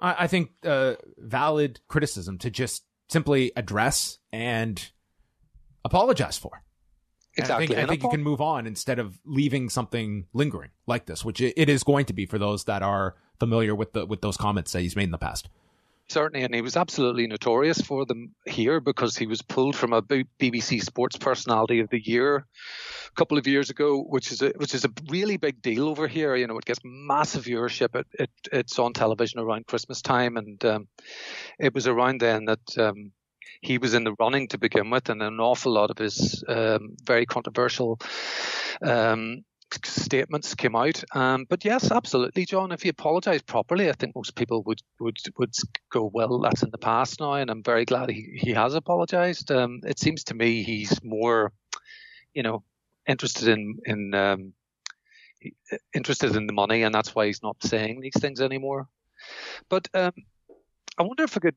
I, 0.00 0.24
I 0.24 0.26
think, 0.26 0.50
uh, 0.64 0.96
valid 1.16 1.80
criticism 1.88 2.38
to 2.38 2.50
just 2.50 2.84
simply 3.08 3.52
address 3.56 4.18
and 4.32 4.90
apologize 5.84 6.38
for. 6.38 6.62
And 7.36 7.44
Exactly. 7.44 7.64
I 7.64 7.68
think, 7.68 7.78
I 7.78 7.86
think 7.86 8.02
you 8.02 8.08
can 8.08 8.22
move 8.22 8.40
on 8.40 8.66
instead 8.66 8.98
of 8.98 9.20
leaving 9.24 9.68
something 9.68 10.26
lingering 10.32 10.70
like 10.86 11.06
this, 11.06 11.24
which 11.24 11.40
it, 11.40 11.68
is 11.68 11.84
going 11.84 12.06
to 12.06 12.12
be 12.12 12.26
for 12.26 12.38
those 12.38 12.64
that 12.64 12.82
are 12.82 13.14
familiar 13.38 13.74
with 13.74 13.92
the 13.92 14.04
with 14.06 14.20
those 14.20 14.36
comments 14.36 14.72
that 14.72 14.80
he's 14.80 14.96
made 14.96 15.04
in 15.04 15.12
the 15.12 15.18
past. 15.18 15.48
Certainly, 16.08 16.44
and 16.44 16.54
he 16.54 16.62
was 16.62 16.76
absolutely 16.76 17.26
notorious 17.26 17.80
for 17.80 18.06
them 18.06 18.34
here 18.46 18.80
because 18.80 19.16
he 19.16 19.26
was 19.26 19.42
pulled 19.42 19.76
from 19.76 19.92
a 19.92 20.02
BBC 20.02 20.82
Sports 20.82 21.16
Personality 21.16 21.80
of 21.80 21.90
the 21.90 22.00
Year 22.02 22.46
couple 23.18 23.36
of 23.36 23.48
years 23.48 23.68
ago, 23.68 24.00
which 24.00 24.30
is 24.30 24.42
a 24.42 24.52
which 24.56 24.74
is 24.74 24.84
a 24.84 24.92
really 25.10 25.36
big 25.36 25.60
deal 25.60 25.88
over 25.88 26.06
here. 26.06 26.36
You 26.36 26.46
know, 26.46 26.56
it 26.56 26.64
gets 26.64 26.80
massive 26.84 27.44
viewership. 27.44 27.94
It, 27.96 28.06
it 28.12 28.30
it's 28.52 28.78
on 28.78 28.92
television 28.92 29.40
around 29.40 29.66
Christmas 29.66 30.00
time, 30.00 30.36
and 30.36 30.64
um, 30.64 30.88
it 31.58 31.74
was 31.74 31.88
around 31.88 32.20
then 32.20 32.44
that 32.44 32.78
um, 32.78 33.12
he 33.60 33.78
was 33.78 33.94
in 33.94 34.04
the 34.04 34.14
running 34.20 34.48
to 34.48 34.58
begin 34.58 34.90
with, 34.90 35.10
and 35.10 35.20
an 35.20 35.40
awful 35.40 35.72
lot 35.72 35.90
of 35.90 35.98
his 35.98 36.44
um, 36.48 36.96
very 37.04 37.26
controversial. 37.26 37.98
Um, 38.80 39.44
statements 39.84 40.54
came 40.54 40.74
out. 40.74 41.04
Um, 41.14 41.44
but 41.46 41.64
yes, 41.64 41.90
absolutely, 41.90 42.46
John. 42.46 42.72
If 42.72 42.82
he 42.82 42.88
apologised 42.88 43.46
properly, 43.46 43.90
I 43.90 43.92
think 43.92 44.14
most 44.14 44.34
people 44.34 44.62
would 44.62 44.80
would 45.00 45.18
would 45.36 45.54
go, 45.90 46.10
well, 46.12 46.38
that's 46.38 46.62
in 46.62 46.70
the 46.70 46.78
past 46.78 47.20
now, 47.20 47.34
and 47.34 47.50
I'm 47.50 47.64
very 47.64 47.84
glad 47.84 48.10
he 48.10 48.38
he 48.40 48.52
has 48.52 48.74
apologised. 48.74 49.50
Um, 49.50 49.80
it 49.84 49.98
seems 49.98 50.24
to 50.24 50.34
me 50.34 50.62
he's 50.62 51.02
more, 51.02 51.52
you 52.32 52.42
know, 52.42 52.62
interested 53.08 53.48
in 53.48 53.78
in 53.86 54.14
um, 54.14 54.52
interested 55.94 56.36
in 56.36 56.46
the 56.46 56.52
money, 56.52 56.82
and 56.82 56.94
that's 56.94 57.14
why 57.14 57.26
he's 57.26 57.42
not 57.42 57.56
saying 57.62 58.00
these 58.00 58.18
things 58.20 58.40
anymore. 58.40 58.88
But 59.68 59.88
um, 59.94 60.12
I 60.98 61.02
wonder 61.02 61.24
if 61.24 61.36
I 61.36 61.40
could. 61.40 61.56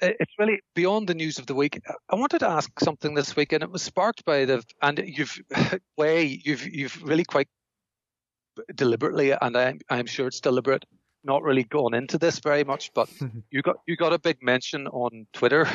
It's 0.00 0.38
really 0.38 0.60
beyond 0.74 1.08
the 1.08 1.14
news 1.14 1.38
of 1.38 1.46
the 1.46 1.56
week. 1.56 1.80
I 2.08 2.14
wanted 2.14 2.38
to 2.40 2.48
ask 2.48 2.70
something 2.78 3.14
this 3.14 3.34
week, 3.34 3.52
and 3.52 3.62
it 3.62 3.70
was 3.70 3.82
sparked 3.82 4.24
by 4.24 4.44
the 4.44 4.62
and 4.82 4.98
you've 5.04 5.38
Wai 5.96 6.40
you've 6.44 6.66
you've 6.66 7.02
really 7.02 7.24
quite 7.24 7.48
deliberately, 8.74 9.32
and 9.32 9.56
I'm 9.56 9.80
I'm 9.90 10.06
sure 10.06 10.28
it's 10.28 10.40
deliberate, 10.40 10.84
not 11.28 11.44
really 11.44 11.62
gone 11.62 11.94
into 11.94 12.18
this 12.18 12.40
very 12.40 12.64
much, 12.64 12.92
but 12.94 13.08
you 13.50 13.62
got 13.62 13.76
you 13.86 13.96
got 13.96 14.12
a 14.12 14.18
big 14.18 14.42
mention 14.42 14.88
on 14.88 15.26
Twitter 15.32 15.68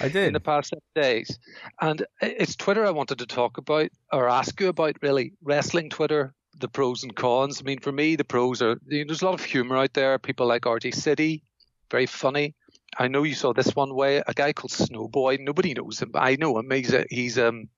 I 0.00 0.08
did 0.08 0.28
in 0.28 0.32
the 0.32 0.40
past 0.40 0.72
days, 0.94 1.38
and 1.80 2.06
it's 2.22 2.56
Twitter 2.56 2.86
I 2.86 2.90
wanted 2.90 3.18
to 3.18 3.26
talk 3.26 3.58
about 3.58 3.90
or 4.12 4.28
ask 4.28 4.58
you 4.60 4.68
about. 4.68 4.96
Really, 5.02 5.32
wrestling 5.42 5.90
Twitter, 5.90 6.32
the 6.58 6.68
pros 6.68 7.02
and 7.02 7.14
cons. 7.14 7.60
I 7.60 7.64
mean, 7.64 7.80
for 7.80 7.92
me, 7.92 8.16
the 8.16 8.24
pros 8.24 8.62
are 8.62 8.78
you 8.86 9.00
know, 9.00 9.08
there's 9.08 9.22
a 9.22 9.26
lot 9.26 9.34
of 9.34 9.44
humor 9.44 9.76
out 9.76 9.92
there. 9.92 10.18
People 10.18 10.46
like 10.46 10.62
RJ 10.62 10.94
City, 10.94 11.42
very 11.90 12.06
funny. 12.06 12.54
I 12.98 13.08
know 13.08 13.22
you 13.22 13.34
saw 13.34 13.52
this 13.52 13.74
one 13.74 13.94
Wai. 13.94 14.22
A 14.26 14.34
guy 14.34 14.52
called 14.52 14.72
Snowboy. 14.72 15.40
Nobody 15.40 15.74
knows 15.74 16.02
him. 16.02 16.10
but 16.12 16.22
I 16.22 16.36
know 16.36 16.58
him. 16.58 16.70
He's 16.70 16.92
a 16.92 17.04
he's 17.10 17.38
um 17.38 17.68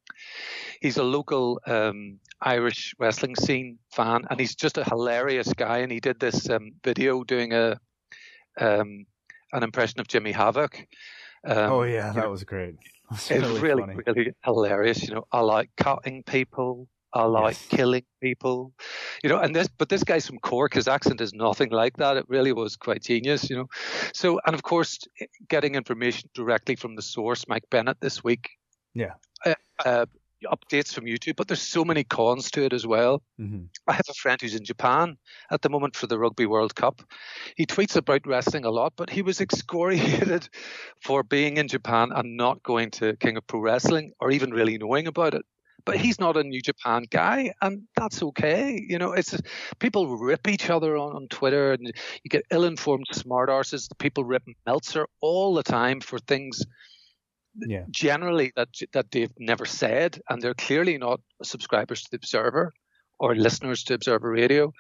he's 0.81 0.97
a 0.97 1.05
local 1.05 1.61
um 1.67 2.19
Irish 2.41 2.95
wrestling 2.99 3.37
scene 3.37 3.79
fan, 3.93 4.25
and 4.31 4.39
he's 4.41 4.55
just 4.55 4.79
a 4.79 4.85
hilarious 4.85 5.53
guy. 5.55 5.79
And 5.79 5.91
he 5.93 6.01
did 6.01 6.21
this 6.21 6.49
um, 6.51 6.73
video 6.85 7.25
doing 7.25 7.53
a 7.53 7.79
um 8.61 9.07
an 9.53 9.63
impression 9.63 10.01
of 10.01 10.09
Jimmy 10.09 10.33
Havoc. 10.33 10.87
Um, 11.47 11.73
oh 11.73 11.83
yeah, 11.83 12.13
that 12.13 12.25
know, 12.25 12.31
was 12.31 12.45
great. 12.45 12.75
It's 13.13 13.31
really, 13.31 13.61
really, 13.61 13.83
funny. 13.83 13.97
really 14.07 14.33
hilarious. 14.45 15.03
You 15.07 15.15
know, 15.15 15.27
I 15.31 15.41
like 15.41 15.71
cutting 15.77 16.23
people. 16.25 16.89
I 17.13 17.25
like 17.25 17.55
Yes. 17.55 17.67
killing 17.69 18.05
people. 18.21 18.73
You 19.23 19.29
know, 19.29 19.39
and 19.39 19.55
this, 19.55 19.69
but 19.69 19.89
this 19.89 20.03
guy's 20.03 20.27
from 20.27 20.39
Cork. 20.41 20.75
His 20.75 20.89
accent 20.89 21.21
is 21.21 21.33
nothing 21.33 21.71
like 21.71 21.97
that. 21.99 22.17
It 22.17 22.25
really 22.29 22.53
was 22.53 22.75
quite 22.77 23.03
genius. 23.03 23.49
You 23.49 23.57
know, 23.57 23.67
so 24.13 24.41
and 24.47 24.55
of 24.55 24.63
course, 24.63 24.99
getting 25.49 25.75
information 25.77 26.29
directly 26.35 26.75
from 26.77 26.97
the 26.97 27.03
source, 27.03 27.47
Mike 27.47 27.65
Bennett, 27.71 28.01
this 28.01 28.25
week. 28.25 28.51
Yeah. 28.95 29.13
Uh, 29.47 29.55
uh, 29.85 30.07
updates 30.45 30.93
from 30.93 31.05
YouTube, 31.05 31.37
but 31.37 31.49
there's 31.49 31.63
so 31.63 31.85
many 31.85 32.05
cons 32.05 32.51
to 32.53 32.65
it 32.65 32.73
as 32.73 32.87
well. 32.87 33.23
Mhm. 33.41 33.69
I 33.87 33.93
have 33.93 34.09
a 34.09 34.15
friend 34.15 34.41
who's 34.41 34.55
in 34.55 34.65
Japan 34.65 35.17
at 35.51 35.63
the 35.63 35.71
moment 35.71 35.97
for 35.97 36.07
the 36.07 36.19
Rugby 36.19 36.47
World 36.47 36.75
Cup. 36.75 37.03
He 37.57 37.67
tweets 37.67 37.97
about 37.97 38.27
wrestling 38.27 38.65
a 38.65 38.71
lot, 38.71 38.93
but 38.97 39.11
he 39.11 39.23
was 39.23 39.41
excoriated 40.33 40.49
for 41.03 41.23
being 41.23 41.57
in 41.57 41.69
Japan 41.69 42.13
and 42.15 42.37
not 42.37 42.63
going 42.63 42.91
to 42.93 43.17
King 43.17 43.37
of 43.37 43.47
Pro 43.47 43.61
Wrestling 43.61 44.13
or 44.21 44.31
even 44.31 44.51
really 44.51 44.79
knowing 44.79 45.07
about 45.07 45.35
it 45.35 45.45
but 45.85 45.97
he's 45.99 46.19
not 46.19 46.37
a 46.37 46.43
New 46.43 46.63
Japan 46.63 47.05
guy, 47.11 47.53
and 47.61 47.83
that's 47.95 48.23
okay. 48.23 48.83
You 48.89 48.99
know, 48.99 49.13
it's 49.13 49.37
people 49.79 50.17
rip 50.17 50.49
each 50.49 50.71
other 50.71 50.97
on, 50.97 51.15
on 51.15 51.29
Twitter, 51.29 51.73
and 51.73 51.87
you 51.87 52.29
get 52.31 52.45
ill-informed 52.51 53.07
smart 53.13 53.51
arses. 53.51 53.89
People 53.99 54.25
rip 54.25 54.45
Meltzer 54.67 55.07
all 55.21 55.55
the 55.55 55.63
time 55.63 56.01
for 56.01 56.19
things 56.19 56.65
yeah. 57.57 57.85
generally 57.91 58.53
that 58.57 58.69
that 58.93 59.11
they've 59.11 59.33
never 59.39 59.67
said, 59.67 60.21
and 60.29 60.41
they're 60.41 60.55
clearly 60.55 60.99
not 60.99 61.21
subscribers 61.43 62.03
to 62.03 62.11
the 62.11 62.17
Observer 62.17 62.73
or 63.19 63.35
listeners 63.35 63.85
to 63.85 63.95
Observer 63.95 64.31
Radio. 64.31 64.73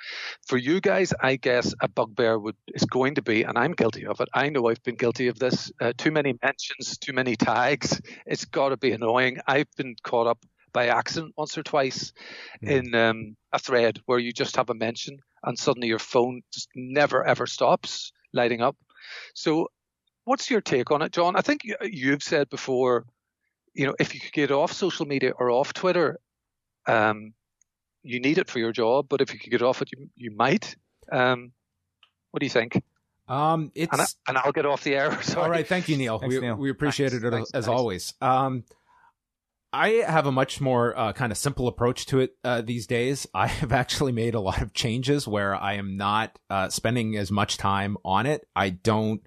For 0.46 0.56
you 0.56 0.80
guys, 0.80 1.12
I 1.20 1.36
guess 1.36 1.72
a 1.80 1.88
bugbear 1.88 2.38
would 2.38 2.56
is 2.74 2.84
going 2.84 3.14
to 3.16 3.22
be, 3.22 3.42
and 3.42 3.56
I'm 3.56 3.72
guilty 3.72 4.06
of 4.06 4.20
it. 4.20 4.28
I 4.34 4.48
know 4.48 4.68
I've 4.68 4.82
been 4.82 4.96
guilty 4.96 5.28
of 5.28 5.38
this. 5.38 5.70
Uh, 5.80 5.92
too 5.96 6.10
many 6.10 6.34
mentions, 6.42 6.98
too 6.98 7.12
many 7.12 7.36
tags. 7.36 8.00
It's 8.26 8.44
got 8.44 8.70
to 8.70 8.76
be 8.76 8.92
annoying. 8.92 9.38
I've 9.46 9.70
been 9.76 9.94
caught 10.02 10.26
up 10.26 10.44
by 10.72 10.88
accident 10.88 11.34
once 11.36 11.56
or 11.56 11.62
twice 11.62 12.12
mm. 12.62 12.68
in 12.68 12.94
um, 12.94 13.36
a 13.52 13.58
thread 13.58 14.00
where 14.06 14.18
you 14.18 14.32
just 14.32 14.56
have 14.56 14.70
a 14.70 14.74
mention 14.74 15.18
and 15.44 15.58
suddenly 15.58 15.88
your 15.88 15.98
phone 15.98 16.42
just 16.52 16.68
never 16.74 17.24
ever 17.24 17.46
stops 17.46 18.12
lighting 18.32 18.60
up. 18.60 18.76
So, 19.34 19.68
what's 20.24 20.50
your 20.50 20.60
take 20.60 20.90
on 20.90 21.02
it, 21.02 21.12
John? 21.12 21.36
I 21.36 21.40
think 21.40 21.62
you've 21.82 22.22
said 22.22 22.48
before, 22.50 23.06
you 23.72 23.86
know, 23.86 23.94
if 23.98 24.14
you 24.14 24.20
could 24.20 24.32
get 24.32 24.50
off 24.50 24.72
social 24.72 25.06
media 25.06 25.32
or 25.38 25.50
off 25.50 25.72
Twitter, 25.72 26.18
um, 26.86 27.32
you 28.02 28.20
need 28.20 28.38
it 28.38 28.50
for 28.50 28.58
your 28.58 28.72
job. 28.72 29.06
But 29.08 29.20
if 29.20 29.32
you 29.32 29.38
could 29.38 29.50
get 29.50 29.62
off 29.62 29.82
it, 29.82 29.90
you 29.92 30.08
you 30.16 30.30
might. 30.30 30.76
Um, 31.10 31.52
what 32.30 32.40
do 32.40 32.46
you 32.46 32.50
think? 32.50 32.82
Um, 33.26 33.72
it's 33.74 34.16
and, 34.28 34.36
I, 34.36 34.42
will 34.44 34.52
get 34.52 34.66
off 34.66 34.84
the 34.84 34.94
air. 34.94 35.22
Sorry. 35.22 35.44
All 35.44 35.50
right, 35.50 35.66
thank 35.66 35.88
you, 35.88 35.96
Neil. 35.96 36.18
Thanks, 36.18 36.34
we, 36.34 36.40
Neil. 36.40 36.56
we 36.56 36.70
appreciate 36.70 37.10
thanks, 37.10 37.24
it 37.24 37.30
thanks, 37.30 37.50
as 37.54 37.66
thanks. 37.66 37.78
always. 37.78 38.14
Um, 38.20 38.64
I 39.72 40.04
have 40.06 40.26
a 40.26 40.32
much 40.32 40.60
more 40.60 40.96
uh, 40.96 41.12
kind 41.14 41.32
of 41.32 41.38
simple 41.38 41.66
approach 41.66 42.06
to 42.06 42.20
it 42.20 42.36
uh, 42.44 42.60
these 42.60 42.86
days. 42.86 43.26
I 43.34 43.46
have 43.46 43.72
actually 43.72 44.12
made 44.12 44.34
a 44.34 44.40
lot 44.40 44.62
of 44.62 44.74
changes 44.74 45.26
where 45.26 45.54
I 45.54 45.74
am 45.74 45.96
not 45.96 46.38
uh, 46.50 46.68
spending 46.68 47.16
as 47.16 47.30
much 47.30 47.56
time 47.56 47.96
on 48.04 48.26
it. 48.26 48.46
I 48.54 48.70
don't. 48.70 49.22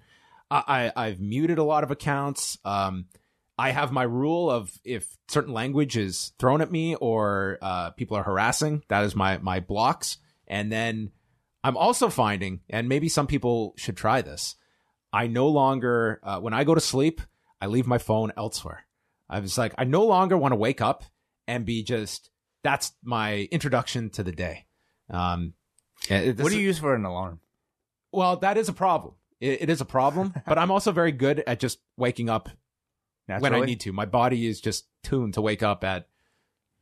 I, 0.50 0.92
I've 0.96 1.20
muted 1.20 1.58
a 1.58 1.64
lot 1.64 1.84
of 1.84 1.90
accounts. 1.90 2.58
Um, 2.64 3.06
I 3.58 3.70
have 3.70 3.92
my 3.92 4.04
rule 4.04 4.50
of 4.50 4.70
if 4.84 5.18
certain 5.28 5.52
language 5.52 5.96
is 5.96 6.32
thrown 6.38 6.60
at 6.60 6.70
me 6.70 6.94
or 6.94 7.58
uh, 7.60 7.90
people 7.90 8.16
are 8.16 8.22
harassing, 8.22 8.82
that 8.88 9.04
is 9.04 9.16
my 9.16 9.38
my 9.38 9.60
blocks. 9.60 10.18
And 10.46 10.72
then 10.72 11.10
I'm 11.62 11.76
also 11.76 12.08
finding, 12.08 12.60
and 12.70 12.88
maybe 12.88 13.08
some 13.08 13.26
people 13.26 13.74
should 13.76 13.96
try 13.96 14.22
this. 14.22 14.54
I 15.12 15.26
no 15.26 15.48
longer, 15.48 16.20
uh, 16.22 16.38
when 16.40 16.54
I 16.54 16.64
go 16.64 16.74
to 16.74 16.80
sleep, 16.80 17.20
I 17.60 17.66
leave 17.66 17.86
my 17.86 17.98
phone 17.98 18.32
elsewhere. 18.36 18.86
I 19.28 19.40
was 19.40 19.58
like, 19.58 19.74
I 19.76 19.84
no 19.84 20.06
longer 20.06 20.38
want 20.38 20.52
to 20.52 20.56
wake 20.56 20.80
up 20.80 21.04
and 21.46 21.66
be 21.66 21.82
just, 21.82 22.30
that's 22.62 22.92
my 23.02 23.48
introduction 23.50 24.10
to 24.10 24.22
the 24.22 24.32
day. 24.32 24.66
Um, 25.10 25.54
what 26.08 26.50
do 26.50 26.58
you 26.58 26.66
use 26.66 26.78
for 26.78 26.94
an 26.94 27.04
alarm? 27.04 27.40
Well, 28.12 28.36
that 28.36 28.56
is 28.56 28.68
a 28.68 28.72
problem. 28.72 29.14
It, 29.40 29.62
it 29.62 29.70
is 29.70 29.80
a 29.80 29.84
problem, 29.84 30.34
but 30.46 30.58
I'm 30.58 30.70
also 30.70 30.92
very 30.92 31.12
good 31.12 31.42
at 31.46 31.60
just 31.60 31.78
waking 31.96 32.28
up 32.28 32.48
Naturally? 33.26 33.50
when 33.50 33.62
I 33.62 33.64
need 33.64 33.80
to. 33.80 33.92
My 33.92 34.06
body 34.06 34.46
is 34.46 34.60
just 34.60 34.86
tuned 35.02 35.34
to 35.34 35.42
wake 35.42 35.62
up 35.62 35.84
at 35.84 36.08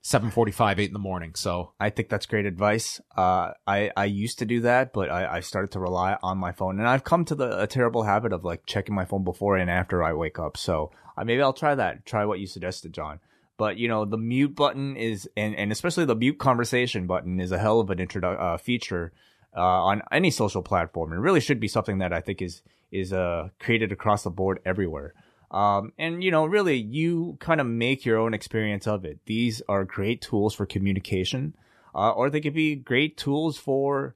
7:45, 0.07 0.79
8 0.79 0.87
in 0.87 0.93
the 0.93 0.99
morning. 1.01 1.35
So 1.35 1.73
I 1.81 1.91
think 1.91 2.09
that's 2.09 2.27
great 2.27 2.47
advice. 2.47 3.01
Uh, 3.17 3.51
I 3.67 3.91
I 3.97 4.05
used 4.05 4.39
to 4.39 4.45
do 4.47 4.61
that, 4.61 4.93
but 4.93 5.11
I, 5.11 5.37
I 5.37 5.41
started 5.41 5.73
to 5.73 5.81
rely 5.81 6.17
on 6.23 6.39
my 6.39 6.53
phone, 6.53 6.79
and 6.79 6.89
I've 6.89 7.03
come 7.03 7.25
to 7.25 7.35
the 7.35 7.61
a 7.61 7.67
terrible 7.67 8.05
habit 8.05 8.33
of 8.33 8.45
like 8.45 8.67
checking 8.67 8.95
my 8.95 9.05
phone 9.05 9.25
before 9.25 9.57
and 9.57 9.69
after 9.69 10.05
I 10.05 10.13
wake 10.13 10.39
up. 10.39 10.57
So 10.57 10.93
uh, 11.17 11.25
maybe 11.25 11.43
I'll 11.43 11.53
try 11.53 11.75
that. 11.75 12.07
Try 12.07 12.25
what 12.25 12.39
you 12.39 12.47
suggested, 12.47 12.93
John. 12.93 13.19
But 13.59 13.79
you 13.79 13.89
know, 13.89 14.05
the 14.05 14.19
mute 14.19 14.55
button 14.55 14.97
is, 14.97 15.29
and 15.37 15.57
and 15.57 15.73
especially 15.73 16.05
the 16.05 16.15
mute 16.15 16.39
conversation 16.39 17.09
button 17.09 17.41
is 17.41 17.51
a 17.51 17.59
hell 17.59 17.81
of 17.81 17.91
an 17.91 17.99
introdu- 17.99 18.41
uh, 18.41 18.59
feature 18.59 19.13
uh, 19.57 19.61
on 19.61 20.03
any 20.13 20.31
social 20.31 20.63
platform. 20.63 21.13
It 21.13 21.17
really 21.17 21.41
should 21.41 21.61
be 21.61 21.69
something 21.69 21.99
that 21.99 22.13
I 22.13 22.21
think 22.21 22.43
is 22.43 22.63
is 22.93 23.13
uh, 23.13 23.49
created 23.59 23.93
across 23.93 24.23
the 24.23 24.31
board 24.31 24.61
everywhere. 24.65 25.15
Um, 25.51 25.93
and 25.99 26.23
you 26.23 26.31
know, 26.31 26.45
really, 26.47 26.77
you 26.77 27.37
kind 27.41 27.61
of 27.61 27.67
make 27.67 28.05
your 28.05 28.19
own 28.19 28.35
experience 28.35 28.87
of 28.87 29.05
it. 29.05 29.21
These 29.27 29.63
are 29.69 29.85
great 29.85 30.21
tools 30.21 30.55
for 30.55 30.67
communication, 30.67 31.55
uh, 31.95 32.11
or 32.11 32.31
they 32.31 32.41
could 32.41 32.55
be 32.55 32.77
great 32.77 33.17
tools 33.17 33.57
for 33.57 34.15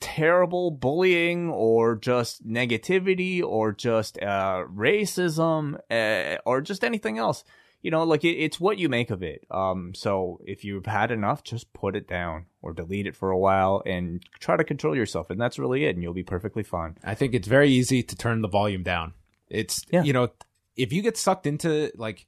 terrible 0.00 0.70
bullying 0.70 1.48
or 1.50 1.96
just 1.96 2.46
negativity 2.46 3.42
or 3.42 3.72
just 3.72 4.20
uh, 4.20 4.64
racism 4.74 5.78
uh, 5.90 6.38
or 6.44 6.60
just 6.60 6.84
anything 6.84 7.18
else. 7.18 7.44
You 7.82 7.90
know, 7.90 8.02
like 8.02 8.24
it, 8.24 8.36
it's 8.36 8.58
what 8.58 8.78
you 8.78 8.88
make 8.88 9.10
of 9.10 9.22
it. 9.22 9.46
Um, 9.50 9.94
so 9.94 10.40
if 10.44 10.64
you've 10.64 10.86
had 10.86 11.10
enough, 11.10 11.44
just 11.44 11.72
put 11.72 11.94
it 11.94 12.08
down 12.08 12.46
or 12.62 12.72
delete 12.72 13.06
it 13.06 13.14
for 13.14 13.30
a 13.30 13.38
while 13.38 13.82
and 13.86 14.22
try 14.40 14.56
to 14.56 14.64
control 14.64 14.96
yourself. 14.96 15.30
And 15.30 15.40
that's 15.40 15.58
really 15.58 15.84
it. 15.84 15.94
And 15.94 16.02
you'll 16.02 16.14
be 16.14 16.24
perfectly 16.24 16.62
fine. 16.62 16.96
I 17.04 17.14
think 17.14 17.34
it's 17.34 17.48
very 17.48 17.70
easy 17.70 18.02
to 18.02 18.16
turn 18.16 18.42
the 18.42 18.48
volume 18.48 18.82
down. 18.82 19.12
It's 19.48 19.84
yeah. 19.92 20.02
you 20.02 20.12
know, 20.12 20.30
if 20.76 20.92
you 20.92 21.02
get 21.02 21.16
sucked 21.16 21.46
into 21.46 21.92
like 21.96 22.26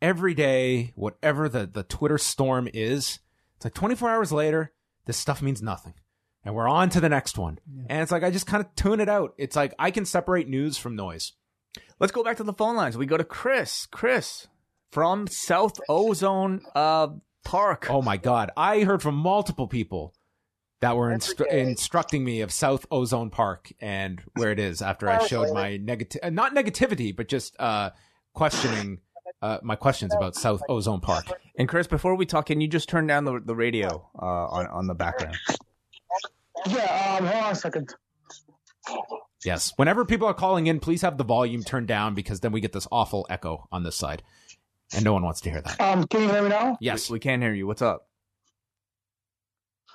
every 0.00 0.34
day, 0.34 0.92
whatever 0.94 1.48
the 1.48 1.66
the 1.66 1.82
Twitter 1.82 2.18
storm 2.18 2.68
is, 2.72 3.18
it's 3.56 3.64
like 3.64 3.74
24 3.74 4.10
hours 4.10 4.32
later, 4.32 4.72
this 5.06 5.16
stuff 5.16 5.42
means 5.42 5.62
nothing. 5.62 5.94
And 6.44 6.54
we're 6.54 6.68
on 6.68 6.88
to 6.90 7.00
the 7.00 7.08
next 7.08 7.36
one. 7.36 7.58
Yeah. 7.70 7.82
And 7.88 8.02
it's 8.02 8.12
like 8.12 8.22
I 8.22 8.30
just 8.30 8.46
kind 8.46 8.64
of 8.64 8.74
tune 8.74 9.00
it 9.00 9.08
out. 9.08 9.34
It's 9.36 9.56
like 9.56 9.74
I 9.78 9.90
can 9.90 10.04
separate 10.04 10.48
news 10.48 10.78
from 10.78 10.96
noise. 10.96 11.32
Let's 11.98 12.12
go 12.12 12.24
back 12.24 12.38
to 12.38 12.44
the 12.44 12.54
phone 12.54 12.76
lines. 12.76 12.96
We 12.96 13.06
go 13.06 13.16
to 13.16 13.24
Chris. 13.24 13.86
Chris 13.86 14.48
from 14.90 15.26
South 15.26 15.78
Ozone 15.88 16.62
uh, 16.74 17.08
Park. 17.44 17.86
Oh 17.90 18.02
my 18.02 18.16
God. 18.16 18.50
I 18.56 18.80
heard 18.80 19.02
from 19.02 19.14
multiple 19.14 19.66
people 19.66 20.14
that 20.80 20.96
were 20.96 21.10
instru- 21.10 21.50
instructing 21.50 22.24
me 22.24 22.40
of 22.40 22.50
South 22.52 22.86
Ozone 22.90 23.30
Park 23.30 23.72
and 23.80 24.22
where 24.36 24.50
it 24.50 24.58
is 24.58 24.80
after 24.82 25.08
I 25.08 25.26
showed 25.26 25.52
my 25.52 25.76
negative, 25.76 26.20
uh, 26.22 26.30
not 26.30 26.54
negativity, 26.54 27.14
but 27.14 27.28
just 27.28 27.54
uh, 27.60 27.90
questioning 28.34 29.00
uh, 29.42 29.58
my 29.62 29.76
questions 29.76 30.14
about 30.14 30.34
South 30.34 30.62
Ozone 30.68 31.00
Park. 31.00 31.26
And 31.58 31.68
Chris, 31.68 31.86
before 31.86 32.14
we 32.14 32.26
talk, 32.26 32.46
can 32.46 32.60
you 32.60 32.68
just 32.68 32.88
turn 32.88 33.06
down 33.06 33.24
the 33.24 33.40
the 33.44 33.54
radio 33.54 34.08
uh, 34.20 34.24
on 34.24 34.66
on 34.66 34.86
the 34.86 34.94
background? 34.94 35.36
Yeah, 36.66 37.16
um, 37.18 37.26
hold 37.26 37.44
on 37.44 37.52
a 37.52 37.54
second. 37.54 37.94
Yes. 39.44 39.72
Whenever 39.76 40.04
people 40.04 40.28
are 40.28 40.34
calling 40.34 40.66
in, 40.66 40.80
please 40.80 41.02
have 41.02 41.16
the 41.16 41.24
volume 41.24 41.62
turned 41.62 41.88
down 41.88 42.14
because 42.14 42.40
then 42.40 42.52
we 42.52 42.60
get 42.60 42.72
this 42.72 42.86
awful 42.92 43.26
echo 43.30 43.66
on 43.72 43.82
this 43.82 43.96
side, 43.96 44.22
and 44.94 45.04
no 45.04 45.12
one 45.12 45.22
wants 45.22 45.40
to 45.42 45.50
hear 45.50 45.60
that. 45.60 45.80
Um, 45.80 46.06
can 46.06 46.22
you 46.22 46.28
hear 46.28 46.42
me 46.42 46.48
now? 46.48 46.76
Yes, 46.80 47.10
we, 47.10 47.14
we 47.14 47.20
can 47.20 47.40
hear 47.40 47.54
you. 47.54 47.66
What's 47.66 47.82
up? 47.82 48.08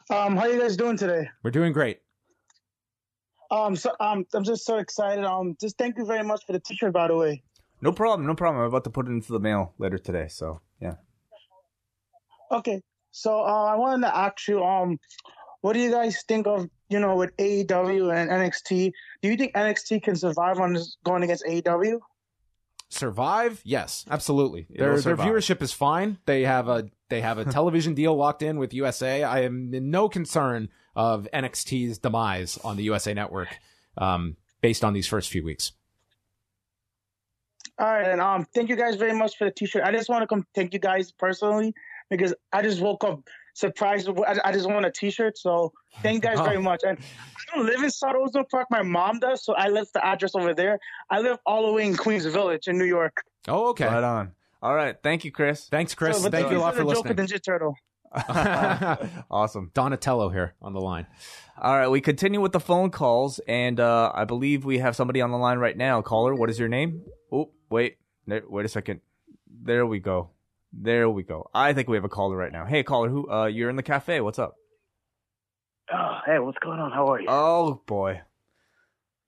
Um, 0.09 0.35
how 0.35 0.43
are 0.43 0.49
you 0.49 0.59
guys 0.59 0.77
doing 0.77 0.97
today? 0.97 1.29
We're 1.43 1.51
doing 1.51 1.73
great. 1.73 1.99
Um, 3.51 3.75
so 3.75 3.91
um, 3.99 4.25
I'm 4.33 4.43
just 4.43 4.65
so 4.65 4.77
excited. 4.77 5.23
Um, 5.23 5.55
just 5.59 5.77
thank 5.77 5.97
you 5.97 6.05
very 6.05 6.23
much 6.23 6.45
for 6.45 6.53
the 6.53 6.59
T-shirt, 6.59 6.93
by 6.93 7.07
the 7.07 7.15
way. 7.15 7.43
No 7.81 7.91
problem, 7.91 8.27
no 8.27 8.35
problem. 8.35 8.61
I'm 8.61 8.67
about 8.67 8.83
to 8.85 8.89
put 8.89 9.07
it 9.07 9.11
into 9.11 9.31
the 9.31 9.39
mail 9.39 9.73
later 9.77 9.97
today. 9.97 10.27
So 10.29 10.61
yeah. 10.79 10.95
Okay, 12.51 12.81
so 13.11 13.39
uh, 13.39 13.65
I 13.65 13.75
wanted 13.75 14.07
to 14.07 14.15
ask 14.15 14.47
you, 14.47 14.63
um, 14.63 14.99
what 15.61 15.73
do 15.73 15.79
you 15.79 15.91
guys 15.91 16.23
think 16.27 16.47
of 16.47 16.67
you 16.89 16.99
know 16.99 17.15
with 17.15 17.35
AEW 17.37 18.13
and 18.13 18.29
NXT? 18.29 18.91
Do 19.21 19.29
you 19.29 19.35
think 19.35 19.53
NXT 19.53 20.03
can 20.03 20.15
survive 20.15 20.59
on 20.59 20.73
this 20.73 20.97
going 21.03 21.23
against 21.23 21.45
AEW? 21.45 21.99
Survive? 22.95 23.61
Yes, 23.65 24.05
absolutely. 24.09 24.67
Their 24.69 24.99
their 25.01 25.17
viewership 25.17 25.61
is 25.61 25.73
fine. 25.73 26.17
They 26.25 26.43
have 26.43 26.69
a 26.69 26.89
they 27.09 27.21
have 27.21 27.37
a 27.37 27.45
television 27.51 27.93
deal 27.93 28.15
locked 28.15 28.41
in 28.41 28.57
with 28.57 28.73
USA. 28.73 29.23
I 29.23 29.41
am 29.41 29.73
in 29.73 29.91
no 29.91 30.07
concern 30.07 30.69
of 30.95 31.27
NXT's 31.33 31.97
demise 31.97 32.57
on 32.63 32.77
the 32.77 32.83
USA 32.83 33.13
Network, 33.13 33.49
um, 33.97 34.37
based 34.61 34.85
on 34.85 34.93
these 34.93 35.07
first 35.07 35.29
few 35.29 35.43
weeks. 35.43 35.73
All 37.77 37.87
right, 37.87 38.07
and 38.07 38.21
um, 38.21 38.47
thank 38.55 38.69
you 38.69 38.77
guys 38.77 38.95
very 38.95 39.13
much 39.13 39.37
for 39.37 39.43
the 39.43 39.51
T-shirt. 39.51 39.83
I 39.83 39.91
just 39.91 40.07
want 40.07 40.23
to 40.23 40.27
come 40.27 40.45
thank 40.55 40.73
you 40.73 40.79
guys 40.79 41.11
personally 41.11 41.73
because 42.09 42.33
I 42.53 42.61
just 42.61 42.79
woke 42.79 43.03
up 43.03 43.27
surprised. 43.55 44.07
I, 44.09 44.37
I 44.45 44.51
just 44.51 44.69
want 44.69 44.85
a 44.85 44.91
T-shirt, 44.91 45.37
so 45.37 45.73
thank 46.03 46.15
you 46.23 46.29
guys 46.29 46.39
very 46.39 46.61
much. 46.69 46.82
And 46.87 46.97
I 46.99 47.55
don't 47.55 47.65
live 47.65 47.82
in 47.82 47.89
South 47.89 48.15
Ozone 48.15 48.45
Park. 48.51 48.67
My 48.69 48.83
mom 48.83 49.19
does, 49.19 49.43
so 49.43 49.53
I 49.53 49.69
left 49.69 49.93
the 49.93 50.05
address 50.05 50.36
over 50.36 50.53
there. 50.53 50.77
I 51.09 51.21
live 51.21 51.39
all 51.45 51.65
the 51.65 51.73
way 51.73 51.86
in 51.87 51.97
Queens 51.97 52.25
Village 52.25 52.67
in 52.67 52.77
New 52.77 52.86
York. 52.86 53.23
Oh, 53.47 53.69
okay. 53.69 53.86
Right 53.86 54.03
on. 54.03 54.33
All 54.61 54.75
right. 54.75 54.95
Thank 55.01 55.25
you, 55.25 55.32
Chris. 55.32 55.67
Thanks, 55.67 55.95
Chris. 55.95 56.21
So, 56.21 56.29
Thank 56.29 56.51
you 56.51 56.57
a 56.57 56.59
lot 56.59 56.75
for 56.75 56.83
listening. 56.83 57.15
Ninja 57.15 57.43
Turtle. 57.43 57.75
awesome. 59.29 59.71
Donatello 59.73 60.29
here 60.29 60.53
on 60.61 60.73
the 60.73 60.79
line. 60.79 61.05
All 61.61 61.77
right, 61.77 61.87
we 61.87 62.01
continue 62.01 62.39
with 62.39 62.53
the 62.53 62.59
phone 62.59 62.89
calls, 62.89 63.39
and 63.47 63.79
uh, 63.79 64.11
I 64.13 64.23
believe 64.25 64.63
we 64.63 64.79
have 64.79 64.95
somebody 64.95 65.21
on 65.21 65.32
the 65.32 65.37
line 65.37 65.57
right 65.57 65.75
now. 65.75 66.01
Caller, 66.01 66.33
what 66.33 66.49
is 66.49 66.57
your 66.57 66.69
name? 66.69 67.03
Oh, 67.32 67.51
wait, 67.69 67.97
wait 68.25 68.65
a 68.65 68.69
second. 68.69 69.01
There 69.47 69.86
we 69.86 69.99
go. 69.99 70.29
There 70.77 71.09
we 71.09 71.23
go. 71.23 71.49
I 71.53 71.73
think 71.73 71.87
we 71.87 71.97
have 71.97 72.03
a 72.03 72.09
caller 72.09 72.35
right 72.35 72.51
now. 72.51 72.65
Hey, 72.65 72.83
caller, 72.83 73.09
who? 73.09 73.29
Uh, 73.31 73.45
you're 73.45 73.69
in 73.69 73.75
the 73.75 73.83
cafe. 73.83 74.19
What's 74.21 74.39
up? 74.39 74.55
Oh, 75.93 76.17
hey, 76.25 76.39
what's 76.39 76.57
going 76.59 76.79
on? 76.79 76.91
How 76.91 77.07
are 77.11 77.21
you? 77.21 77.27
Oh 77.29 77.81
boy, 77.85 78.21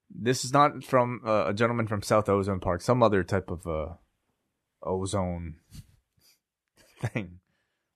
this 0.10 0.44
is 0.44 0.52
not 0.52 0.84
from 0.84 1.22
uh, 1.26 1.46
a 1.48 1.54
gentleman 1.54 1.88
from 1.88 2.02
South 2.02 2.28
Ozone 2.28 2.60
Park. 2.60 2.82
Some 2.82 3.02
other 3.02 3.24
type 3.24 3.50
of 3.50 3.66
uh, 3.68 3.94
ozone. 4.84 5.56
thing. 6.98 7.40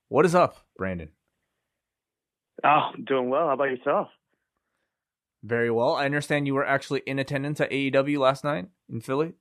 What 0.07 0.25
is 0.25 0.35
up, 0.35 0.65
Brandon? 0.77 1.09
Oh, 2.63 2.91
doing 3.03 3.29
well. 3.29 3.47
How 3.47 3.53
about 3.53 3.71
yourself? 3.71 4.07
Very 5.43 5.71
well. 5.71 5.95
I 5.95 6.05
understand 6.05 6.45
you 6.45 6.53
were 6.53 6.65
actually 6.65 7.01
in 7.05 7.17
attendance 7.17 7.59
at 7.59 7.71
AEW 7.71 8.19
last 8.19 8.43
night 8.43 8.67
in 8.89 9.01
Philly. 9.01 9.33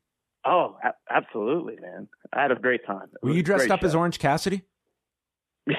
Oh, 0.44 0.76
a- 0.82 0.94
absolutely, 1.14 1.76
man. 1.80 2.08
I 2.32 2.42
had 2.42 2.50
a 2.50 2.54
great 2.56 2.84
time. 2.86 3.08
It 3.22 3.26
Were 3.26 3.32
you 3.32 3.42
dressed 3.42 3.70
up 3.70 3.82
as. 3.84 3.94
Orange 3.94 4.18
Cassidy? 4.18 4.62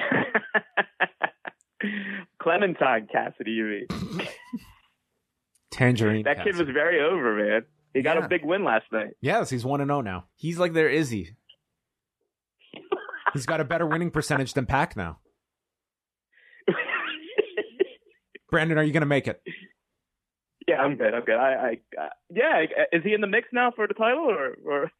Clementine 2.40 3.08
Cassidy, 3.10 3.50
you 3.52 3.86
mean? 3.90 4.28
Tangerine. 5.72 6.24
That 6.24 6.44
kid 6.44 6.56
was 6.56 6.68
very 6.72 7.00
over, 7.00 7.34
man. 7.36 7.62
He 7.94 8.02
got 8.02 8.16
Yeah. 8.18 8.24
a 8.24 8.28
big 8.28 8.44
win 8.44 8.64
last 8.64 8.84
night. 8.92 9.14
Yes, 9.20 9.50
he's 9.50 9.64
one 9.64 9.80
and 9.80 9.88
zero 9.88 10.00
now. 10.00 10.24
He's 10.36 10.58
like 10.58 10.72
their 10.72 10.88
Izzy. 10.88 11.36
He's 13.32 13.46
got 13.46 13.60
a 13.60 13.64
better 13.64 13.86
winning 13.86 14.10
percentage 14.10 14.52
than 14.52 14.66
PAC 14.66 14.94
now. 14.96 15.18
Brandon, 18.50 18.76
are 18.76 18.82
you 18.84 18.92
going 18.92 19.00
to 19.00 19.06
make 19.06 19.26
it? 19.26 19.40
Yeah, 20.68 20.76
I'm 20.80 20.96
good. 20.96 21.14
I'm 21.14 21.24
good. 21.24 21.36
I, 21.36 21.52
I, 21.98 22.02
uh, 22.02 22.08
yeah. 22.32 22.62
Is 22.92 23.02
he 23.04 23.14
in 23.14 23.20
the 23.20 23.26
mix 23.26 23.48
now 23.52 23.70
for 23.74 23.86
the 23.86 23.94
title, 23.94 24.28
or, 24.30 24.56
or? 24.64 24.90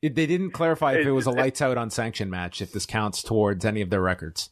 It- 0.00 0.14
They 0.14 0.26
didn't 0.26 0.52
clarify 0.52 0.94
if 0.94 1.06
it 1.06 1.10
was 1.12 1.26
a 1.26 1.30
lights 1.32 1.60
out 1.60 1.76
on 1.76 1.90
sanction 1.90 2.30
match, 2.30 2.62
if 2.62 2.72
this 2.72 2.86
counts 2.86 3.22
towards 3.22 3.64
any 3.64 3.80
of 3.80 3.90
their 3.90 4.00
records. 4.00 4.50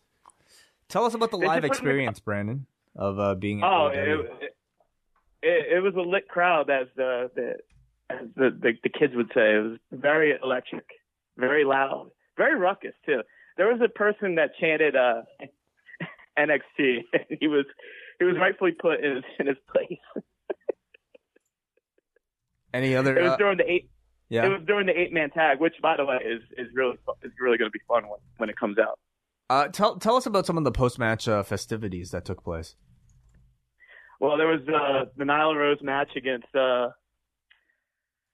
Tell 0.89 1.05
us 1.05 1.15
about 1.15 1.31
the 1.31 1.37
live 1.39 1.63
just 1.63 1.75
put 1.75 1.81
him 1.83 1.87
in- 1.89 1.91
experience, 2.09 2.21
Brandon, 2.21 2.67
of 2.97 3.19
uh, 3.21 3.35
being. 3.37 3.63
Oh, 3.63 3.91
AEW. 3.95 4.21
it, 4.25 4.55
it, 5.43 5.77
it 5.77 5.83
was 5.83 5.95
a 5.95 6.01
lit 6.01 6.27
crowd, 6.29 6.69
as 6.71 6.89
the 6.97 7.31
the 7.37 7.55
as 8.11 8.27
the, 8.37 8.51
the 8.51 8.73
the 8.83 8.89
kids 8.89 9.15
would 9.15 9.29
say. 9.35 9.55
It 9.55 9.63
was 9.63 9.79
very 9.93 10.35
electric, 10.43 10.85
very 11.37 11.65
loud, 11.65 12.11
very 12.37 12.59
ruckus 12.59 12.95
too. 13.05 13.23
There 13.57 13.69
was 13.69 13.81
a 13.85 13.89
person 13.89 14.35
that 14.37 14.51
chanted 14.61 14.97
uh, 14.97 15.23
NXT. 16.39 17.05
he 17.41 17.49
was 17.49 17.65
he 18.19 18.25
was 18.25 18.37
rightfully 18.39 18.73
put 18.73 19.03
in 19.03 19.17
his, 19.17 19.25
in 19.39 19.47
his 19.47 19.57
place. 19.73 19.99
Any 22.75 22.95
other? 22.95 23.17
It 23.17 23.23
was 23.23 23.33
uh, 23.33 23.37
during 23.37 23.59
the 23.59 23.71
eight. 23.71 23.91
yeah. 24.29 24.47
It 24.47 24.49
was 24.49 24.61
during 24.67 24.87
the 24.87 24.99
eight 24.99 25.13
man 25.13 25.31
tag, 25.31 25.61
which 25.61 25.75
by 25.83 25.97
the 25.97 26.05
way 26.05 26.17
is 26.17 26.43
is 26.59 26.69
really 26.75 26.97
is 27.23 27.33
really 27.41 27.59
going 27.59 27.71
to 27.71 27.73
be 27.73 27.81
fun 27.89 28.03
when 28.05 28.21
when 28.37 28.51
it 28.51 28.57
comes 28.57 28.79
out. 28.79 28.99
Uh, 29.49 29.69
tell 29.69 29.97
tell 29.97 30.17
us 30.17 30.27
about 30.27 30.47
some 30.47 30.59
of 30.59 30.65
the 30.65 30.73
post 30.73 30.99
match 30.99 31.29
uh, 31.29 31.43
festivities 31.43 32.11
that 32.11 32.25
took 32.25 32.43
place. 32.43 32.77
Well, 34.21 34.37
there 34.37 34.47
was 34.47 34.61
uh, 34.63 35.11
the 35.17 35.25
Nyla 35.25 35.57
Rose 35.57 35.79
match 35.83 36.11
against 36.17 36.49
uh, 36.55 36.89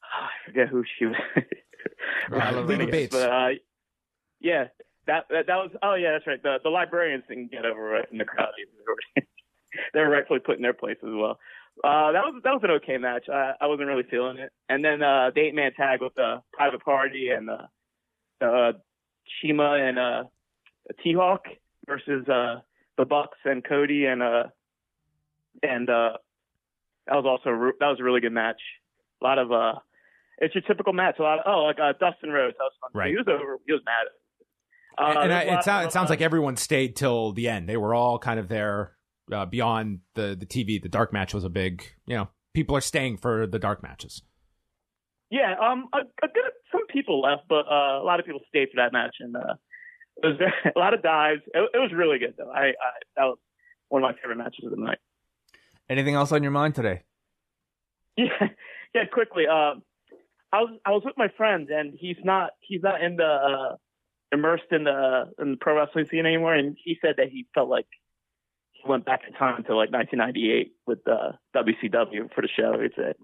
I 0.13 0.31
forget 0.47 0.69
who 0.69 0.85
she 0.99 1.07
was. 1.07 1.17
Bates. 2.91 3.15
But, 3.17 3.31
uh, 3.31 3.49
yeah, 4.41 4.65
that, 5.07 5.25
that 5.31 5.47
that 5.47 5.57
was. 5.57 5.71
Oh 5.83 5.95
yeah, 5.95 6.13
that's 6.13 6.27
right. 6.27 6.43
The 6.43 6.59
the 6.63 6.71
librarians 6.71 7.25
didn't 7.29 7.51
get 7.51 7.65
over 7.65 7.97
it 7.97 8.09
in 8.13 8.19
the 8.19 8.25
crowd. 8.25 8.53
they 9.17 10.01
were 10.01 10.11
rightfully 10.11 10.41
put 10.41 10.57
in 10.57 10.63
their 10.63 10.73
place 10.73 10.99
as 11.03 11.11
well. 11.13 11.39
Uh, 11.83 12.13
that 12.13 12.23
was 12.25 12.41
that 12.45 12.53
was 12.53 12.61
an 12.65 12.71
okay 12.71 12.99
match. 12.99 13.29
I, 13.29 13.53
I 13.61 13.67
wasn't 13.67 13.89
really 13.89 14.05
feeling 14.11 14.39
it. 14.39 14.53
And 14.69 14.85
then 14.85 15.03
uh, 15.03 15.31
the 15.35 15.41
eight 15.41 15.55
man 15.55 15.73
tag 15.75 16.01
with 16.01 16.15
the 16.15 16.43
private 16.53 16.85
party 16.85 17.31
and 17.31 17.51
uh, 17.51 18.45
uh, 18.45 18.73
Shima 19.41 19.75
and 19.75 19.99
uh, 19.99 20.25
T 21.03 21.15
Hawk 21.15 21.45
versus 21.87 22.29
uh, 22.29 22.61
the 22.99 23.05
Bucks 23.05 23.39
and 23.45 23.65
Cody 23.65 24.07
and 24.07 24.23
uh, 24.23 24.45
and 25.63 25.89
uh, 25.89 26.13
that 27.07 27.15
was 27.15 27.25
also 27.27 27.51
a 27.51 27.57
re- 27.57 27.73
that 27.81 27.87
was 27.87 27.99
a 28.01 28.05
really 28.05 28.21
good 28.21 28.33
match. 28.33 28.61
A 29.21 29.25
lot 29.25 29.39
of 29.39 29.51
uh, 29.51 29.75
it's 30.39 30.55
your 30.55 30.63
typical 30.63 30.93
match. 30.93 31.17
A 31.19 31.23
lot 31.23 31.39
of 31.39 31.45
oh 31.47 31.65
like 31.65 31.79
uh, 31.81 31.93
Dustin 31.99 32.31
Rhodes. 32.31 32.57
That 32.59 32.65
was 32.65 32.73
fun. 32.81 32.91
Right. 32.95 33.11
He 33.11 33.17
was 33.17 33.27
over. 33.29 33.59
He 33.67 33.73
was 33.73 33.83
mad. 33.85 34.07
Uh, 34.99 35.15
and 35.21 35.31
there's 35.31 35.49
I, 35.49 35.55
a 35.55 35.59
it, 35.59 35.65
sound, 35.65 35.87
it 35.87 35.93
sounds 35.93 36.11
uh, 36.11 36.13
like 36.13 36.21
everyone 36.21 36.57
stayed 36.57 36.97
till 36.97 37.33
the 37.33 37.49
end. 37.49 37.69
They 37.69 37.77
were 37.77 37.95
all 37.95 38.19
kind 38.19 38.39
of 38.39 38.49
there 38.49 38.97
uh, 39.33 39.47
beyond 39.47 40.01
the, 40.15 40.37
the 40.39 40.47
TV. 40.47 40.83
The 40.83 40.89
dark 40.89 41.13
match 41.13 41.35
was 41.35 41.45
a 41.45 41.49
big, 41.49 41.85
you 42.07 42.17
know, 42.17 42.29
people 42.55 42.77
are 42.77 42.81
staying 42.81 43.19
for 43.19 43.47
the 43.47 43.59
dark 43.59 43.83
matches. 43.83 44.23
Yeah, 45.31 45.55
um, 45.59 45.89
a, 45.95 45.99
a 45.99 46.29
good 46.29 46.53
some 46.71 46.87
people 46.89 47.23
left, 47.23 47.45
but 47.49 47.65
uh, 47.71 48.03
a 48.03 48.05
lot 48.05 48.21
of 48.21 48.27
people 48.27 48.41
stayed 48.49 48.69
for 48.69 48.83
that 48.83 48.93
match, 48.93 49.17
and 49.21 49.35
uh, 49.35 49.55
it 50.23 50.27
was 50.27 50.37
very, 50.39 50.53
a 50.77 50.79
lot 50.79 50.93
of 50.93 51.03
dives. 51.03 51.41
It, 51.55 51.71
it 51.73 51.79
was 51.79 51.91
really 51.95 52.19
good 52.19 52.35
though. 52.37 52.51
I, 52.51 52.69
I 52.69 52.93
that 53.17 53.25
was 53.25 53.39
one 53.89 54.05
of 54.05 54.11
my 54.11 54.21
favorite 54.21 54.37
matches 54.37 54.65
of 54.65 54.71
the 54.71 54.77
night. 54.77 54.99
Anything 55.89 56.15
else 56.15 56.33
on 56.33 56.43
your 56.43 56.53
mind 56.53 56.75
today? 56.75 57.03
Yeah, 58.15 58.49
yeah. 58.95 59.05
Quickly, 59.11 59.45
um, 59.47 59.83
I 60.53 60.61
was 60.61 60.79
I 60.85 60.91
was 60.91 61.01
with 61.03 61.15
my 61.17 61.29
friend, 61.35 61.71
and 61.71 61.95
he's 61.99 62.19
not 62.23 62.51
he's 62.61 62.83
not 62.83 63.03
in 63.03 63.17
the 63.17 63.25
uh, 63.25 63.77
immersed 64.33 64.71
in 64.71 64.85
the 64.85 65.31
in 65.39 65.53
the 65.53 65.57
pro 65.59 65.77
wrestling 65.77 66.07
scene 66.11 66.27
anymore, 66.27 66.55
and 66.55 66.77
he 66.83 66.99
said 67.01 67.15
that 67.19 67.29
he 67.29 67.47
felt 67.55 67.69
like 67.69 67.87
he 68.73 68.89
went 68.89 69.05
back 69.05 69.21
in 69.27 69.35
time 69.35 69.65
to 69.65 69.77
like 69.77 69.93
1998 69.93 70.73
with 70.87 70.99
uh, 71.07 71.33
WCW 71.55 72.33
for 72.35 72.43
the 72.43 72.49
show. 72.49 72.81
He 72.81 72.89
said 72.97 73.15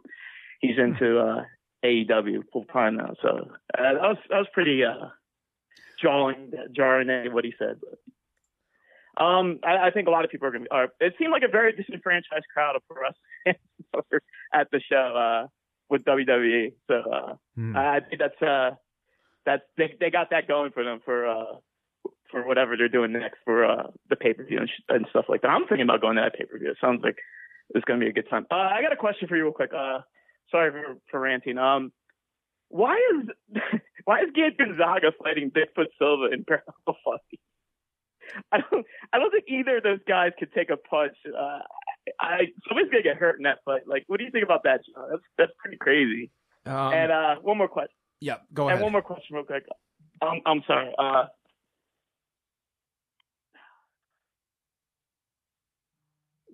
he's 0.60 0.78
into 0.78 1.18
uh, 1.18 1.44
AEW 1.84 2.42
full 2.52 2.64
time 2.64 2.96
now, 2.96 3.14
so 3.22 3.50
uh, 3.76 3.82
that 3.82 3.94
was 3.94 4.18
that 4.30 4.38
was 4.38 4.48
pretty 4.52 4.84
uh, 4.84 5.06
jarring 6.00 6.52
jarring 6.74 7.32
what 7.32 7.44
he 7.44 7.54
said. 7.58 7.80
But, 7.80 7.98
um, 9.24 9.58
I, 9.64 9.88
I 9.88 9.90
think 9.90 10.06
a 10.06 10.10
lot 10.12 10.24
of 10.24 10.30
people 10.30 10.46
are 10.46 10.52
going 10.52 10.64
to. 10.64 10.70
Are, 10.72 10.88
it 11.00 11.14
seemed 11.18 11.32
like 11.32 11.42
a 11.42 11.50
very 11.50 11.72
disenfranchised 11.72 12.46
crowd 12.52 12.76
of 12.76 12.82
pro 12.88 13.02
wrestling 13.02 14.20
at 14.54 14.70
the 14.70 14.80
show 14.80 14.96
uh, 14.96 15.46
with 15.90 16.04
WWE. 16.04 16.72
So 16.86 16.94
uh, 16.94 17.34
Hmm. 17.58 17.76
I 17.76 17.96
I 17.96 18.00
think 18.00 18.20
that's 18.20 18.40
uh, 18.40 18.76
that's 19.48 19.62
they 19.78 19.94
they 19.98 20.10
got 20.10 20.28
that 20.30 20.46
going 20.46 20.72
for 20.72 20.84
them 20.84 21.00
for 21.04 21.26
uh, 21.26 21.56
for 22.30 22.46
whatever 22.46 22.76
they're 22.76 22.88
doing 22.88 23.12
next 23.12 23.38
for 23.44 23.64
uh, 23.64 23.86
the 24.10 24.16
pay 24.16 24.34
per 24.34 24.44
view 24.44 24.58
and, 24.58 24.68
sh- 24.68 24.84
and 24.90 25.06
stuff 25.08 25.24
like 25.28 25.40
that. 25.40 25.48
I'm 25.48 25.66
thinking 25.66 25.84
about 25.84 26.02
going 26.02 26.16
to 26.16 26.22
that 26.22 26.38
pay 26.38 26.44
per 26.44 26.58
view. 26.58 26.70
It 26.70 26.76
sounds 26.80 27.00
like 27.02 27.16
it's 27.70 27.84
going 27.86 27.98
to 27.98 28.04
be 28.04 28.10
a 28.10 28.12
good 28.12 28.28
time. 28.28 28.46
Uh, 28.50 28.56
I 28.56 28.82
got 28.82 28.92
a 28.92 28.96
question 28.96 29.26
for 29.26 29.36
you 29.36 29.44
real 29.44 29.52
quick. 29.52 29.70
Uh, 29.72 30.00
sorry 30.50 30.70
for, 30.70 30.96
for 31.10 31.20
ranting. 31.20 31.56
Um, 31.56 31.92
why 32.68 32.96
is 33.14 33.28
why 34.04 34.20
is 34.20 34.28
Gabe 34.34 34.58
Gonzaga 34.58 35.12
fighting 35.22 35.50
Bigfoot 35.50 35.88
Silva 35.98 36.28
in 36.32 36.44
parallel 36.44 37.00
fight? 37.04 37.40
I 38.52 38.58
don't 38.60 38.84
I 39.14 39.18
don't 39.18 39.30
think 39.30 39.44
either 39.48 39.78
of 39.78 39.82
those 39.82 40.04
guys 40.06 40.32
could 40.38 40.52
take 40.52 40.68
a 40.68 40.76
punch. 40.76 41.16
Uh, 41.26 41.60
I 42.20 42.52
somebody's 42.68 42.90
gonna 42.90 43.02
get 43.02 43.16
hurt 43.16 43.38
in 43.38 43.44
that 43.44 43.60
fight. 43.64 43.88
Like, 43.88 44.04
what 44.08 44.18
do 44.18 44.24
you 44.24 44.30
think 44.30 44.44
about 44.44 44.64
that, 44.64 44.80
John? 44.84 45.08
That's 45.10 45.22
that's 45.38 45.52
pretty 45.58 45.78
crazy. 45.78 46.30
Um, 46.66 46.92
and 46.92 47.10
uh, 47.10 47.36
one 47.40 47.56
more 47.56 47.68
question. 47.68 47.96
Yeah, 48.20 48.36
go 48.52 48.64
And 48.68 48.72
ahead. 48.74 48.82
one 48.82 48.92
more 48.92 49.02
question, 49.02 49.36
real 49.36 49.44
quick. 49.44 49.64
Um, 50.22 50.40
I'm 50.46 50.62
sorry. 50.66 50.92
Uh, 50.98 51.24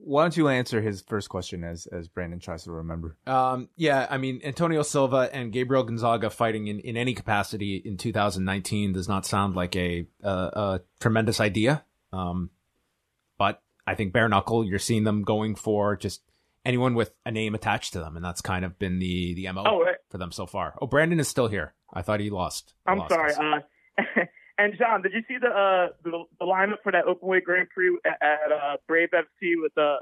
Why 0.06 0.24
don't 0.24 0.36
you 0.36 0.48
answer 0.48 0.82
his 0.82 1.00
first 1.00 1.30
question 1.30 1.64
as 1.64 1.86
as 1.86 2.08
Brandon 2.08 2.38
tries 2.38 2.64
to 2.64 2.72
remember? 2.72 3.16
Um, 3.26 3.70
yeah, 3.76 4.06
I 4.10 4.18
mean, 4.18 4.40
Antonio 4.44 4.82
Silva 4.82 5.30
and 5.32 5.50
Gabriel 5.50 5.82
Gonzaga 5.84 6.28
fighting 6.28 6.66
in, 6.66 6.80
in 6.80 6.98
any 6.98 7.14
capacity 7.14 7.76
in 7.76 7.96
2019 7.96 8.92
does 8.92 9.08
not 9.08 9.24
sound 9.24 9.54
like 9.56 9.74
a, 9.76 10.06
a, 10.22 10.28
a 10.28 10.80
tremendous 11.00 11.40
idea. 11.40 11.84
Um, 12.12 12.50
but 13.38 13.62
I 13.86 13.94
think 13.94 14.12
bare 14.12 14.28
knuckle, 14.28 14.62
you're 14.62 14.78
seeing 14.78 15.04
them 15.04 15.22
going 15.22 15.54
for 15.54 15.96
just 15.96 16.20
anyone 16.64 16.94
with 16.94 17.12
a 17.24 17.30
name 17.30 17.54
attached 17.54 17.92
to 17.92 18.00
them, 18.00 18.16
and 18.16 18.24
that's 18.24 18.40
kind 18.40 18.64
of 18.64 18.78
been 18.78 18.98
the 18.98 19.34
the 19.34 19.50
mo 19.52 19.64
oh, 19.66 19.86
for 20.10 20.18
them 20.18 20.32
so 20.32 20.46
far. 20.46 20.74
Oh, 20.80 20.86
Brandon 20.86 21.20
is 21.20 21.28
still 21.28 21.48
here. 21.48 21.74
I 21.92 22.02
thought 22.02 22.20
he 22.20 22.30
lost. 22.30 22.74
I'm 22.86 22.98
lost 22.98 23.12
sorry. 23.12 23.34
Uh, 23.34 23.60
and 24.58 24.74
John, 24.78 25.02
did 25.02 25.12
you 25.12 25.22
see 25.28 25.38
the 25.40 25.48
uh 25.48 25.88
the, 26.02 26.24
the 26.38 26.46
lineup 26.46 26.82
for 26.82 26.92
that 26.92 27.04
openweight 27.06 27.44
Grand 27.44 27.68
Prix 27.70 27.98
at, 28.04 28.18
at 28.22 28.52
uh, 28.52 28.76
Brave 28.86 29.10
FC 29.12 29.52
with 29.60 29.76
uh 29.78 29.96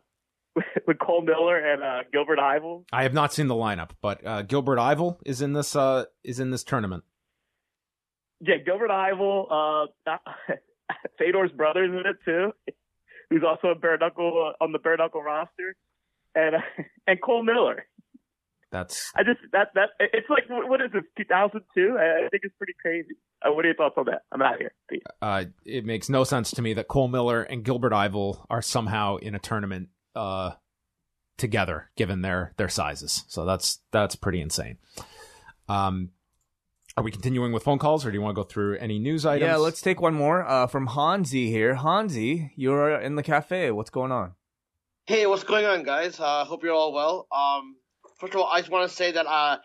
with, 0.87 0.99
Cole 0.99 1.23
Miller 1.23 1.57
and 1.57 1.83
uh, 1.83 2.03
Gilbert 2.13 2.39
Yvel? 2.39 2.85
I 2.93 3.05
have 3.05 3.15
not 3.15 3.33
seen 3.33 3.49
the 3.49 3.55
lineup, 3.55 3.91
but 4.01 4.25
uh, 4.27 4.43
Gilbert 4.43 4.79
Yvel 4.79 5.19
is 5.25 5.41
in 5.41 5.53
this 5.53 5.75
uh, 5.75 6.05
is 6.25 6.41
in 6.41 6.51
this 6.51 6.65
tournament. 6.65 7.05
Yeah, 8.41 8.57
Gilbert 8.65 8.91
Yvel, 8.91 9.89
uh, 10.07 10.17
Fedor's 11.19 11.53
brother's 11.53 11.91
in 11.91 12.03
it 12.07 12.17
too, 12.25 12.53
who's 13.31 13.45
also 13.47 13.69
a 13.69 13.75
bare 13.75 13.99
knuckle 13.99 14.53
uh, 14.61 14.63
on 14.65 14.73
the 14.73 14.79
bare 14.79 14.97
knuckle 14.97 15.23
roster, 15.23 15.77
and 16.35 16.57
uh, 16.57 16.61
and 17.07 17.21
Cole 17.21 17.43
Miller. 17.43 17.87
That's 18.71 19.13
I 19.15 19.23
just 19.23 19.41
that 19.53 19.69
that 19.75 19.91
it's 20.01 20.31
like 20.31 20.45
what 20.49 20.81
is 20.81 20.91
this 20.93 21.03
2002? 21.19 21.97
I, 21.99 22.25
I 22.25 22.29
think 22.31 22.43
it's 22.43 22.55
pretty 22.57 22.73
crazy. 22.81 23.15
Uh, 23.43 23.53
what 23.53 23.65
are 23.65 23.69
your 23.69 23.77
thoughts 23.77 23.97
on 23.99 24.07
that? 24.07 24.23
I'm 24.33 24.41
out 24.41 24.55
of 24.55 24.61
here. 24.61 24.73
Uh, 25.21 25.45
it 25.67 25.85
makes 25.85 26.09
no 26.09 26.25
sense 26.25 26.51
to 26.53 26.63
me 26.63 26.73
that 26.75 26.89
Cole 26.89 27.09
Miller 27.09 27.43
and 27.43 27.65
Gilbert 27.65 27.93
Yvel 27.93 28.47
are 28.49 28.63
somehow 28.63 29.17
in 29.17 29.35
a 29.35 29.39
tournament 29.39 29.89
uh, 30.17 30.53
together, 31.37 31.91
given 31.97 32.23
their 32.23 32.55
their 32.57 32.71
sizes. 32.71 33.25
So 33.29 33.45
that's 33.45 33.81
that's 33.91 34.17
pretty 34.17 34.41
insane. 34.41 34.79
Um, 35.69 36.11
are 36.97 37.05
we 37.05 37.11
continuing 37.11 37.53
with 37.53 37.63
phone 37.63 37.79
calls, 37.79 38.05
or 38.05 38.11
do 38.11 38.17
you 38.17 38.23
want 38.23 38.37
to 38.37 38.43
go 38.43 38.47
through 38.47 38.77
any 38.79 38.99
news 38.99 39.25
items? 39.25 39.49
Yeah, 39.49 39.57
let's 39.57 39.81
take 39.81 40.01
one 40.01 40.15
more 40.15 40.47
uh, 40.47 40.67
from 40.67 40.89
Hansi 40.89 41.51
here. 41.51 41.75
Hansi, 41.75 42.53
you're 42.57 43.01
in 43.01 43.17
the 43.17 43.23
cafe. 43.23 43.71
What's 43.71 43.91
going 43.91 44.13
on? 44.13 44.33
Hey, 45.13 45.27
what's 45.27 45.45
going 45.45 45.67
on, 45.67 45.83
guys? 45.83 46.19
Uh, 46.19 46.43
hope 46.47 46.65
you're 46.65 46.73
all 46.73 46.95
well. 46.95 47.27
Um, 47.31 47.77
first 48.17 48.33
of 48.33 48.41
all, 48.41 48.47
I 48.47 48.61
just 48.61 48.71
want 48.71 48.89
to 48.89 48.97
say 48.97 49.13
that 49.13 49.27
uh, 49.27 49.59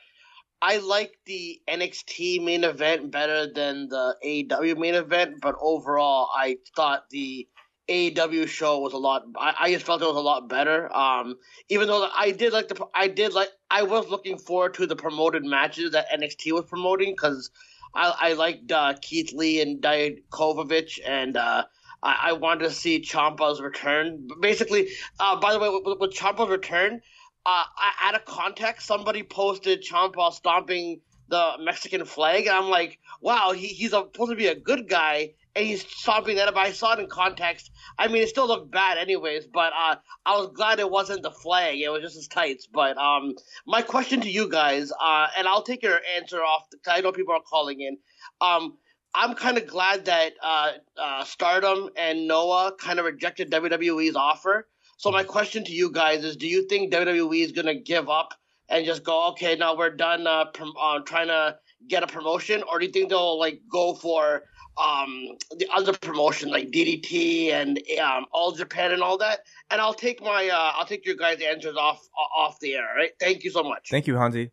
I 0.62 0.78
like 0.80 1.14
the 1.26 1.62
NXT 1.70 2.44
main 2.44 2.66
event 2.66 3.12
better 3.12 3.48
than 3.50 3.88
the 3.88 4.18
AEW 4.26 4.78
main 4.78 4.96
event, 4.96 5.36
but 5.42 5.56
overall, 5.62 6.30
I 6.36 6.58
thought 6.76 7.10
the 7.12 7.48
AEW 7.88 8.50
show 8.50 8.80
was 8.80 8.92
a 8.92 8.98
lot. 8.98 9.24
I, 9.40 9.56
I 9.58 9.72
just 9.72 9.86
felt 9.86 10.02
it 10.02 10.06
was 10.06 10.18
a 10.18 10.20
lot 10.20 10.50
better. 10.50 10.94
Um, 10.94 11.38
even 11.70 11.88
though 11.88 12.10
I 12.14 12.32
did 12.32 12.52
like 12.52 12.68
the, 12.68 12.86
I 12.94 13.08
did 13.08 13.32
like, 13.32 13.48
I 13.72 13.84
was 13.84 14.10
looking 14.10 14.38
forward 14.38 14.74
to 14.74 14.86
the 14.86 14.98
promoted 14.98 15.46
matches 15.46 15.92
that 15.92 16.10
NXT 16.10 16.52
was 16.52 16.66
promoting 16.66 17.14
because 17.14 17.52
I, 17.96 18.14
I 18.20 18.34
liked 18.34 18.70
uh, 18.70 18.96
Keith 19.02 19.32
Lee 19.32 19.62
and 19.62 19.82
Dijakovic, 19.82 21.00
and 21.08 21.38
uh, 21.38 21.64
I, 22.02 22.30
I 22.30 22.34
wanted 22.34 22.66
to 22.66 22.72
see 22.72 23.02
Ciampa's 23.02 23.62
return. 23.62 24.28
Basically, 24.40 24.90
uh, 25.20 25.40
by 25.40 25.54
the 25.54 25.60
way, 25.60 25.70
with, 25.70 26.00
with 26.00 26.14
Ciampa's 26.14 26.50
return, 26.50 27.02
uh, 27.46 27.64
out 28.02 28.16
of 28.16 28.26
context, 28.26 28.88
somebody 28.88 29.24
posted 29.24 29.84
Ciampa 29.84 30.34
stomping 30.34 31.02
the 31.30 31.54
Mexican 31.60 32.06
flag, 32.06 32.48
and 32.48 32.56
I'm 32.56 32.70
like, 32.70 33.00
wow, 33.22 33.52
he, 33.52 33.68
he's 33.68 33.94
a, 33.94 33.98
supposed 33.98 34.32
to 34.32 34.36
be 34.36 34.48
a 34.48 34.56
good 34.56 34.88
guy, 34.88 35.34
and 35.56 35.66
he's 35.66 35.86
stomping 35.86 36.38
that. 36.38 36.48
If 36.48 36.56
I 36.56 36.72
saw 36.72 36.94
it 36.94 37.00
in 37.00 37.08
context, 37.08 37.72
I 37.98 38.08
mean, 38.08 38.24
it 38.24 38.30
still 38.30 38.48
looked 38.48 38.72
bad, 38.72 38.98
anyways. 38.98 39.48
But 39.48 39.74
uh, 39.74 39.96
I 40.26 40.38
was 40.38 40.52
glad 40.54 40.80
it 40.80 40.90
wasn't 40.90 41.24
the 41.24 41.32
flag; 41.32 41.80
it 41.80 41.90
was 41.90 42.02
just 42.02 42.16
his 42.16 42.28
tights. 42.28 42.68
But 42.72 42.98
um, 42.98 43.36
my 43.66 43.82
question 43.82 44.22
to 44.22 44.30
you 44.30 44.50
guys, 44.50 44.92
uh, 44.92 45.28
and 45.38 45.48
I'll 45.48 45.64
take 45.64 45.84
your 45.84 46.00
answer 46.16 46.42
off 46.42 46.68
because 46.72 46.98
I 46.98 47.02
know 47.02 47.12
people 47.12 47.34
are 47.34 47.42
calling 47.42 47.82
in. 47.82 47.98
Um, 48.40 48.78
I'm 49.14 49.36
kind 49.36 49.58
of 49.58 49.68
glad 49.68 50.06
that 50.06 50.34
uh, 50.44 50.72
uh, 50.98 51.24
Stardom 51.24 51.90
and 51.96 52.28
Noah 52.28 52.74
kind 52.80 53.00
of 53.00 53.06
rejected 53.06 53.52
WWE's 53.52 54.16
offer 54.16 54.68
so 54.98 55.12
my 55.12 55.24
question 55.24 55.64
to 55.64 55.72
you 55.72 55.92
guys 55.92 56.24
is: 56.24 56.36
Do 56.36 56.48
you 56.48 56.68
think 56.68 56.92
WWE 56.92 57.44
is 57.44 57.52
gonna 57.52 57.76
give 57.76 58.10
up 58.10 58.34
and 58.68 58.86
just 58.86 59.04
go, 59.04 59.30
okay, 59.30 59.56
now 59.56 59.78
we're 59.78 59.92
done 59.92 60.26
uh, 60.28 60.46
prom- 60.46 60.74
uh, 60.78 61.00
trying 61.00 61.28
to 61.28 61.58
get 61.88 62.04
a 62.04 62.08
promotion, 62.08 62.64
or 62.64 62.80
do 62.80 62.88
you 62.88 62.92
think 62.92 63.10
they'll 63.10 63.40
like 63.40 63.62
go 63.72 63.94
for 63.94 64.44
um, 64.78 65.38
the 65.56 65.68
other 65.74 65.94
promotion 65.94 66.50
like 66.50 66.72
DDT 66.72 67.52
and 67.52 67.80
um, 68.02 68.26
All 68.32 68.52
Japan 68.52 68.92
and 68.92 69.04
all 69.04 69.20
that? 69.20 69.42
And 69.70 69.80
I'll 69.80 69.94
take 69.94 70.20
my 70.22 70.50
uh, 70.50 70.72
I'll 70.76 70.88
take 70.88 71.06
your 71.06 71.16
guys' 71.16 71.42
answers 71.42 71.78
off 71.78 72.02
off 72.36 72.60
the 72.60 72.74
air. 72.74 72.88
Right? 72.98 73.12
Thank 73.20 73.44
you 73.44 73.52
so 73.52 73.62
much. 73.62 73.90
Thank 73.92 74.08
you, 74.08 74.16
Hansi. 74.16 74.52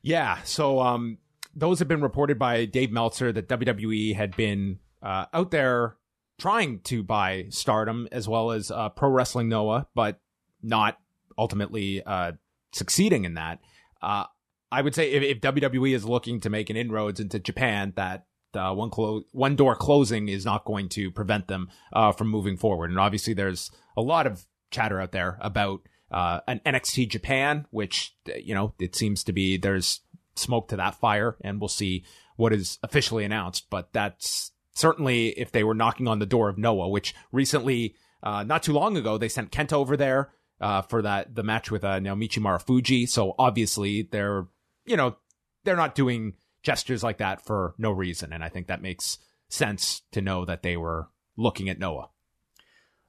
Yeah. 0.00 0.42
So 0.44 0.80
um, 0.80 1.18
those 1.58 1.80
have 1.80 1.88
been 1.88 2.00
reported 2.00 2.38
by 2.38 2.64
Dave 2.64 2.92
Meltzer 2.92 3.32
that 3.32 3.48
WWE 3.48 4.14
had 4.14 4.36
been 4.36 4.78
uh, 5.02 5.26
out 5.32 5.50
there 5.50 5.96
trying 6.38 6.80
to 6.80 7.02
buy 7.02 7.46
Stardom 7.50 8.06
as 8.12 8.28
well 8.28 8.52
as 8.52 8.70
uh, 8.70 8.88
Pro 8.90 9.10
Wrestling 9.10 9.48
Noah, 9.48 9.88
but 9.94 10.20
not 10.62 10.98
ultimately 11.36 12.02
uh, 12.04 12.32
succeeding 12.72 13.24
in 13.24 13.34
that. 13.34 13.58
Uh, 14.00 14.24
I 14.70 14.82
would 14.82 14.94
say 14.94 15.10
if, 15.10 15.22
if, 15.22 15.40
WWE 15.40 15.94
is 15.94 16.04
looking 16.04 16.40
to 16.40 16.50
make 16.50 16.70
an 16.70 16.76
inroads 16.76 17.18
into 17.18 17.40
Japan, 17.40 17.92
that 17.96 18.26
uh, 18.54 18.72
one 18.72 18.90
clo- 18.90 19.24
one 19.32 19.56
door 19.56 19.74
closing 19.74 20.28
is 20.28 20.44
not 20.44 20.64
going 20.64 20.88
to 20.90 21.10
prevent 21.10 21.48
them 21.48 21.68
uh, 21.92 22.12
from 22.12 22.28
moving 22.28 22.56
forward. 22.56 22.90
And 22.90 23.00
obviously, 23.00 23.34
there's 23.34 23.70
a 23.96 24.02
lot 24.02 24.26
of 24.26 24.46
chatter 24.70 25.00
out 25.00 25.12
there 25.12 25.38
about 25.40 25.80
an 26.10 26.60
NXT 26.64 27.08
Japan, 27.08 27.66
which 27.70 28.14
you 28.36 28.54
know 28.54 28.74
it 28.78 28.94
seems 28.94 29.24
to 29.24 29.32
be 29.32 29.56
there's 29.56 30.00
smoke 30.38 30.68
to 30.68 30.76
that 30.76 30.94
fire, 30.94 31.36
and 31.40 31.60
we'll 31.60 31.68
see 31.68 32.04
what 32.36 32.52
is 32.52 32.78
officially 32.82 33.24
announced. 33.24 33.68
But 33.70 33.92
that's 33.92 34.52
certainly 34.72 35.28
if 35.30 35.52
they 35.52 35.64
were 35.64 35.74
knocking 35.74 36.08
on 36.08 36.18
the 36.18 36.26
door 36.26 36.48
of 36.48 36.58
Noah, 36.58 36.88
which 36.88 37.14
recently, 37.32 37.94
uh, 38.22 38.44
not 38.44 38.62
too 38.62 38.72
long 38.72 38.96
ago, 38.96 39.18
they 39.18 39.28
sent 39.28 39.50
Kenta 39.50 39.72
over 39.74 39.96
there 39.96 40.30
uh, 40.60 40.82
for 40.82 41.02
that 41.02 41.34
the 41.34 41.42
match 41.42 41.70
with 41.70 41.84
uh, 41.84 41.98
Naomichi 41.98 42.40
Marufuji. 42.40 43.08
So 43.08 43.34
obviously 43.38 44.02
they're 44.02 44.46
you 44.86 44.96
know 44.96 45.16
they're 45.64 45.76
not 45.76 45.94
doing 45.94 46.34
gestures 46.62 47.02
like 47.02 47.18
that 47.18 47.44
for 47.44 47.74
no 47.78 47.90
reason, 47.90 48.32
and 48.32 48.42
I 48.42 48.48
think 48.48 48.66
that 48.68 48.82
makes 48.82 49.18
sense 49.48 50.02
to 50.12 50.20
know 50.20 50.44
that 50.44 50.62
they 50.62 50.76
were 50.76 51.08
looking 51.36 51.68
at 51.68 51.78
Noah. 51.78 52.10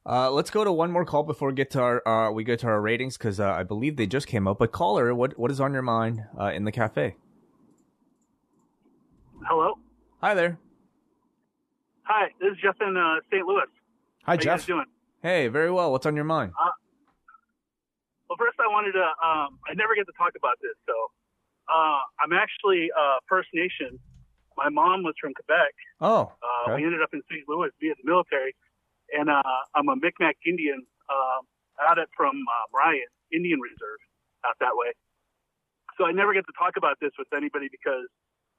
Uh, 0.06 0.32
let's 0.32 0.50
go 0.50 0.64
to 0.64 0.72
one 0.72 0.92
more 0.92 1.06
call 1.06 1.24
before 1.24 1.50
we 1.50 1.54
get 1.54 1.70
to 1.72 1.82
our 1.82 2.08
uh, 2.08 2.32
we 2.32 2.44
get 2.44 2.60
to 2.60 2.68
our 2.68 2.82
ratings 2.82 3.18
because 3.18 3.40
uh, 3.40 3.52
I 3.52 3.64
believe 3.64 3.96
they 3.98 4.08
just 4.08 4.28
came 4.28 4.48
up. 4.48 4.60
But 4.60 4.72
caller, 4.72 5.14
what 5.14 5.38
what 5.38 5.52
is 5.52 5.60
on 5.60 5.74
your 5.74 5.82
mind 5.82 6.24
uh, 6.40 6.52
in 6.52 6.64
the 6.64 6.72
cafe? 6.72 7.16
Hello. 9.46 9.74
Hi 10.22 10.34
there. 10.34 10.58
Hi, 12.04 12.30
this 12.40 12.54
is 12.54 12.58
Jeff 12.62 12.76
in 12.82 12.98
uh, 12.98 13.20
St. 13.32 13.46
Louis. 13.46 13.62
Hi, 14.24 14.34
How 14.34 14.36
Jeff. 14.36 14.46
You 14.46 14.52
guys 14.52 14.66
doing? 14.66 14.86
Hey, 15.22 15.48
very 15.48 15.72
well. 15.72 15.92
What's 15.92 16.06
on 16.06 16.16
your 16.16 16.26
mind? 16.26 16.54
Uh, 16.60 16.72
well, 18.30 18.38
first 18.40 18.58
I 18.60 18.68
wanted 18.68 18.94
to. 18.94 19.04
Um, 19.04 19.60
I 19.70 19.74
never 19.76 19.96
get 19.96 20.08
to 20.08 20.14
talk 20.18 20.32
about 20.36 20.58
this, 20.62 20.74
so 20.88 20.94
uh, 21.70 22.00
I'm 22.24 22.34
actually 22.34 22.90
uh, 22.98 23.18
First 23.28 23.50
Nation. 23.54 24.00
My 24.58 24.70
mom 24.70 25.04
was 25.04 25.14
from 25.22 25.34
Quebec. 25.34 25.72
Oh, 26.02 26.32
uh, 26.42 26.76
we 26.76 26.84
ended 26.84 27.02
up 27.02 27.10
in 27.14 27.22
St. 27.30 27.48
Louis 27.48 27.70
via 27.80 27.94
the 27.96 28.10
military, 28.10 28.56
and 29.14 29.30
uh, 29.30 29.60
I'm 29.76 29.90
a 29.90 29.96
Micmac 29.96 30.38
Indian 30.46 30.86
uh, 31.10 31.40
out 31.90 32.00
at 32.00 32.08
from 32.16 32.36
uh, 32.36 32.80
Indian 33.34 33.60
Reserve 33.60 34.02
out 34.46 34.56
that 34.60 34.74
way. 34.74 34.94
So 35.98 36.06
I 36.06 36.12
never 36.12 36.34
get 36.34 36.48
to 36.48 36.56
talk 36.58 36.78
about 36.78 36.98
this 37.02 37.12
with 37.20 37.28
anybody 37.36 37.68
because 37.70 38.08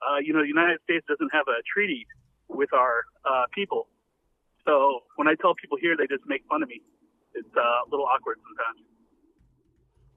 uh, 0.05 0.19
you 0.21 0.33
know 0.33 0.43
the 0.43 0.53
United 0.53 0.81
States 0.85 1.05
doesn't 1.09 1.33
have 1.33 1.49
a 1.49 1.65
treaty 1.65 2.07
with 2.49 2.73
our 2.73 3.05
uh, 3.25 3.47
people. 3.55 3.89
So 4.67 5.01
when 5.17 5.27
I 5.27 5.35
tell 5.41 5.55
people 5.55 5.79
here, 5.81 5.97
they 5.97 6.07
just 6.07 6.27
make 6.27 6.45
fun 6.49 6.63
of 6.63 6.69
me. 6.69 6.83
It's 7.35 7.49
uh, 7.57 7.61
a 7.61 7.89
little 7.91 8.07
awkward 8.07 8.37
sometimes. 8.45 8.87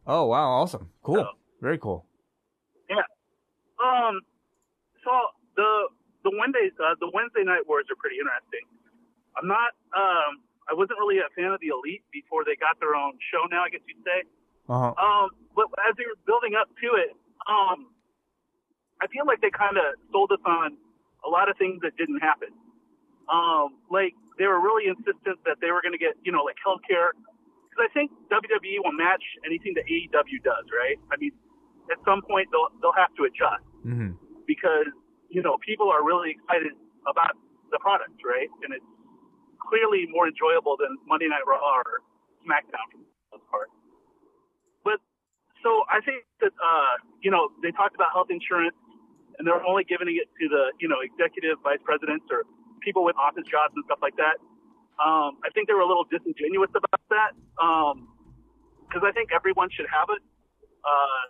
Oh 0.06 0.26
wow! 0.28 0.60
Awesome, 0.60 0.92
cool, 1.02 1.24
so, 1.24 1.30
very 1.62 1.78
cool. 1.78 2.06
Yeah. 2.90 3.08
Um. 3.80 4.20
So 5.04 5.12
the 5.56 5.70
the 6.28 6.32
Wednesday 6.36 6.72
uh, 6.76 6.96
the 7.00 7.10
Wednesday 7.14 7.44
night 7.44 7.64
wars 7.68 7.86
are 7.88 7.96
pretty 7.96 8.18
interesting. 8.20 8.68
I'm 9.38 9.48
not. 9.48 9.74
Um. 9.96 10.42
I 10.64 10.72
wasn't 10.72 10.96
really 10.96 11.20
a 11.20 11.28
fan 11.36 11.52
of 11.52 11.60
the 11.60 11.76
Elite 11.76 12.08
before 12.16 12.48
they 12.48 12.56
got 12.56 12.80
their 12.80 12.96
own 12.96 13.20
show. 13.28 13.44
Now 13.52 13.68
I 13.68 13.70
guess 13.70 13.84
you'd 13.84 14.00
say. 14.04 14.24
Uh-huh. 14.70 14.96
Um. 14.96 15.30
But 15.56 15.68
as 15.84 15.96
they 16.00 16.08
were 16.08 16.18
building 16.26 16.56
up 16.56 16.72
to 16.82 16.90
it, 16.98 17.14
um, 17.48 17.92
I 19.02 19.08
feel 19.08 19.28
like 19.28 19.42
they 19.42 19.52
kind 19.52 19.78
of 19.78 20.00
sold 20.12 20.32
us 20.32 20.44
on 20.46 20.78
a 21.26 21.30
lot 21.30 21.50
of 21.50 21.58
things 21.58 21.82
that 21.84 21.96
didn't 21.98 22.20
happen. 22.20 22.50
Um, 23.28 23.80
like 23.92 24.16
they 24.38 24.48
were 24.48 24.60
really 24.60 24.88
insistent 24.88 25.40
that 25.46 25.60
they 25.62 25.72
were 25.72 25.82
going 25.82 25.96
to 25.96 26.02
get, 26.02 26.16
you 26.24 26.32
know, 26.32 26.44
like 26.44 26.60
healthcare. 26.60 27.12
Because 27.70 27.90
I 27.90 27.92
think 27.94 28.12
WWE 28.32 28.84
will 28.84 28.96
match 28.96 29.24
anything 29.46 29.74
that 29.76 29.86
AEW 29.88 30.40
does, 30.44 30.66
right? 30.72 30.98
I 31.12 31.18
mean, 31.18 31.32
at 31.92 31.98
some 32.06 32.22
point 32.22 32.48
they'll 32.52 32.70
they'll 32.82 32.96
have 32.96 33.12
to 33.20 33.28
adjust 33.28 33.66
mm-hmm. 33.84 34.16
because 34.48 34.88
you 35.28 35.42
know 35.42 35.58
people 35.60 35.90
are 35.92 36.04
really 36.04 36.32
excited 36.32 36.78
about 37.10 37.36
the 37.72 37.80
product, 37.80 38.16
right? 38.24 38.48
And 38.64 38.72
it's 38.72 38.86
clearly 39.69 40.06
more 40.10 40.27
enjoyable 40.27 40.76
than 40.77 40.91
Monday 41.07 41.27
Night 41.27 41.45
Raw 41.48 41.60
or 41.60 42.03
SmackDown 42.44 42.85
for 42.91 42.99
the 42.99 43.07
most 43.31 43.48
part. 43.49 43.69
But 44.84 44.99
so 45.64 45.88
I 45.88 46.03
think 46.03 46.27
that 46.41 46.53
uh, 46.56 46.95
you 47.22 47.31
know 47.31 47.49
they 47.64 47.72
talked 47.72 47.95
about 47.95 48.11
health 48.11 48.30
insurance 48.30 48.76
and 49.40 49.48
they're 49.48 49.64
only 49.65 49.84
giving 49.84 50.11
it 50.11 50.27
to 50.27 50.45
the 50.49 50.76
you 50.80 50.88
know 50.88 50.99
executive 51.02 51.57
vice 51.64 51.81
presidents 51.84 52.27
or 52.30 52.44
people 52.84 53.03
with 53.03 53.15
office 53.15 53.48
jobs 53.49 53.73
and 53.76 53.84
stuff 53.88 53.99
like 54.03 54.15
that. 54.19 54.38
Um, 55.02 55.41
I 55.41 55.49
think 55.56 55.68
they 55.68 55.73
were 55.73 55.81
a 55.81 55.90
little 55.90 56.06
disingenuous 56.06 56.69
about 56.76 57.02
that 57.10 57.34
because 57.57 59.02
um, 59.02 59.07
I 59.07 59.11
think 59.11 59.34
everyone 59.34 59.69
should 59.73 59.90
have 59.90 60.11
it. 60.14 60.22
Uh, 60.84 61.23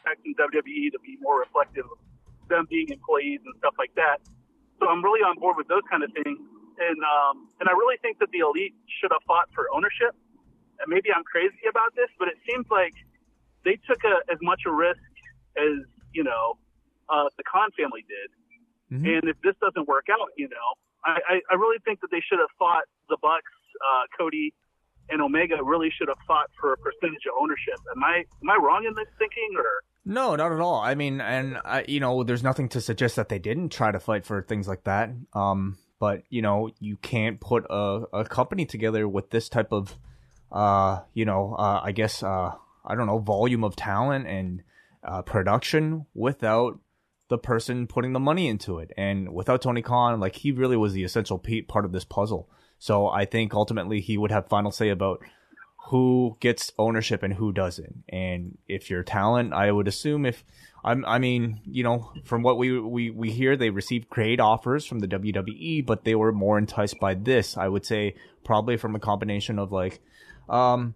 expecting 0.00 0.34
WWE 0.34 0.92
to 0.92 0.98
be 1.04 1.16
more 1.20 1.40
reflective 1.40 1.84
of 1.84 1.98
them 2.48 2.66
being 2.68 2.88
employees 2.88 3.40
and 3.44 3.54
stuff 3.58 3.74
like 3.78 3.94
that. 3.96 4.18
So 4.80 4.88
I'm 4.88 5.04
really 5.04 5.20
on 5.20 5.38
board 5.38 5.56
with 5.60 5.68
those 5.68 5.84
kind 5.90 6.02
of 6.02 6.10
things, 6.12 6.40
and 6.80 6.98
um, 7.04 7.52
and 7.60 7.68
I 7.68 7.72
really 7.72 8.00
think 8.00 8.18
that 8.18 8.32
the 8.32 8.40
elite 8.40 8.74
should 9.00 9.12
have 9.12 9.22
fought 9.28 9.52
for 9.54 9.68
ownership. 9.72 10.16
And 10.80 10.88
maybe 10.88 11.12
I'm 11.12 11.24
crazy 11.24 11.68
about 11.68 11.92
this, 11.94 12.08
but 12.18 12.28
it 12.28 12.40
seems 12.48 12.64
like 12.72 12.96
they 13.68 13.76
took 13.84 14.00
a, 14.08 14.24
as 14.32 14.40
much 14.40 14.64
a 14.64 14.72
risk 14.72 15.04
as 15.60 15.84
you 16.12 16.24
know, 16.24 16.58
uh, 17.08 17.28
the 17.36 17.44
Khan 17.44 17.70
family 17.76 18.04
did. 18.08 18.28
Mm-hmm. 18.90 19.06
And 19.06 19.24
if 19.30 19.36
this 19.42 19.54
doesn't 19.60 19.86
work 19.86 20.06
out, 20.10 20.34
you 20.36 20.48
know, 20.48 20.68
I, 21.04 21.40
I, 21.48 21.54
really 21.54 21.78
think 21.84 22.00
that 22.00 22.10
they 22.10 22.20
should 22.20 22.40
have 22.40 22.52
fought 22.58 22.84
the 23.08 23.16
Bucks, 23.22 23.52
uh, 23.80 24.04
Cody, 24.18 24.52
and 25.10 25.20
Omega 25.20 25.56
really 25.62 25.90
should 25.96 26.08
have 26.08 26.18
fought 26.26 26.50
for 26.60 26.72
a 26.72 26.76
percentage 26.76 27.24
of 27.26 27.34
ownership. 27.40 27.74
Am 27.94 28.02
I 28.02 28.24
am 28.42 28.50
I 28.50 28.56
wrong 28.56 28.84
in 28.86 28.94
this 28.94 29.08
thinking 29.18 29.50
or? 29.56 29.64
No, 30.04 30.34
not 30.34 30.50
at 30.52 30.60
all. 30.60 30.80
I 30.80 30.94
mean, 30.94 31.20
and 31.20 31.58
I, 31.64 31.84
you 31.86 32.00
know, 32.00 32.24
there's 32.24 32.42
nothing 32.42 32.68
to 32.70 32.80
suggest 32.80 33.16
that 33.16 33.28
they 33.28 33.38
didn't 33.38 33.68
try 33.68 33.92
to 33.92 34.00
fight 34.00 34.24
for 34.24 34.42
things 34.42 34.66
like 34.66 34.84
that. 34.84 35.10
Um, 35.34 35.78
but 35.98 36.22
you 36.30 36.42
know, 36.42 36.70
you 36.80 36.96
can't 36.96 37.40
put 37.40 37.66
a, 37.68 38.04
a 38.12 38.24
company 38.24 38.64
together 38.64 39.06
with 39.06 39.30
this 39.30 39.48
type 39.48 39.72
of, 39.72 39.96
uh, 40.50 41.00
you 41.12 41.24
know, 41.26 41.54
uh, 41.58 41.80
I 41.84 41.92
guess, 41.92 42.22
uh, 42.22 42.52
I 42.84 42.94
don't 42.94 43.06
know, 43.06 43.18
volume 43.18 43.62
of 43.62 43.76
talent 43.76 44.26
and 44.26 44.62
uh, 45.04 45.22
production 45.22 46.06
without 46.14 46.78
the 47.28 47.38
person 47.38 47.86
putting 47.86 48.12
the 48.12 48.20
money 48.20 48.48
into 48.48 48.78
it. 48.78 48.90
And 48.96 49.32
without 49.32 49.62
Tony 49.62 49.82
Khan, 49.82 50.18
like 50.18 50.36
he 50.36 50.50
really 50.50 50.76
was 50.76 50.94
the 50.94 51.04
essential 51.04 51.42
part 51.68 51.84
of 51.84 51.92
this 51.92 52.04
puzzle. 52.04 52.48
So 52.80 53.08
I 53.08 53.26
think 53.26 53.54
ultimately 53.54 54.00
he 54.00 54.18
would 54.18 54.30
have 54.32 54.48
final 54.48 54.72
say 54.72 54.88
about 54.88 55.20
who 55.88 56.36
gets 56.40 56.72
ownership 56.78 57.22
and 57.22 57.34
who 57.34 57.52
doesn't. 57.52 58.04
And 58.08 58.56
if 58.68 58.88
you're 58.88 59.02
talent, 59.02 59.52
I 59.52 59.70
would 59.70 59.86
assume 59.86 60.24
if 60.24 60.44
I'm, 60.82 61.04
I 61.04 61.18
mean, 61.18 61.60
you 61.66 61.84
know, 61.84 62.10
from 62.24 62.42
what 62.42 62.56
we, 62.56 62.80
we, 62.80 63.10
we 63.10 63.30
hear, 63.30 63.54
they 63.54 63.68
received 63.68 64.08
great 64.08 64.40
offers 64.40 64.86
from 64.86 65.00
the 65.00 65.08
WWE, 65.08 65.84
but 65.84 66.04
they 66.04 66.14
were 66.14 66.32
more 66.32 66.56
enticed 66.56 66.98
by 66.98 67.14
this. 67.14 67.58
I 67.58 67.68
would 67.68 67.84
say 67.84 68.14
probably 68.44 68.78
from 68.78 68.96
a 68.96 69.00
combination 69.00 69.58
of 69.58 69.72
like, 69.72 70.00
um, 70.48 70.94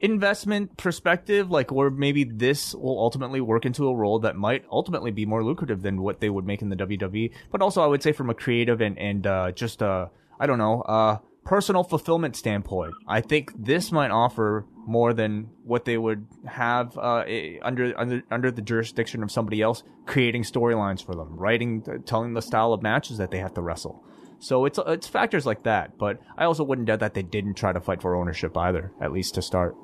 investment 0.00 0.76
perspective, 0.76 1.52
like, 1.52 1.70
or 1.70 1.88
maybe 1.88 2.24
this 2.24 2.74
will 2.74 2.98
ultimately 2.98 3.40
work 3.40 3.64
into 3.64 3.86
a 3.86 3.94
role 3.94 4.18
that 4.18 4.34
might 4.34 4.64
ultimately 4.72 5.12
be 5.12 5.24
more 5.24 5.44
lucrative 5.44 5.82
than 5.82 6.02
what 6.02 6.18
they 6.18 6.28
would 6.28 6.44
make 6.44 6.62
in 6.62 6.68
the 6.68 6.76
WWE. 6.76 7.30
But 7.52 7.62
also, 7.62 7.80
I 7.80 7.86
would 7.86 8.02
say 8.02 8.10
from 8.10 8.28
a 8.28 8.34
creative 8.34 8.80
and, 8.80 8.98
and, 8.98 9.24
uh, 9.24 9.52
just, 9.52 9.84
uh, 9.84 10.08
I 10.42 10.46
don't 10.46 10.58
know, 10.58 10.80
uh, 10.80 11.18
personal 11.44 11.84
fulfillment 11.84 12.34
standpoint, 12.34 12.94
I 13.06 13.20
think 13.20 13.52
this 13.56 13.92
might 13.92 14.10
offer 14.10 14.66
more 14.74 15.12
than 15.14 15.50
what 15.62 15.84
they 15.84 15.96
would 15.96 16.26
have 16.48 16.98
uh, 16.98 17.24
under 17.62 17.96
under 17.96 18.22
under 18.28 18.50
the 18.50 18.60
jurisdiction 18.60 19.22
of 19.22 19.30
somebody 19.30 19.62
else 19.62 19.84
creating 20.04 20.42
storylines 20.42 21.04
for 21.04 21.14
them, 21.14 21.36
writing, 21.36 21.84
telling 22.06 22.34
the 22.34 22.42
style 22.42 22.72
of 22.72 22.82
matches 22.82 23.18
that 23.18 23.30
they 23.30 23.38
have 23.38 23.54
to 23.54 23.62
wrestle. 23.62 24.02
So 24.40 24.64
it's 24.64 24.80
it's 24.84 25.06
factors 25.06 25.46
like 25.46 25.62
that. 25.62 25.96
But 25.96 26.20
I 26.36 26.42
also 26.42 26.64
wouldn't 26.64 26.88
doubt 26.88 26.98
that 26.98 27.14
they 27.14 27.22
didn't 27.22 27.54
try 27.54 27.72
to 27.72 27.80
fight 27.80 28.02
for 28.02 28.16
ownership 28.16 28.56
either, 28.56 28.90
at 29.00 29.12
least 29.12 29.36
to 29.36 29.42
start. 29.42 29.76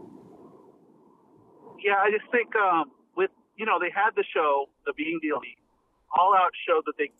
Yeah, 1.78 1.98
I 2.02 2.10
just 2.10 2.28
think 2.32 2.48
um, 2.56 2.90
with 3.16 3.30
you 3.56 3.64
know 3.64 3.78
they 3.78 3.90
had 3.94 4.10
the 4.16 4.24
show, 4.35 4.66
the 4.86 4.93
being 4.93 5.20
the 5.22 5.28
elite, 5.28 5.62
all 6.18 6.35
out 6.35 6.51
show 6.66 6.82
that 6.85 6.94
they 6.98 7.10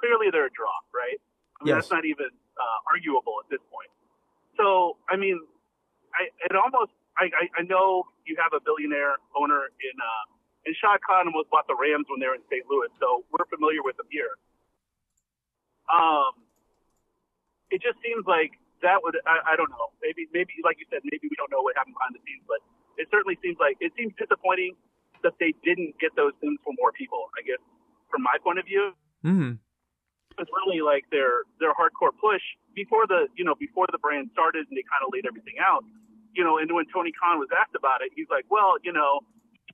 clearly 0.00 0.28
they're 0.32 0.46
a 0.46 0.50
draw, 0.56 0.72
right? 0.94 1.20
I 1.60 1.64
mean, 1.64 1.74
Yes. 1.74 1.84
that's 1.84 1.92
not 1.92 2.06
even 2.06 2.28
uh, 2.56 2.78
arguable 2.90 3.38
at 3.44 3.48
this 3.52 3.62
point. 3.68 3.90
So 4.56 4.96
I 5.08 5.16
mean, 5.16 5.40
I 6.16 6.32
it 6.48 6.56
almost 6.56 6.92
I, 7.16 7.28
I 7.32 7.44
I 7.60 7.62
know 7.68 8.08
you 8.24 8.36
have 8.40 8.52
a 8.56 8.60
billionaire 8.60 9.20
owner 9.36 9.68
in 9.68 9.94
uh, 10.00 10.24
and 10.66 10.74
Shad 10.80 10.98
Khan 11.04 11.30
almost 11.30 11.52
bought 11.52 11.68
the 11.70 11.78
Rams 11.78 12.08
when 12.10 12.18
they 12.18 12.26
were 12.26 12.34
in 12.34 12.46
St. 12.50 12.66
Louis, 12.66 12.90
so 12.98 13.22
we're 13.30 13.46
familiar 13.46 13.86
with 13.86 13.94
them 14.00 14.10
here. 14.10 14.34
Um, 15.86 16.42
it 17.70 17.78
just 17.78 18.02
seems 18.02 18.26
like 18.26 18.58
that 18.82 18.98
would 19.04 19.14
I, 19.24 19.52
I 19.52 19.56
don't 19.56 19.70
know 19.70 19.94
maybe 20.02 20.26
maybe 20.34 20.58
like 20.66 20.76
you 20.82 20.86
said 20.90 21.06
maybe 21.06 21.30
we 21.30 21.36
don't 21.38 21.52
know 21.52 21.62
what 21.62 21.78
happened 21.78 21.94
behind 21.94 22.18
the 22.18 22.22
scenes, 22.26 22.42
but 22.48 22.60
it 22.98 23.06
certainly 23.12 23.38
seems 23.44 23.60
like 23.62 23.78
it 23.78 23.94
seems 23.94 24.12
disappointing 24.18 24.74
that 25.24 25.38
they 25.40 25.54
didn't 25.64 25.96
get 26.00 26.12
those 26.16 26.34
things 26.42 26.58
for 26.64 26.74
more 26.76 26.92
people. 26.92 27.30
I 27.38 27.44
guess 27.46 27.62
from 28.10 28.22
my 28.22 28.36
point 28.42 28.58
of 28.58 28.66
view, 28.66 28.96
Mm-hmm. 29.26 29.58
It's 30.38 30.50
really 30.64 30.80
like 30.80 31.04
their 31.10 31.44
their 31.60 31.72
hardcore 31.72 32.12
push 32.16 32.42
before 32.74 33.06
the 33.06 33.28
you 33.36 33.44
know 33.44 33.54
before 33.56 33.86
the 33.92 33.98
brand 33.98 34.30
started 34.32 34.66
and 34.68 34.74
they 34.76 34.84
kind 34.86 35.02
of 35.04 35.10
laid 35.12 35.26
everything 35.26 35.56
out. 35.60 35.84
You 36.36 36.44
know, 36.44 36.58
and 36.60 36.68
when 36.68 36.84
Tony 36.92 37.12
Khan 37.16 37.40
was 37.40 37.48
asked 37.56 37.72
about 37.74 38.04
it, 38.04 38.12
he's 38.12 38.28
like, 38.28 38.44
well, 38.52 38.76
you 38.84 38.92
know, 38.92 39.24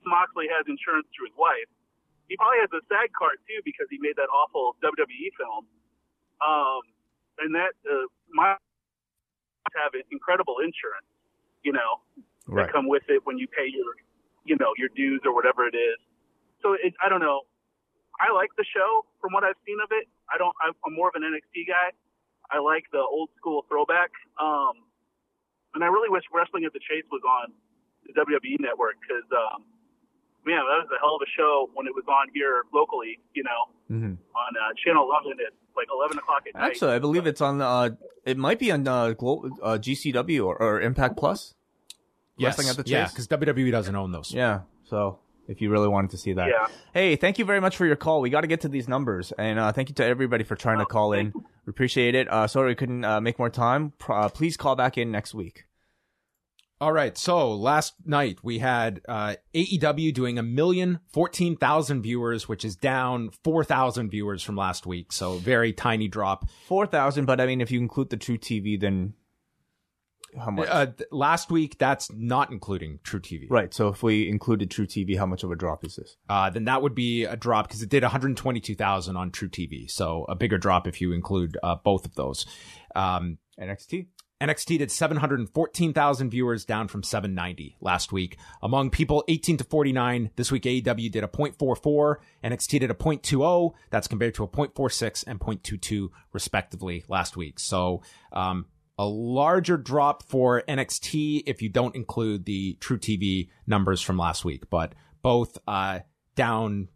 Moxley 0.06 0.46
has 0.46 0.62
insurance 0.70 1.10
through 1.10 1.34
his 1.34 1.36
wife. 1.36 1.66
He 2.30 2.38
probably 2.38 2.62
has 2.62 2.70
a 2.70 2.80
SAG 2.86 3.10
card 3.18 3.42
too 3.50 3.58
because 3.66 3.90
he 3.90 3.98
made 3.98 4.14
that 4.14 4.30
awful 4.30 4.78
WWE 4.78 5.28
film. 5.34 5.66
Um, 6.38 6.82
and 7.42 7.50
that 7.58 7.74
uh, 7.82 8.06
my 8.30 8.54
have 9.74 9.92
incredible 10.10 10.58
insurance, 10.62 11.06
you 11.62 11.72
know, 11.72 12.02
Right. 12.46 12.66
that 12.66 12.72
come 12.74 12.88
with 12.90 13.06
it 13.08 13.22
when 13.24 13.38
you 13.38 13.46
pay 13.46 13.70
your, 13.70 13.94
you 14.44 14.56
know, 14.58 14.74
your 14.76 14.90
dues 14.94 15.22
or 15.24 15.32
whatever 15.34 15.66
it 15.66 15.74
is. 15.78 15.98
So 16.60 16.74
it, 16.74 16.92
I 17.02 17.08
don't 17.08 17.20
know. 17.22 17.42
I 18.18 18.34
like 18.34 18.50
the 18.58 18.64
show 18.66 19.06
from 19.20 19.32
what 19.32 19.44
I've 19.44 19.58
seen 19.64 19.78
of 19.82 19.88
it. 19.94 20.06
I 20.32 20.38
don't. 20.38 20.54
I'm 20.64 20.72
I'm 20.86 20.94
more 20.94 21.08
of 21.08 21.14
an 21.14 21.22
NXT 21.22 21.68
guy. 21.68 21.92
I 22.50 22.58
like 22.58 22.84
the 22.92 22.98
old 23.00 23.30
school 23.36 23.64
throwback. 23.68 24.10
Um, 24.40 24.72
and 25.74 25.82
I 25.84 25.86
really 25.88 26.08
wish 26.10 26.24
Wrestling 26.32 26.64
at 26.64 26.72
the 26.72 26.80
Chase 26.80 27.04
was 27.10 27.22
on 27.24 27.52
the 28.04 28.12
WWE 28.12 28.60
network 28.60 28.96
because, 29.00 29.24
um, 29.32 29.64
man, 30.44 30.60
that 30.60 30.84
was 30.84 30.88
a 30.92 30.98
hell 31.00 31.16
of 31.16 31.22
a 31.24 31.30
show 31.36 31.70
when 31.72 31.86
it 31.86 31.94
was 31.94 32.04
on 32.08 32.28
here 32.34 32.64
locally. 32.74 33.20
You 33.34 33.44
know, 33.44 33.62
Mm-hmm. 33.92 34.14
on 34.16 34.50
uh, 34.56 34.72
Channel 34.84 35.04
11 35.04 35.32
at 35.46 35.52
like 35.76 35.86
11 35.92 36.16
o'clock 36.18 36.44
at 36.48 36.54
night. 36.58 36.66
Actually, 36.70 36.92
I 36.94 36.98
believe 36.98 37.26
it's 37.26 37.40
on. 37.42 37.60
Uh, 37.60 37.90
it 38.24 38.38
might 38.38 38.58
be 38.58 38.70
on 38.72 38.86
uh, 38.88 39.10
Glo- 39.12 39.50
uh, 39.62 39.76
GCW 39.78 40.44
or, 40.46 40.56
or 40.56 40.80
Impact 40.80 41.16
Plus. 41.16 41.54
Yes, 42.38 42.56
Wrestling 42.56 42.68
at 42.70 42.76
the 42.76 42.84
Chase. 42.84 42.90
yeah, 42.92 43.08
because 43.08 43.28
WWE 43.28 43.70
doesn't 43.70 43.94
own 43.94 44.12
those. 44.12 44.32
Yeah. 44.32 44.60
So 44.84 45.18
if 45.52 45.60
you 45.60 45.70
really 45.70 45.88
wanted 45.88 46.10
to 46.10 46.18
see 46.18 46.32
that. 46.32 46.48
Yeah. 46.48 46.66
Hey, 46.92 47.14
thank 47.16 47.38
you 47.38 47.44
very 47.44 47.60
much 47.60 47.76
for 47.76 47.86
your 47.86 47.96
call. 47.96 48.20
We 48.20 48.30
got 48.30 48.40
to 48.40 48.46
get 48.48 48.62
to 48.62 48.68
these 48.68 48.88
numbers, 48.88 49.32
and 49.38 49.58
uh, 49.58 49.70
thank 49.72 49.88
you 49.88 49.94
to 49.96 50.04
everybody 50.04 50.42
for 50.44 50.56
trying 50.56 50.78
to 50.80 50.86
call 50.86 51.12
in. 51.12 51.32
We 51.66 51.70
appreciate 51.70 52.14
it. 52.14 52.26
Uh, 52.28 52.46
sorry 52.48 52.68
we 52.70 52.74
couldn't 52.74 53.04
uh, 53.04 53.20
make 53.20 53.38
more 53.38 53.50
time. 53.50 53.92
Pr- 53.98 54.12
Uh, 54.12 54.28
please 54.28 54.56
call 54.56 54.74
back 54.74 54.98
in 54.98 55.12
next 55.12 55.32
week. 55.34 55.64
All 56.80 56.92
right. 56.92 57.16
So 57.16 57.52
last 57.54 57.94
night 58.04 58.38
we 58.42 58.58
had 58.58 59.02
uh, 59.08 59.36
AEW 59.54 60.12
doing 60.12 60.36
a 60.36 60.42
million 60.42 60.98
fourteen 61.12 61.56
thousand 61.56 62.02
viewers, 62.02 62.48
which 62.48 62.64
is 62.64 62.74
down 62.74 63.30
four 63.44 63.62
thousand 63.62 64.10
viewers 64.10 64.42
from 64.42 64.56
last 64.56 64.84
week. 64.84 65.12
So 65.12 65.36
very 65.38 65.72
tiny 65.72 66.08
drop. 66.08 66.48
Four 66.66 66.86
thousand, 66.86 67.26
but 67.26 67.40
I 67.40 67.46
mean, 67.46 67.60
if 67.60 67.70
you 67.70 67.78
include 67.78 68.10
the 68.10 68.16
truTV, 68.16 68.80
then 68.80 69.14
how 70.38 70.50
much? 70.50 70.68
Uh, 70.68 70.86
th- 70.86 71.08
last 71.10 71.50
week, 71.50 71.78
that's 71.78 72.10
not 72.12 72.50
including 72.50 72.98
truTV. 73.04 73.46
right. 73.50 73.72
So 73.72 73.88
if 73.88 74.02
we 74.02 74.28
included 74.28 74.70
truTV, 74.70 75.16
how 75.18 75.26
much 75.26 75.42
of 75.42 75.50
a 75.50 75.56
drop 75.56 75.84
is 75.84 75.96
this? 75.96 76.16
Uh, 76.28 76.50
then 76.50 76.64
that 76.64 76.82
would 76.82 76.94
be 76.94 77.24
a 77.24 77.36
drop 77.36 77.68
because 77.68 77.82
it 77.82 77.88
did 77.88 78.02
122,000 78.02 79.16
on 79.16 79.30
truTV. 79.30 79.90
So 79.90 80.24
a 80.28 80.34
bigger 80.34 80.58
drop 80.58 80.86
if 80.86 81.00
you 81.00 81.12
include 81.12 81.58
uh, 81.62 81.76
both 81.76 82.04
of 82.04 82.14
those. 82.14 82.46
Um, 82.94 83.38
NXT. 83.60 84.06
NXT 84.42 84.78
did 84.78 84.90
714,000 84.90 86.30
viewers, 86.30 86.64
down 86.64 86.88
from 86.88 87.04
790 87.04 87.76
last 87.80 88.10
week. 88.10 88.38
Among 88.60 88.90
people 88.90 89.22
18 89.28 89.58
to 89.58 89.64
49, 89.64 90.30
this 90.34 90.50
week 90.50 90.64
AEW 90.64 91.12
did 91.12 91.22
a 91.22 91.28
0.44, 91.28 92.16
NXT 92.42 92.80
did 92.80 92.90
a 92.90 92.94
0.20. 92.94 93.72
That's 93.90 94.08
compared 94.08 94.34
to 94.34 94.42
a 94.42 94.48
0.46 94.48 95.24
and 95.28 95.38
0.22 95.38 96.08
respectively 96.32 97.04
last 97.06 97.36
week. 97.36 97.60
So, 97.60 98.02
um, 98.32 98.66
a 99.02 99.08
larger 99.08 99.76
drop 99.76 100.22
for 100.22 100.62
NXT 100.68 101.42
if 101.46 101.60
you 101.60 101.68
don't 101.68 101.96
include 101.96 102.44
the 102.44 102.76
truTV 102.80 103.48
numbers 103.66 104.00
from 104.00 104.16
last 104.16 104.44
week, 104.44 104.70
but 104.70 104.94
both, 105.22 105.58
uh, 105.66 106.00
down 106.34 106.88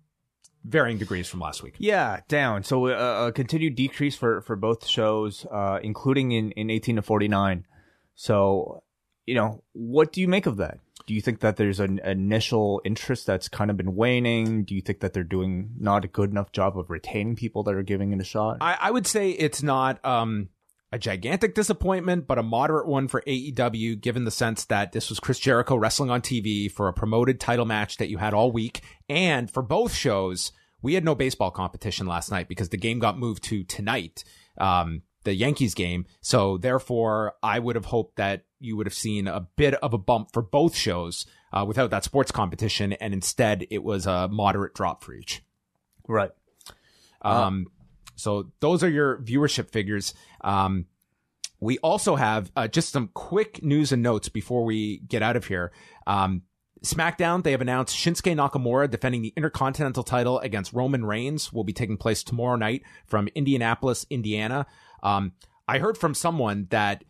varying 0.65 0.99
degrees 0.99 1.29
from 1.29 1.41
last 1.41 1.63
week. 1.63 1.75
Yeah, 1.79 2.21
down. 2.29 2.63
So 2.65 2.87
uh, 2.87 3.27
a 3.29 3.33
continued 3.33 3.75
decrease 3.75 4.17
for 4.17 4.41
for 4.41 4.57
both 4.57 4.87
shows, 4.87 5.47
uh, 5.51 5.79
including 5.83 6.33
in 6.33 6.53
in 6.53 6.71
eighteen 6.71 6.97
to 6.97 7.03
forty 7.03 7.29
nine. 7.29 7.67
So, 8.15 8.83
you 9.27 9.35
know, 9.35 9.63
what 9.73 10.13
do 10.13 10.21
you 10.21 10.29
make 10.29 10.47
of 10.47 10.57
that? 10.57 10.79
Do 11.07 11.15
you 11.15 11.21
think 11.21 11.41
that 11.41 11.57
there's 11.57 11.81
an 11.81 12.01
initial 12.01 12.81
interest 12.85 13.27
that's 13.27 13.49
kind 13.49 13.71
of 13.71 13.77
been 13.77 13.95
waning? 13.95 14.65
Do 14.65 14.75
you 14.75 14.81
think 14.81 15.01
that 15.01 15.13
they're 15.13 15.23
doing 15.23 15.71
not 15.79 16.05
a 16.05 16.09
good 16.09 16.31
enough 16.31 16.51
job 16.51 16.79
of 16.79 16.91
retaining 16.91 17.37
people 17.37 17.63
that 17.65 17.75
are 17.75 17.83
giving 17.83 18.13
it 18.13 18.21
a 18.21 18.25
shot? 18.25 18.59
I, 18.61 18.77
I 18.81 18.91
would 18.91 19.07
say 19.07 19.31
it's 19.31 19.63
not 19.63 20.05
um, 20.05 20.49
a 20.97 20.99
gigantic 20.99 21.55
disappointment, 21.55 22.27
but 22.27 22.39
a 22.39 22.43
moderate 22.43 22.89
one 22.89 23.07
for 23.07 23.23
AEW, 23.27 24.01
given 24.01 24.25
the 24.25 24.31
sense 24.31 24.65
that 24.65 24.93
this 24.93 25.09
was 25.11 25.21
Chris 25.21 25.39
Jericho 25.39 25.77
wrestling 25.77 26.11
on 26.11 26.23
TV 26.23 26.73
for 26.73 26.89
a 26.89 26.93
promoted 26.93 27.39
title 27.39 27.67
match 27.67 27.99
that 27.99 28.09
you 28.09 28.19
had 28.19 28.35
all 28.35 28.51
week. 28.51 28.81
And 29.09 29.51
for 29.51 29.63
both 29.63 29.95
shows, 29.95 30.53
we 30.83 30.95
had 30.95 31.05
no 31.05 31.15
baseball 31.15 31.51
competition 31.51 32.07
last 32.07 32.31
night 32.31 32.49
because 32.49 32.71
the 32.71 32.79
game 32.79 32.99
got 32.99 33.19
moved 33.19 33.45
to 33.45 33.63
tonight, 33.63 34.25
um, 34.59 35.03
the 35.25 35.35
Yankees 35.35 35.75
game. 35.75 36.07
So 36.23 36.57
therefore, 36.57 37.35
I 37.43 37.59
would 37.59 37.77
have 37.77 37.85
hoped 37.85 38.17
that 38.17 38.47
you 38.59 38.77
would 38.77 38.87
have 38.87 38.95
seen 38.95 39.29
a 39.29 39.47
bit 39.57 39.75
of 39.75 39.93
a 39.93 39.99
bump 39.99 40.33
for 40.33 40.41
both 40.41 40.75
shows 40.75 41.27
uh, 41.53 41.65
without 41.69 41.91
that 41.91 42.05
sports 42.05 42.33
competition. 42.33 42.95
And 42.95 43.13
instead, 43.13 43.67
it 43.71 43.85
was 43.85 44.07
a 44.07 44.29
moderate 44.29 44.75
drop 44.75 45.05
for 45.05 45.13
each. 45.13 45.43
right. 46.09 46.31
Um, 47.21 47.67
so 48.17 48.51
those 48.61 48.83
are 48.83 48.89
your 48.89 49.19
viewership 49.19 49.71
figures. 49.71 50.15
Um, 50.43 50.87
we 51.61 51.79
also 51.79 52.17
have 52.17 52.51
uh, 52.57 52.69
just 52.69 52.93
some 52.93 53.09
quick 53.15 53.63
news 53.63 53.93
and 53.93 54.03
notes 54.03 54.29
before 54.29 54.65
we 54.65 54.99
get 54.99 55.23
out 55.23 55.37
of 55.37 55.47
here. 55.47 55.73
Um, 56.07 56.43
SmackDown, 56.85 57.43
they 57.43 57.53
have 57.53 57.63
announced 57.63 57.97
Shinsuke 57.97 58.37
Nakamura 58.37 58.91
defending 58.91 59.23
the 59.23 59.33
Intercontinental 59.37 60.03
title 60.03 60.39
against 60.41 60.73
Roman 60.73 61.05
Reigns 61.05 61.53
will 61.53 61.65
be 61.65 61.73
taking 61.73 61.97
place 61.97 62.23
tomorrow 62.23 62.57
night 62.57 62.83
from 63.07 63.29
Indianapolis, 63.35 64.07
Indiana. 64.11 64.67
Um, 65.03 65.33
I 65.67 65.79
heard 65.79 65.97
from 65.97 66.15
someone 66.15 66.67
that 66.71 67.05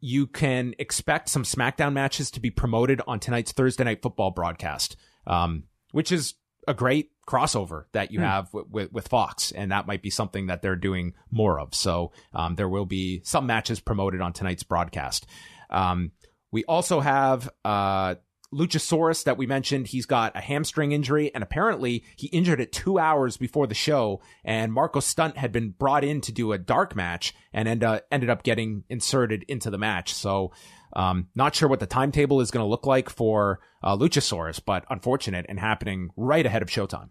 you 0.00 0.26
can 0.26 0.74
expect 0.78 1.28
some 1.28 1.44
SmackDown 1.44 1.92
matches 1.92 2.30
to 2.32 2.40
be 2.40 2.50
promoted 2.50 3.00
on 3.06 3.20
tonight's 3.20 3.52
Thursday 3.52 3.84
Night 3.84 4.02
Football 4.02 4.32
broadcast, 4.32 4.96
um, 5.26 5.64
which 5.92 6.10
is 6.10 6.34
a 6.66 6.74
great 6.74 7.11
crossover 7.26 7.84
that 7.92 8.10
you 8.10 8.20
have 8.20 8.52
with, 8.52 8.68
with, 8.68 8.92
with 8.92 9.08
Fox, 9.08 9.52
and 9.52 9.70
that 9.70 9.86
might 9.86 10.02
be 10.02 10.10
something 10.10 10.46
that 10.46 10.62
they're 10.62 10.76
doing 10.76 11.14
more 11.30 11.60
of. 11.60 11.74
So 11.74 12.12
um, 12.34 12.56
there 12.56 12.68
will 12.68 12.86
be 12.86 13.20
some 13.24 13.46
matches 13.46 13.80
promoted 13.80 14.20
on 14.20 14.32
tonight's 14.32 14.62
broadcast. 14.62 15.26
Um, 15.70 16.12
we 16.50 16.64
also 16.64 17.00
have 17.00 17.48
uh, 17.64 18.16
Luchasaurus 18.52 19.24
that 19.24 19.38
we 19.38 19.46
mentioned, 19.46 19.88
he's 19.88 20.04
got 20.04 20.36
a 20.36 20.40
hamstring 20.40 20.92
injury 20.92 21.34
and 21.34 21.42
apparently 21.42 22.04
he 22.16 22.26
injured 22.28 22.60
it 22.60 22.70
two 22.70 22.98
hours 22.98 23.36
before 23.36 23.66
the 23.66 23.74
show. 23.74 24.20
And 24.44 24.72
Marco 24.72 25.00
Stunt 25.00 25.38
had 25.38 25.52
been 25.52 25.70
brought 25.70 26.04
in 26.04 26.20
to 26.22 26.32
do 26.32 26.52
a 26.52 26.58
dark 26.58 26.94
match 26.94 27.34
and 27.52 27.66
end, 27.66 27.82
uh, 27.82 28.00
ended 28.10 28.28
up 28.28 28.42
getting 28.42 28.84
inserted 28.90 29.44
into 29.48 29.70
the 29.70 29.78
match. 29.78 30.12
So, 30.12 30.52
um, 30.94 31.28
not 31.34 31.54
sure 31.54 31.68
what 31.68 31.80
the 31.80 31.86
timetable 31.86 32.40
is 32.40 32.50
going 32.50 32.64
to 32.64 32.68
look 32.68 32.86
like 32.86 33.10
for 33.10 33.60
uh, 33.82 33.96
Luchasaurus, 33.96 34.60
but 34.64 34.84
unfortunate 34.90 35.46
and 35.48 35.58
happening 35.58 36.10
right 36.16 36.44
ahead 36.44 36.62
of 36.62 36.68
Showtime. 36.68 37.10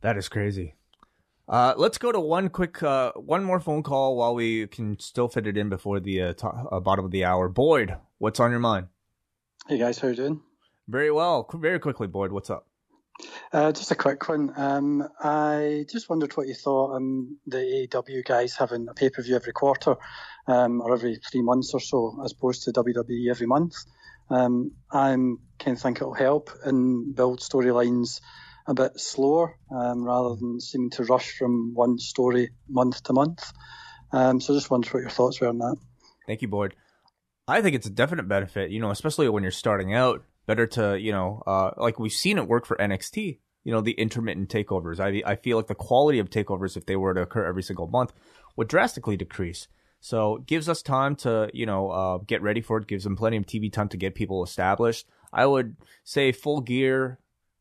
That 0.00 0.16
is 0.16 0.28
crazy. 0.28 0.76
Uh, 1.48 1.74
let's 1.76 1.98
go 1.98 2.12
to 2.12 2.20
one 2.20 2.48
quick, 2.48 2.80
uh, 2.82 3.12
one 3.12 3.42
more 3.42 3.58
phone 3.58 3.82
call 3.82 4.16
while 4.16 4.34
we 4.34 4.68
can 4.68 4.98
still 5.00 5.28
fit 5.28 5.46
it 5.46 5.56
in 5.56 5.68
before 5.68 5.98
the 5.98 6.22
uh, 6.22 6.34
uh, 6.42 6.78
bottom 6.80 7.04
of 7.04 7.10
the 7.10 7.24
hour. 7.24 7.48
Boyd, 7.48 7.96
what's 8.18 8.38
on 8.38 8.52
your 8.52 8.60
mind? 8.60 8.86
Hey 9.68 9.78
guys, 9.78 9.98
how 9.98 10.08
you 10.08 10.14
doing? 10.14 10.40
Very 10.86 11.10
well. 11.10 11.48
Very 11.52 11.80
quickly, 11.80 12.06
Boyd, 12.06 12.32
what's 12.32 12.50
up? 12.50 12.66
Uh, 13.52 13.72
just 13.72 13.90
a 13.90 13.96
quick 13.96 14.28
one. 14.28 14.52
Um, 14.56 15.08
I 15.20 15.84
just 15.90 16.08
wondered 16.08 16.36
what 16.36 16.46
you 16.46 16.54
thought 16.54 16.94
on 16.94 17.36
the 17.46 17.88
AEW 17.90 18.24
guys 18.24 18.54
having 18.54 18.88
a 18.88 18.94
pay 18.94 19.10
per 19.10 19.22
view 19.22 19.36
every 19.36 19.52
quarter 19.52 19.96
um, 20.46 20.80
or 20.80 20.94
every 20.94 21.16
three 21.30 21.42
months 21.42 21.74
or 21.74 21.80
so, 21.80 22.20
as 22.24 22.32
opposed 22.32 22.64
to 22.64 22.72
WWE 22.72 23.30
every 23.30 23.46
month. 23.46 23.74
Um, 24.30 24.72
I'm 24.90 25.38
kind 25.58 25.76
of 25.76 25.82
think 25.82 25.96
it'll 25.98 26.14
help 26.14 26.50
and 26.64 27.14
build 27.14 27.40
storylines 27.40 28.20
a 28.66 28.74
bit 28.74 29.00
slower 29.00 29.58
um, 29.70 30.04
rather 30.04 30.36
than 30.36 30.60
seeming 30.60 30.90
to 30.90 31.04
rush 31.04 31.36
from 31.36 31.74
one 31.74 31.98
story 31.98 32.50
month 32.68 33.02
to 33.04 33.12
month. 33.12 33.52
Um, 34.12 34.40
so 34.40 34.54
just 34.54 34.70
wondered 34.70 34.92
what 34.94 35.00
your 35.00 35.10
thoughts 35.10 35.40
were 35.40 35.48
on 35.48 35.58
that. 35.58 35.76
Thank 36.26 36.42
you, 36.42 36.48
Boyd. 36.48 36.74
I 37.48 37.62
think 37.62 37.74
it's 37.74 37.86
a 37.86 37.90
definite 37.90 38.28
benefit, 38.28 38.70
you 38.70 38.80
know, 38.80 38.90
especially 38.90 39.28
when 39.28 39.42
you're 39.42 39.50
starting 39.50 39.92
out. 39.92 40.24
Better 40.50 40.66
to, 40.66 41.00
you 41.00 41.12
know, 41.12 41.44
uh, 41.46 41.70
like 41.76 42.00
we've 42.00 42.10
seen 42.10 42.36
it 42.36 42.48
work 42.48 42.66
for 42.66 42.76
NXT, 42.76 43.38
you 43.62 43.72
know, 43.72 43.80
the 43.80 43.92
intermittent 43.92 44.48
takeovers. 44.48 44.98
I, 44.98 45.22
I 45.24 45.36
feel 45.36 45.56
like 45.56 45.68
the 45.68 45.76
quality 45.76 46.18
of 46.18 46.28
takeovers, 46.28 46.76
if 46.76 46.86
they 46.86 46.96
were 46.96 47.14
to 47.14 47.22
occur 47.22 47.46
every 47.46 47.62
single 47.62 47.86
month, 47.86 48.12
would 48.56 48.66
drastically 48.66 49.16
decrease. 49.16 49.68
So 50.00 50.38
it 50.38 50.46
gives 50.46 50.68
us 50.68 50.82
time 50.82 51.14
to, 51.22 51.50
you 51.54 51.66
know, 51.66 51.90
uh, 51.90 52.18
get 52.18 52.42
ready 52.42 52.60
for 52.60 52.78
it, 52.78 52.88
gives 52.88 53.04
them 53.04 53.14
plenty 53.14 53.36
of 53.36 53.46
TV 53.46 53.72
time 53.72 53.88
to 53.90 53.96
get 53.96 54.16
people 54.16 54.42
established. 54.42 55.06
I 55.32 55.46
would 55.46 55.76
say 56.02 56.32
full 56.32 56.62
gear 56.62 57.20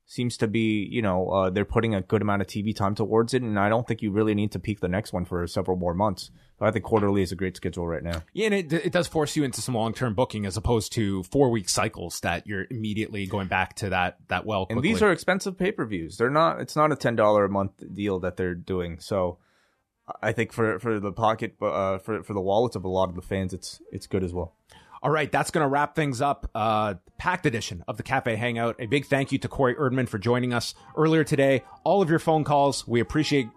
seems 0.10 0.38
to 0.38 0.48
be, 0.48 0.88
you 0.92 1.04
know, 1.04 1.30
uh, 1.30 1.50
they're 1.52 1.64
putting 1.64 1.94
a 1.94 2.02
good 2.02 2.24
amount 2.24 2.42
of 2.42 2.48
TV 2.48 2.76
time 2.76 2.96
towards 2.96 3.36
it, 3.36 3.44
and 3.44 3.60
I 3.60 3.70
don't 3.70 3.88
think 3.88 4.02
you 4.02 4.12
really 4.12 4.34
need 4.34 4.52
to 4.54 4.60
peak 4.60 4.80
the 4.80 4.88
next 4.88 5.14
one 5.14 5.24
for 5.24 5.46
several 5.46 5.78
more 5.78 5.94
months. 5.94 6.32
So 6.58 6.66
I 6.66 6.72
think 6.72 6.84
quarterly 6.84 7.22
is 7.22 7.32
a 7.32 7.36
great 7.36 7.56
schedule 7.56 7.88
right 7.88 8.02
now. 8.02 8.24
Yeah, 8.34 8.48
and 8.48 8.56
it, 8.56 8.74
it 8.74 8.92
does 8.92 9.08
force 9.08 9.36
you 9.36 9.44
into 9.44 9.62
some 9.62 9.76
long 9.76 9.94
term 9.94 10.16
booking 10.16 10.48
as 10.48 10.58
opposed 10.58 10.94
to 10.94 11.22
four 11.24 11.52
week 11.52 11.70
cycles 11.70 12.22
that 12.22 12.48
you're 12.48 12.66
immediately 12.72 13.28
going 13.28 13.48
back 13.48 13.76
to 13.76 13.90
that 13.90 14.18
that 14.30 14.48
well. 14.48 14.66
Quickly. 14.66 14.90
And 14.90 14.96
these 14.96 15.04
are 15.04 15.12
expensive 15.12 15.60
pay 15.60 15.72
per 15.72 15.86
views. 15.86 16.18
They're 16.18 16.32
not. 16.32 16.60
It's 16.60 16.76
not 16.76 16.92
a 16.92 16.96
ten 16.96 17.16
dollar 17.16 17.46
a 17.46 17.50
month 17.50 17.84
deal 17.94 18.20
that 18.22 18.36
they're 18.36 18.56
doing. 18.56 19.00
So 19.00 19.38
I 20.24 20.32
think 20.32 20.52
for 20.52 20.80
for 20.80 21.00
the 21.00 21.12
pocket, 21.12 21.56
uh, 21.62 22.00
for 22.00 22.24
for 22.24 22.34
the 22.34 22.42
wallets 22.42 22.76
of 22.76 22.84
a 22.84 22.90
lot 22.90 23.10
of 23.10 23.16
the 23.16 23.22
fans, 23.22 23.54
it's 23.54 23.80
it's 23.92 24.08
good 24.08 24.24
as 24.24 24.34
well. 24.34 24.56
All 25.02 25.12
right, 25.12 25.32
that's 25.32 25.52
going 25.52 25.64
to 25.64 25.70
wrap 25.70 25.96
things 25.96 26.22
up. 26.22 26.50
Uh, 26.54 26.96
packed 27.18 27.46
edition 27.46 27.84
of 27.88 27.98
the 27.98 28.04
Cafe 28.04 28.36
Hangout. 28.36 28.76
A 28.80 28.86
big 28.86 29.06
thank 29.06 29.32
you 29.32 29.38
to 29.40 29.48
Corey 29.48 29.76
Erdman 29.76 30.10
for 30.10 30.18
joining 30.18 30.54
us 30.54 30.76
earlier 30.98 31.24
today. 31.24 31.64
All 31.84 32.02
of 32.02 32.10
your 32.10 32.20
phone 32.20 32.44
calls, 32.44 32.88
we 32.88 33.00
appreciate 33.00 33.48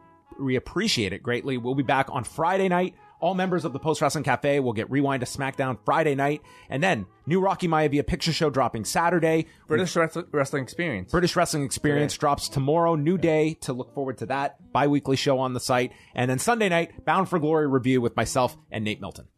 we 0.40 0.56
appreciate 0.56 1.12
it 1.12 1.22
greatly. 1.22 1.58
We'll 1.58 1.74
be 1.74 1.82
back 1.82 2.08
on 2.10 2.24
Friday 2.24 2.68
night. 2.68 2.94
All 3.20 3.34
members 3.34 3.64
of 3.64 3.72
the 3.72 3.78
Post 3.78 4.00
Wrestling 4.00 4.24
Cafe 4.24 4.58
will 4.58 4.72
get 4.72 4.90
Rewind 4.90 5.20
to 5.20 5.26
SmackDown 5.26 5.78
Friday 5.84 6.16
night, 6.16 6.42
and 6.68 6.82
then 6.82 7.06
new 7.24 7.40
Rocky 7.40 7.68
Maivia 7.68 8.04
picture 8.04 8.32
show 8.32 8.50
dropping 8.50 8.84
Saturday. 8.84 9.46
British 9.68 9.94
Wrestling 9.94 10.64
Experience. 10.64 11.12
British 11.12 11.36
Wrestling 11.36 11.62
Experience 11.62 12.16
drops 12.16 12.48
tomorrow. 12.48 12.96
New 12.96 13.18
day 13.18 13.54
to 13.60 13.72
look 13.72 13.94
forward 13.94 14.18
to 14.18 14.26
that 14.26 14.72
bi-weekly 14.72 15.14
show 15.14 15.38
on 15.38 15.52
the 15.52 15.60
site, 15.60 15.92
and 16.16 16.28
then 16.28 16.40
Sunday 16.40 16.68
night 16.68 17.04
Bound 17.04 17.28
for 17.28 17.38
Glory 17.38 17.68
review 17.68 18.00
with 18.00 18.16
myself 18.16 18.56
and 18.72 18.84
Nate 18.84 19.00
Milton. 19.00 19.28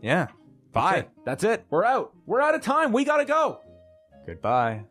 Yeah. 0.00 0.28
Bye. 0.76 0.92
That's 0.92 1.02
it. 1.02 1.24
That's 1.24 1.44
it. 1.44 1.66
We're 1.70 1.84
out. 1.84 2.12
We're 2.26 2.40
out 2.40 2.54
of 2.54 2.60
time. 2.60 2.92
We 2.92 3.04
gotta 3.04 3.24
go. 3.24 3.60
Goodbye. 4.26 4.84